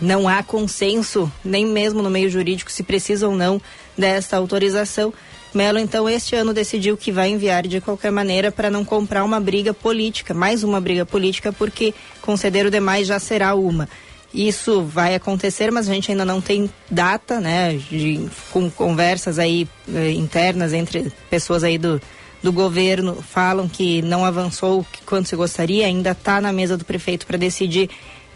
Não 0.00 0.28
há 0.28 0.42
consenso, 0.44 1.30
nem 1.44 1.66
mesmo 1.66 2.02
no 2.02 2.10
meio 2.10 2.30
jurídico, 2.30 2.70
se 2.70 2.84
precisa 2.84 3.26
ou 3.28 3.34
não 3.34 3.60
desta 3.96 4.36
autorização. 4.36 5.12
Melo, 5.54 5.78
então, 5.78 6.08
este 6.08 6.36
ano 6.36 6.52
decidiu 6.52 6.96
que 6.96 7.10
vai 7.10 7.30
enviar 7.30 7.66
de 7.66 7.80
qualquer 7.80 8.12
maneira 8.12 8.52
para 8.52 8.70
não 8.70 8.84
comprar 8.84 9.24
uma 9.24 9.40
briga 9.40 9.72
política, 9.72 10.34
mais 10.34 10.62
uma 10.62 10.80
briga 10.80 11.06
política, 11.06 11.52
porque 11.52 11.94
conceder 12.20 12.66
o 12.66 12.70
demais 12.70 13.06
já 13.06 13.18
será 13.18 13.54
uma. 13.54 13.88
Isso 14.32 14.82
vai 14.82 15.14
acontecer, 15.14 15.72
mas 15.72 15.88
a 15.88 15.94
gente 15.94 16.10
ainda 16.10 16.24
não 16.24 16.40
tem 16.40 16.70
data, 16.90 17.40
né? 17.40 17.74
De, 17.90 18.28
com 18.50 18.70
conversas 18.70 19.38
aí 19.38 19.66
eh, 19.92 20.10
internas 20.12 20.74
entre 20.74 21.10
pessoas 21.30 21.64
aí 21.64 21.78
do, 21.78 21.98
do 22.42 22.52
governo 22.52 23.22
falam 23.22 23.66
que 23.66 24.02
não 24.02 24.24
avançou 24.24 24.84
quanto 25.06 25.28
se 25.30 25.36
gostaria, 25.36 25.86
ainda 25.86 26.10
está 26.10 26.42
na 26.42 26.52
mesa 26.52 26.76
do 26.76 26.84
prefeito 26.84 27.26
para 27.26 27.38
decidir 27.38 27.88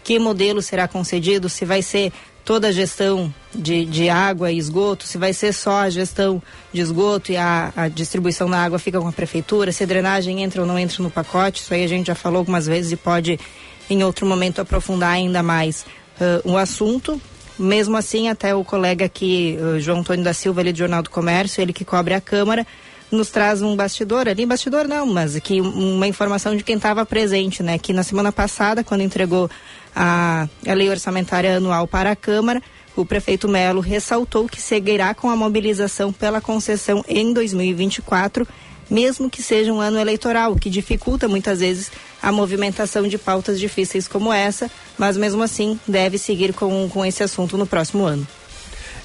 que 0.03 0.19
modelo 0.19 0.61
será 0.61 0.87
concedido, 0.87 1.47
se 1.47 1.63
vai 1.63 1.81
ser 1.81 2.11
toda 2.45 2.67
a 2.67 2.71
gestão 2.71 3.33
de, 3.53 3.85
de 3.85 4.09
água 4.09 4.51
e 4.51 4.57
esgoto, 4.57 5.05
se 5.05 5.17
vai 5.17 5.33
ser 5.33 5.53
só 5.53 5.81
a 5.81 5.89
gestão 5.89 6.41
de 6.71 6.81
esgoto 6.81 7.31
e 7.31 7.37
a, 7.37 7.71
a 7.75 7.87
distribuição 7.87 8.49
da 8.49 8.61
água 8.61 8.79
fica 8.79 8.99
com 8.99 9.07
a 9.07 9.11
prefeitura, 9.11 9.71
se 9.71 9.83
a 9.83 9.87
drenagem 9.87 10.43
entra 10.43 10.61
ou 10.61 10.67
não 10.67 10.77
entra 10.77 11.01
no 11.01 11.09
pacote, 11.09 11.61
isso 11.61 11.73
aí 11.73 11.83
a 11.83 11.87
gente 11.87 12.07
já 12.07 12.15
falou 12.15 12.39
algumas 12.39 12.65
vezes 12.65 12.91
e 12.91 12.97
pode 12.97 13.39
em 13.89 14.03
outro 14.03 14.25
momento 14.25 14.59
aprofundar 14.59 15.11
ainda 15.11 15.41
mais 15.41 15.85
uh, 16.19 16.51
o 16.51 16.57
assunto. 16.57 17.21
Mesmo 17.57 17.95
assim, 17.95 18.29
até 18.29 18.55
o 18.55 18.63
colega 18.63 19.05
aqui, 19.05 19.57
uh, 19.59 19.79
João 19.79 19.99
Antônio 19.99 20.23
da 20.23 20.33
Silva, 20.33 20.61
ali 20.61 20.71
do 20.71 20.77
Jornal 20.77 21.03
do 21.03 21.09
Comércio, 21.09 21.61
ele 21.61 21.71
que 21.71 21.85
cobre 21.85 22.13
a 22.13 22.21
Câmara, 22.21 22.65
nos 23.11 23.29
traz 23.29 23.61
um 23.61 23.75
bastidor 23.75 24.27
ali, 24.27 24.45
bastidor 24.45 24.87
não, 24.87 25.05
mas 25.05 25.35
aqui 25.35 25.61
uma 25.61 26.07
informação 26.07 26.55
de 26.57 26.63
quem 26.63 26.75
estava 26.75 27.05
presente, 27.05 27.61
né? 27.61 27.77
Que 27.77 27.93
na 27.93 28.01
semana 28.01 28.31
passada, 28.31 28.83
quando 28.83 29.01
entregou 29.01 29.49
a, 29.95 30.47
a 30.67 30.73
lei 30.73 30.89
orçamentária 30.89 31.57
anual 31.57 31.87
para 31.87 32.11
a 32.11 32.15
Câmara, 32.15 32.61
o 32.95 33.05
prefeito 33.05 33.47
Melo 33.47 33.81
ressaltou 33.81 34.47
que 34.47 34.61
seguirá 34.61 35.13
com 35.13 35.29
a 35.29 35.35
mobilização 35.35 36.13
pela 36.13 36.39
concessão 36.39 37.03
em 37.07 37.33
2024, 37.33 38.47
mesmo 38.89 39.29
que 39.29 39.41
seja 39.41 39.73
um 39.73 39.79
ano 39.79 39.97
eleitoral, 39.99 40.55
que 40.55 40.69
dificulta 40.69 41.27
muitas 41.27 41.59
vezes 41.61 41.91
a 42.21 42.31
movimentação 42.31 43.07
de 43.07 43.17
pautas 43.17 43.59
difíceis 43.59 44.07
como 44.07 44.31
essa, 44.31 44.69
mas 44.97 45.17
mesmo 45.17 45.41
assim 45.41 45.79
deve 45.87 46.17
seguir 46.17 46.53
com, 46.53 46.87
com 46.89 47.03
esse 47.03 47.23
assunto 47.23 47.57
no 47.57 47.65
próximo 47.65 48.03
ano. 48.05 48.27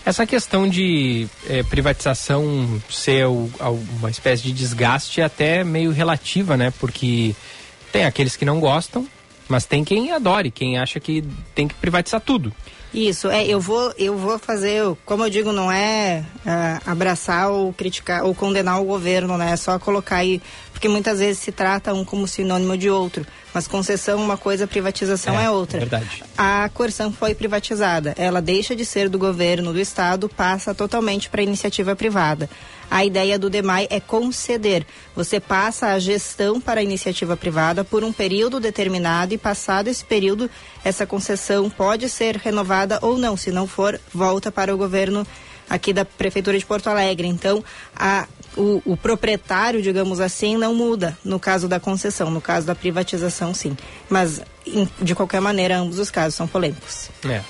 Essa 0.04 0.26
questão 0.26 0.66
de 0.68 1.26
eh, 1.48 1.62
privatização 1.64 2.80
ser 2.90 3.26
o- 3.26 3.50
uma 3.98 4.10
espécie 4.10 4.42
de 4.42 4.52
desgaste 4.52 5.20
é 5.20 5.24
até 5.24 5.64
meio 5.64 5.90
relativa, 5.90 6.56
né? 6.56 6.72
Porque 6.78 7.34
tem 7.92 8.04
aqueles 8.04 8.34
que 8.36 8.44
não 8.44 8.58
gostam, 8.60 9.06
mas 9.48 9.64
tem 9.64 9.84
quem 9.84 10.12
adore, 10.12 10.50
quem 10.50 10.78
acha 10.78 11.00
que 11.00 11.24
tem 11.54 11.66
que 11.66 11.74
privatizar 11.74 12.20
tudo. 12.20 12.52
Isso, 12.92 13.28
é, 13.28 13.46
eu 13.46 13.60
vou, 13.60 13.92
eu 13.98 14.16
vou 14.16 14.38
fazer, 14.38 14.82
como 15.04 15.22
eu 15.22 15.28
digo, 15.28 15.52
não 15.52 15.70
é 15.70 16.24
ah, 16.46 16.80
abraçar 16.86 17.50
ou 17.50 17.72
criticar 17.72 18.24
ou 18.24 18.34
condenar 18.34 18.80
o 18.80 18.84
governo, 18.84 19.36
né? 19.36 19.52
É 19.52 19.56
só 19.56 19.78
colocar 19.78 20.16
aí 20.16 20.40
porque 20.78 20.88
muitas 20.88 21.18
vezes 21.18 21.42
se 21.42 21.50
trata 21.50 21.92
um 21.92 22.04
como 22.04 22.28
sinônimo 22.28 22.78
de 22.78 22.88
outro. 22.88 23.26
Mas 23.52 23.66
concessão 23.66 24.20
é 24.20 24.22
uma 24.22 24.36
coisa, 24.36 24.64
privatização 24.64 25.36
é, 25.36 25.46
é 25.46 25.50
outra. 25.50 25.80
Verdade. 25.80 26.22
A 26.36 26.70
Corsan 26.72 27.10
foi 27.10 27.34
privatizada. 27.34 28.14
Ela 28.16 28.40
deixa 28.40 28.76
de 28.76 28.84
ser 28.84 29.08
do 29.08 29.18
governo 29.18 29.72
do 29.72 29.80
estado, 29.80 30.28
passa 30.28 30.72
totalmente 30.72 31.28
para 31.28 31.42
iniciativa 31.42 31.96
privada. 31.96 32.48
A 32.88 33.04
ideia 33.04 33.36
do 33.36 33.50
DEMAI 33.50 33.88
é 33.90 33.98
conceder. 33.98 34.86
Você 35.16 35.40
passa 35.40 35.88
a 35.88 35.98
gestão 35.98 36.60
para 36.60 36.78
a 36.78 36.84
iniciativa 36.84 37.36
privada 37.36 37.82
por 37.82 38.04
um 38.04 38.12
período 38.12 38.60
determinado 38.60 39.34
e 39.34 39.38
passado 39.38 39.88
esse 39.88 40.04
período, 40.04 40.48
essa 40.84 41.04
concessão 41.04 41.68
pode 41.68 42.08
ser 42.08 42.36
renovada 42.36 43.00
ou 43.02 43.18
não. 43.18 43.36
Se 43.36 43.50
não 43.50 43.66
for, 43.66 44.00
volta 44.14 44.52
para 44.52 44.72
o 44.72 44.78
governo 44.78 45.26
aqui 45.68 45.92
da 45.92 46.04
Prefeitura 46.04 46.58
de 46.58 46.64
Porto 46.64 46.88
Alegre. 46.88 47.26
Então, 47.26 47.64
a, 47.94 48.26
o, 48.56 48.82
o, 48.84 48.96
proprietário, 48.96 49.82
digamos 49.82 50.20
assim, 50.20 50.56
não 50.56 50.74
muda 50.74 51.16
no 51.24 51.38
caso 51.38 51.68
da 51.68 51.78
concessão, 51.78 52.30
no 52.30 52.40
caso 52.40 52.66
da 52.66 52.74
privatização, 52.74 53.54
sim. 53.54 53.76
Mas, 54.08 54.40
em, 54.66 54.88
de 55.00 55.14
qualquer 55.14 55.40
maneira, 55.40 55.78
ambos 55.78 55.98
os 55.98 56.10
casos 56.10 56.34
são 56.34 56.46
polêmicos. 56.46 57.10
É. 57.24 57.42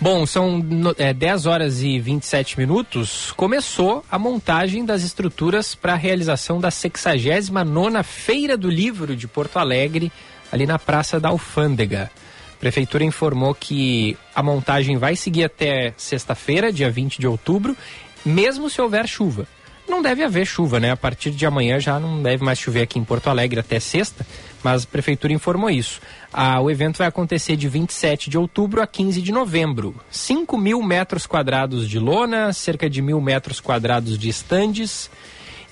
Bom, 0.00 0.26
são 0.26 0.62
é, 0.98 1.14
10 1.14 1.46
horas 1.46 1.80
e 1.82 1.98
27 1.98 2.58
minutos. 2.58 3.32
Começou 3.32 4.04
a 4.10 4.18
montagem 4.18 4.84
das 4.84 5.02
estruturas 5.02 5.74
para 5.74 5.92
a 5.92 5.96
realização 5.96 6.60
da 6.60 6.70
69 6.70 8.02
Feira 8.02 8.56
do 8.56 8.68
Livro 8.68 9.16
de 9.16 9.26
Porto 9.28 9.58
Alegre, 9.58 10.12
ali 10.52 10.66
na 10.66 10.78
Praça 10.78 11.20
da 11.20 11.28
Alfândega. 11.28 12.10
A 12.52 12.56
Prefeitura 12.58 13.04
informou 13.04 13.54
que 13.54 14.16
a 14.34 14.42
montagem 14.42 14.96
vai 14.96 15.16
seguir 15.16 15.44
até 15.44 15.94
sexta-feira, 15.96 16.72
dia 16.72 16.90
20 16.90 17.18
de 17.18 17.26
outubro, 17.26 17.76
mesmo 18.24 18.68
se 18.68 18.80
houver 18.80 19.06
chuva. 19.06 19.46
Não 19.88 20.00
deve 20.00 20.22
haver 20.22 20.46
chuva, 20.46 20.80
né? 20.80 20.90
A 20.90 20.96
partir 20.96 21.30
de 21.30 21.44
amanhã 21.44 21.78
já 21.78 22.00
não 22.00 22.22
deve 22.22 22.42
mais 22.42 22.58
chover 22.58 22.82
aqui 22.82 22.98
em 22.98 23.04
Porto 23.04 23.28
Alegre 23.28 23.60
até 23.60 23.78
sexta, 23.78 24.26
mas 24.62 24.84
a 24.84 24.86
prefeitura 24.86 25.32
informou 25.32 25.68
isso. 25.68 26.00
Ah, 26.32 26.60
o 26.60 26.70
evento 26.70 26.98
vai 26.98 27.06
acontecer 27.06 27.54
de 27.56 27.68
27 27.68 28.30
de 28.30 28.38
outubro 28.38 28.80
a 28.80 28.86
15 28.86 29.20
de 29.20 29.30
novembro. 29.30 29.94
5 30.10 30.56
mil 30.56 30.82
metros 30.82 31.26
quadrados 31.26 31.88
de 31.88 31.98
lona, 31.98 32.52
cerca 32.52 32.88
de 32.88 33.02
mil 33.02 33.20
metros 33.20 33.60
quadrados 33.60 34.18
de 34.18 34.28
estandes 34.28 35.10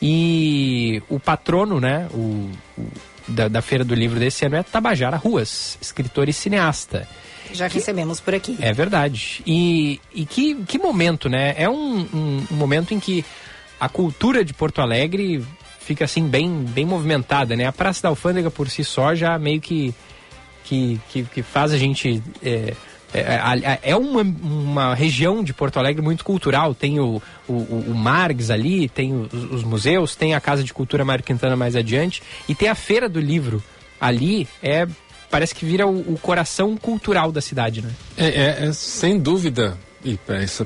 e 0.00 1.02
o 1.08 1.18
patrono, 1.18 1.80
né? 1.80 2.08
O, 2.12 2.50
o 2.76 2.88
da, 3.26 3.48
da, 3.48 3.62
Feira 3.62 3.84
do 3.84 3.94
Livro 3.94 4.18
desse 4.18 4.44
ano 4.44 4.56
é 4.56 4.62
Tabajara 4.62 5.16
Ruas, 5.16 5.78
escritor 5.80 6.28
e 6.28 6.32
cineasta. 6.32 7.08
Já 7.52 7.68
que, 7.68 7.76
recebemos 7.76 8.18
por 8.18 8.34
aqui. 8.34 8.56
É 8.60 8.72
verdade. 8.72 9.42
E, 9.46 10.00
e 10.12 10.26
que, 10.26 10.56
que 10.64 10.78
momento, 10.78 11.28
né? 11.28 11.54
É 11.56 11.68
um, 11.68 12.00
um, 12.00 12.46
um 12.50 12.54
momento 12.54 12.92
em 12.92 13.00
que 13.00 13.24
a 13.82 13.88
cultura 13.88 14.44
de 14.44 14.54
Porto 14.54 14.80
Alegre 14.80 15.44
fica 15.80 16.04
assim 16.04 16.28
bem, 16.28 16.64
bem 16.68 16.86
movimentada, 16.86 17.56
né? 17.56 17.66
A 17.66 17.72
Praça 17.72 18.04
da 18.04 18.10
Alfândega 18.10 18.48
por 18.48 18.70
si 18.70 18.84
só 18.84 19.12
já 19.12 19.36
meio 19.40 19.60
que 19.60 19.92
que, 20.62 21.00
que, 21.08 21.24
que 21.24 21.42
faz 21.42 21.72
a 21.72 21.76
gente 21.76 22.22
é, 22.40 22.74
é, 23.12 23.80
é, 23.82 23.96
uma, 23.96 24.22
uma 24.22 24.94
região 24.94 25.42
de 25.42 25.52
Porto 25.52 25.80
Alegre 25.80 26.00
muito 26.00 26.24
cultural. 26.24 26.76
Tem 26.76 27.00
o, 27.00 27.20
o, 27.48 27.52
o 27.54 27.92
Margs 27.92 28.52
ali, 28.52 28.88
tem 28.88 29.12
os, 29.12 29.34
os, 29.50 29.64
museus, 29.64 30.14
tem 30.14 30.32
a 30.32 30.40
Casa 30.40 30.62
de 30.62 30.72
Cultura 30.72 31.04
Mário 31.04 31.24
Quintana 31.24 31.56
mais 31.56 31.74
adiante 31.74 32.22
e 32.48 32.54
tem 32.54 32.68
a 32.68 32.76
Feira 32.76 33.08
do 33.08 33.18
Livro. 33.18 33.60
Ali 34.00 34.46
é 34.62 34.86
parece 35.28 35.56
que 35.56 35.64
vira 35.64 35.88
o, 35.88 36.12
o 36.12 36.18
coração 36.22 36.76
cultural 36.76 37.32
da 37.32 37.40
cidade, 37.40 37.82
né? 37.82 37.90
É, 38.16 38.26
é, 38.26 38.68
é 38.68 38.72
sem 38.72 39.18
dúvida, 39.18 39.76
e 40.04 40.18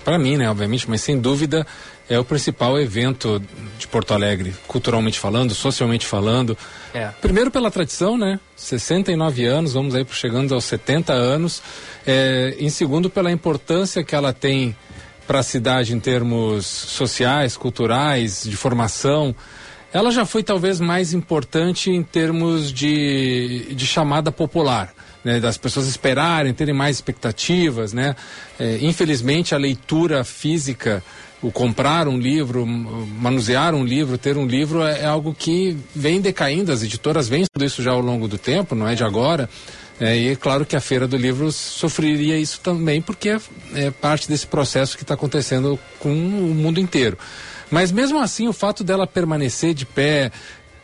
para 0.04 0.18
mim, 0.18 0.36
né, 0.36 0.50
obviamente, 0.50 0.88
mas 0.90 1.00
sem 1.00 1.18
dúvida 1.18 1.66
é 2.08 2.18
o 2.18 2.24
principal 2.24 2.78
evento 2.78 3.42
de 3.78 3.86
Porto 3.88 4.14
Alegre, 4.14 4.54
culturalmente 4.66 5.18
falando, 5.18 5.54
socialmente 5.54 6.06
falando. 6.06 6.56
É. 6.94 7.08
Primeiro 7.20 7.50
pela 7.50 7.70
tradição, 7.70 8.16
né? 8.16 8.38
69 8.54 9.44
anos, 9.44 9.72
vamos 9.72 9.94
aí 9.94 10.06
chegando 10.10 10.54
aos 10.54 10.64
70 10.64 11.12
anos. 11.12 11.62
É, 12.06 12.54
em 12.58 12.70
segundo, 12.70 13.10
pela 13.10 13.30
importância 13.30 14.04
que 14.04 14.14
ela 14.14 14.32
tem 14.32 14.76
para 15.26 15.40
a 15.40 15.42
cidade 15.42 15.92
em 15.92 16.00
termos 16.00 16.64
sociais, 16.64 17.56
culturais, 17.56 18.44
de 18.44 18.56
formação. 18.56 19.34
Ela 19.96 20.10
já 20.10 20.26
foi 20.26 20.42
talvez 20.42 20.78
mais 20.78 21.14
importante 21.14 21.90
em 21.90 22.02
termos 22.02 22.70
de, 22.70 23.74
de 23.74 23.86
chamada 23.86 24.30
popular. 24.30 24.92
Né, 25.24 25.40
das 25.40 25.58
pessoas 25.58 25.88
esperarem, 25.88 26.54
terem 26.54 26.72
mais 26.72 26.98
expectativas, 26.98 27.92
né? 27.92 28.14
É, 28.60 28.78
infelizmente 28.80 29.56
a 29.56 29.58
leitura 29.58 30.22
física 30.22 31.02
o 31.42 31.50
comprar 31.50 32.06
um 32.06 32.16
livro, 32.16 32.64
manusear 32.66 33.74
um 33.74 33.84
livro, 33.84 34.16
ter 34.16 34.36
um 34.36 34.46
livro 34.46 34.84
é, 34.84 35.00
é, 35.00 35.06
algo 35.06 35.34
que 35.34 35.76
vem 35.94 36.20
decaindo. 36.20 36.70
As 36.70 36.82
editoras 36.82 37.28
vêm 37.28 37.44
tudo 37.52 37.64
isso 37.64 37.82
já 37.82 37.90
ao 37.90 38.00
longo 38.00 38.28
do 38.28 38.38
tempo, 38.38 38.74
não 38.74 38.86
é 38.86 38.94
de 38.94 39.02
agora. 39.02 39.48
É, 39.98 40.16
e 40.16 40.28
é 40.28 40.36
claro 40.36 40.64
que 40.64 40.76
a 40.76 40.80
Feira 40.80 41.08
do 41.08 41.16
Livro 41.16 41.50
sofreria 41.50 42.38
isso 42.38 42.60
também, 42.60 43.00
porque 43.00 43.30
é, 43.30 43.40
é 43.74 43.90
parte 43.90 44.28
desse 44.28 44.46
processo 44.46 44.96
que 44.96 45.02
está 45.02 45.14
acontecendo 45.14 45.76
com 45.98 46.10
o 46.10 46.54
mundo 46.54 46.78
inteiro. 46.78 47.18
Mas 47.70 47.90
mesmo 47.90 48.18
assim, 48.18 48.48
o 48.48 48.52
fato 48.52 48.84
dela 48.84 49.06
permanecer 49.06 49.74
de 49.74 49.84
pé, 49.84 50.30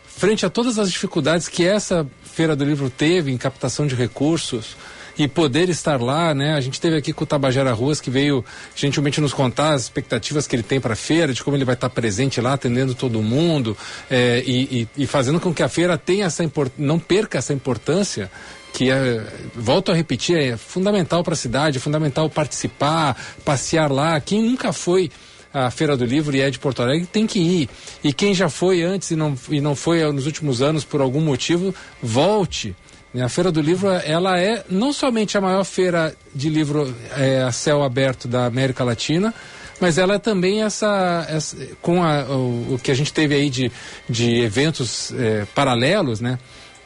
frente 0.05 0.45
a 0.45 0.51
todas 0.51 0.79
as 0.79 0.91
dificuldades 0.91 1.49
que 1.49 1.67
essa 1.67 2.07
Feira 2.23 2.57
do 2.57 2.65
Livro 2.65 2.91
teve 2.91 3.31
em 3.31 3.37
captação 3.37 3.87
de 3.87 3.95
recursos, 3.95 4.77
e 5.19 5.29
poder 5.29 5.69
estar 5.69 6.01
lá, 6.01 6.35
né? 6.35 6.55
A 6.55 6.61
gente 6.61 6.81
teve 6.81 6.97
aqui 6.97 7.13
com 7.13 7.25
o 7.25 7.27
Tabajara 7.27 7.73
Ruas 7.73 8.01
que 8.01 8.11
veio 8.11 8.45
gentilmente 8.75 9.21
nos 9.21 9.33
contar 9.33 9.75
as 9.75 9.83
expectativas 9.83 10.47
que 10.47 10.57
ele 10.57 10.63
tem 10.63 10.81
para 10.81 10.95
a 10.95 10.97
feira, 10.97 11.33
de 11.33 11.43
como 11.43 11.57
ele 11.57 11.65
vai 11.65 11.75
estar 11.75 11.91
presente 11.91 12.41
lá, 12.41 12.55
atendendo 12.55 12.95
todo 12.95 13.23
mundo 13.23 13.77
é, 14.11 14.43
e, 14.47 14.89
e, 14.97 15.03
e, 15.03 15.07
fazendo 15.07 15.39
com 15.39 15.53
que 15.53 15.63
a 15.63 15.69
feira 15.69 15.99
tenha 15.99 16.27
essa 16.27 16.43
não 16.79 16.99
perca 16.99 17.39
essa 17.39 17.53
importância 17.53 18.31
que 18.73 18.91
é, 18.91 19.23
volto 19.55 19.93
a 19.93 19.95
repetir, 19.95 20.37
é 20.37 20.57
fundamental 20.57 21.23
para 21.23 21.35
a 21.35 21.37
cidade, 21.37 21.77
é 21.77 21.81
fundamental 21.81 22.31
participar, 22.31 23.17
passear 23.45 23.93
lá. 23.93 24.19
Quem 24.19 24.43
nunca 24.43 24.73
foi 24.73 25.11
à 25.53 25.71
Feira 25.71 25.97
do 25.97 26.05
Livro 26.05 26.35
e 26.35 26.41
é 26.41 26.51
de 26.51 26.59
Porto 26.59 26.83
Alegre 26.83 27.07
tem 27.07 27.27
que 27.27 27.39
ir. 27.39 27.69
E 28.03 28.13
quem 28.13 28.35
já 28.35 28.49
foi 28.49 28.83
antes 28.83 29.11
e 29.11 29.17
não, 29.17 29.37
e 29.51 29.61
não 29.61 29.75
foi 29.75 30.11
nos 30.13 30.27
últimos 30.27 30.63
anos 30.63 30.85
por 30.85 31.01
algum 31.01 31.21
motivo, 31.21 31.75
volte. 32.03 32.75
A 33.21 33.29
Feira 33.29 33.53
do 33.53 33.61
Livro, 33.61 33.91
ela 33.91 34.41
é 34.41 34.65
não 34.71 34.93
somente 34.93 35.37
a 35.37 35.41
maior 35.41 35.65
feira 35.65 36.17
de 36.35 36.49
livro 36.49 36.95
é, 37.15 37.43
a 37.43 37.53
céu 37.53 37.83
aberto 37.83 38.27
da 38.27 38.47
América 38.47 38.83
Latina, 38.83 39.35
mas 39.79 39.99
ela 39.99 40.15
é 40.15 40.19
também 40.19 40.63
essa, 40.63 41.27
essa 41.29 41.57
com 41.83 42.03
a, 42.03 42.23
o, 42.25 42.75
o, 42.75 42.81
que 42.83 42.91
a 42.91 42.95
gente 42.95 43.13
teve 43.13 43.35
aí 43.35 43.51
de, 43.51 43.71
de 44.09 44.41
eventos 44.41 45.13
é, 45.13 45.45
paralelos, 45.55 46.21
né? 46.21 46.39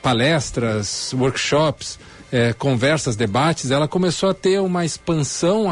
Palestras, 0.03 1.13
workshops, 1.13 1.99
é, 2.33 2.53
conversas, 2.53 3.17
debates, 3.17 3.71
ela 3.71 3.87
começou 3.87 4.31
a 4.31 4.35
ter 4.35 4.61
uma 4.61 4.85
expansão 4.85 5.67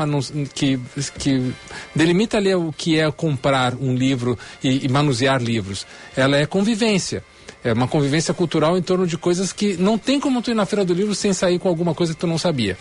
que, 0.54 0.78
que 1.18 1.52
delimita 1.94 2.36
ali 2.36 2.54
o 2.54 2.72
que 2.72 2.98
é 2.98 3.10
comprar 3.10 3.74
um 3.74 3.94
livro 3.94 4.38
e, 4.62 4.86
e 4.86 4.88
manusear 4.88 5.42
livros. 5.42 5.86
Ela 6.16 6.36
é 6.36 6.46
convivência 6.46 7.22
é 7.64 7.72
uma 7.72 7.88
convivência 7.88 8.34
cultural 8.34 8.76
em 8.76 8.82
torno 8.82 9.06
de 9.06 9.16
coisas 9.16 9.50
que 9.50 9.74
não 9.78 9.96
tem 9.96 10.20
como 10.20 10.42
tu 10.42 10.50
ir 10.50 10.54
na 10.54 10.66
Feira 10.66 10.84
do 10.84 10.92
Livro 10.92 11.14
sem 11.14 11.32
sair 11.32 11.58
com 11.58 11.66
alguma 11.66 11.94
coisa 11.94 12.12
que 12.12 12.20
tu 12.20 12.26
não 12.26 12.36
sabia. 12.36 12.76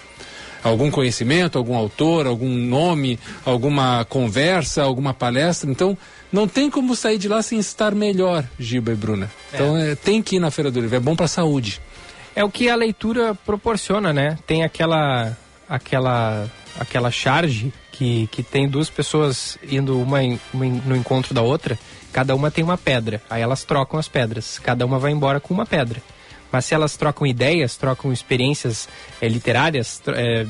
Algum 0.61 0.91
conhecimento, 0.91 1.57
algum 1.57 1.76
autor, 1.76 2.28
algum 2.28 2.49
nome, 2.49 3.17
alguma 3.45 4.05
conversa, 4.05 4.84
alguma 4.84 5.13
palestra. 5.13 5.71
Então, 5.71 5.97
não 6.32 6.47
tem 6.47 6.69
como 6.69 6.95
sair 6.95 7.17
de 7.17 7.30
lá 7.30 7.41
sem 7.41 7.59
estar 7.59 7.95
melhor, 7.95 8.45
Giba 8.59 8.91
e 8.91 8.95
Bruna. 8.95 9.32
Então, 9.53 9.78
é. 9.78 9.91
É, 9.91 9.95
tem 9.95 10.21
que 10.21 10.36
ir 10.36 10.39
na 10.39 10.51
Feira 10.51 10.69
do 10.69 10.82
Livro, 10.82 10.95
é 10.95 10.99
bom 10.99 11.15
para 11.15 11.26
a 11.26 11.30
saúde. 11.30 11.82
É 12.36 12.43
o 12.43 12.49
que 12.49 12.69
a 12.69 12.75
leitura 12.75 13.36
proporciona, 13.45 14.11
né? 14.11 14.38
Tem 14.45 14.63
aquela 14.63 15.38
aquela 15.69 16.49
aquela 16.79 17.11
charge 17.11 17.71
que, 17.91 18.27
que 18.27 18.41
tem 18.41 18.67
duas 18.67 18.89
pessoas 18.89 19.57
indo 19.69 19.99
uma, 19.99 20.23
em, 20.23 20.39
uma 20.53 20.65
em, 20.65 20.81
no 20.86 20.95
encontro 20.95 21.34
da 21.34 21.41
outra 21.41 21.77
Cada 22.13 22.36
uma 22.36 22.51
tem 22.51 22.63
uma 22.63 22.77
pedra. 22.77 23.19
Aí 23.27 23.41
elas 23.41 23.63
trocam 23.63 23.99
as 23.99 24.07
pedras. 24.07 24.59
Cada 24.59 24.86
uma 24.86 24.99
vai 24.99 25.11
embora 25.11 25.39
com 25.39 25.51
uma 25.51 25.65
pedra. 25.65 26.01
Mas 26.51 26.65
se 26.65 26.75
elas 26.75 26.95
trocam 26.95 27.25
ideias, 27.25 27.75
trocam 27.75 28.13
experiências 28.13 28.88
é, 29.19 29.27
literárias, 29.27 29.99
é, 30.09 30.45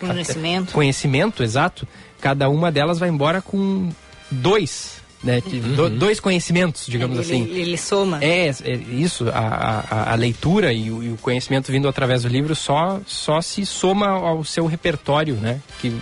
conhecimento. 0.00 0.72
conhecimento, 0.72 1.44
exato, 1.44 1.86
cada 2.20 2.48
uma 2.48 2.72
delas 2.72 2.98
vai 2.98 3.08
embora 3.08 3.40
com 3.40 3.92
dois, 4.28 4.93
né, 5.24 5.42
uhum. 5.44 5.74
do, 5.74 5.90
dois 5.90 6.20
conhecimentos, 6.20 6.86
digamos 6.86 7.18
ele, 7.18 7.26
assim. 7.26 7.42
Ele, 7.50 7.60
ele 7.60 7.78
soma. 7.78 8.18
É, 8.22 8.48
é 8.48 8.72
isso, 8.90 9.28
a, 9.30 9.84
a, 9.90 10.12
a 10.12 10.14
leitura 10.14 10.72
e 10.72 10.90
o, 10.90 11.02
e 11.02 11.10
o, 11.10 11.16
conhecimento 11.16 11.72
vindo 11.72 11.88
através 11.88 12.22
do 12.22 12.28
livro 12.28 12.54
só, 12.54 13.00
só 13.06 13.40
se 13.40 13.64
soma 13.64 14.08
ao 14.08 14.44
seu 14.44 14.66
repertório, 14.66 15.34
né? 15.36 15.60
Que 15.80 15.92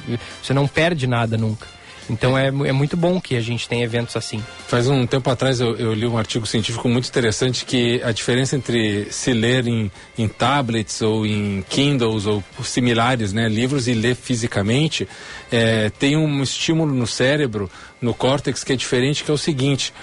você 0.42 0.52
não 0.52 0.66
perde 0.66 1.06
nada 1.06 1.38
nunca. 1.38 1.66
Então 2.12 2.36
é, 2.36 2.48
é 2.48 2.72
muito 2.72 2.94
bom 2.94 3.18
que 3.18 3.34
a 3.36 3.40
gente 3.40 3.66
tem 3.66 3.82
eventos 3.82 4.14
assim. 4.16 4.44
Faz 4.68 4.86
um 4.86 5.06
tempo 5.06 5.30
atrás 5.30 5.60
eu, 5.60 5.74
eu, 5.76 5.94
li 5.94 6.06
um 6.06 6.18
artigo 6.18 6.46
científico 6.46 6.86
muito 6.86 7.08
interessante 7.08 7.64
que 7.64 8.02
a 8.04 8.12
diferença 8.12 8.54
entre 8.54 9.10
se 9.10 9.32
ler 9.32 9.66
em, 9.66 9.90
em 10.18 10.28
tablets 10.28 11.00
ou 11.00 11.26
em 11.26 11.64
Kindles 11.70 12.26
ou 12.26 12.44
similares, 12.62 13.32
né, 13.32 13.48
livros 13.48 13.88
e 13.88 13.94
ler 13.94 14.14
fisicamente, 14.14 15.08
é, 15.50 15.88
tem 15.88 16.14
um 16.14 16.42
estímulo 16.42 16.94
no 16.94 17.06
cérebro, 17.06 17.70
no 18.00 18.12
córtex, 18.12 18.62
que 18.62 18.74
é 18.74 18.76
diferente, 18.76 19.24
que 19.24 19.30
é 19.30 19.34
o 19.34 19.38
seguinte. 19.38 19.94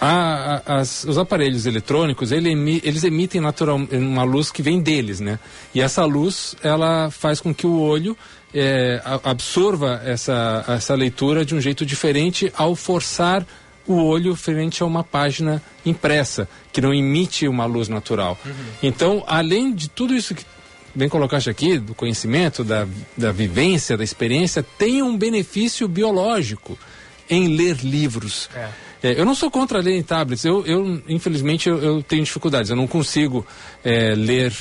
A, 0.00 0.62
a, 0.66 0.76
as, 0.78 1.04
os 1.04 1.18
aparelhos 1.18 1.66
eletrônicos, 1.66 2.32
ele 2.32 2.80
eles 2.82 3.04
emitem 3.04 3.38
natural, 3.38 3.76
uma 3.76 4.22
luz 4.22 4.50
que 4.50 4.62
vem 4.62 4.80
deles, 4.80 5.20
né? 5.20 5.38
E 5.74 5.80
essa 5.82 6.06
luz, 6.06 6.56
ela 6.62 7.10
faz 7.10 7.38
com 7.38 7.54
que 7.54 7.66
o 7.66 7.78
olho 7.78 8.16
é, 8.54 9.00
absorva 9.24 10.00
essa, 10.04 10.64
essa 10.68 10.94
leitura 10.94 11.44
de 11.44 11.54
um 11.54 11.60
jeito 11.60 11.86
diferente 11.86 12.52
ao 12.56 12.74
forçar 12.74 13.46
o 13.86 14.04
olho 14.04 14.36
frente 14.36 14.82
a 14.82 14.86
uma 14.86 15.02
página 15.02 15.62
impressa, 15.84 16.48
que 16.72 16.80
não 16.80 16.94
emite 16.94 17.48
uma 17.48 17.64
luz 17.64 17.88
natural. 17.88 18.38
Uhum. 18.44 18.52
Então, 18.82 19.24
além 19.26 19.74
de 19.74 19.88
tudo 19.88 20.14
isso 20.14 20.34
que 20.34 20.44
bem 20.94 21.08
colocaste 21.08 21.48
aqui, 21.48 21.78
do 21.78 21.94
conhecimento, 21.94 22.64
da, 22.64 22.86
da 23.16 23.32
vivência, 23.32 23.96
da 23.96 24.04
experiência, 24.04 24.64
tem 24.78 25.02
um 25.02 25.16
benefício 25.16 25.88
biológico 25.88 26.78
em 27.28 27.48
ler 27.48 27.76
livros. 27.76 28.48
É. 28.54 28.68
É, 29.02 29.18
eu 29.18 29.24
não 29.24 29.34
sou 29.34 29.50
contra 29.50 29.80
ler 29.80 29.96
em 29.96 30.02
tablets. 30.02 30.44
Eu, 30.44 30.64
eu 30.66 31.02
infelizmente, 31.08 31.68
eu, 31.68 31.78
eu, 31.78 32.02
tenho 32.02 32.22
dificuldades. 32.22 32.70
Eu 32.70 32.76
não 32.76 32.86
consigo 32.86 33.46
é, 33.84 34.14
ler 34.14 34.52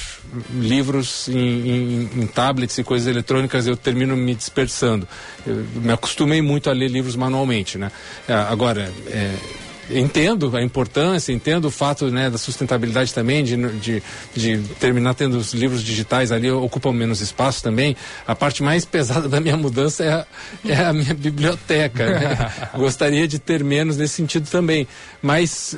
livros 0.54 1.28
em, 1.28 1.38
em, 1.38 2.10
em, 2.22 2.28
tablets 2.28 2.78
e 2.78 2.84
coisas 2.84 3.08
eletrônicas. 3.08 3.68
Eu 3.68 3.76
termino 3.76 4.16
me 4.16 4.34
dispersando. 4.34 5.08
Eu 5.46 5.56
me 5.76 5.92
acostumei 5.92 6.42
muito 6.42 6.70
a 6.70 6.74
ler 6.74 6.90
livros 6.90 7.16
manualmente, 7.16 7.78
né? 7.78 7.92
É, 8.28 8.34
agora, 8.34 8.92
é, 9.08 9.36
entendo 9.90 10.56
a 10.56 10.62
importância, 10.62 11.32
entendo 11.32 11.66
o 11.66 11.72
fato 11.72 12.10
né, 12.12 12.30
da 12.30 12.38
sustentabilidade 12.38 13.14
também, 13.14 13.44
de, 13.44 13.56
de, 13.80 14.04
de, 14.36 14.58
terminar 14.80 15.14
tendo 15.14 15.38
os 15.38 15.54
livros 15.54 15.84
digitais 15.84 16.32
ali, 16.32 16.50
ocupam 16.52 16.92
menos 16.92 17.22
espaço 17.22 17.64
também. 17.64 17.96
A 18.28 18.36
parte 18.36 18.64
mais 18.64 18.86
pesada 18.86 19.28
da 19.28 19.40
minha 19.40 19.58
mudança 19.58 20.04
é 20.04 20.12
a, 20.12 20.26
é 20.66 20.86
a 20.86 20.94
minha 20.94 21.14
biblioteca. 21.14 22.06
Né? 22.06 22.52
Gostaria 22.76 23.28
de 23.28 23.40
ter 23.40 23.64
menos 23.64 23.98
nesse 23.98 24.16
sentido 24.16 24.50
também. 24.50 24.88
Mas 25.22 25.78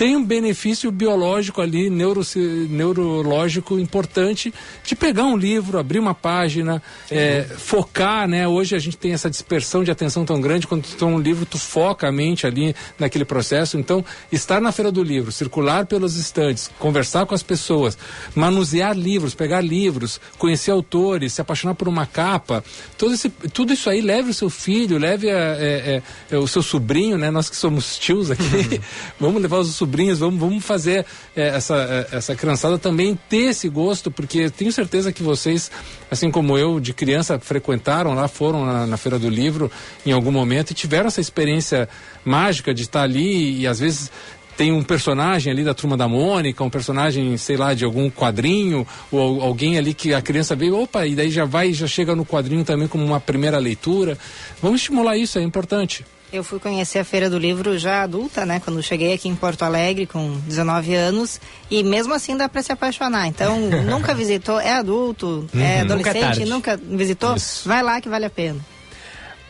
tem 0.00 0.16
um 0.16 0.24
benefício 0.24 0.90
biológico 0.90 1.60
ali, 1.60 1.90
neuro, 1.90 2.22
neurológico 2.70 3.78
importante 3.78 4.50
de 4.82 4.96
pegar 4.96 5.24
um 5.24 5.36
livro, 5.36 5.78
abrir 5.78 5.98
uma 5.98 6.14
página, 6.14 6.82
é, 7.10 7.42
focar, 7.42 8.26
né? 8.26 8.48
Hoje 8.48 8.74
a 8.74 8.78
gente 8.78 8.96
tem 8.96 9.12
essa 9.12 9.28
dispersão 9.28 9.84
de 9.84 9.90
atenção 9.90 10.24
tão 10.24 10.40
grande, 10.40 10.66
quando 10.66 10.84
tu 10.84 10.96
tem 10.96 11.06
um 11.06 11.18
livro, 11.18 11.44
tu 11.44 11.58
foca 11.58 12.08
a 12.08 12.12
mente 12.12 12.46
ali 12.46 12.74
naquele 12.98 13.26
processo. 13.26 13.76
Então, 13.76 14.02
estar 14.32 14.58
na 14.58 14.72
feira 14.72 14.90
do 14.90 15.02
livro, 15.02 15.30
circular 15.30 15.84
pelos 15.84 16.16
estantes, 16.16 16.70
conversar 16.78 17.26
com 17.26 17.34
as 17.34 17.42
pessoas, 17.42 17.98
manusear 18.34 18.96
livros, 18.96 19.34
pegar 19.34 19.60
livros, 19.60 20.18
conhecer 20.38 20.70
autores, 20.70 21.34
se 21.34 21.42
apaixonar 21.42 21.74
por 21.74 21.88
uma 21.88 22.06
capa, 22.06 22.64
todo 22.96 23.12
esse, 23.12 23.28
tudo 23.28 23.74
isso 23.74 23.90
aí 23.90 24.00
leve 24.00 24.30
o 24.30 24.34
seu 24.34 24.48
filho, 24.48 24.96
leve 24.96 25.28
a, 25.28 25.56
é, 25.58 26.02
é, 26.30 26.38
o 26.38 26.48
seu 26.48 26.62
sobrinho, 26.62 27.18
né? 27.18 27.30
Nós 27.30 27.50
que 27.50 27.56
somos 27.56 27.98
tios 27.98 28.30
aqui, 28.30 28.80
vamos 29.20 29.42
levar 29.42 29.58
os 29.58 29.68
sobrinhos 29.74 29.89
vamos, 30.18 30.40
vamos 30.40 30.64
fazer 30.64 31.04
é, 31.36 31.48
essa, 31.48 31.76
é, 32.12 32.16
essa 32.16 32.34
criançada 32.34 32.78
também 32.78 33.18
ter 33.28 33.50
esse 33.50 33.68
gosto, 33.68 34.10
porque 34.10 34.48
tenho 34.50 34.72
certeza 34.72 35.12
que 35.12 35.22
vocês, 35.22 35.70
assim 36.10 36.30
como 36.30 36.56
eu, 36.56 36.80
de 36.80 36.92
criança, 36.92 37.38
frequentaram 37.38 38.14
lá, 38.14 38.28
foram 38.28 38.64
na, 38.64 38.86
na 38.86 38.96
Feira 38.96 39.18
do 39.18 39.28
Livro 39.28 39.70
em 40.06 40.12
algum 40.12 40.32
momento 40.32 40.70
e 40.70 40.74
tiveram 40.74 41.08
essa 41.08 41.20
experiência 41.20 41.88
mágica 42.24 42.72
de 42.72 42.82
estar 42.82 43.02
ali 43.02 43.60
e 43.60 43.66
às 43.66 43.80
vezes 43.80 44.10
tem 44.60 44.72
um 44.72 44.82
personagem 44.82 45.50
ali 45.50 45.64
da 45.64 45.72
turma 45.72 45.96
da 45.96 46.06
Mônica, 46.06 46.62
um 46.62 46.68
personagem, 46.68 47.34
sei 47.38 47.56
lá, 47.56 47.72
de 47.72 47.82
algum 47.82 48.10
quadrinho, 48.10 48.86
ou 49.10 49.40
alguém 49.40 49.78
ali 49.78 49.94
que 49.94 50.12
a 50.12 50.20
criança 50.20 50.54
vê, 50.54 50.70
opa, 50.70 51.06
e 51.06 51.14
daí 51.14 51.30
já 51.30 51.46
vai, 51.46 51.72
já 51.72 51.86
chega 51.86 52.14
no 52.14 52.26
quadrinho 52.26 52.62
também 52.62 52.86
como 52.86 53.02
uma 53.02 53.18
primeira 53.18 53.56
leitura. 53.56 54.18
Vamos 54.60 54.82
estimular 54.82 55.16
isso, 55.16 55.38
é 55.38 55.42
importante. 55.42 56.04
Eu 56.32 56.44
fui 56.44 56.60
conhecer 56.60 57.00
a 57.00 57.04
Feira 57.04 57.28
do 57.28 57.38
Livro 57.38 57.76
já 57.76 58.02
adulta, 58.02 58.46
né? 58.46 58.60
Quando 58.60 58.80
cheguei 58.82 59.12
aqui 59.12 59.28
em 59.28 59.34
Porto 59.34 59.62
Alegre 59.62 60.06
com 60.06 60.38
19 60.46 60.94
anos. 60.94 61.40
E 61.68 61.82
mesmo 61.82 62.14
assim 62.14 62.36
dá 62.36 62.48
para 62.48 62.62
se 62.62 62.70
apaixonar. 62.70 63.26
Então, 63.26 63.58
nunca 63.84 64.14
visitou, 64.14 64.60
é 64.60 64.72
adulto, 64.72 65.48
é 65.52 65.56
uhum, 65.56 65.62
é 65.62 65.80
adolescente, 65.80 66.44
nunca, 66.44 66.76
nunca 66.76 66.96
visitou? 66.96 67.34
Isso. 67.34 67.68
Vai 67.68 67.82
lá 67.82 68.00
que 68.00 68.08
vale 68.08 68.26
a 68.26 68.30
pena. 68.30 68.60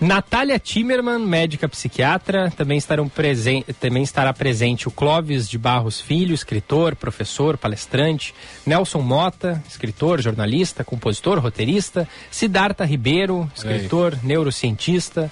Natália 0.00 0.58
Timmerman, 0.58 1.18
médica 1.18 1.68
psiquiatra, 1.68 2.50
também, 2.56 2.78
estarão 2.78 3.06
presen 3.06 3.62
também 3.78 4.02
estará 4.02 4.32
presente 4.32 4.88
o 4.88 4.90
Clóvis 4.90 5.46
de 5.46 5.58
Barros 5.58 6.00
Filho, 6.00 6.34
escritor, 6.34 6.96
professor, 6.96 7.58
palestrante, 7.58 8.34
Nelson 8.64 9.02
Mota, 9.02 9.62
escritor, 9.68 10.22
jornalista, 10.22 10.82
compositor, 10.82 11.38
roteirista, 11.38 12.08
Siddhartha 12.30 12.82
Ribeiro, 12.86 13.50
escritor, 13.54 14.18
neurocientista, 14.22 15.30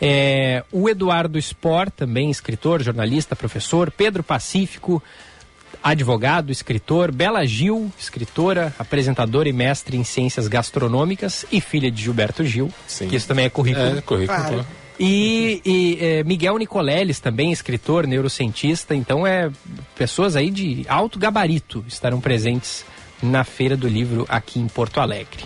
é, 0.00 0.64
o 0.72 0.88
Eduardo 0.88 1.40
Spor, 1.40 1.90
também 1.90 2.30
escritor, 2.30 2.82
jornalista, 2.82 3.36
professor, 3.36 3.90
Pedro 3.90 4.22
Pacífico, 4.22 5.02
advogado, 5.82 6.50
escritor, 6.50 7.12
Bela 7.12 7.44
Gil, 7.46 7.92
escritora, 7.98 8.74
apresentadora 8.78 9.48
e 9.48 9.52
mestre 9.52 9.96
em 9.96 10.04
ciências 10.04 10.48
gastronômicas 10.48 11.44
e 11.50 11.60
filha 11.60 11.90
de 11.90 12.02
Gilberto 12.02 12.44
Gil, 12.44 12.72
Sim. 12.86 13.08
que 13.08 13.16
isso 13.16 13.26
também 13.28 13.44
é 13.44 13.50
currículo. 13.50 13.98
É, 13.98 14.00
currículo. 14.00 14.38
Claro. 14.38 14.66
E, 14.98 15.62
e 15.64 15.98
é, 15.98 16.22
Miguel 16.24 16.58
Nicoleles, 16.58 17.20
também 17.20 17.50
escritor, 17.50 18.06
neurocientista, 18.06 18.94
então 18.94 19.26
é 19.26 19.50
pessoas 19.96 20.36
aí 20.36 20.50
de 20.50 20.84
alto 20.88 21.18
gabarito 21.18 21.82
estarão 21.88 22.20
presentes 22.20 22.84
na 23.22 23.42
Feira 23.44 23.76
do 23.76 23.88
Livro 23.88 24.26
aqui 24.28 24.60
em 24.60 24.68
Porto 24.68 25.00
Alegre. 25.00 25.44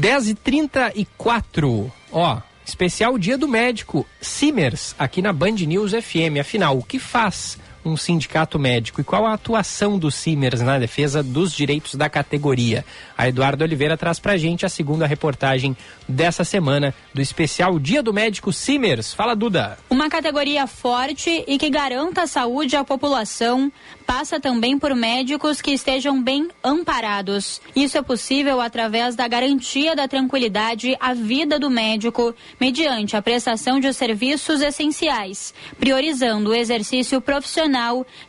10h34, 0.00 1.90
ó, 2.10 2.40
Especial 2.66 3.16
Dia 3.16 3.38
do 3.38 3.46
Médico, 3.46 4.04
Simers, 4.20 4.94
aqui 4.98 5.22
na 5.22 5.32
Band 5.32 5.52
News 5.52 5.92
FM. 5.92 6.40
Afinal, 6.40 6.76
o 6.76 6.82
que 6.82 6.98
faz 6.98 7.56
um 7.86 7.96
sindicato 7.96 8.58
médico 8.58 9.00
e 9.00 9.04
qual 9.04 9.24
a 9.24 9.32
atuação 9.32 9.96
do 9.96 10.10
Simers 10.10 10.60
na 10.60 10.76
defesa 10.76 11.22
dos 11.22 11.52
direitos 11.52 11.94
da 11.94 12.08
categoria? 12.08 12.84
A 13.16 13.28
Eduardo 13.28 13.62
Oliveira 13.62 13.96
traz 13.96 14.18
pra 14.18 14.36
gente 14.36 14.66
a 14.66 14.68
segunda 14.68 15.06
reportagem 15.06 15.76
dessa 16.08 16.42
semana 16.42 16.92
do 17.14 17.20
especial 17.20 17.78
Dia 17.78 18.02
do 18.02 18.12
Médico 18.12 18.52
Simers. 18.52 19.14
Fala, 19.14 19.36
Duda. 19.36 19.78
Uma 19.88 20.08
categoria 20.08 20.66
forte 20.66 21.44
e 21.46 21.56
que 21.58 21.70
garanta 21.70 22.22
a 22.22 22.26
saúde 22.26 22.74
à 22.74 22.82
população 22.82 23.70
passa 24.04 24.40
também 24.40 24.78
por 24.78 24.94
médicos 24.94 25.60
que 25.60 25.70
estejam 25.70 26.20
bem 26.20 26.48
amparados. 26.62 27.60
Isso 27.74 27.96
é 27.96 28.02
possível 28.02 28.60
através 28.60 29.14
da 29.14 29.28
garantia 29.28 29.94
da 29.94 30.08
tranquilidade 30.08 30.96
à 30.98 31.14
vida 31.14 31.58
do 31.58 31.70
médico, 31.70 32.34
mediante 32.60 33.16
a 33.16 33.22
prestação 33.22 33.78
de 33.78 33.92
serviços 33.92 34.60
essenciais, 34.60 35.54
priorizando 35.78 36.50
o 36.50 36.54
exercício 36.54 37.20
profissional 37.20 37.75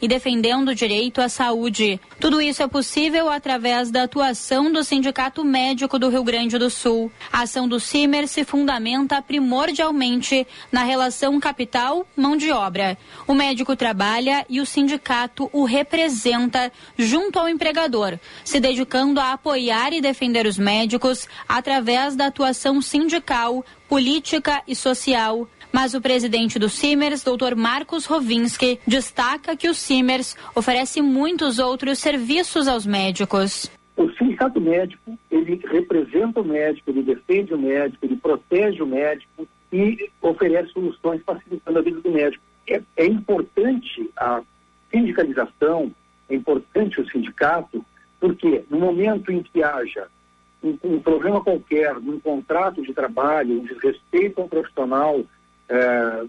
e 0.01 0.07
defendendo 0.07 0.69
o 0.69 0.75
direito 0.75 1.21
à 1.21 1.29
saúde. 1.29 1.99
Tudo 2.19 2.41
isso 2.41 2.61
é 2.61 2.67
possível 2.67 3.29
através 3.29 3.89
da 3.89 4.03
atuação 4.03 4.71
do 4.71 4.83
Sindicato 4.83 5.43
Médico 5.43 5.97
do 5.97 6.09
Rio 6.09 6.23
Grande 6.23 6.57
do 6.57 6.69
Sul. 6.69 7.11
A 7.31 7.43
ação 7.43 7.67
do 7.67 7.79
CIMER 7.79 8.27
se 8.27 8.43
fundamenta 8.43 9.21
primordialmente 9.21 10.45
na 10.71 10.83
relação 10.83 11.39
capital-mão 11.39 12.35
de 12.35 12.51
obra. 12.51 12.97
O 13.25 13.33
médico 13.33 13.75
trabalha 13.75 14.45
e 14.49 14.59
o 14.59 14.65
sindicato 14.65 15.49
o 15.53 15.63
representa 15.63 16.71
junto 16.97 17.39
ao 17.39 17.47
empregador, 17.47 18.19
se 18.43 18.59
dedicando 18.59 19.19
a 19.19 19.33
apoiar 19.33 19.93
e 19.93 20.01
defender 20.01 20.45
os 20.45 20.57
médicos 20.57 21.27
através 21.47 22.15
da 22.15 22.27
atuação 22.27 22.81
sindical, 22.81 23.63
política 23.87 24.61
e 24.67 24.75
social. 24.75 25.47
Mas 25.71 25.93
o 25.93 26.01
presidente 26.01 26.57
do 26.57 26.69
Simers, 26.69 27.23
Dr. 27.23 27.55
Marcos 27.55 28.05
Rovinski, 28.05 28.79
destaca 28.87 29.55
que 29.55 29.69
o 29.69 29.73
Simers 29.73 30.35
oferece 30.55 31.01
muitos 31.01 31.59
outros 31.59 31.99
serviços 31.99 32.67
aos 32.67 32.85
médicos. 32.85 33.69
O 33.95 34.11
sindicato 34.13 34.61
médico, 34.61 35.17
ele 35.31 35.59
representa 35.65 36.41
o 36.41 36.45
médico, 36.45 36.91
ele 36.91 37.01
defende 37.01 37.53
o 37.53 37.57
médico, 37.57 38.05
ele 38.05 38.15
protege 38.15 38.81
o 38.81 38.87
médico 38.87 39.47
e 39.71 40.09
oferece 40.21 40.71
soluções 40.71 41.21
facilitando 41.25 41.79
a 41.79 41.81
vida 41.81 41.99
do 41.99 42.11
médico. 42.11 42.43
É, 42.67 42.81
é 42.95 43.05
importante 43.05 44.09
a 44.15 44.41
sindicalização, 44.91 45.91
é 46.29 46.35
importante 46.35 47.01
o 47.01 47.09
sindicato, 47.09 47.83
porque 48.19 48.63
no 48.69 48.79
momento 48.79 49.31
em 49.31 49.41
que 49.41 49.63
haja 49.63 50.07
um, 50.63 50.77
um 50.83 50.99
problema 50.99 51.41
qualquer, 51.41 51.97
um 51.97 52.19
contrato 52.19 52.81
de 52.81 52.93
trabalho, 52.93 53.61
um 53.61 53.65
desrespeito 53.65 54.41
ao 54.41 54.47
profissional, 54.47 55.23
é, 55.69 56.25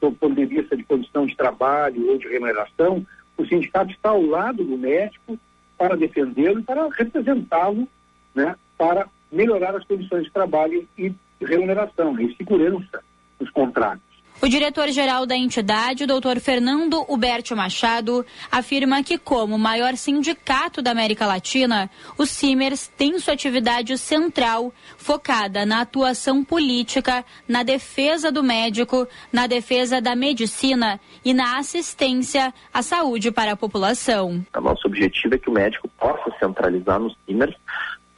do 0.00 0.12
ponto 0.12 0.34
de 0.34 0.46
vista 0.46 0.76
de 0.76 0.84
condição 0.84 1.26
de 1.26 1.36
trabalho 1.36 2.10
ou 2.10 2.18
de 2.18 2.28
remuneração, 2.28 3.06
o 3.36 3.46
sindicato 3.46 3.90
está 3.90 4.10
ao 4.10 4.22
lado 4.22 4.64
do 4.64 4.76
médico 4.76 5.38
para 5.76 5.96
defendê-lo 5.96 6.60
e 6.60 6.62
para 6.62 6.88
representá-lo, 6.88 7.88
né, 8.34 8.56
para 8.76 9.08
melhorar 9.30 9.76
as 9.76 9.84
condições 9.84 10.24
de 10.24 10.32
trabalho 10.32 10.86
e 10.96 11.14
remuneração, 11.40 12.18
e 12.20 12.34
segurança 12.36 13.02
dos 13.38 13.50
contratos. 13.50 14.07
O 14.40 14.46
diretor-geral 14.48 15.26
da 15.26 15.36
entidade, 15.36 16.06
Dr. 16.06 16.38
Fernando 16.40 17.04
Huberto 17.08 17.56
Machado, 17.56 18.24
afirma 18.52 19.02
que, 19.02 19.18
como 19.18 19.56
o 19.56 19.58
maior 19.58 19.96
sindicato 19.96 20.80
da 20.80 20.92
América 20.92 21.26
Latina, 21.26 21.90
o 22.16 22.24
CIMERS 22.24 22.86
tem 22.96 23.18
sua 23.18 23.34
atividade 23.34 23.98
central 23.98 24.72
focada 24.96 25.66
na 25.66 25.80
atuação 25.80 26.44
política, 26.44 27.24
na 27.48 27.64
defesa 27.64 28.30
do 28.30 28.44
médico, 28.44 29.08
na 29.32 29.48
defesa 29.48 30.00
da 30.00 30.14
medicina 30.14 31.00
e 31.24 31.34
na 31.34 31.58
assistência 31.58 32.54
à 32.72 32.80
saúde 32.80 33.32
para 33.32 33.52
a 33.52 33.56
população. 33.56 34.46
O 34.56 34.60
nosso 34.60 34.86
objetivo 34.86 35.34
é 35.34 35.38
que 35.38 35.50
o 35.50 35.52
médico 35.52 35.88
possa 35.98 36.32
centralizar 36.38 37.00
nos 37.00 37.16
CIMERS 37.26 37.56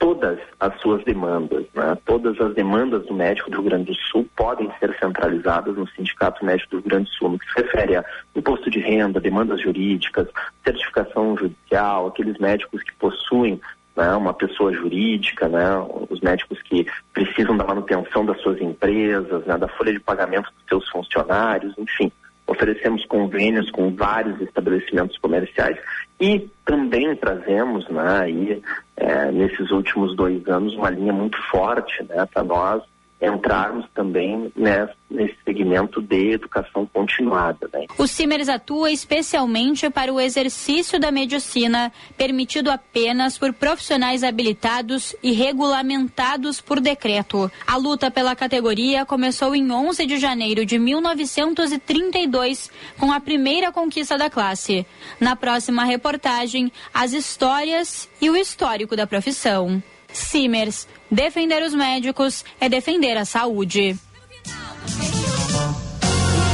todas 0.01 0.41
as 0.59 0.81
suas 0.81 1.05
demandas. 1.05 1.65
Né? 1.75 1.97
Todas 2.05 2.41
as 2.41 2.55
demandas 2.55 3.07
do 3.07 3.15
médico 3.15 3.51
do 3.51 3.61
Rio 3.61 3.71
Grande 3.71 3.85
do 3.85 3.95
Sul 3.95 4.27
podem 4.35 4.69
ser 4.81 4.97
centralizadas 4.99 5.77
no 5.77 5.87
Sindicato 5.91 6.45
Médico 6.45 6.71
do 6.71 6.77
Rio 6.79 6.89
Grande 6.89 7.05
do 7.05 7.15
Sul, 7.15 7.29
no 7.29 7.39
que 7.39 7.47
se 7.53 7.63
refere 7.63 7.97
a 7.97 8.05
imposto 8.35 8.69
de 8.69 8.81
renda, 8.81 9.21
demandas 9.21 9.61
jurídicas, 9.61 10.27
certificação 10.65 11.37
judicial, 11.37 12.09
aqueles 12.09 12.37
médicos 12.39 12.83
que 12.83 12.93
possuem 12.95 13.61
né, 13.97 14.13
uma 14.15 14.33
pessoa 14.33 14.73
jurídica, 14.73 15.49
né, 15.49 15.67
os 16.09 16.21
médicos 16.21 16.61
que 16.63 16.87
precisam 17.13 17.57
da 17.57 17.65
manutenção 17.65 18.25
das 18.25 18.41
suas 18.41 18.61
empresas, 18.61 19.45
né, 19.45 19.59
da 19.59 19.69
folha 19.69 19.93
de 19.93 20.01
pagamento 20.01 20.51
dos 20.51 20.67
seus 20.69 20.89
funcionários, 20.89 21.75
enfim 21.79 22.11
oferecemos 22.51 23.05
convênios 23.07 23.71
com 23.71 23.95
vários 23.95 24.41
estabelecimentos 24.41 25.17
comerciais 25.19 25.79
e 26.21 26.51
também 26.65 27.15
trazemos, 27.15 27.89
né, 27.89 28.21
aí, 28.23 28.63
é, 28.97 29.31
nesses 29.31 29.71
últimos 29.71 30.17
dois 30.17 30.45
anos, 30.49 30.75
uma 30.75 30.91
linha 30.91 31.13
muito 31.13 31.39
forte 31.51 32.03
né, 32.09 32.27
para 32.27 32.43
nós 32.43 32.83
entrarmos 33.21 33.87
também 33.95 34.51
nesse, 34.57 34.99
segmento 35.45 36.01
de 36.01 36.31
educação 36.31 36.87
continuada. 36.87 37.69
Né? 37.73 37.87
O 37.99 38.07
CIMERS 38.07 38.49
atua 38.49 38.91
especialmente 38.91 39.91
para 39.91 40.13
o 40.13 40.21
exercício 40.21 40.99
da 40.99 41.11
medicina, 41.11 41.93
permitido 42.17 42.71
apenas 42.71 43.37
por 43.37 43.53
profissionais 43.53 44.23
habilitados 44.23 45.15
e 45.23 45.33
regulamentados 45.33 46.61
por 46.61 46.81
decreto. 46.81 47.51
A 47.67 47.77
luta 47.77 48.11
pela 48.11 48.37
categoria 48.37 49.05
começou 49.05 49.55
em 49.55 49.71
11 49.71 50.07
de 50.07 50.17
janeiro 50.17 50.65
de 50.65 50.79
1932, 50.79 52.71
com 52.99 53.13
a 53.13 53.21
primeira 53.21 53.73
conquista 53.73 54.17
da 54.17 54.31
classe. 54.31 54.87
Na 55.19 55.35
próxima 55.37 55.85
reportagem, 55.85 56.73
as 56.95 57.13
histórias 57.13 58.09
e 58.21 58.31
o 58.31 58.37
histórico 58.37 58.97
da 58.97 59.07
profissão. 59.07 59.83
Simers, 60.13 60.87
defender 61.11 61.63
os 61.63 61.75
médicos 61.75 62.45
é 62.61 62.69
defender 62.69 63.17
a 63.17 63.25
saúde. 63.25 63.97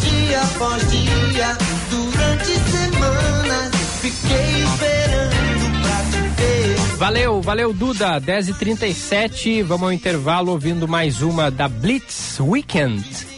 Dia 0.01 0.43
após 0.43 0.91
dia, 0.91 1.59
durante 1.91 2.53
semanas, 2.71 3.75
fiquei 4.01 4.63
esperando 4.65 5.83
pra 5.83 5.99
te 6.11 6.43
ver. 6.43 6.97
Valeu, 6.97 7.43
valeu 7.43 7.73
Duda, 7.73 8.21
10h37, 8.21 9.63
vamos 9.63 9.85
ao 9.85 9.93
intervalo 9.93 10.53
ouvindo 10.53 10.89
mais 10.89 11.23
uma 11.23 11.51
da 11.51 11.69
Blitz 11.69 12.39
Weekend. 12.41 13.37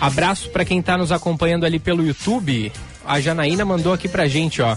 Abraço 0.00 0.50
para 0.50 0.64
quem 0.64 0.82
tá 0.82 0.98
nos 0.98 1.12
acompanhando 1.12 1.64
ali 1.64 1.78
pelo 1.78 2.04
YouTube. 2.04 2.72
A 3.04 3.20
Janaína 3.20 3.64
mandou 3.64 3.92
aqui 3.92 4.08
pra 4.08 4.26
gente, 4.26 4.60
ó. 4.60 4.76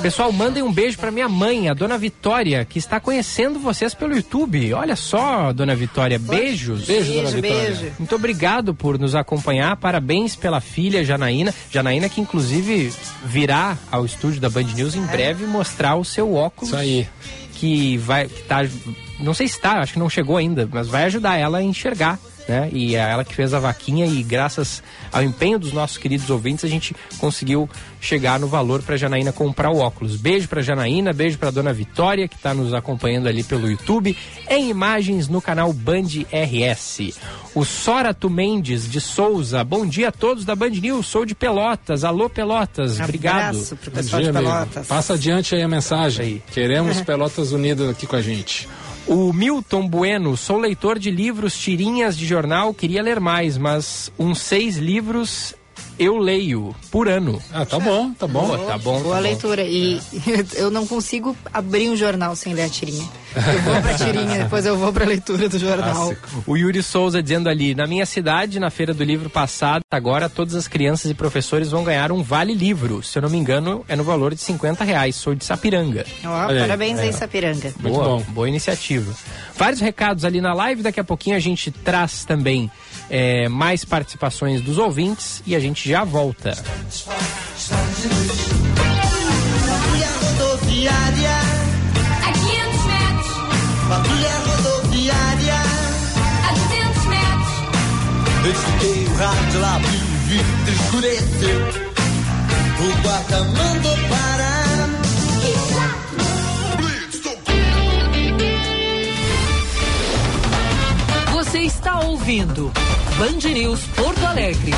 Pessoal, 0.00 0.32
mandem 0.32 0.62
um 0.62 0.72
beijo 0.72 0.98
para 0.98 1.10
minha 1.10 1.28
mãe, 1.28 1.68
a 1.68 1.74
dona 1.74 1.98
Vitória, 1.98 2.64
que 2.64 2.78
está 2.78 2.98
conhecendo 2.98 3.58
vocês 3.58 3.94
pelo 3.94 4.14
YouTube. 4.14 4.72
Olha 4.72 4.96
só, 4.96 5.52
dona 5.52 5.74
Vitória, 5.74 6.18
beijos. 6.18 6.86
Beijo, 6.86 7.12
dona 7.12 7.30
Vitória. 7.30 7.64
beijo. 7.64 7.92
Muito 7.98 8.14
obrigado 8.14 8.74
por 8.74 8.98
nos 8.98 9.14
acompanhar. 9.14 9.76
Parabéns 9.76 10.34
pela 10.34 10.60
filha 10.60 11.04
Janaína. 11.04 11.54
Janaína 11.70 12.08
que 12.08 12.20
inclusive 12.20 12.92
virá 13.24 13.76
ao 13.90 14.04
estúdio 14.04 14.40
da 14.40 14.48
Band 14.48 14.64
News 14.74 14.94
em 14.94 15.04
breve 15.06 15.46
mostrar 15.46 15.96
o 15.96 16.04
seu 16.04 16.34
óculos. 16.34 16.68
Isso 16.68 16.76
aí. 16.76 17.08
Que 17.54 17.96
vai 17.98 18.26
que 18.26 18.42
tá, 18.42 18.66
não 19.20 19.32
sei 19.32 19.46
se 19.48 19.54
está, 19.54 19.80
acho 19.80 19.92
que 19.94 19.98
não 19.98 20.10
chegou 20.10 20.36
ainda, 20.36 20.68
mas 20.70 20.88
vai 20.88 21.04
ajudar 21.04 21.36
ela 21.36 21.58
a 21.58 21.62
enxergar. 21.62 22.18
Né? 22.46 22.68
E 22.72 22.94
é 22.94 22.98
ela 22.98 23.24
que 23.24 23.34
fez 23.34 23.54
a 23.54 23.58
vaquinha 23.58 24.04
e 24.04 24.22
graças 24.22 24.82
ao 25.10 25.22
empenho 25.22 25.58
dos 25.58 25.72
nossos 25.72 25.96
queridos 25.96 26.28
ouvintes 26.28 26.64
a 26.64 26.68
gente 26.68 26.94
conseguiu 27.18 27.68
chegar 28.00 28.38
no 28.38 28.46
valor 28.46 28.82
para 28.82 28.98
Janaína 28.98 29.32
comprar 29.32 29.70
o 29.70 29.78
óculos. 29.78 30.16
Beijo 30.16 30.46
para 30.46 30.60
Janaína, 30.60 31.14
beijo 31.14 31.38
para 31.38 31.50
Dona 31.50 31.72
Vitória 31.72 32.28
que 32.28 32.36
está 32.36 32.52
nos 32.52 32.74
acompanhando 32.74 33.28
ali 33.28 33.42
pelo 33.42 33.70
YouTube, 33.70 34.16
em 34.48 34.68
imagens 34.68 35.26
no 35.26 35.40
canal 35.40 35.72
Band 35.72 36.08
RS. 36.30 37.18
O 37.54 37.64
Sorato 37.64 38.28
Mendes 38.28 38.90
de 38.90 39.00
Souza, 39.00 39.64
bom 39.64 39.86
dia 39.86 40.08
a 40.08 40.12
todos 40.12 40.44
da 40.44 40.54
Band 40.54 40.70
News, 40.70 41.06
sou 41.06 41.24
de 41.24 41.34
Pelotas, 41.34 42.04
alô 42.04 42.28
Pelotas, 42.28 43.00
obrigado. 43.00 43.56
Abraço 43.56 43.76
pro 43.76 43.90
pessoal 43.90 44.22
dia, 44.22 44.32
de 44.32 44.38
amigo. 44.38 44.52
Pelotas. 44.52 44.86
Passa 44.86 45.14
adiante 45.14 45.54
aí 45.54 45.62
a 45.62 45.68
mensagem. 45.68 46.42
Queremos 46.52 47.00
Pelotas 47.02 47.52
Unidas 47.52 47.88
aqui 47.88 48.06
com 48.06 48.16
a 48.16 48.20
gente. 48.22 48.68
O 49.06 49.34
Milton 49.34 49.86
Bueno, 49.86 50.34
sou 50.34 50.58
leitor 50.58 50.98
de 50.98 51.10
livros, 51.10 51.58
tirinhas 51.58 52.16
de 52.16 52.26
jornal, 52.26 52.72
queria 52.72 53.02
ler 53.02 53.20
mais, 53.20 53.58
mas 53.58 54.10
uns 54.18 54.40
seis 54.40 54.76
livros 54.76 55.54
eu 55.98 56.18
leio 56.18 56.74
por 56.90 57.08
ano. 57.08 57.40
Ah, 57.52 57.64
tá 57.64 57.78
bom, 57.78 58.12
tá 58.12 58.26
bom. 58.26 58.46
Boa, 58.46 58.58
tá 58.58 58.78
bom. 58.78 59.00
Boa 59.00 59.16
tá 59.16 59.20
bom. 59.20 59.20
leitura. 59.20 59.62
E 59.62 60.00
eu 60.54 60.70
não 60.70 60.86
consigo 60.86 61.36
abrir 61.52 61.88
um 61.88 61.96
jornal 61.96 62.34
sem 62.36 62.54
ler 62.54 62.64
a 62.64 62.68
tirinha. 62.68 63.08
Eu 63.36 63.62
vou 63.62 63.82
pra 63.82 63.94
tirinha, 63.94 64.38
depois 64.44 64.64
eu 64.64 64.76
vou 64.76 64.92
pra 64.92 65.04
leitura 65.04 65.48
do 65.48 65.58
jornal. 65.58 66.14
O 66.46 66.56
Yuri 66.56 66.82
Souza 66.82 67.22
dizendo 67.22 67.48
ali, 67.48 67.74
na 67.74 67.86
minha 67.86 68.06
cidade, 68.06 68.60
na 68.60 68.70
feira 68.70 68.94
do 68.94 69.02
livro 69.02 69.28
passada, 69.28 69.82
agora 69.90 70.28
todas 70.28 70.54
as 70.54 70.68
crianças 70.68 71.10
e 71.10 71.14
professores 71.14 71.70
vão 71.70 71.82
ganhar 71.82 72.12
um 72.12 72.22
vale 72.22 72.54
livro. 72.54 73.02
Se 73.02 73.18
eu 73.18 73.22
não 73.22 73.30
me 73.30 73.36
engano, 73.36 73.84
é 73.88 73.96
no 73.96 74.04
valor 74.04 74.34
de 74.34 74.40
50 74.40 74.84
reais. 74.84 75.16
Sou 75.16 75.34
de 75.34 75.44
Sapiranga. 75.44 76.04
Ó, 76.24 76.46
parabéns 76.46 76.98
aí, 77.00 77.12
Sapiranga. 77.12 77.72
boa, 77.80 78.20
boa 78.28 78.48
iniciativa. 78.48 79.12
Vários 79.56 79.80
recados 79.80 80.24
ali 80.24 80.40
na 80.40 80.54
live. 80.54 80.82
Daqui 80.82 81.00
a 81.00 81.04
pouquinho 81.04 81.36
a 81.36 81.40
gente 81.40 81.70
traz 81.70 82.24
também 82.24 82.70
é, 83.10 83.48
mais 83.48 83.84
participações 83.84 84.60
dos 84.60 84.78
ouvintes 84.78 85.42
e 85.46 85.54
a 85.54 85.60
gente 85.60 85.88
já 85.88 86.04
volta. 86.04 86.54
Patrulha 89.64 90.08
rodoviária. 90.20 91.36
A 92.26 92.32
500 92.32 92.86
metros, 92.86 93.32
Patrulha 93.88 94.34
rodoviária. 94.46 95.60
a 96.48 96.52
200 96.52 97.04
metros. 97.06 97.54
Desliguei 98.42 99.04
o 99.06 99.14
rádio 99.16 99.60
lá, 99.60 99.78
vi 100.26 100.40
escureceu. 100.72 101.60
O 102.80 103.02
guarda 103.02 103.42
está 111.64 112.00
ouvindo 112.00 112.70
Band 113.18 113.48
News 113.52 113.80
Porto 113.96 114.26
Alegre. 114.26 114.72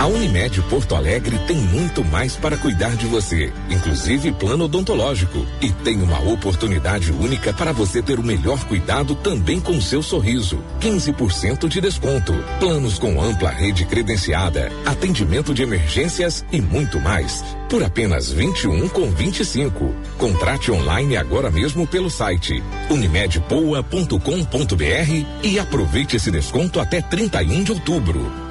A 0.00 0.06
Unimed 0.06 0.62
Porto 0.62 0.94
Alegre 0.94 1.38
tem 1.46 1.58
muito 1.58 2.02
mais 2.02 2.34
para 2.34 2.56
cuidar 2.56 2.96
de 2.96 3.04
você, 3.04 3.52
inclusive 3.68 4.32
plano 4.32 4.64
odontológico. 4.64 5.46
E 5.60 5.70
tem 5.70 6.00
uma 6.00 6.18
oportunidade 6.20 7.12
única 7.12 7.52
para 7.52 7.70
você 7.70 8.00
ter 8.00 8.18
o 8.18 8.22
melhor 8.22 8.64
cuidado 8.64 9.14
também 9.14 9.60
com 9.60 9.78
seu 9.78 10.02
sorriso. 10.02 10.64
15% 10.80 11.68
de 11.68 11.82
desconto. 11.82 12.32
Planos 12.58 12.98
com 12.98 13.20
ampla 13.20 13.50
rede 13.50 13.84
credenciada, 13.84 14.72
atendimento 14.86 15.52
de 15.52 15.64
emergências 15.64 16.46
e 16.50 16.62
muito 16.62 16.98
mais. 16.98 17.44
Por 17.68 17.82
apenas 17.82 18.32
21 18.32 18.88
com 18.88 19.10
25. 19.10 19.94
Contrate 20.16 20.72
online 20.72 21.18
agora 21.18 21.50
mesmo 21.50 21.86
pelo 21.86 22.08
site 22.08 22.62
unimedpoa.com.br 22.88 25.26
e 25.42 25.58
aproveite 25.58 26.16
esse 26.16 26.30
desconto 26.30 26.80
até 26.80 27.02
31 27.02 27.64
de 27.64 27.72
outubro. 27.72 28.49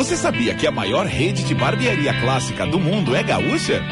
Você 0.00 0.16
sabia 0.16 0.54
que 0.54 0.66
a 0.66 0.70
maior 0.70 1.04
rede 1.04 1.44
de 1.44 1.54
barbearia 1.54 2.18
clássica 2.22 2.66
do 2.66 2.80
mundo 2.80 3.14
é 3.14 3.22
gaúcha? 3.22 3.82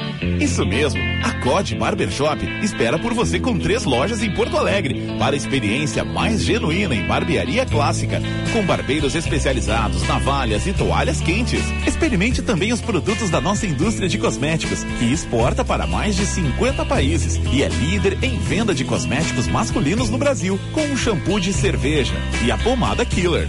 Isso 0.40 0.64
mesmo, 0.64 0.98
a 1.22 1.34
COD 1.44 1.74
Barbershop 1.74 2.42
espera 2.62 2.98
por 2.98 3.12
você 3.12 3.38
com 3.38 3.58
três 3.58 3.84
lojas 3.84 4.22
em 4.22 4.30
Porto 4.30 4.56
Alegre 4.56 5.06
para 5.18 5.34
a 5.34 5.36
experiência 5.36 6.06
mais 6.06 6.42
genuína 6.42 6.94
em 6.94 7.06
barbearia 7.06 7.66
clássica, 7.66 8.22
com 8.54 8.64
barbeiros 8.64 9.14
especializados, 9.14 10.02
navalhas 10.08 10.66
e 10.66 10.72
toalhas 10.72 11.20
quentes. 11.20 11.60
Experimente 11.86 12.40
também 12.40 12.72
os 12.72 12.80
produtos 12.80 13.28
da 13.28 13.38
nossa 13.38 13.66
indústria 13.66 14.08
de 14.08 14.16
cosméticos, 14.16 14.84
que 14.98 15.12
exporta 15.12 15.62
para 15.62 15.86
mais 15.86 16.16
de 16.16 16.24
50 16.24 16.86
países 16.86 17.38
e 17.52 17.62
é 17.62 17.68
líder 17.68 18.16
em 18.22 18.38
venda 18.38 18.74
de 18.74 18.82
cosméticos 18.82 19.46
masculinos 19.46 20.08
no 20.08 20.16
Brasil, 20.16 20.58
com 20.72 20.90
o 20.90 20.96
shampoo 20.96 21.38
de 21.38 21.52
cerveja 21.52 22.14
e 22.42 22.50
a 22.50 22.56
pomada 22.56 23.04
Killer. 23.04 23.46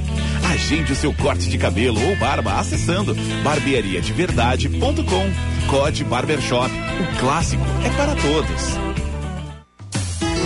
Agende 0.51 0.91
o 0.91 0.95
seu 0.95 1.13
corte 1.13 1.47
de 1.47 1.57
cabelo 1.57 2.03
ou 2.05 2.15
barba 2.15 2.48
acessando 2.57 3.15
barbeariadeverdade.com. 3.43 5.67
Code 5.67 6.03
Barbershop. 6.03 6.71
O 6.71 7.19
clássico 7.19 7.63
é 7.85 7.89
para 7.89 8.15
todos. 8.15 8.89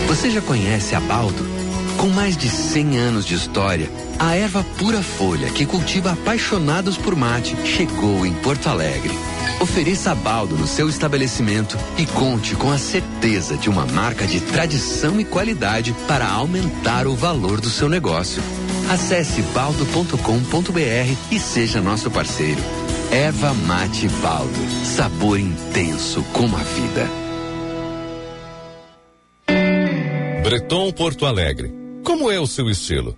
Você 0.08 0.30
já 0.30 0.40
conhece 0.40 0.94
a 0.94 1.00
Baldo? 1.00 1.54
Com 1.96 2.08
mais 2.08 2.36
de 2.36 2.48
100 2.48 2.98
anos 2.98 3.24
de 3.24 3.34
história, 3.34 3.90
a 4.18 4.34
erva 4.34 4.64
pura 4.78 5.02
folha 5.02 5.48
que 5.48 5.64
cultiva 5.64 6.12
apaixonados 6.12 6.98
por 6.98 7.16
mate 7.16 7.56
chegou 7.64 8.26
em 8.26 8.32
Porto 8.34 8.68
Alegre. 8.68 9.12
Ofereça 9.60 10.10
a 10.10 10.14
Baldo 10.14 10.56
no 10.56 10.66
seu 10.66 10.88
estabelecimento 10.88 11.78
e 11.96 12.04
conte 12.04 12.54
com 12.56 12.70
a 12.70 12.78
certeza 12.78 13.56
de 13.56 13.70
uma 13.70 13.86
marca 13.86 14.26
de 14.26 14.40
tradição 14.40 15.18
e 15.18 15.24
qualidade 15.24 15.94
para 16.06 16.28
aumentar 16.28 17.06
o 17.06 17.14
valor 17.14 17.60
do 17.60 17.70
seu 17.70 17.88
negócio. 17.88 18.42
Acesse 18.90 19.42
baldo.com.br 19.54 21.16
e 21.30 21.38
seja 21.38 21.80
nosso 21.80 22.10
parceiro. 22.10 22.60
Erva 23.10 23.54
Mate 23.54 24.08
Baldo. 24.22 24.84
Sabor 24.84 25.38
intenso 25.38 26.22
como 26.32 26.56
a 26.56 26.60
vida. 26.60 27.08
Breton 30.42 30.92
Porto 30.92 31.24
Alegre. 31.24 31.72
Como 32.04 32.30
é 32.30 32.38
o 32.38 32.46
seu 32.46 32.68
estilo? 32.68 33.16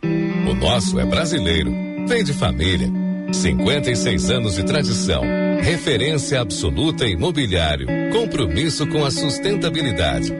O 0.48 0.54
nosso 0.54 1.00
é 1.00 1.04
brasileiro. 1.04 1.72
Vem 2.06 2.22
de 2.22 2.32
família. 2.32 2.88
56 3.32 4.30
anos 4.30 4.54
de 4.54 4.62
tradição. 4.62 5.22
Referência 5.60 6.40
absoluta 6.40 7.04
em 7.04 7.14
imobiliário. 7.14 7.88
Compromisso 8.12 8.86
com 8.86 9.04
a 9.04 9.10
sustentabilidade. 9.10 10.32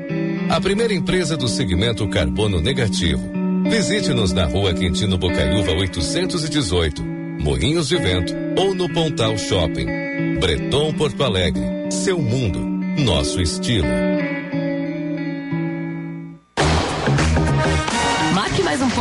A 0.49 0.61
primeira 0.61 0.95
empresa 0.95 1.37
do 1.37 1.49
segmento 1.49 2.09
carbono 2.09 2.61
negativo. 2.61 3.36
Visite-nos 3.71 4.33
na 4.33 4.47
rua 4.47 4.73
Quintino 4.73 5.19
Bocaiúva 5.19 5.73
818, 5.73 7.03
Moinhos 7.03 7.89
de 7.89 7.97
Vento 7.99 8.35
ou 8.57 8.75
no 8.75 8.89
Pontal 8.93 9.37
Shopping. 9.37 9.87
Breton 10.41 10.95
Porto 10.95 11.23
Alegre. 11.23 11.63
Seu 11.91 12.21
mundo. 12.21 12.59
Nosso 13.03 13.41
estilo. 13.41 13.87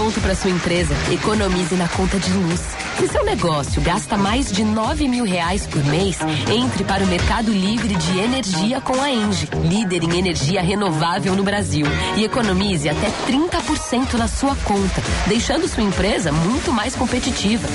Ponto 0.05 0.21
para 0.21 0.35
sua 0.35 0.51
empresa. 0.51 0.93
Economize 1.11 1.73
na 1.73 1.87
conta 1.87 2.19
de 2.19 2.31
luz. 2.31 2.61
Se 2.99 3.07
seu 3.07 3.25
negócio 3.25 3.81
gasta 3.81 4.15
mais 4.15 4.51
de 4.51 4.63
9 4.63 5.07
mil 5.07 5.25
reais 5.25 5.65
por 5.65 5.83
mês, 5.83 6.19
entre 6.47 6.83
para 6.83 7.03
o 7.03 7.07
Mercado 7.07 7.51
Livre 7.51 7.95
de 7.95 8.19
Energia 8.19 8.79
com 8.79 9.01
a 9.01 9.09
Engie, 9.09 9.49
líder 9.63 10.03
em 10.03 10.19
energia 10.19 10.61
renovável 10.61 11.33
no 11.33 11.41
Brasil. 11.41 11.87
E 12.17 12.23
economize 12.23 12.87
até 12.87 13.09
30% 13.27 14.13
na 14.13 14.27
sua 14.27 14.55
conta, 14.57 15.01
deixando 15.25 15.67
sua 15.67 15.81
empresa 15.81 16.31
muito 16.31 16.71
mais 16.71 16.95
competitiva. 16.95 17.67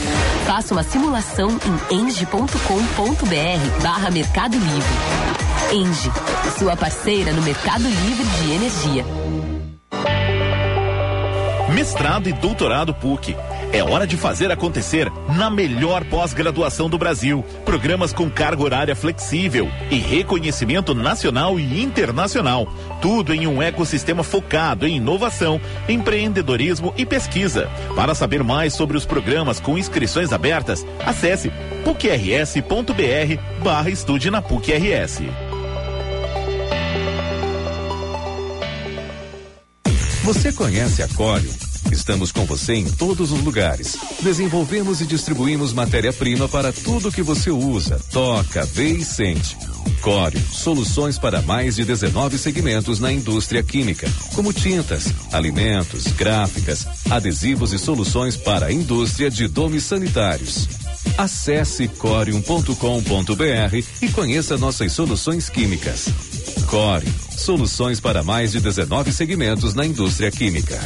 Faça 0.47 0.73
uma 0.73 0.85
simulação 0.85 1.59
em 1.91 1.97
engie.com.br 1.97 3.83
barra 3.83 4.09
Mercado 4.09 4.57
Livre. 4.57 5.73
Engie, 5.73 6.13
sua 6.57 6.77
parceira 6.77 7.33
no 7.33 7.43
Mercado 7.43 7.89
Livre 7.89 8.25
de 8.25 8.53
Energia. 8.53 9.40
Mestrado 11.75 12.29
e 12.29 12.33
doutorado 12.33 12.93
PUC. 12.93 13.37
É 13.73 13.83
hora 13.83 14.05
de 14.07 14.17
fazer 14.17 14.51
acontecer 14.51 15.11
na 15.37 15.49
melhor 15.49 16.05
pós-graduação 16.05 16.91
do 16.91 16.99
Brasil. 16.99 17.45
Programas 17.65 18.13
com 18.13 18.29
carga 18.29 18.63
horária 18.63 18.97
flexível 18.97 19.69
e 19.91 19.97
reconhecimento 19.97 20.95
nacional 20.95 21.61
e 21.61 21.81
internacional. 21.81 22.67
Tudo 23.01 23.33
em 23.33 23.47
um 23.47 23.63
ecossistema 23.63 24.25
focado 24.25 24.87
em 24.87 24.97
inovação, 24.97 25.61
empreendedorismo 25.89 26.93
e 26.97 27.07
pesquisa. 27.07 27.71
Para 27.95 28.15
saber 28.15 28.43
mais 28.43 28.75
sobre 28.75 28.97
os 28.97 29.07
programas 29.07 29.61
com 29.61 29.79
inscrições 29.79 30.33
abertas, 30.33 30.85
acesse 31.07 31.53
pucrs.br 31.85 33.63
barra 33.63 33.91
estude 33.91 34.31
na 34.31 34.43
PUC-RS. 34.43 35.50
Você 40.31 40.53
conhece 40.53 41.03
a 41.03 41.09
Corium? 41.09 41.53
Estamos 41.91 42.31
com 42.31 42.45
você 42.45 42.75
em 42.75 42.85
todos 42.89 43.33
os 43.33 43.41
lugares. 43.41 43.97
Desenvolvemos 44.23 45.01
e 45.01 45.05
distribuímos 45.05 45.73
matéria-prima 45.73 46.49
para 46.49 46.73
tudo 46.73 47.11
que 47.11 47.21
você 47.21 47.51
usa, 47.51 48.01
toca, 48.13 48.65
vê 48.65 48.93
e 48.93 49.05
sente. 49.05 49.57
Corium, 50.01 50.41
soluções 50.53 51.19
para 51.19 51.43
mais 51.43 51.75
de 51.75 51.85
19 51.85 52.39
segmentos 52.39 53.01
na 53.01 53.13
indústria 53.13 53.61
química, 53.61 54.09
como 54.33 54.53
tintas, 54.53 55.13
alimentos, 55.33 56.07
gráficas, 56.13 56.87
adesivos 57.11 57.73
e 57.73 57.79
soluções 57.81 58.37
para 58.37 58.67
a 58.67 58.73
indústria 58.73 59.29
de 59.29 59.49
domes 59.49 59.83
sanitários. 59.83 60.69
Acesse 61.17 61.89
corium.com.br 61.89 62.75
e 64.03 64.09
conheça 64.11 64.57
nossas 64.57 64.93
soluções 64.93 65.49
químicas. 65.49 66.09
Corium, 66.67 67.13
soluções 67.37 68.01
para 68.01 68.23
mais 68.23 68.53
de 68.53 68.61
19 68.61 69.13
segmentos 69.13 69.75
na 69.75 69.85
indústria 69.85 70.31
química. 70.31 70.79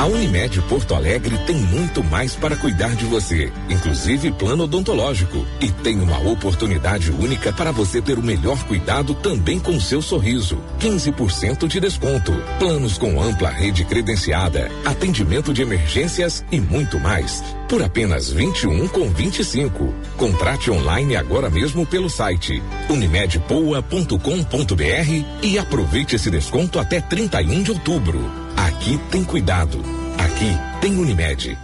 A 0.00 0.06
Unimed 0.06 0.62
Porto 0.62 0.94
Alegre 0.94 1.36
tem 1.46 1.56
muito 1.56 2.02
mais 2.02 2.34
para 2.34 2.56
cuidar 2.56 2.96
de 2.96 3.04
você, 3.04 3.52
inclusive 3.68 4.32
plano 4.32 4.64
odontológico. 4.64 5.44
E 5.60 5.70
tem 5.70 6.00
uma 6.00 6.18
oportunidade 6.20 7.10
única 7.10 7.52
para 7.52 7.70
você 7.70 8.00
ter 8.00 8.18
o 8.18 8.22
melhor 8.22 8.64
cuidado 8.64 9.14
também 9.14 9.60
com 9.60 9.78
seu 9.78 10.00
sorriso. 10.00 10.56
15% 10.78 11.68
de 11.68 11.78
desconto. 11.78 12.32
Planos 12.58 12.96
com 12.96 13.20
ampla 13.20 13.50
rede 13.50 13.84
credenciada, 13.84 14.70
atendimento 14.86 15.52
de 15.52 15.60
emergências 15.60 16.42
e 16.50 16.58
muito 16.58 16.98
mais. 16.98 17.44
Por 17.68 17.82
apenas 17.82 18.30
21 18.30 18.88
com 18.88 19.06
25. 19.10 19.92
Contrate 20.16 20.70
online 20.70 21.14
agora 21.14 21.50
mesmo 21.50 21.84
pelo 21.84 22.08
site 22.08 22.62
unimedpoa.com.br 22.88 25.24
e 25.42 25.58
aproveite 25.58 26.16
esse 26.16 26.30
desconto 26.30 26.78
até 26.78 27.02
31 27.02 27.62
de 27.62 27.72
outubro. 27.72 28.39
Aqui 28.66 29.00
tem 29.10 29.24
cuidado. 29.24 29.78
Aqui 30.18 30.50
tem 30.82 30.98
Unimed. 30.98 31.56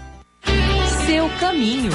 Seu 1.05 1.29
caminho. 1.39 1.91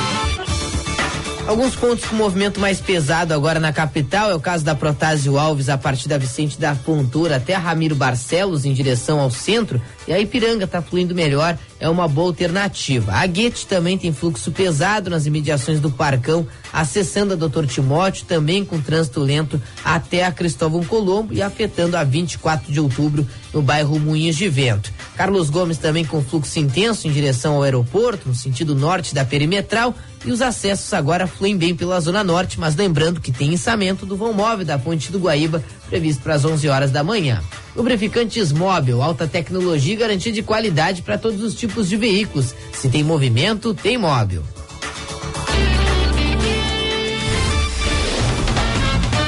Alguns 1.47 1.75
pontos 1.75 2.05
com 2.05 2.15
movimento 2.15 2.59
mais 2.59 2.79
pesado 2.79 3.33
agora 3.33 3.59
na 3.59 3.73
capital 3.73 4.29
é 4.29 4.35
o 4.35 4.39
caso 4.39 4.63
da 4.63 4.75
Protásio 4.75 5.39
Alves 5.39 5.69
a 5.69 5.77
partir 5.77 6.07
da 6.07 6.19
Vicente 6.19 6.59
da 6.59 6.75
Fontoura 6.75 7.37
até 7.37 7.55
a 7.55 7.59
Ramiro 7.59 7.95
Barcelos 7.95 8.63
em 8.63 8.73
direção 8.73 9.19
ao 9.19 9.31
centro 9.31 9.81
e 10.07 10.13
a 10.13 10.19
Ipiranga 10.19 10.65
está 10.65 10.83
fluindo 10.83 11.15
melhor, 11.15 11.57
é 11.81 11.89
uma 11.89 12.07
boa 12.07 12.27
alternativa. 12.27 13.11
A 13.11 13.25
Guete 13.25 13.65
também 13.65 13.97
tem 13.97 14.13
fluxo 14.13 14.51
pesado 14.51 15.09
nas 15.09 15.25
imediações 15.25 15.79
do 15.79 15.89
Parcão, 15.89 16.47
acessando 16.71 17.33
a 17.33 17.35
Doutor 17.35 17.65
Timóteo, 17.65 18.25
também 18.25 18.63
com 18.63 18.79
trânsito 18.79 19.19
lento 19.19 19.59
até 19.83 20.23
a 20.23 20.31
Cristóvão 20.31 20.83
Colombo 20.83 21.33
e 21.33 21.41
afetando 21.41 21.97
a 21.97 22.03
24 22.03 22.71
de 22.71 22.79
outubro 22.79 23.27
no 23.51 23.63
bairro 23.63 23.99
Moinhos 23.99 24.35
de 24.35 24.47
Vento. 24.47 24.93
Carlos 25.17 25.49
Gomes 25.49 25.79
também 25.79 26.05
com 26.05 26.21
fluxo 26.21 26.59
intenso 26.59 27.07
em 27.07 27.11
direção 27.11 27.55
ao 27.55 27.63
aeroporto, 27.63 28.29
no 28.29 28.35
sentido 28.35 28.75
norte 28.75 29.15
da 29.15 29.25
perimetral, 29.25 29.95
e 30.23 30.31
os 30.31 30.41
acessos 30.41 30.93
agora 30.93 31.25
fluem 31.25 31.57
bem 31.57 31.75
pela 31.75 31.99
Zona 31.99 32.23
Norte, 32.23 32.59
mas 32.59 32.75
lembrando 32.75 33.19
que 33.19 33.31
tem 33.31 33.53
içamento 33.53 34.05
do 34.05 34.15
vão 34.15 34.33
móvel 34.33 34.65
da 34.65 34.77
Ponte 34.77 35.11
do 35.11 35.19
Guaíba, 35.19 35.63
previsto 35.91 36.23
para 36.23 36.35
as 36.35 36.45
11 36.45 36.69
horas 36.69 36.89
da 36.89 37.03
manhã. 37.03 37.43
Lubrificantes 37.75 38.53
móvel, 38.53 39.01
alta 39.01 39.27
tecnologia 39.27 39.93
e 39.93 39.97
garantia 39.97 40.31
de 40.31 40.41
qualidade 40.41 41.01
para 41.01 41.17
todos 41.17 41.43
os 41.43 41.53
tipos 41.53 41.89
de 41.89 41.97
veículos. 41.97 42.55
Se 42.71 42.89
tem 42.89 43.03
movimento, 43.03 43.73
tem 43.73 43.97
móvel. 43.97 44.41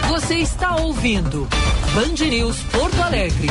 Você 0.08 0.36
está 0.36 0.78
ouvindo 0.78 1.48
Band 1.94 2.26
News 2.26 2.58
Porto 2.72 3.02
Alegre. 3.02 3.48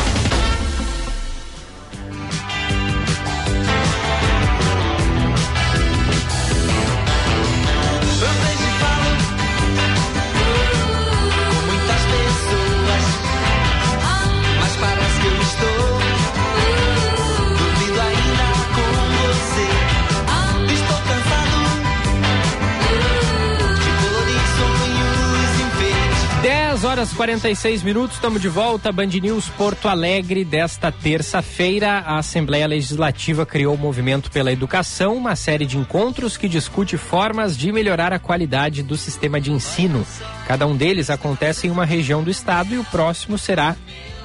Horas 26.85 27.13
46 27.13 27.83
minutos, 27.83 28.17
estamos 28.17 28.41
de 28.41 28.49
volta. 28.49 28.91
Band 28.91 29.07
News 29.07 29.49
Porto 29.51 29.89
Alegre. 29.89 30.45
Desta 30.45 30.91
terça-feira, 30.91 31.99
a 31.99 32.19
Assembleia 32.19 32.67
Legislativa 32.67 33.45
criou 33.45 33.75
o 33.75 33.79
Movimento 33.79 34.31
pela 34.31 34.51
Educação, 34.51 35.15
uma 35.17 35.37
série 35.37 35.67
de 35.67 35.77
encontros 35.77 36.37
que 36.37 36.49
discute 36.49 36.97
formas 36.97 37.57
de 37.57 37.71
melhorar 37.71 38.13
a 38.13 38.19
qualidade 38.19 38.83
do 38.83 38.97
sistema 38.97 39.41
de 39.41 39.53
ensino. 39.53 40.07
Cada 40.47 40.67
um 40.67 40.77
deles 40.77 41.11
acontece 41.11 41.67
em 41.67 41.71
uma 41.71 41.85
região 41.85 42.23
do 42.23 42.31
estado 42.31 42.75
e 42.75 42.79
o 42.79 42.85
próximo 42.85 43.39
será 43.39 43.77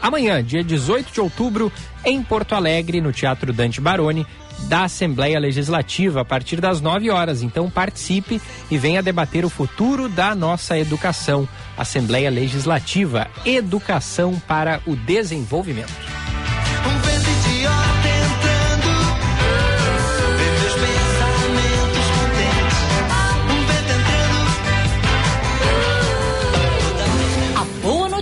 amanhã, 0.02 0.44
dia 0.44 0.64
18 0.64 1.12
de 1.12 1.22
outubro, 1.22 1.72
em 2.06 2.24
Porto 2.24 2.56
Alegre, 2.56 3.02
no 3.02 3.12
Teatro 3.12 3.52
Dante 3.52 3.82
Baroni, 3.82 4.26
da 4.64 4.84
Assembleia 4.84 5.40
Legislativa 5.40 6.22
a 6.22 6.26
partir 6.26 6.60
das 6.60 6.82
9 6.82 7.10
horas. 7.10 7.42
Então 7.42 7.70
participe 7.70 8.42
e 8.70 8.78
venha 8.78 9.04
debater 9.04 9.46
o 9.46 9.50
futuro 9.50 10.10
da 10.10 10.36
nossa 10.36 10.78
educação. 10.78 11.48
Assembleia 11.78 12.30
Legislativa, 12.30 13.28
Educação 13.46 14.42
para 14.48 14.82
o 14.86 14.96
Desenvolvimento. 14.96 16.27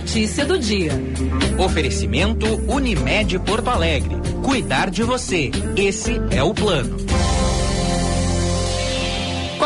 Notícia 0.06 0.44
do 0.44 0.56
dia. 0.56 0.92
Oferecimento 1.58 2.46
Unimed 2.68 3.40
Porto 3.40 3.68
Alegre. 3.68 4.14
Cuidar 4.40 4.88
de 4.88 5.02
você. 5.02 5.50
Esse 5.76 6.20
é 6.30 6.40
o 6.44 6.54
plano. 6.54 6.96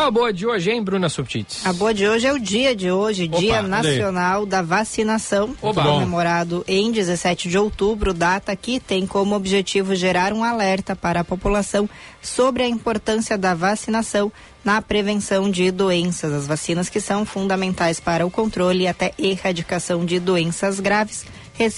Qual 0.01 0.09
a 0.09 0.11
boa 0.11 0.33
de 0.33 0.47
hoje, 0.47 0.71
hein, 0.71 0.83
Bruna 0.83 1.11
Subtits? 1.11 1.67
A 1.67 1.75
boa 1.75 1.93
de 1.93 2.09
hoje 2.09 2.27
é 2.27 2.33
o 2.33 2.39
dia 2.39 2.75
de 2.75 2.91
hoje, 2.91 3.25
Opa, 3.25 3.39
Dia. 3.39 3.61
Nacional 3.61 4.47
da 4.47 4.63
Vacinação, 4.63 5.55
Oba. 5.61 5.83
comemorado 5.83 6.65
em 6.67 6.91
17 6.91 7.51
de 7.51 7.59
outubro, 7.59 8.15
data 8.15 8.57
que 8.57 8.81
tem 8.81 9.07
como 9.07 9.35
objetivo 9.35 9.95
gerar 9.95 10.33
um 10.33 10.43
alerta 10.43 10.97
para 10.97 11.21
a 11.21 11.25
população 11.25 11.87
sobre 12.23 12.63
a 12.63 12.67
importância 12.67 13.37
da 13.37 13.55
vacinação 13.55 14.33
na 14.65 14.81
prevenção 14.81 15.51
de 15.51 15.71
doenças. 15.71 16.33
As 16.33 16.47
vacinas 16.47 16.89
que 16.89 16.99
são 16.99 17.27
fundamentais 17.27 18.01
para 18.01 18.25
o 18.25 18.31
controle 18.31 18.85
e 18.85 18.89
até 18.89 19.13
erradicação 19.19 20.07
de 20.07 20.19
doenças 20.19 20.81
graves, 20.81 21.27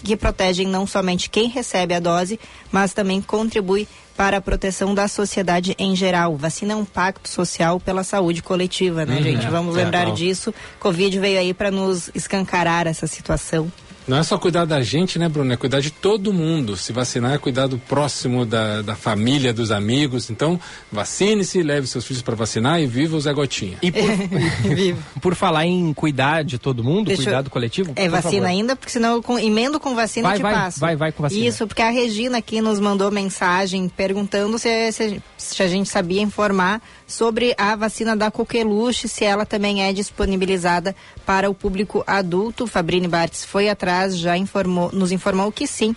que 0.05 0.17
protegem 0.17 0.69
não 0.69 0.87
somente 0.87 1.29
quem 1.29 1.49
recebe 1.49 1.93
a 1.93 1.99
dose, 1.99 2.39
mas 2.71 2.93
também 2.93 3.21
contribui 3.21 3.89
para 4.17 4.37
a 4.37 4.41
proteção 4.41 4.95
da 4.95 5.09
sociedade 5.09 5.75
em 5.79 5.95
geral. 5.97 6.37
Vacina 6.37 6.73
é 6.73 6.77
um 6.77 6.85
pacto 6.85 7.29
social 7.29 7.81
pela 7.81 8.05
saúde 8.05 8.43
coletiva, 8.43 9.05
né, 9.07 9.17
Uhum. 9.17 9.23
gente? 9.23 9.47
Vamos 9.49 9.77
É, 9.77 9.85
lembrar 9.85 10.07
não. 10.07 10.15
disso. 10.15 10.53
Covid 10.79 11.19
veio 11.19 11.39
aí 11.39 11.55
para 11.55 11.71
nos 11.71 12.11
escancarar 12.15 12.87
essa 12.87 13.07
situação. 13.07 13.71
Não 14.07 14.17
é 14.19 14.23
só 14.23 14.37
cuidar 14.39 14.65
da 14.65 14.83
gente, 14.83 15.19
né, 15.19 15.29
Bruno? 15.29 15.53
É 15.53 15.57
cuidar 15.57 15.81
de 15.81 15.91
todo 15.91 16.33
mundo. 16.33 16.77
Se 16.77 16.93
vacinar 16.93 17.33
é 17.35 17.39
cuidar 17.39 17.67
do 17.67 17.79
próximo, 17.79 18.45
da, 18.45 18.83
da 18.83 18.95
família, 18.97 19.53
dos 19.53 19.71
amigos. 19.71 20.29
Então, 20.31 20.59
vacine-se, 20.91 21.63
leve 21.63 21.87
seus 21.87 22.05
filhos 22.05 22.23
para 22.23 22.35
vacinar 22.35 22.81
e 22.81 22.87
viva 22.87 23.17
o 23.17 23.21
Zé 23.21 23.33
Gotinha. 23.33 23.79
E 23.83 23.91
por, 23.93 25.21
por 25.23 25.35
falar 25.35 25.67
em 25.67 25.93
cuidar 25.95 26.43
de 26.45 26.59
todo 26.59 26.83
mundo, 26.85 27.07
Deixa 27.07 27.23
eu- 27.23 27.27
cuidado 27.27 27.51
coletivo. 27.51 27.93
É 27.97 28.09
vacina 28.09 28.33
favor. 28.33 28.47
ainda, 28.47 28.77
porque 28.77 28.91
senão 28.93 29.15
eu 29.17 29.23
com, 29.23 29.39
emendo 29.39 29.79
com 29.81 29.95
vacina 29.95 30.29
Vai, 30.29 30.37
e 30.37 30.39
te 30.39 30.43
vai, 30.43 30.55
passo. 30.55 30.81
vai, 30.81 30.97
vai 30.97 31.13
com 31.13 31.23
vacina. 31.23 31.47
Isso, 31.47 31.67
porque 31.67 31.83
a 31.83 31.91
Regina 31.91 32.39
aqui 32.39 32.61
nos 32.61 32.79
mandou 32.81 33.11
mensagem 33.11 33.89
perguntando 33.89 34.59
se, 34.59 34.93
se- 34.93 35.23
se 35.39 35.63
a 35.63 35.69
gente 35.69 35.89
sabia 35.89 36.21
informar 36.21 36.83
sobre 37.13 37.55
a 37.59 37.77
vacina 37.77 38.17
da 38.17 38.31
coqueluche, 38.31 39.07
se 39.09 39.25
ela 39.25 39.45
também 39.47 39.85
é 39.85 39.93
disponibilizada 39.93 40.95
para 41.27 41.49
o 41.51 41.55
público 41.55 42.03
adulto. 42.07 42.67
Fabrini 42.67 43.07
Bartz 43.07 43.45
foi 43.45 43.69
atrás, 43.69 44.17
já 44.17 44.37
informou, 44.37 44.91
nos 44.93 45.13
informou 45.13 45.53
que 45.53 45.67
sim. 45.67 45.95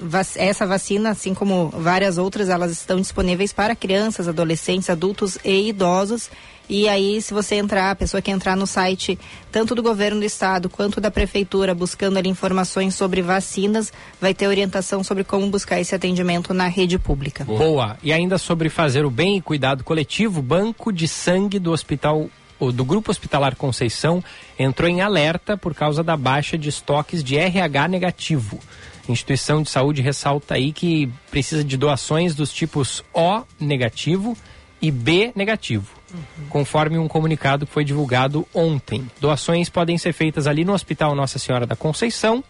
vac- 0.00 0.36
essa 0.36 0.66
vacina, 0.66 1.10
assim 1.10 1.34
como 1.34 1.68
várias 1.70 2.16
outras, 2.18 2.48
elas 2.48 2.70
estão 2.70 3.00
disponíveis 3.00 3.52
para 3.52 3.74
crianças, 3.74 4.28
adolescentes, 4.28 4.88
adultos 4.88 5.36
e 5.44 5.68
idosos. 5.68 6.30
E 6.68 6.88
aí, 6.88 7.22
se 7.22 7.32
você 7.32 7.54
entrar, 7.54 7.90
a 7.90 7.96
pessoa 7.96 8.20
que 8.20 8.30
entrar 8.30 8.56
no 8.56 8.66
site, 8.66 9.18
tanto 9.50 9.74
do 9.74 9.82
governo 9.82 10.20
do 10.20 10.26
estado 10.26 10.68
quanto 10.68 11.00
da 11.00 11.10
prefeitura, 11.10 11.74
buscando 11.74 12.18
ali 12.18 12.28
informações 12.28 12.94
sobre 12.94 13.22
vacinas, 13.22 13.92
vai 14.20 14.34
ter 14.34 14.46
orientação 14.46 15.02
sobre 15.02 15.24
como 15.24 15.48
buscar 15.48 15.80
esse 15.80 15.94
atendimento 15.94 16.52
na 16.52 16.66
rede 16.66 16.98
pública. 16.98 17.44
Boa. 17.44 17.96
E 18.02 18.12
ainda 18.12 18.36
sobre 18.36 18.68
fazer 18.68 19.04
o 19.04 19.10
bem 19.10 19.38
e 19.38 19.40
cuidado 19.40 19.82
coletivo, 19.82 20.42
Banco 20.42 20.92
de 20.92 21.08
Sangue 21.08 21.58
do 21.58 21.72
Hospital 21.72 22.28
o 22.60 22.72
do 22.72 22.84
Grupo 22.84 23.10
Hospitalar 23.10 23.54
Conceição 23.54 24.22
entrou 24.58 24.90
em 24.90 25.00
alerta 25.00 25.56
por 25.56 25.74
causa 25.74 26.02
da 26.02 26.16
baixa 26.16 26.58
de 26.58 26.68
estoques 26.68 27.22
de 27.22 27.36
RH 27.36 27.88
negativo. 27.88 28.58
A 29.08 29.12
instituição 29.12 29.62
de 29.62 29.70
saúde 29.70 30.02
ressalta 30.02 30.54
aí 30.54 30.72
que 30.72 31.10
precisa 31.30 31.62
de 31.64 31.76
doações 31.76 32.34
dos 32.34 32.52
tipos 32.52 33.02
O 33.14 33.42
negativo 33.60 34.36
e 34.82 34.90
B 34.90 35.32
negativo, 35.34 35.97
conforme 36.48 36.98
um 36.98 37.08
comunicado 37.08 37.66
que 37.66 37.72
foi 37.72 37.84
divulgado 37.84 38.46
ontem. 38.54 39.10
Doações 39.20 39.68
podem 39.68 39.98
ser 39.98 40.12
feitas 40.12 40.46
ali 40.46 40.64
no 40.64 40.72
Hospital 40.72 41.14
Nossa 41.14 41.38
Senhora 41.38 41.66
da 41.66 41.76
Conceição, 41.76 42.42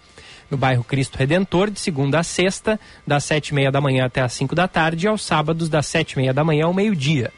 no 0.50 0.56
bairro 0.56 0.84
Cristo 0.84 1.18
Redentor, 1.18 1.70
de 1.70 1.80
segunda 1.80 2.20
a 2.20 2.22
sexta, 2.22 2.80
das 3.06 3.24
sete 3.24 3.48
e 3.48 3.54
meia 3.54 3.70
da 3.70 3.80
manhã 3.80 4.06
até 4.06 4.20
as 4.20 4.32
cinco 4.32 4.54
da 4.54 4.66
tarde, 4.66 5.06
e 5.06 5.08
aos 5.08 5.22
sábados, 5.22 5.68
das 5.68 5.86
sete 5.86 6.12
e 6.12 6.16
meia 6.18 6.32
da 6.32 6.44
manhã 6.44 6.66
ao 6.66 6.74
meio-dia. 6.74 7.32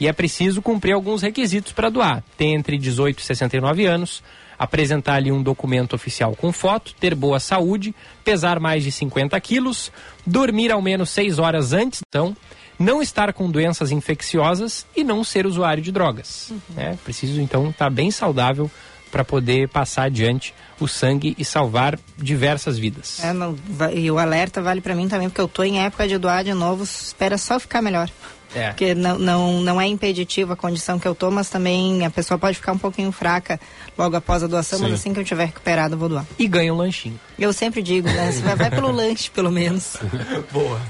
E 0.00 0.06
é 0.06 0.12
preciso 0.12 0.62
cumprir 0.62 0.92
alguns 0.92 1.22
requisitos 1.22 1.72
para 1.72 1.90
doar. 1.90 2.22
Ter 2.36 2.46
entre 2.46 2.78
18 2.78 3.18
e 3.18 3.22
69 3.22 3.84
anos, 3.86 4.22
apresentar 4.58 5.14
ali 5.14 5.30
um 5.30 5.42
documento 5.42 5.94
oficial 5.94 6.34
com 6.34 6.52
foto, 6.52 6.94
ter 6.98 7.14
boa 7.14 7.38
saúde, 7.38 7.94
pesar 8.24 8.58
mais 8.58 8.82
de 8.82 8.90
50 8.90 9.38
quilos, 9.40 9.92
dormir 10.26 10.72
ao 10.72 10.82
menos 10.82 11.10
6 11.10 11.38
horas 11.38 11.72
antes, 11.72 12.02
então, 12.08 12.36
não 12.78 13.02
estar 13.02 13.32
com 13.32 13.50
doenças 13.50 13.90
infecciosas 13.90 14.86
e 14.94 15.02
não 15.02 15.24
ser 15.24 15.46
usuário 15.46 15.82
de 15.82 15.90
drogas. 15.90 16.52
né? 16.70 16.98
Preciso, 17.04 17.40
então, 17.40 17.70
estar 17.70 17.90
bem 17.90 18.10
saudável 18.10 18.70
para 19.10 19.24
poder 19.24 19.68
passar 19.68 20.04
adiante 20.04 20.54
o 20.78 20.86
sangue 20.86 21.34
e 21.38 21.44
salvar 21.44 21.98
diversas 22.16 22.78
vidas. 22.78 23.22
É, 23.24 23.32
não, 23.32 23.56
e 23.94 24.10
o 24.10 24.18
alerta 24.18 24.60
vale 24.60 24.80
para 24.80 24.94
mim 24.94 25.08
também, 25.08 25.28
porque 25.28 25.40
eu 25.40 25.48
tô 25.48 25.64
em 25.64 25.80
época 25.80 26.06
de 26.06 26.18
doar 26.18 26.44
de 26.44 26.54
novo, 26.54 26.84
espera 26.84 27.38
só 27.38 27.58
ficar 27.58 27.82
melhor. 27.82 28.10
É. 28.54 28.68
Porque 28.68 28.94
não, 28.94 29.18
não, 29.18 29.60
não 29.60 29.80
é 29.80 29.86
impeditivo 29.86 30.52
a 30.52 30.56
condição 30.56 30.98
que 30.98 31.06
eu 31.06 31.14
tô, 31.14 31.30
mas 31.30 31.50
também 31.50 32.04
a 32.04 32.10
pessoa 32.10 32.38
pode 32.38 32.56
ficar 32.56 32.72
um 32.72 32.78
pouquinho 32.78 33.12
fraca 33.12 33.60
logo 33.96 34.16
após 34.16 34.42
a 34.42 34.46
doação, 34.46 34.78
mas 34.78 34.88
Sim. 34.88 34.94
assim 34.94 35.14
que 35.14 35.20
eu 35.20 35.24
tiver 35.24 35.46
recuperado, 35.46 35.94
eu 35.94 35.98
vou 35.98 36.08
doar. 36.08 36.26
E 36.38 36.46
ganha 36.46 36.72
um 36.72 36.76
lanchinho. 36.76 37.18
Eu 37.38 37.52
sempre 37.52 37.82
digo, 37.82 38.08
né? 38.08 38.32
Você 38.32 38.40
vai, 38.42 38.56
vai 38.56 38.70
pelo 38.70 38.90
lanche, 38.90 39.30
pelo 39.30 39.50
menos. 39.50 39.96
Boa. 40.50 40.80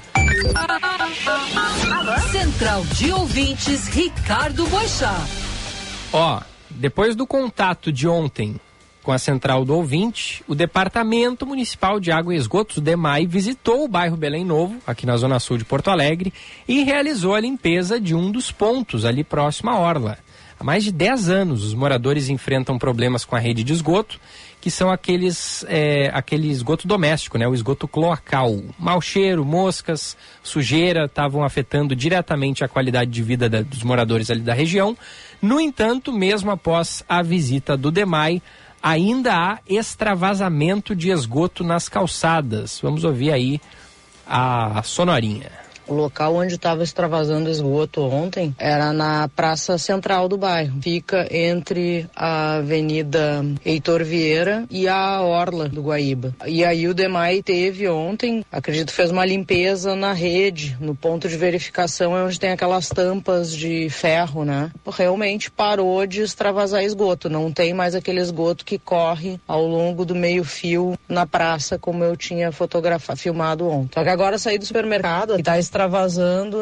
Central 2.30 2.84
de 2.92 3.12
Ouvintes, 3.12 3.88
Ricardo 3.88 4.66
Boixá. 4.66 5.14
Ó, 6.12 6.40
depois 6.70 7.16
do 7.16 7.26
contato 7.26 7.92
de 7.92 8.06
ontem 8.06 8.60
com 9.08 9.12
a 9.14 9.18
central 9.18 9.64
do 9.64 9.74
ouvinte, 9.74 10.44
o 10.46 10.54
Departamento 10.54 11.46
Municipal 11.46 11.98
de 11.98 12.12
Água 12.12 12.34
e 12.34 12.36
Esgotos, 12.36 12.76
DEMAI, 12.78 13.26
visitou 13.26 13.82
o 13.82 13.88
bairro 13.88 14.18
Belém 14.18 14.44
Novo, 14.44 14.76
aqui 14.86 15.06
na 15.06 15.16
Zona 15.16 15.40
Sul 15.40 15.56
de 15.56 15.64
Porto 15.64 15.88
Alegre, 15.88 16.30
e 16.68 16.84
realizou 16.84 17.34
a 17.34 17.40
limpeza 17.40 17.98
de 17.98 18.14
um 18.14 18.30
dos 18.30 18.52
pontos 18.52 19.06
ali 19.06 19.24
próximo 19.24 19.70
à 19.70 19.78
Orla. 19.78 20.18
Há 20.60 20.62
mais 20.64 20.84
de 20.84 20.92
10 20.92 21.30
anos, 21.30 21.64
os 21.64 21.72
moradores 21.72 22.28
enfrentam 22.28 22.76
problemas 22.78 23.24
com 23.24 23.34
a 23.34 23.38
rede 23.38 23.64
de 23.64 23.72
esgoto, 23.72 24.20
que 24.60 24.70
são 24.70 24.90
aqueles, 24.90 25.64
é, 25.68 26.10
aquele 26.12 26.50
esgoto 26.50 26.86
doméstico, 26.86 27.38
né? 27.38 27.48
o 27.48 27.54
esgoto 27.54 27.88
cloacal. 27.88 28.60
Mau 28.78 29.00
cheiro, 29.00 29.42
moscas, 29.42 30.18
sujeira 30.42 31.06
estavam 31.06 31.42
afetando 31.42 31.96
diretamente 31.96 32.62
a 32.62 32.68
qualidade 32.68 33.10
de 33.10 33.22
vida 33.22 33.48
da- 33.48 33.62
dos 33.62 33.82
moradores 33.82 34.28
ali 34.30 34.40
da 34.42 34.52
região. 34.52 34.94
No 35.40 35.58
entanto, 35.58 36.12
mesmo 36.12 36.50
após 36.50 37.02
a 37.08 37.22
visita 37.22 37.74
do 37.74 37.90
DEMAI, 37.90 38.42
ainda 38.82 39.34
há 39.34 39.58
extravasamento 39.68 40.94
de 40.94 41.10
esgoto 41.10 41.64
nas 41.64 41.88
calçadas. 41.88 42.80
Vamos 42.82 43.04
ouvir 43.04 43.32
aí 43.32 43.60
a 44.26 44.82
sonorinha. 44.82 45.67
O 45.88 45.94
local 45.94 46.34
onde 46.34 46.54
estava 46.54 46.82
extravasando 46.82 47.48
esgoto 47.48 48.02
ontem 48.02 48.54
era 48.58 48.92
na 48.92 49.26
praça 49.28 49.78
central 49.78 50.28
do 50.28 50.36
bairro. 50.36 50.78
Fica 50.82 51.26
entre 51.34 52.06
a 52.14 52.56
Avenida 52.56 53.42
Heitor 53.64 54.04
Vieira 54.04 54.66
e 54.70 54.86
a 54.86 55.22
Orla 55.22 55.66
do 55.68 55.82
Guaíba. 55.82 56.34
E 56.46 56.62
aí 56.62 56.86
o 56.86 56.92
DEMAI 56.92 57.42
teve 57.42 57.88
ontem, 57.88 58.44
acredito, 58.52 58.92
fez 58.92 59.10
uma 59.10 59.24
limpeza 59.24 59.96
na 59.96 60.12
rede, 60.12 60.76
no 60.78 60.94
ponto 60.94 61.26
de 61.26 61.36
verificação 61.36 62.16
é 62.16 62.22
onde 62.22 62.38
tem 62.38 62.50
aquelas 62.50 62.90
tampas 62.90 63.56
de 63.56 63.88
ferro, 63.88 64.44
né? 64.44 64.70
Realmente 64.86 65.50
parou 65.50 66.06
de 66.06 66.20
extravasar 66.20 66.82
esgoto. 66.82 67.30
Não 67.30 67.50
tem 67.50 67.72
mais 67.72 67.94
aquele 67.94 68.20
esgoto 68.20 68.64
que 68.64 68.78
corre 68.78 69.40
ao 69.48 69.66
longo 69.66 70.04
do 70.04 70.14
meio 70.14 70.44
fio 70.44 70.98
na 71.08 71.26
praça, 71.26 71.78
como 71.78 72.04
eu 72.04 72.14
tinha 72.14 72.52
fotografado, 72.52 73.18
filmado 73.18 73.66
ontem. 73.66 73.94
Só 73.94 74.02
que 74.02 74.10
agora 74.10 74.36
saí 74.36 74.58
do 74.58 74.66
supermercado 74.66 75.38
e 75.38 75.42
tá 75.42 75.58
extravasando 75.58 75.77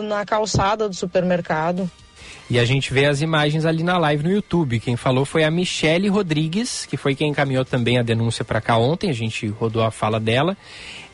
na 0.02 0.24
calçada 0.24 0.88
do 0.88 0.94
supermercado. 0.94 1.90
E 2.48 2.60
a 2.60 2.64
gente 2.64 2.92
vê 2.92 3.06
as 3.06 3.20
imagens 3.20 3.64
ali 3.64 3.82
na 3.82 3.98
live 3.98 4.22
no 4.22 4.30
YouTube. 4.30 4.78
Quem 4.78 4.96
falou 4.96 5.24
foi 5.24 5.42
a 5.42 5.50
Michele 5.50 6.08
Rodrigues, 6.08 6.86
que 6.86 6.96
foi 6.96 7.14
quem 7.14 7.30
encaminhou 7.30 7.64
também 7.64 7.98
a 7.98 8.02
denúncia 8.02 8.44
para 8.44 8.60
cá 8.60 8.76
ontem. 8.76 9.10
A 9.10 9.14
gente 9.14 9.48
rodou 9.48 9.82
a 9.82 9.90
fala 9.90 10.20
dela. 10.20 10.56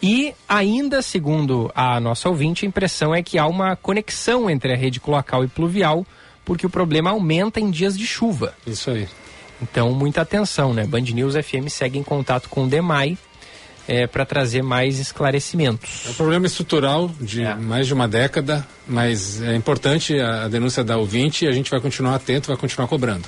E 0.03 0.35
ainda, 0.47 1.01
segundo 1.01 1.71
a 1.75 1.99
nossa 2.01 2.29
ouvinte, 2.29 2.67
a 2.67 2.69
impressão 2.69 3.15
é 3.15 3.23
que 3.23 3.39
há 3.39 3.47
uma 3.47 3.77
conexão 3.77 4.51
entre 4.51 4.75
a 4.75 4.77
rede 4.77 5.01
cloacal 5.01 5.43
e 5.43 5.49
pluvial, 5.49 6.07
porque 6.45 6.67
o 6.67 6.71
problema 6.71 7.11
aumenta 7.11 7.61
em 7.61 7.71
dias 7.71 7.97
de 7.97 8.07
chuva. 8.07 8.55
Isso 8.67 8.91
aí. 8.91 9.09
Então, 9.63 9.93
muita 9.93 10.21
atenção, 10.21 10.75
né? 10.75 10.85
Band 10.85 11.01
News 11.01 11.35
FM 11.35 11.69
segue 11.69 11.99
em 11.99 12.03
contato 12.03 12.49
com 12.51 12.65
o 12.65 12.69
DEMAI 12.69 13.17
é, 13.87 14.07
para 14.07 14.25
trazer 14.25 14.63
mais 14.63 14.99
esclarecimentos. 14.99 16.05
É 16.07 16.11
um 16.11 16.15
problema 16.15 16.47
estrutural 16.47 17.11
de 17.21 17.43
mais 17.57 17.87
de 17.87 17.95
uma 17.95 18.09
década, 18.09 18.67
mas 18.87 19.43
é 19.43 19.55
importante 19.55 20.19
a, 20.19 20.45
a 20.45 20.49
denúncia 20.49 20.85
da 20.85 20.97
ouvinte 20.97 21.45
e 21.45 21.49
a 21.49 21.53
gente 21.53 21.71
vai 21.71 21.81
continuar 21.81 22.15
atento, 22.15 22.49
vai 22.49 22.57
continuar 22.57 22.89
cobrando. 22.89 23.27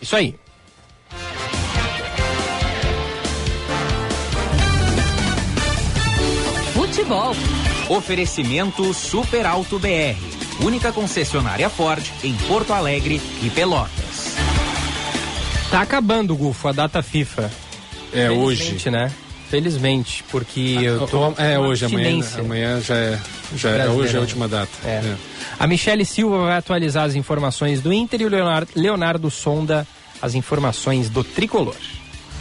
Isso 0.00 0.16
aí. 0.16 0.34
Futebol. 6.72 7.34
Oferecimento 7.88 8.94
Super 8.94 9.44
Alto 9.46 9.78
BR. 9.78 10.16
Única 10.64 10.92
concessionária 10.92 11.68
Ford 11.68 12.04
em 12.22 12.34
Porto 12.46 12.72
Alegre 12.72 13.20
e 13.42 13.50
Pelotas. 13.50 14.36
Tá 15.70 15.80
acabando, 15.80 16.36
Gufo, 16.36 16.68
a 16.68 16.72
data 16.72 17.02
FIFA. 17.02 17.50
É 18.12 18.30
hoje. 18.30 18.90
né? 18.90 19.12
Felizmente, 19.50 20.24
porque 20.30 20.76
Ah, 20.78 20.82
eu 20.82 21.06
tô 21.08 21.34
é 21.36 21.58
hoje, 21.58 21.84
amanhã, 21.84 22.08
abstinência. 22.08 22.40
amanhã 22.40 22.80
já 22.80 22.94
é, 22.94 23.18
já 23.56 23.70
é 23.70 23.88
hoje 23.88 24.14
é 24.14 24.18
a 24.18 24.20
última 24.20 24.46
data. 24.46 24.70
É. 24.84 25.02
A 25.58 25.66
Michele 25.66 26.04
Silva 26.04 26.44
vai 26.44 26.56
atualizar 26.56 27.04
as 27.04 27.16
informações 27.16 27.80
do 27.80 27.92
Inter 27.92 28.20
e 28.22 28.24
o 28.26 28.28
Leonardo, 28.28 28.70
Leonardo 28.76 29.28
Sonda 29.28 29.84
as 30.22 30.34
informações 30.34 31.08
do 31.08 31.24
Tricolor. 31.24 31.74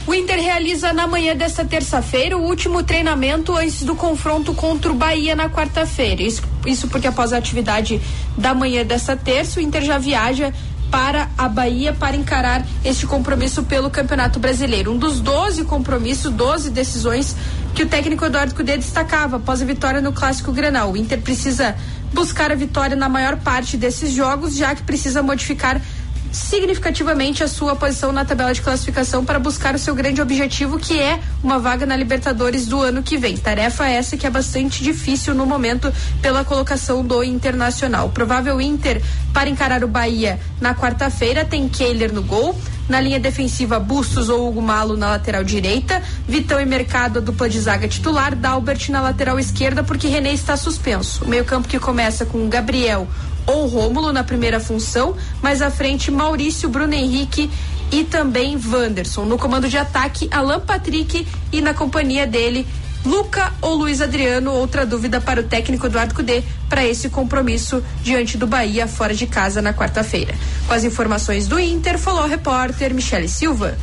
O 0.05 0.13
Inter 0.13 0.39
realiza 0.39 0.93
na 0.93 1.07
manhã 1.07 1.35
desta 1.35 1.65
terça-feira 1.65 2.37
o 2.37 2.41
último 2.41 2.83
treinamento 2.83 3.55
antes 3.55 3.83
do 3.83 3.95
confronto 3.95 4.53
contra 4.53 4.91
o 4.91 4.95
Bahia 4.95 5.35
na 5.35 5.49
quarta-feira. 5.49 6.21
Isso, 6.23 6.41
isso 6.65 6.87
porque 6.87 7.07
após 7.07 7.33
a 7.33 7.37
atividade 7.37 7.99
da 8.37 8.53
manhã 8.53 8.85
desta 8.85 9.15
terça, 9.15 9.59
o 9.59 9.63
Inter 9.63 9.83
já 9.83 9.97
viaja 9.97 10.53
para 10.91 11.29
a 11.37 11.47
Bahia 11.47 11.93
para 11.93 12.15
encarar 12.15 12.65
este 12.83 13.05
compromisso 13.05 13.63
pelo 13.63 13.89
Campeonato 13.89 14.39
Brasileiro. 14.39 14.91
Um 14.91 14.97
dos 14.97 15.19
12 15.19 15.63
compromissos, 15.65 16.31
12 16.31 16.69
decisões 16.69 17.35
que 17.73 17.83
o 17.83 17.87
técnico 17.87 18.25
Eduardo 18.25 18.55
Cudê 18.55 18.77
destacava 18.77 19.37
após 19.37 19.61
a 19.61 19.65
vitória 19.65 20.01
no 20.01 20.11
Clássico 20.11 20.51
Grenal. 20.51 20.91
O 20.91 20.97
Inter 20.97 21.21
precisa 21.21 21.75
buscar 22.13 22.51
a 22.51 22.55
vitória 22.55 22.95
na 22.95 23.07
maior 23.07 23.37
parte 23.37 23.77
desses 23.77 24.11
jogos, 24.11 24.55
já 24.55 24.73
que 24.73 24.83
precisa 24.83 25.21
modificar 25.21 25.81
significativamente 26.31 27.43
a 27.43 27.47
sua 27.47 27.75
posição 27.75 28.11
na 28.11 28.23
tabela 28.23 28.53
de 28.53 28.61
classificação 28.61 29.25
para 29.25 29.39
buscar 29.39 29.75
o 29.75 29.79
seu 29.79 29.95
grande 29.95 30.21
objetivo, 30.21 30.79
que 30.79 30.99
é 30.99 31.19
uma 31.43 31.59
vaga 31.59 31.85
na 31.85 31.95
Libertadores 31.95 32.67
do 32.67 32.81
ano 32.81 33.01
que 33.01 33.17
vem. 33.17 33.37
Tarefa 33.37 33.87
essa 33.87 34.15
que 34.15 34.27
é 34.27 34.29
bastante 34.29 34.83
difícil 34.83 35.33
no 35.33 35.45
momento 35.45 35.91
pela 36.21 36.43
colocação 36.43 37.03
do 37.03 37.23
Internacional. 37.23 38.07
O 38.07 38.11
provável 38.11 38.61
Inter 38.61 39.01
para 39.33 39.49
encarar 39.49 39.83
o 39.83 39.87
Bahia 39.87 40.39
na 40.61 40.75
quarta-feira 40.75 41.45
tem 41.45 41.67
Kehler 41.67 42.13
no 42.13 42.23
gol. 42.23 42.55
Na 42.87 42.99
linha 42.99 43.19
defensiva, 43.19 43.79
Bustos 43.79 44.29
ou 44.29 44.49
Hugo 44.49 44.63
Malo 44.63 44.97
na 44.97 45.09
lateral 45.09 45.43
direita, 45.43 46.01
Vitão 46.27 46.59
e 46.59 46.65
Mercado, 46.65 47.19
a 47.19 47.21
dupla 47.21 47.47
de 47.47 47.59
zaga 47.59 47.87
titular, 47.87 48.35
Dalbert 48.35 48.89
na 48.89 48.99
lateral 48.99 49.39
esquerda, 49.39 49.83
porque 49.83 50.07
René 50.07 50.33
está 50.33 50.57
suspenso. 50.57 51.23
O 51.23 51.27
meio-campo 51.27 51.67
que 51.67 51.77
começa 51.77 52.25
com 52.25 52.49
Gabriel 52.49 53.07
ou 53.49 53.65
Rômulo 53.65 54.13
na 54.13 54.23
primeira 54.23 54.59
função, 54.59 55.15
mais 55.41 55.61
à 55.61 55.71
frente 55.71 56.11
Maurício, 56.11 56.69
Bruno 56.69 56.93
Henrique 56.93 57.49
e 57.91 58.03
também 58.03 58.55
Wanderson. 58.55 59.25
No 59.25 59.39
comando 59.39 59.67
de 59.67 59.77
ataque, 59.77 60.29
Alan 60.31 60.59
Patrick 60.59 61.27
e 61.51 61.59
na 61.59 61.73
companhia 61.73 62.27
dele, 62.27 62.67
Luca 63.03 63.51
ou 63.59 63.73
Luiz 63.73 64.01
Adriano, 64.01 64.51
outra 64.51 64.85
dúvida 64.85 65.19
para 65.19 65.41
o 65.41 65.43
técnico 65.43 65.87
Eduardo 65.87 66.13
Cudê 66.13 66.43
para 66.69 66.85
esse 66.85 67.09
compromisso 67.09 67.83
diante 68.03 68.37
do 68.37 68.45
Bahia 68.45 68.87
fora 68.87 69.15
de 69.15 69.25
casa 69.25 69.63
na 69.63 69.73
quarta-feira. 69.73 70.35
Com 70.67 70.73
as 70.73 70.83
informações 70.83 71.47
do 71.47 71.59
Inter, 71.59 71.97
falou 71.97 72.23
a 72.23 72.27
repórter 72.27 72.93
Michele 72.93 73.27
Silva. 73.27 73.75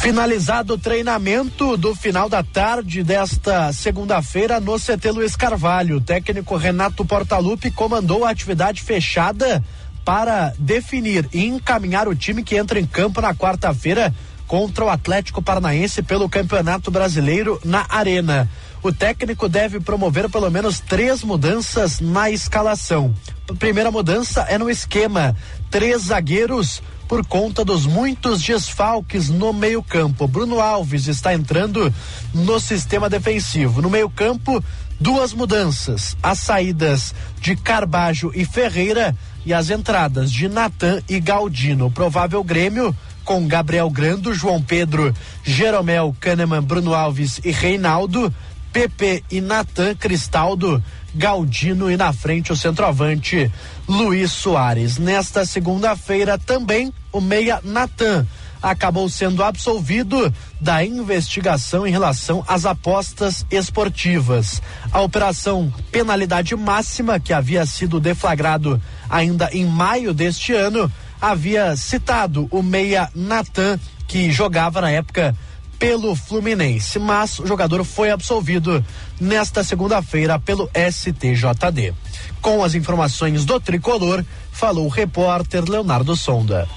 Finalizado 0.00 0.74
o 0.74 0.78
treinamento 0.78 1.76
do 1.76 1.92
final 1.92 2.28
da 2.28 2.40
tarde 2.42 3.02
desta 3.02 3.72
segunda-feira 3.72 4.60
no 4.60 4.78
CT 4.78 5.10
Luiz 5.10 5.34
Carvalho. 5.34 5.96
O 5.96 6.00
técnico 6.00 6.56
Renato 6.56 7.04
Portaluppi 7.04 7.68
comandou 7.70 8.24
a 8.24 8.30
atividade 8.30 8.82
fechada 8.82 9.62
para 10.04 10.54
definir 10.56 11.28
e 11.32 11.44
encaminhar 11.44 12.06
o 12.06 12.14
time 12.14 12.44
que 12.44 12.56
entra 12.56 12.78
em 12.78 12.86
campo 12.86 13.20
na 13.20 13.34
quarta-feira 13.34 14.14
contra 14.46 14.84
o 14.84 14.88
Atlético 14.88 15.42
Paranaense 15.42 16.00
pelo 16.00 16.28
Campeonato 16.28 16.90
Brasileiro 16.90 17.60
na 17.64 17.84
Arena. 17.88 18.48
O 18.82 18.92
técnico 18.92 19.48
deve 19.48 19.80
promover 19.80 20.30
pelo 20.30 20.48
menos 20.50 20.78
três 20.78 21.24
mudanças 21.24 22.00
na 22.00 22.30
escalação. 22.30 23.12
A 23.50 23.54
primeira 23.54 23.90
mudança 23.90 24.42
é 24.48 24.56
no 24.56 24.70
esquema: 24.70 25.36
três 25.70 26.02
zagueiros 26.02 26.82
por 27.08 27.24
conta 27.26 27.64
dos 27.64 27.86
muitos 27.86 28.42
desfalques 28.42 29.30
no 29.30 29.52
meio-campo. 29.52 30.28
Bruno 30.28 30.60
Alves 30.60 31.06
está 31.06 31.32
entrando 31.32 31.92
no 32.34 32.60
sistema 32.60 33.08
defensivo. 33.08 33.80
No 33.80 33.88
meio-campo, 33.88 34.62
duas 35.00 35.32
mudanças: 35.32 36.16
as 36.22 36.38
saídas 36.38 37.14
de 37.40 37.56
Carbajo 37.56 38.30
e 38.34 38.44
Ferreira 38.44 39.16
e 39.46 39.54
as 39.54 39.70
entradas 39.70 40.30
de 40.30 40.48
Natan 40.48 41.00
e 41.08 41.18
Galdino. 41.18 41.90
Provável 41.90 42.44
Grêmio 42.44 42.94
com 43.24 43.46
Gabriel 43.46 43.90
Grando, 43.90 44.32
João 44.32 44.62
Pedro, 44.62 45.14
Jeromel, 45.44 46.16
Kahneman, 46.18 46.62
Bruno 46.62 46.94
Alves 46.94 47.40
e 47.44 47.50
Reinaldo, 47.50 48.32
Pepe 48.72 49.22
e 49.30 49.40
Natan 49.40 49.94
Cristaldo, 49.94 50.82
Galdino 51.18 51.90
e 51.90 51.96
na 51.96 52.12
frente 52.12 52.52
o 52.52 52.56
centroavante 52.56 53.50
Luiz 53.88 54.30
Soares. 54.30 54.98
Nesta 54.98 55.44
segunda-feira 55.44 56.38
também 56.38 56.94
o 57.12 57.20
meia 57.20 57.60
Natan 57.64 58.24
acabou 58.62 59.08
sendo 59.08 59.42
absolvido 59.42 60.32
da 60.60 60.84
investigação 60.84 61.84
em 61.84 61.90
relação 61.90 62.44
às 62.46 62.64
apostas 62.64 63.44
esportivas. 63.50 64.62
A 64.92 65.00
operação 65.00 65.72
penalidade 65.90 66.54
máxima 66.54 67.18
que 67.18 67.32
havia 67.32 67.66
sido 67.66 67.98
deflagrado 67.98 68.80
ainda 69.10 69.50
em 69.52 69.66
maio 69.66 70.14
deste 70.14 70.52
ano 70.52 70.90
havia 71.20 71.76
citado 71.76 72.46
o 72.52 72.62
meia 72.62 73.10
Natan 73.12 73.78
que 74.06 74.30
jogava 74.30 74.80
na 74.80 74.90
época 74.90 75.34
pelo 75.78 76.14
Fluminense, 76.16 76.98
mas 76.98 77.38
o 77.38 77.46
jogador 77.46 77.84
foi 77.84 78.10
absolvido 78.10 78.84
nesta 79.20 79.62
segunda-feira 79.62 80.38
pelo 80.38 80.68
STJD. 80.74 81.94
Com 82.42 82.64
as 82.64 82.74
informações 82.74 83.44
do 83.44 83.60
tricolor, 83.60 84.24
falou 84.50 84.86
o 84.86 84.88
repórter 84.88 85.64
Leonardo 85.68 86.16
Sonda. 86.16 86.68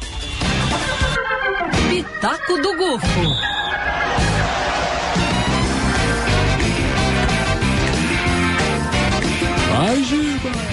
Pitaco 1.90 2.57
do 2.61 2.78
Gufo. 2.78 3.52
Vai, 9.69 10.03
Giba! 10.03 10.70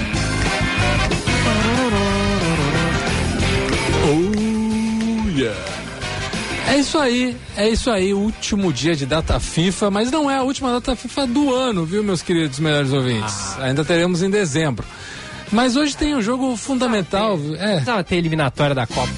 É 6.69 6.77
isso 6.77 6.99
aí, 6.99 7.36
é 7.57 7.69
isso 7.69 7.90
aí, 7.90 8.12
último 8.12 8.70
dia 8.73 8.95
de 8.95 9.07
data 9.07 9.40
FIFA, 9.40 9.90
mas 9.90 10.11
não 10.11 10.31
é 10.31 10.36
a 10.36 10.43
última 10.43 10.70
data 10.70 10.95
FIFA 10.95 11.27
do 11.27 11.55
ano, 11.55 11.86
viu, 11.86 12.05
meus 12.05 12.20
queridos 12.20 12.59
melhores 12.59 12.93
ouvintes? 12.93 13.59
Ainda 13.59 13.85
teremos 13.85 14.23
em 14.23 14.28
dezembro. 14.28 14.86
Mas 15.51 15.77
hoje 15.77 15.97
tem 15.97 16.15
um 16.15 16.20
jogo 16.20 16.55
fundamental. 16.59 17.39
É. 17.59 17.73
Precisava 17.73 18.05
ter 18.05 18.16
eliminatória 18.16 18.74
da 18.74 18.86
Copa. 18.86 19.09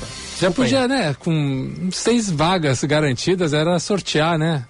Já 0.41 0.49
Desculpa 0.49 0.63
podia, 0.63 0.83
aí. 0.83 0.89
né? 0.89 1.17
Com 1.19 1.89
seis 1.91 2.31
vagas 2.31 2.85
garantidas, 2.85 3.53
era 3.53 3.79
sortear, 3.81 4.39
né? 4.39 4.65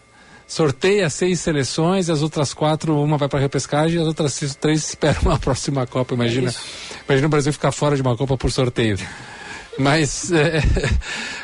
Sorteia 0.48 1.08
seis 1.10 1.38
seleções, 1.38 2.10
as 2.10 2.22
outras 2.22 2.52
quatro, 2.52 3.00
uma 3.00 3.16
vai 3.18 3.28
para 3.28 3.38
repescagem 3.38 3.98
e 3.98 4.00
as 4.00 4.06
outras 4.08 4.56
três 4.58 4.88
esperam 4.88 5.30
a 5.30 5.38
próxima 5.38 5.86
Copa. 5.86 6.14
Imagina, 6.14 6.52
imagina 7.06 7.26
o 7.26 7.30
Brasil 7.30 7.52
ficar 7.52 7.70
fora 7.72 7.94
de 7.94 8.02
uma 8.02 8.16
Copa 8.16 8.36
por 8.38 8.50
sorteio. 8.50 8.98
Mas 9.80 10.30
é, 10.32 10.62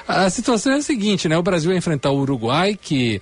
a 0.07 0.29
situação 0.31 0.73
é 0.73 0.77
a 0.77 0.83
seguinte, 0.83 1.29
né? 1.29 1.37
O 1.37 1.43
Brasil 1.43 1.71
vai 1.71 1.79
enfrentar 1.79 2.11
o 2.11 2.19
Uruguai, 2.19 2.79
que 2.81 3.21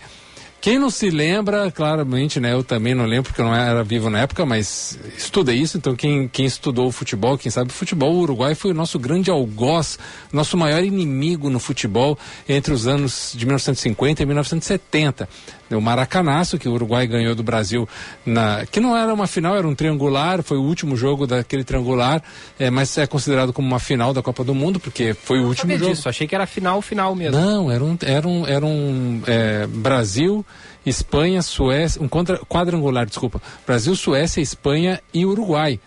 quem 0.65 0.79
não 0.79 0.89
se 0.89 1.11
lembra, 1.11 1.71
claramente, 1.71 2.41
né? 2.41 2.55
Eu 2.55 2.65
também 2.65 2.95
não 2.95 3.05
lembro 3.05 3.25
porque 3.25 3.43
eu 3.43 3.45
não 3.45 3.55
era 3.55 3.85
vivo 3.85 4.09
na 4.09 4.21
época, 4.21 4.47
mas 4.47 4.99
estuda 5.15 5.53
isso. 5.53 5.77
Então, 5.77 5.95
quem, 5.95 6.27
quem 6.27 6.47
estudou 6.47 6.91
futebol, 6.91 7.37
quem 7.37 7.51
sabe 7.51 7.71
futebol, 7.71 8.15
o 8.15 8.21
Uruguai 8.21 8.55
foi 8.55 8.71
o 8.71 8.75
nosso 8.75 8.99
grande 8.99 9.31
algoz, 9.31 9.99
nosso 10.33 10.57
maior 10.57 10.83
inimigo 10.83 11.51
no 11.51 11.61
futebol 11.61 12.19
entre 12.49 12.73
os 12.73 12.87
anos 12.87 13.35
de 13.37 13.45
1950 13.45 14.23
e 14.23 14.27
1970. 14.27 15.29
O 15.77 15.81
Maracanaço, 15.81 16.59
que 16.59 16.69
o 16.69 16.73
Uruguai 16.73 17.07
ganhou 17.07 17.35
do 17.35 17.43
Brasil, 17.43 17.89
na, 18.25 18.65
que 18.67 18.81
não 18.81 18.97
era 18.97 19.13
uma 19.13 19.27
final, 19.27 19.57
era 19.57 19.67
um 19.67 19.75
triangular, 19.75 20.43
foi 20.43 20.59
o 20.59 20.63
último 20.63 20.97
jogo 20.97 21.27
daquele 21.27 21.65
triangular, 21.65 22.23
é, 22.59 22.71
mas 22.71 22.97
é 22.99 23.07
considerado 23.07 23.53
como 23.53 23.67
uma 23.67 23.79
final 23.79 24.13
da 24.13 24.23
Copa 24.23 24.45
do 24.45 24.55
Mundo, 24.55 24.79
porque 24.79 25.15
foi 25.15 25.41
o 25.41 25.47
último 25.47 25.77
jogo. 25.77 25.91
Disso, 25.91 26.09
achei 26.09 26.27
que 26.27 26.35
era 26.35 26.47
final, 26.47 26.81
final 26.83 27.15
mesmo. 27.15 27.41
Não, 27.41 27.71
era 27.71 27.85
um, 27.85 27.99
era 28.03 28.29
um, 28.29 28.47
era 28.47 28.67
um 28.67 29.23
é, 29.27 29.67
Brasil, 29.67 30.45
Espanha, 30.85 31.43
Suécia, 31.43 32.03
um 32.03 32.09
contra, 32.09 32.39
quadrangular, 32.39 33.07
desculpa. 33.07 33.41
Brasil, 33.67 33.95
Suécia, 33.97 34.41
Espanha 34.41 35.01
e 35.13 35.25
Uruguai 35.25 35.81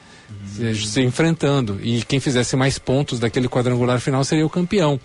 se, 0.46 0.76
se 0.76 1.02
enfrentando. 1.02 1.80
E 1.82 2.04
quem 2.04 2.20
fizesse 2.20 2.56
mais 2.56 2.80
pontos 2.80 3.20
daquele 3.20 3.48
quadrangular 3.48 4.00
final 4.00 4.24
seria 4.24 4.46
o 4.46 4.50
campeão. 4.50 5.00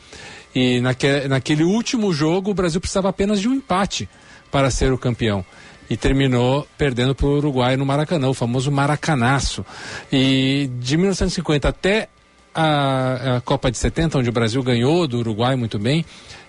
E 0.55 0.81
naque, 0.81 1.29
naquele 1.29 1.65
último 1.65 2.13
jogo, 2.13 2.51
o 2.51 2.55
Brasil 2.55 2.81
precisava 2.81 3.09
apenas 3.09 3.41
de 3.41 3.49
um 3.49 3.55
empate 3.55 4.09
para 4.53 4.71
ser 4.71 4.93
o 4.93 4.99
campeão. 4.99 5.45
E 5.91 5.97
terminou 5.97 6.67
perdendo 6.79 7.15
para 7.15 7.27
o 7.27 7.39
Uruguai 7.39 7.77
no 7.77 7.85
Maracanã, 7.85 8.29
o 8.29 8.35
famoso 8.35 8.71
Maracanaço. 8.71 9.67
E 10.13 10.71
de 10.79 10.97
1950 10.97 11.69
até 11.69 12.09
a, 12.55 13.37
a 13.37 13.41
Copa 13.41 13.71
de 13.71 13.79
70, 13.79 14.19
onde 14.19 14.29
o 14.29 14.33
Brasil 14.33 14.63
ganhou 14.63 15.09
do 15.09 15.19
Uruguai 15.19 15.57
muito 15.57 15.79
bem, 15.79 16.05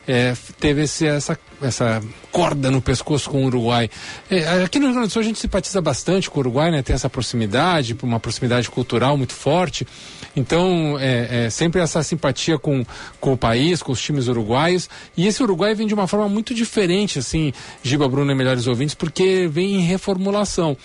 é, 0.07 0.33
teve 0.59 0.83
esse, 0.83 1.07
essa, 1.07 1.37
essa 1.61 2.01
corda 2.31 2.69
no 2.69 2.81
pescoço 2.81 3.29
com 3.29 3.43
o 3.43 3.45
Uruguai. 3.45 3.89
É, 4.29 4.63
aqui 4.63 4.79
no 4.79 4.85
Rio 4.85 4.95
Grande 4.95 5.09
do 5.09 5.13
Sul 5.13 5.21
a 5.21 5.25
gente 5.25 5.39
simpatiza 5.39 5.81
bastante 5.81 6.29
com 6.29 6.39
o 6.39 6.41
Uruguai, 6.41 6.71
né? 6.71 6.81
Tem 6.81 6.93
essa 6.93 7.09
proximidade, 7.09 7.95
uma 8.03 8.19
proximidade 8.19 8.69
cultural 8.69 9.15
muito 9.17 9.33
forte. 9.33 9.87
Então, 10.35 10.97
é, 10.99 11.45
é, 11.45 11.49
sempre 11.49 11.79
essa 11.79 12.01
simpatia 12.03 12.57
com, 12.57 12.85
com 13.19 13.33
o 13.33 13.37
país, 13.37 13.81
com 13.81 13.91
os 13.91 14.01
times 14.01 14.27
uruguaios. 14.27 14.89
E 15.15 15.27
esse 15.27 15.41
Uruguai 15.43 15.75
vem 15.75 15.87
de 15.87 15.93
uma 15.93 16.07
forma 16.07 16.27
muito 16.27 16.53
diferente, 16.53 17.19
assim, 17.19 17.53
Giba 17.81 18.07
Bruno 18.09 18.31
e 18.31 18.35
Melhores 18.35 18.67
Ouvintes, 18.67 18.95
porque 18.95 19.47
vem 19.47 19.75
em 19.75 19.81
reformulação 19.81 20.75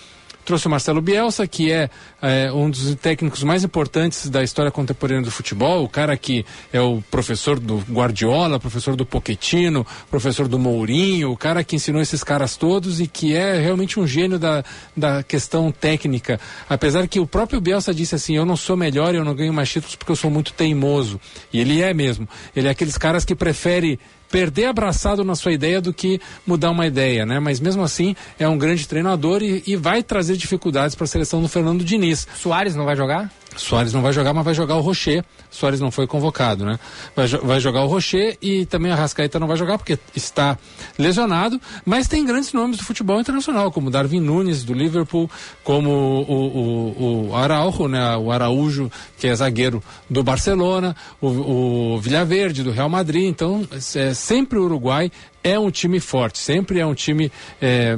trouxe 0.48 0.66
o 0.66 0.70
Marcelo 0.70 1.02
Bielsa, 1.02 1.46
que 1.46 1.70
é, 1.70 1.90
é, 2.22 2.50
um 2.50 2.70
dos 2.70 2.94
técnicos 2.94 3.42
mais 3.42 3.64
importantes 3.64 4.30
da 4.30 4.42
história 4.42 4.70
contemporânea 4.70 5.22
do 5.22 5.30
futebol, 5.30 5.84
o 5.84 5.88
cara 5.90 6.16
que 6.16 6.42
é 6.72 6.80
o 6.80 7.02
professor 7.10 7.60
do 7.60 7.84
Guardiola, 7.90 8.58
professor 8.58 8.96
do 8.96 9.04
Pochettino, 9.04 9.86
professor 10.10 10.48
do 10.48 10.58
Mourinho, 10.58 11.30
o 11.30 11.36
cara 11.36 11.62
que 11.62 11.76
ensinou 11.76 12.00
esses 12.00 12.24
caras 12.24 12.56
todos 12.56 12.98
e 12.98 13.06
que 13.06 13.34
é 13.34 13.60
realmente 13.60 14.00
um 14.00 14.06
gênio 14.06 14.38
da, 14.38 14.64
da 14.96 15.22
questão 15.22 15.70
técnica. 15.70 16.40
Apesar 16.66 17.06
que 17.06 17.20
o 17.20 17.26
próprio 17.26 17.60
Bielsa 17.60 17.92
disse 17.92 18.14
assim, 18.14 18.34
eu 18.34 18.46
não 18.46 18.56
sou 18.56 18.74
melhor, 18.74 19.14
eu 19.14 19.26
não 19.26 19.34
ganho 19.34 19.52
mais 19.52 19.68
títulos 19.68 19.96
porque 19.96 20.12
eu 20.12 20.16
sou 20.16 20.30
muito 20.30 20.54
teimoso. 20.54 21.20
E 21.52 21.60
ele 21.60 21.82
é 21.82 21.92
mesmo. 21.92 22.26
Ele 22.56 22.68
é 22.68 22.70
aqueles 22.70 22.96
caras 22.96 23.22
que 23.22 23.34
prefere 23.34 24.00
perder 24.30 24.66
abraçado 24.66 25.24
na 25.24 25.34
sua 25.34 25.52
ideia 25.52 25.80
do 25.80 25.92
que 25.92 26.20
mudar 26.46 26.70
uma 26.70 26.86
ideia, 26.86 27.24
né? 27.24 27.38
Mas 27.40 27.60
mesmo 27.60 27.82
assim 27.82 28.14
é 28.38 28.48
um 28.48 28.58
grande 28.58 28.86
treinador 28.86 29.42
e, 29.42 29.62
e 29.66 29.76
vai 29.76 30.02
trazer 30.02 30.36
dificuldades 30.36 30.94
para 30.94 31.04
a 31.04 31.08
seleção 31.08 31.40
do 31.40 31.48
Fernando 31.48 31.84
Diniz. 31.84 32.26
Soares 32.36 32.74
não 32.74 32.84
vai 32.84 32.96
jogar? 32.96 33.30
Soares 33.58 33.92
não 33.92 34.00
vai 34.00 34.12
jogar, 34.12 34.32
mas 34.32 34.44
vai 34.44 34.54
jogar 34.54 34.76
o 34.76 34.80
Rocher. 34.80 35.24
Soares 35.50 35.80
não 35.80 35.90
foi 35.90 36.06
convocado, 36.06 36.64
né? 36.64 36.78
Vai, 37.14 37.26
vai, 37.26 37.60
jogar 37.60 37.82
o 37.82 37.86
Rocher 37.86 38.38
e 38.40 38.64
também 38.66 38.92
a 38.92 38.94
Rascaeta 38.94 39.38
não 39.38 39.46
vai 39.46 39.56
jogar 39.56 39.78
porque 39.78 39.98
está 40.14 40.56
lesionado, 40.98 41.60
mas 41.84 42.06
tem 42.06 42.24
grandes 42.24 42.52
nomes 42.52 42.78
do 42.78 42.84
futebol 42.84 43.20
internacional, 43.20 43.70
como 43.72 43.90
Darwin 43.90 44.20
Nunes 44.20 44.64
do 44.64 44.72
Liverpool, 44.72 45.30
como 45.64 45.90
o, 45.90 47.30
o, 47.30 47.32
o 47.32 47.88
né? 47.88 48.16
O 48.16 48.30
Araújo, 48.30 48.90
que 49.18 49.26
é 49.26 49.34
zagueiro 49.34 49.82
do 50.08 50.22
Barcelona, 50.22 50.94
o, 51.20 51.94
o 51.94 52.00
Villaverde 52.00 52.62
do 52.62 52.70
Real 52.70 52.88
Madrid. 52.88 53.24
Então, 53.24 53.66
é, 53.72 54.14
sempre 54.14 54.58
o 54.58 54.64
Uruguai 54.64 55.10
é 55.42 55.58
um 55.58 55.70
time 55.70 56.00
forte, 56.00 56.38
sempre 56.38 56.78
é 56.78 56.86
um 56.86 56.94
time 56.94 57.30
é, 57.60 57.96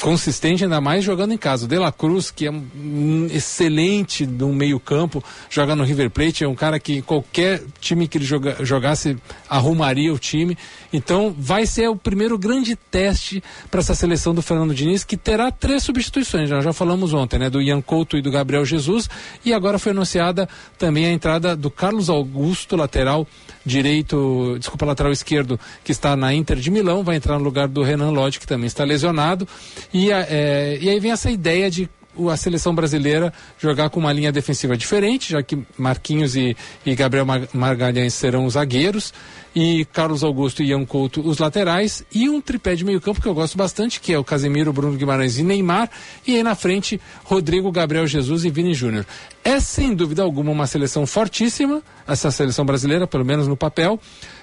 consistente, 0.00 0.64
ainda 0.64 0.80
mais 0.80 1.04
jogando 1.04 1.32
em 1.32 1.38
casa. 1.38 1.64
O 1.64 1.68
De 1.68 1.78
La 1.78 1.92
Cruz, 1.92 2.30
que 2.30 2.46
é 2.46 2.50
um 2.50 3.28
excelente 3.30 4.26
no 4.26 4.52
meio-campo, 4.52 5.22
joga 5.48 5.76
no 5.76 5.84
River 5.84 6.10
Plate, 6.10 6.44
é 6.44 6.48
um 6.48 6.54
cara 6.54 6.78
que 6.80 7.02
qualquer 7.02 7.62
time 7.80 8.08
que 8.08 8.18
ele 8.18 8.24
joga, 8.24 8.56
jogasse 8.64 9.16
arrumaria 9.48 10.12
o 10.12 10.18
time. 10.18 10.56
Então, 10.92 11.34
vai 11.38 11.66
ser 11.66 11.88
o 11.88 11.96
primeiro 11.96 12.38
grande 12.38 12.74
teste 12.74 13.42
para 13.70 13.80
essa 13.80 13.94
seleção 13.94 14.34
do 14.34 14.42
Fernando 14.42 14.74
Diniz, 14.74 15.04
que 15.04 15.16
terá 15.16 15.50
três 15.50 15.82
substituições. 15.82 16.50
Nós 16.50 16.64
já 16.64 16.72
falamos 16.72 17.12
ontem, 17.12 17.38
né? 17.38 17.50
Do 17.50 17.60
Ian 17.60 17.80
Couto 17.80 18.16
e 18.16 18.22
do 18.22 18.30
Gabriel 18.30 18.64
Jesus. 18.64 19.08
E 19.44 19.52
agora 19.52 19.78
foi 19.78 19.92
anunciada 19.92 20.48
também 20.78 21.06
a 21.06 21.12
entrada 21.12 21.54
do 21.54 21.70
Carlos 21.70 22.08
Augusto, 22.10 22.76
lateral 22.76 23.26
direito, 23.64 24.56
desculpa, 24.58 24.86
lateral 24.86 25.12
esquerdo, 25.12 25.60
que 25.84 25.92
está 25.92 26.16
na 26.16 26.34
Inter 26.34 26.56
de 26.56 26.70
Milão, 26.70 27.04
vai 27.04 27.16
entrar 27.16 27.38
no 27.38 27.44
lugar 27.44 27.68
do 27.68 27.82
Renan 27.82 28.10
Lodge, 28.10 28.40
que 28.40 28.46
também 28.46 28.66
está 28.66 28.84
lesionado. 28.84 29.46
E, 29.92 30.10
é, 30.12 30.78
e 30.80 30.88
aí 30.88 31.00
vem 31.00 31.12
essa 31.12 31.30
ideia 31.30 31.70
de 31.70 31.88
a 32.28 32.36
seleção 32.36 32.74
brasileira 32.74 33.32
jogar 33.58 33.88
com 33.88 34.00
uma 34.00 34.12
linha 34.12 34.32
defensiva 34.32 34.76
diferente, 34.76 35.30
já 35.30 35.42
que 35.42 35.58
Marquinhos 35.78 36.34
e, 36.34 36.56
e 36.84 36.94
Gabriel 36.94 37.26
Margalhães 37.52 38.14
serão 38.14 38.44
os 38.44 38.54
zagueiros 38.54 39.14
e 39.54 39.84
Carlos 39.86 40.22
Augusto 40.22 40.62
e 40.62 40.70
Ian 40.70 40.84
Couto 40.84 41.20
os 41.26 41.38
laterais 41.38 42.04
e 42.12 42.28
um 42.28 42.40
tripé 42.40 42.74
de 42.74 42.84
meio 42.84 43.00
campo 43.00 43.20
que 43.20 43.28
eu 43.28 43.34
gosto 43.34 43.56
bastante, 43.56 44.00
que 44.00 44.12
é 44.12 44.18
o 44.18 44.24
Casemiro, 44.24 44.72
Bruno 44.72 44.96
Guimarães 44.96 45.38
e 45.38 45.42
Neymar 45.42 45.88
e 46.26 46.36
aí 46.36 46.42
na 46.42 46.54
frente 46.54 47.00
Rodrigo, 47.24 47.70
Gabriel 47.70 48.06
Jesus 48.06 48.44
e 48.44 48.50
Vini 48.50 48.74
Júnior. 48.74 49.06
É 49.42 49.58
sem 49.58 49.94
dúvida 49.94 50.22
alguma 50.22 50.50
uma 50.50 50.66
seleção 50.66 51.06
fortíssima, 51.06 51.82
essa 52.06 52.30
seleção 52.30 52.64
brasileira, 52.64 53.06
pelo 53.06 53.24
menos 53.24 53.48
no 53.48 53.56
papel, 53.56 53.98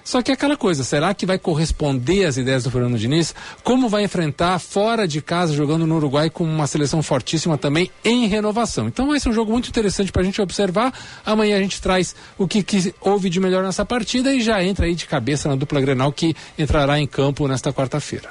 só 0.08 0.22
que 0.22 0.32
é 0.32 0.36
aquela 0.36 0.56
coisa, 0.56 0.86
será 0.86 1.14
que 1.14 1.26
vai 1.26 1.38
corresponder 1.38 2.24
às 2.24 2.38
ideias 2.38 2.64
do 2.64 2.72
Fernando 2.72 2.98
Diniz? 2.98 3.36
Como 3.62 3.90
vai 3.90 4.06
enfrentar 4.06 4.58
fora 4.58 5.06
de 5.06 5.22
casa, 5.22 5.54
jogando 5.54 5.86
no 5.86 5.98
Uruguai 5.98 6.30
com 6.30 6.46
uma 6.46 6.66
seleção 6.66 7.04
fortíssima 7.04 7.58
também 7.58 7.92
em 8.06 8.26
renovação? 8.26 8.88
Então 8.88 9.08
vai 9.08 9.20
ser 9.20 9.28
um 9.28 9.34
jogo 9.34 9.52
muito 9.52 9.68
interessante 9.68 10.10
para 10.10 10.22
a 10.22 10.26
gente 10.26 10.42
observar. 10.42 10.94
Amanhã 11.26 11.58
a 11.58 11.62
gente 11.62 11.82
traz 11.82 12.16
o 12.38 12.48
que, 12.48 12.64
que 12.64 12.96
houve 13.02 13.30
de 13.30 13.42
melhor 13.42 13.66
nessa 13.66 13.84
partida 13.84 14.34
e 14.34 14.40
já 14.40 14.64
entra 14.64 14.86
aí 14.86 14.96
de 14.96 15.06
cabeça 15.06 15.50
na 15.50 15.56
dupla 15.56 15.82
Grenal 15.82 16.14
que 16.14 16.34
entrará 16.58 16.98
em 16.98 17.06
campo 17.06 17.46
nesta 17.46 17.74
quarta-feira. 17.74 18.30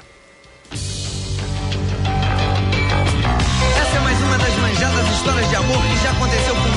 Essa 0.71 0.81
é 3.95 3.99
mais 3.99 4.19
uma 4.19 4.37
das 4.39 4.55
manjadas 4.55 5.15
histórias 5.15 5.47
de 5.47 5.55
amor 5.55 5.77
que 5.77 6.03
já 6.03 6.09
aconteceu 6.09 6.55
comigo, 6.55 6.76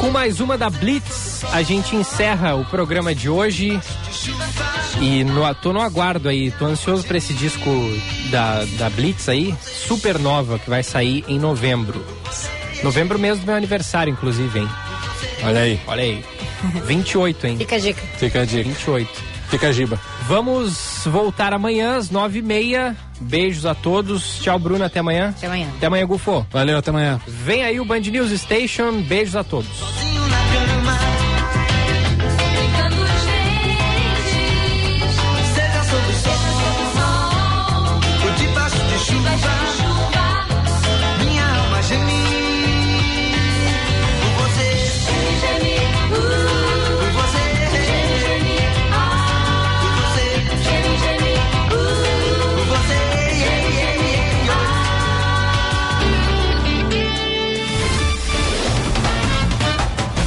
com 0.00 0.10
mais 0.10 0.40
uma 0.40 0.56
da 0.56 0.70
Blitz, 0.70 1.44
a 1.52 1.62
gente 1.62 1.94
encerra 1.94 2.54
o 2.54 2.64
programa 2.64 3.14
de 3.14 3.28
hoje. 3.28 3.78
E 4.98 5.22
no, 5.24 5.54
tô 5.56 5.74
no 5.74 5.80
aguardo 5.80 6.28
aí, 6.28 6.50
tô 6.52 6.64
ansioso 6.64 7.06
pra 7.06 7.18
esse 7.18 7.34
disco 7.34 7.70
da, 8.30 8.64
da 8.78 8.88
Blitz 8.88 9.28
aí, 9.28 9.54
Supernova, 9.60 10.58
que 10.58 10.70
vai 10.70 10.82
sair 10.82 11.22
em 11.28 11.38
novembro. 11.38 12.02
Novembro 12.82 13.18
mesmo 13.18 13.44
do 13.44 13.46
meu 13.46 13.56
aniversário, 13.56 14.10
inclusive, 14.10 14.60
hein? 14.60 14.68
Olha 15.44 15.60
aí. 15.60 15.80
Olha 15.86 16.02
aí. 16.02 16.24
28, 16.86 17.46
hein? 17.46 17.58
Fica 17.58 17.76
a 17.76 17.78
dica. 17.78 18.02
Fica 18.16 18.40
a 18.40 18.44
dica. 18.46 18.68
28. 18.70 19.29
Fica 19.50 19.68
a 19.68 19.72
giba. 19.72 19.98
Vamos 20.28 21.02
voltar 21.06 21.52
amanhã 21.52 21.96
às 21.96 22.08
nove 22.08 22.38
e 22.38 22.42
meia. 22.42 22.96
Beijos 23.20 23.66
a 23.66 23.74
todos. 23.74 24.38
Tchau, 24.40 24.58
Bruno. 24.58 24.84
Até 24.84 25.00
amanhã. 25.00 25.34
Até 25.36 25.46
amanhã. 25.46 25.68
Até 25.76 25.86
amanhã, 25.86 26.06
Gufo. 26.06 26.46
Valeu, 26.50 26.78
até 26.78 26.90
amanhã. 26.90 27.20
Vem 27.26 27.64
aí 27.64 27.80
o 27.80 27.84
Band 27.84 28.00
News 28.00 28.30
Station. 28.40 29.02
Beijos 29.02 29.34
a 29.34 29.42
todos. 29.42 29.68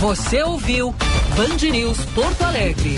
Você 0.04 0.44
ouviu 0.44 0.94
Band 1.38 1.72
News 1.72 1.98
Porto 2.14 2.44
Alegre. 2.44 2.94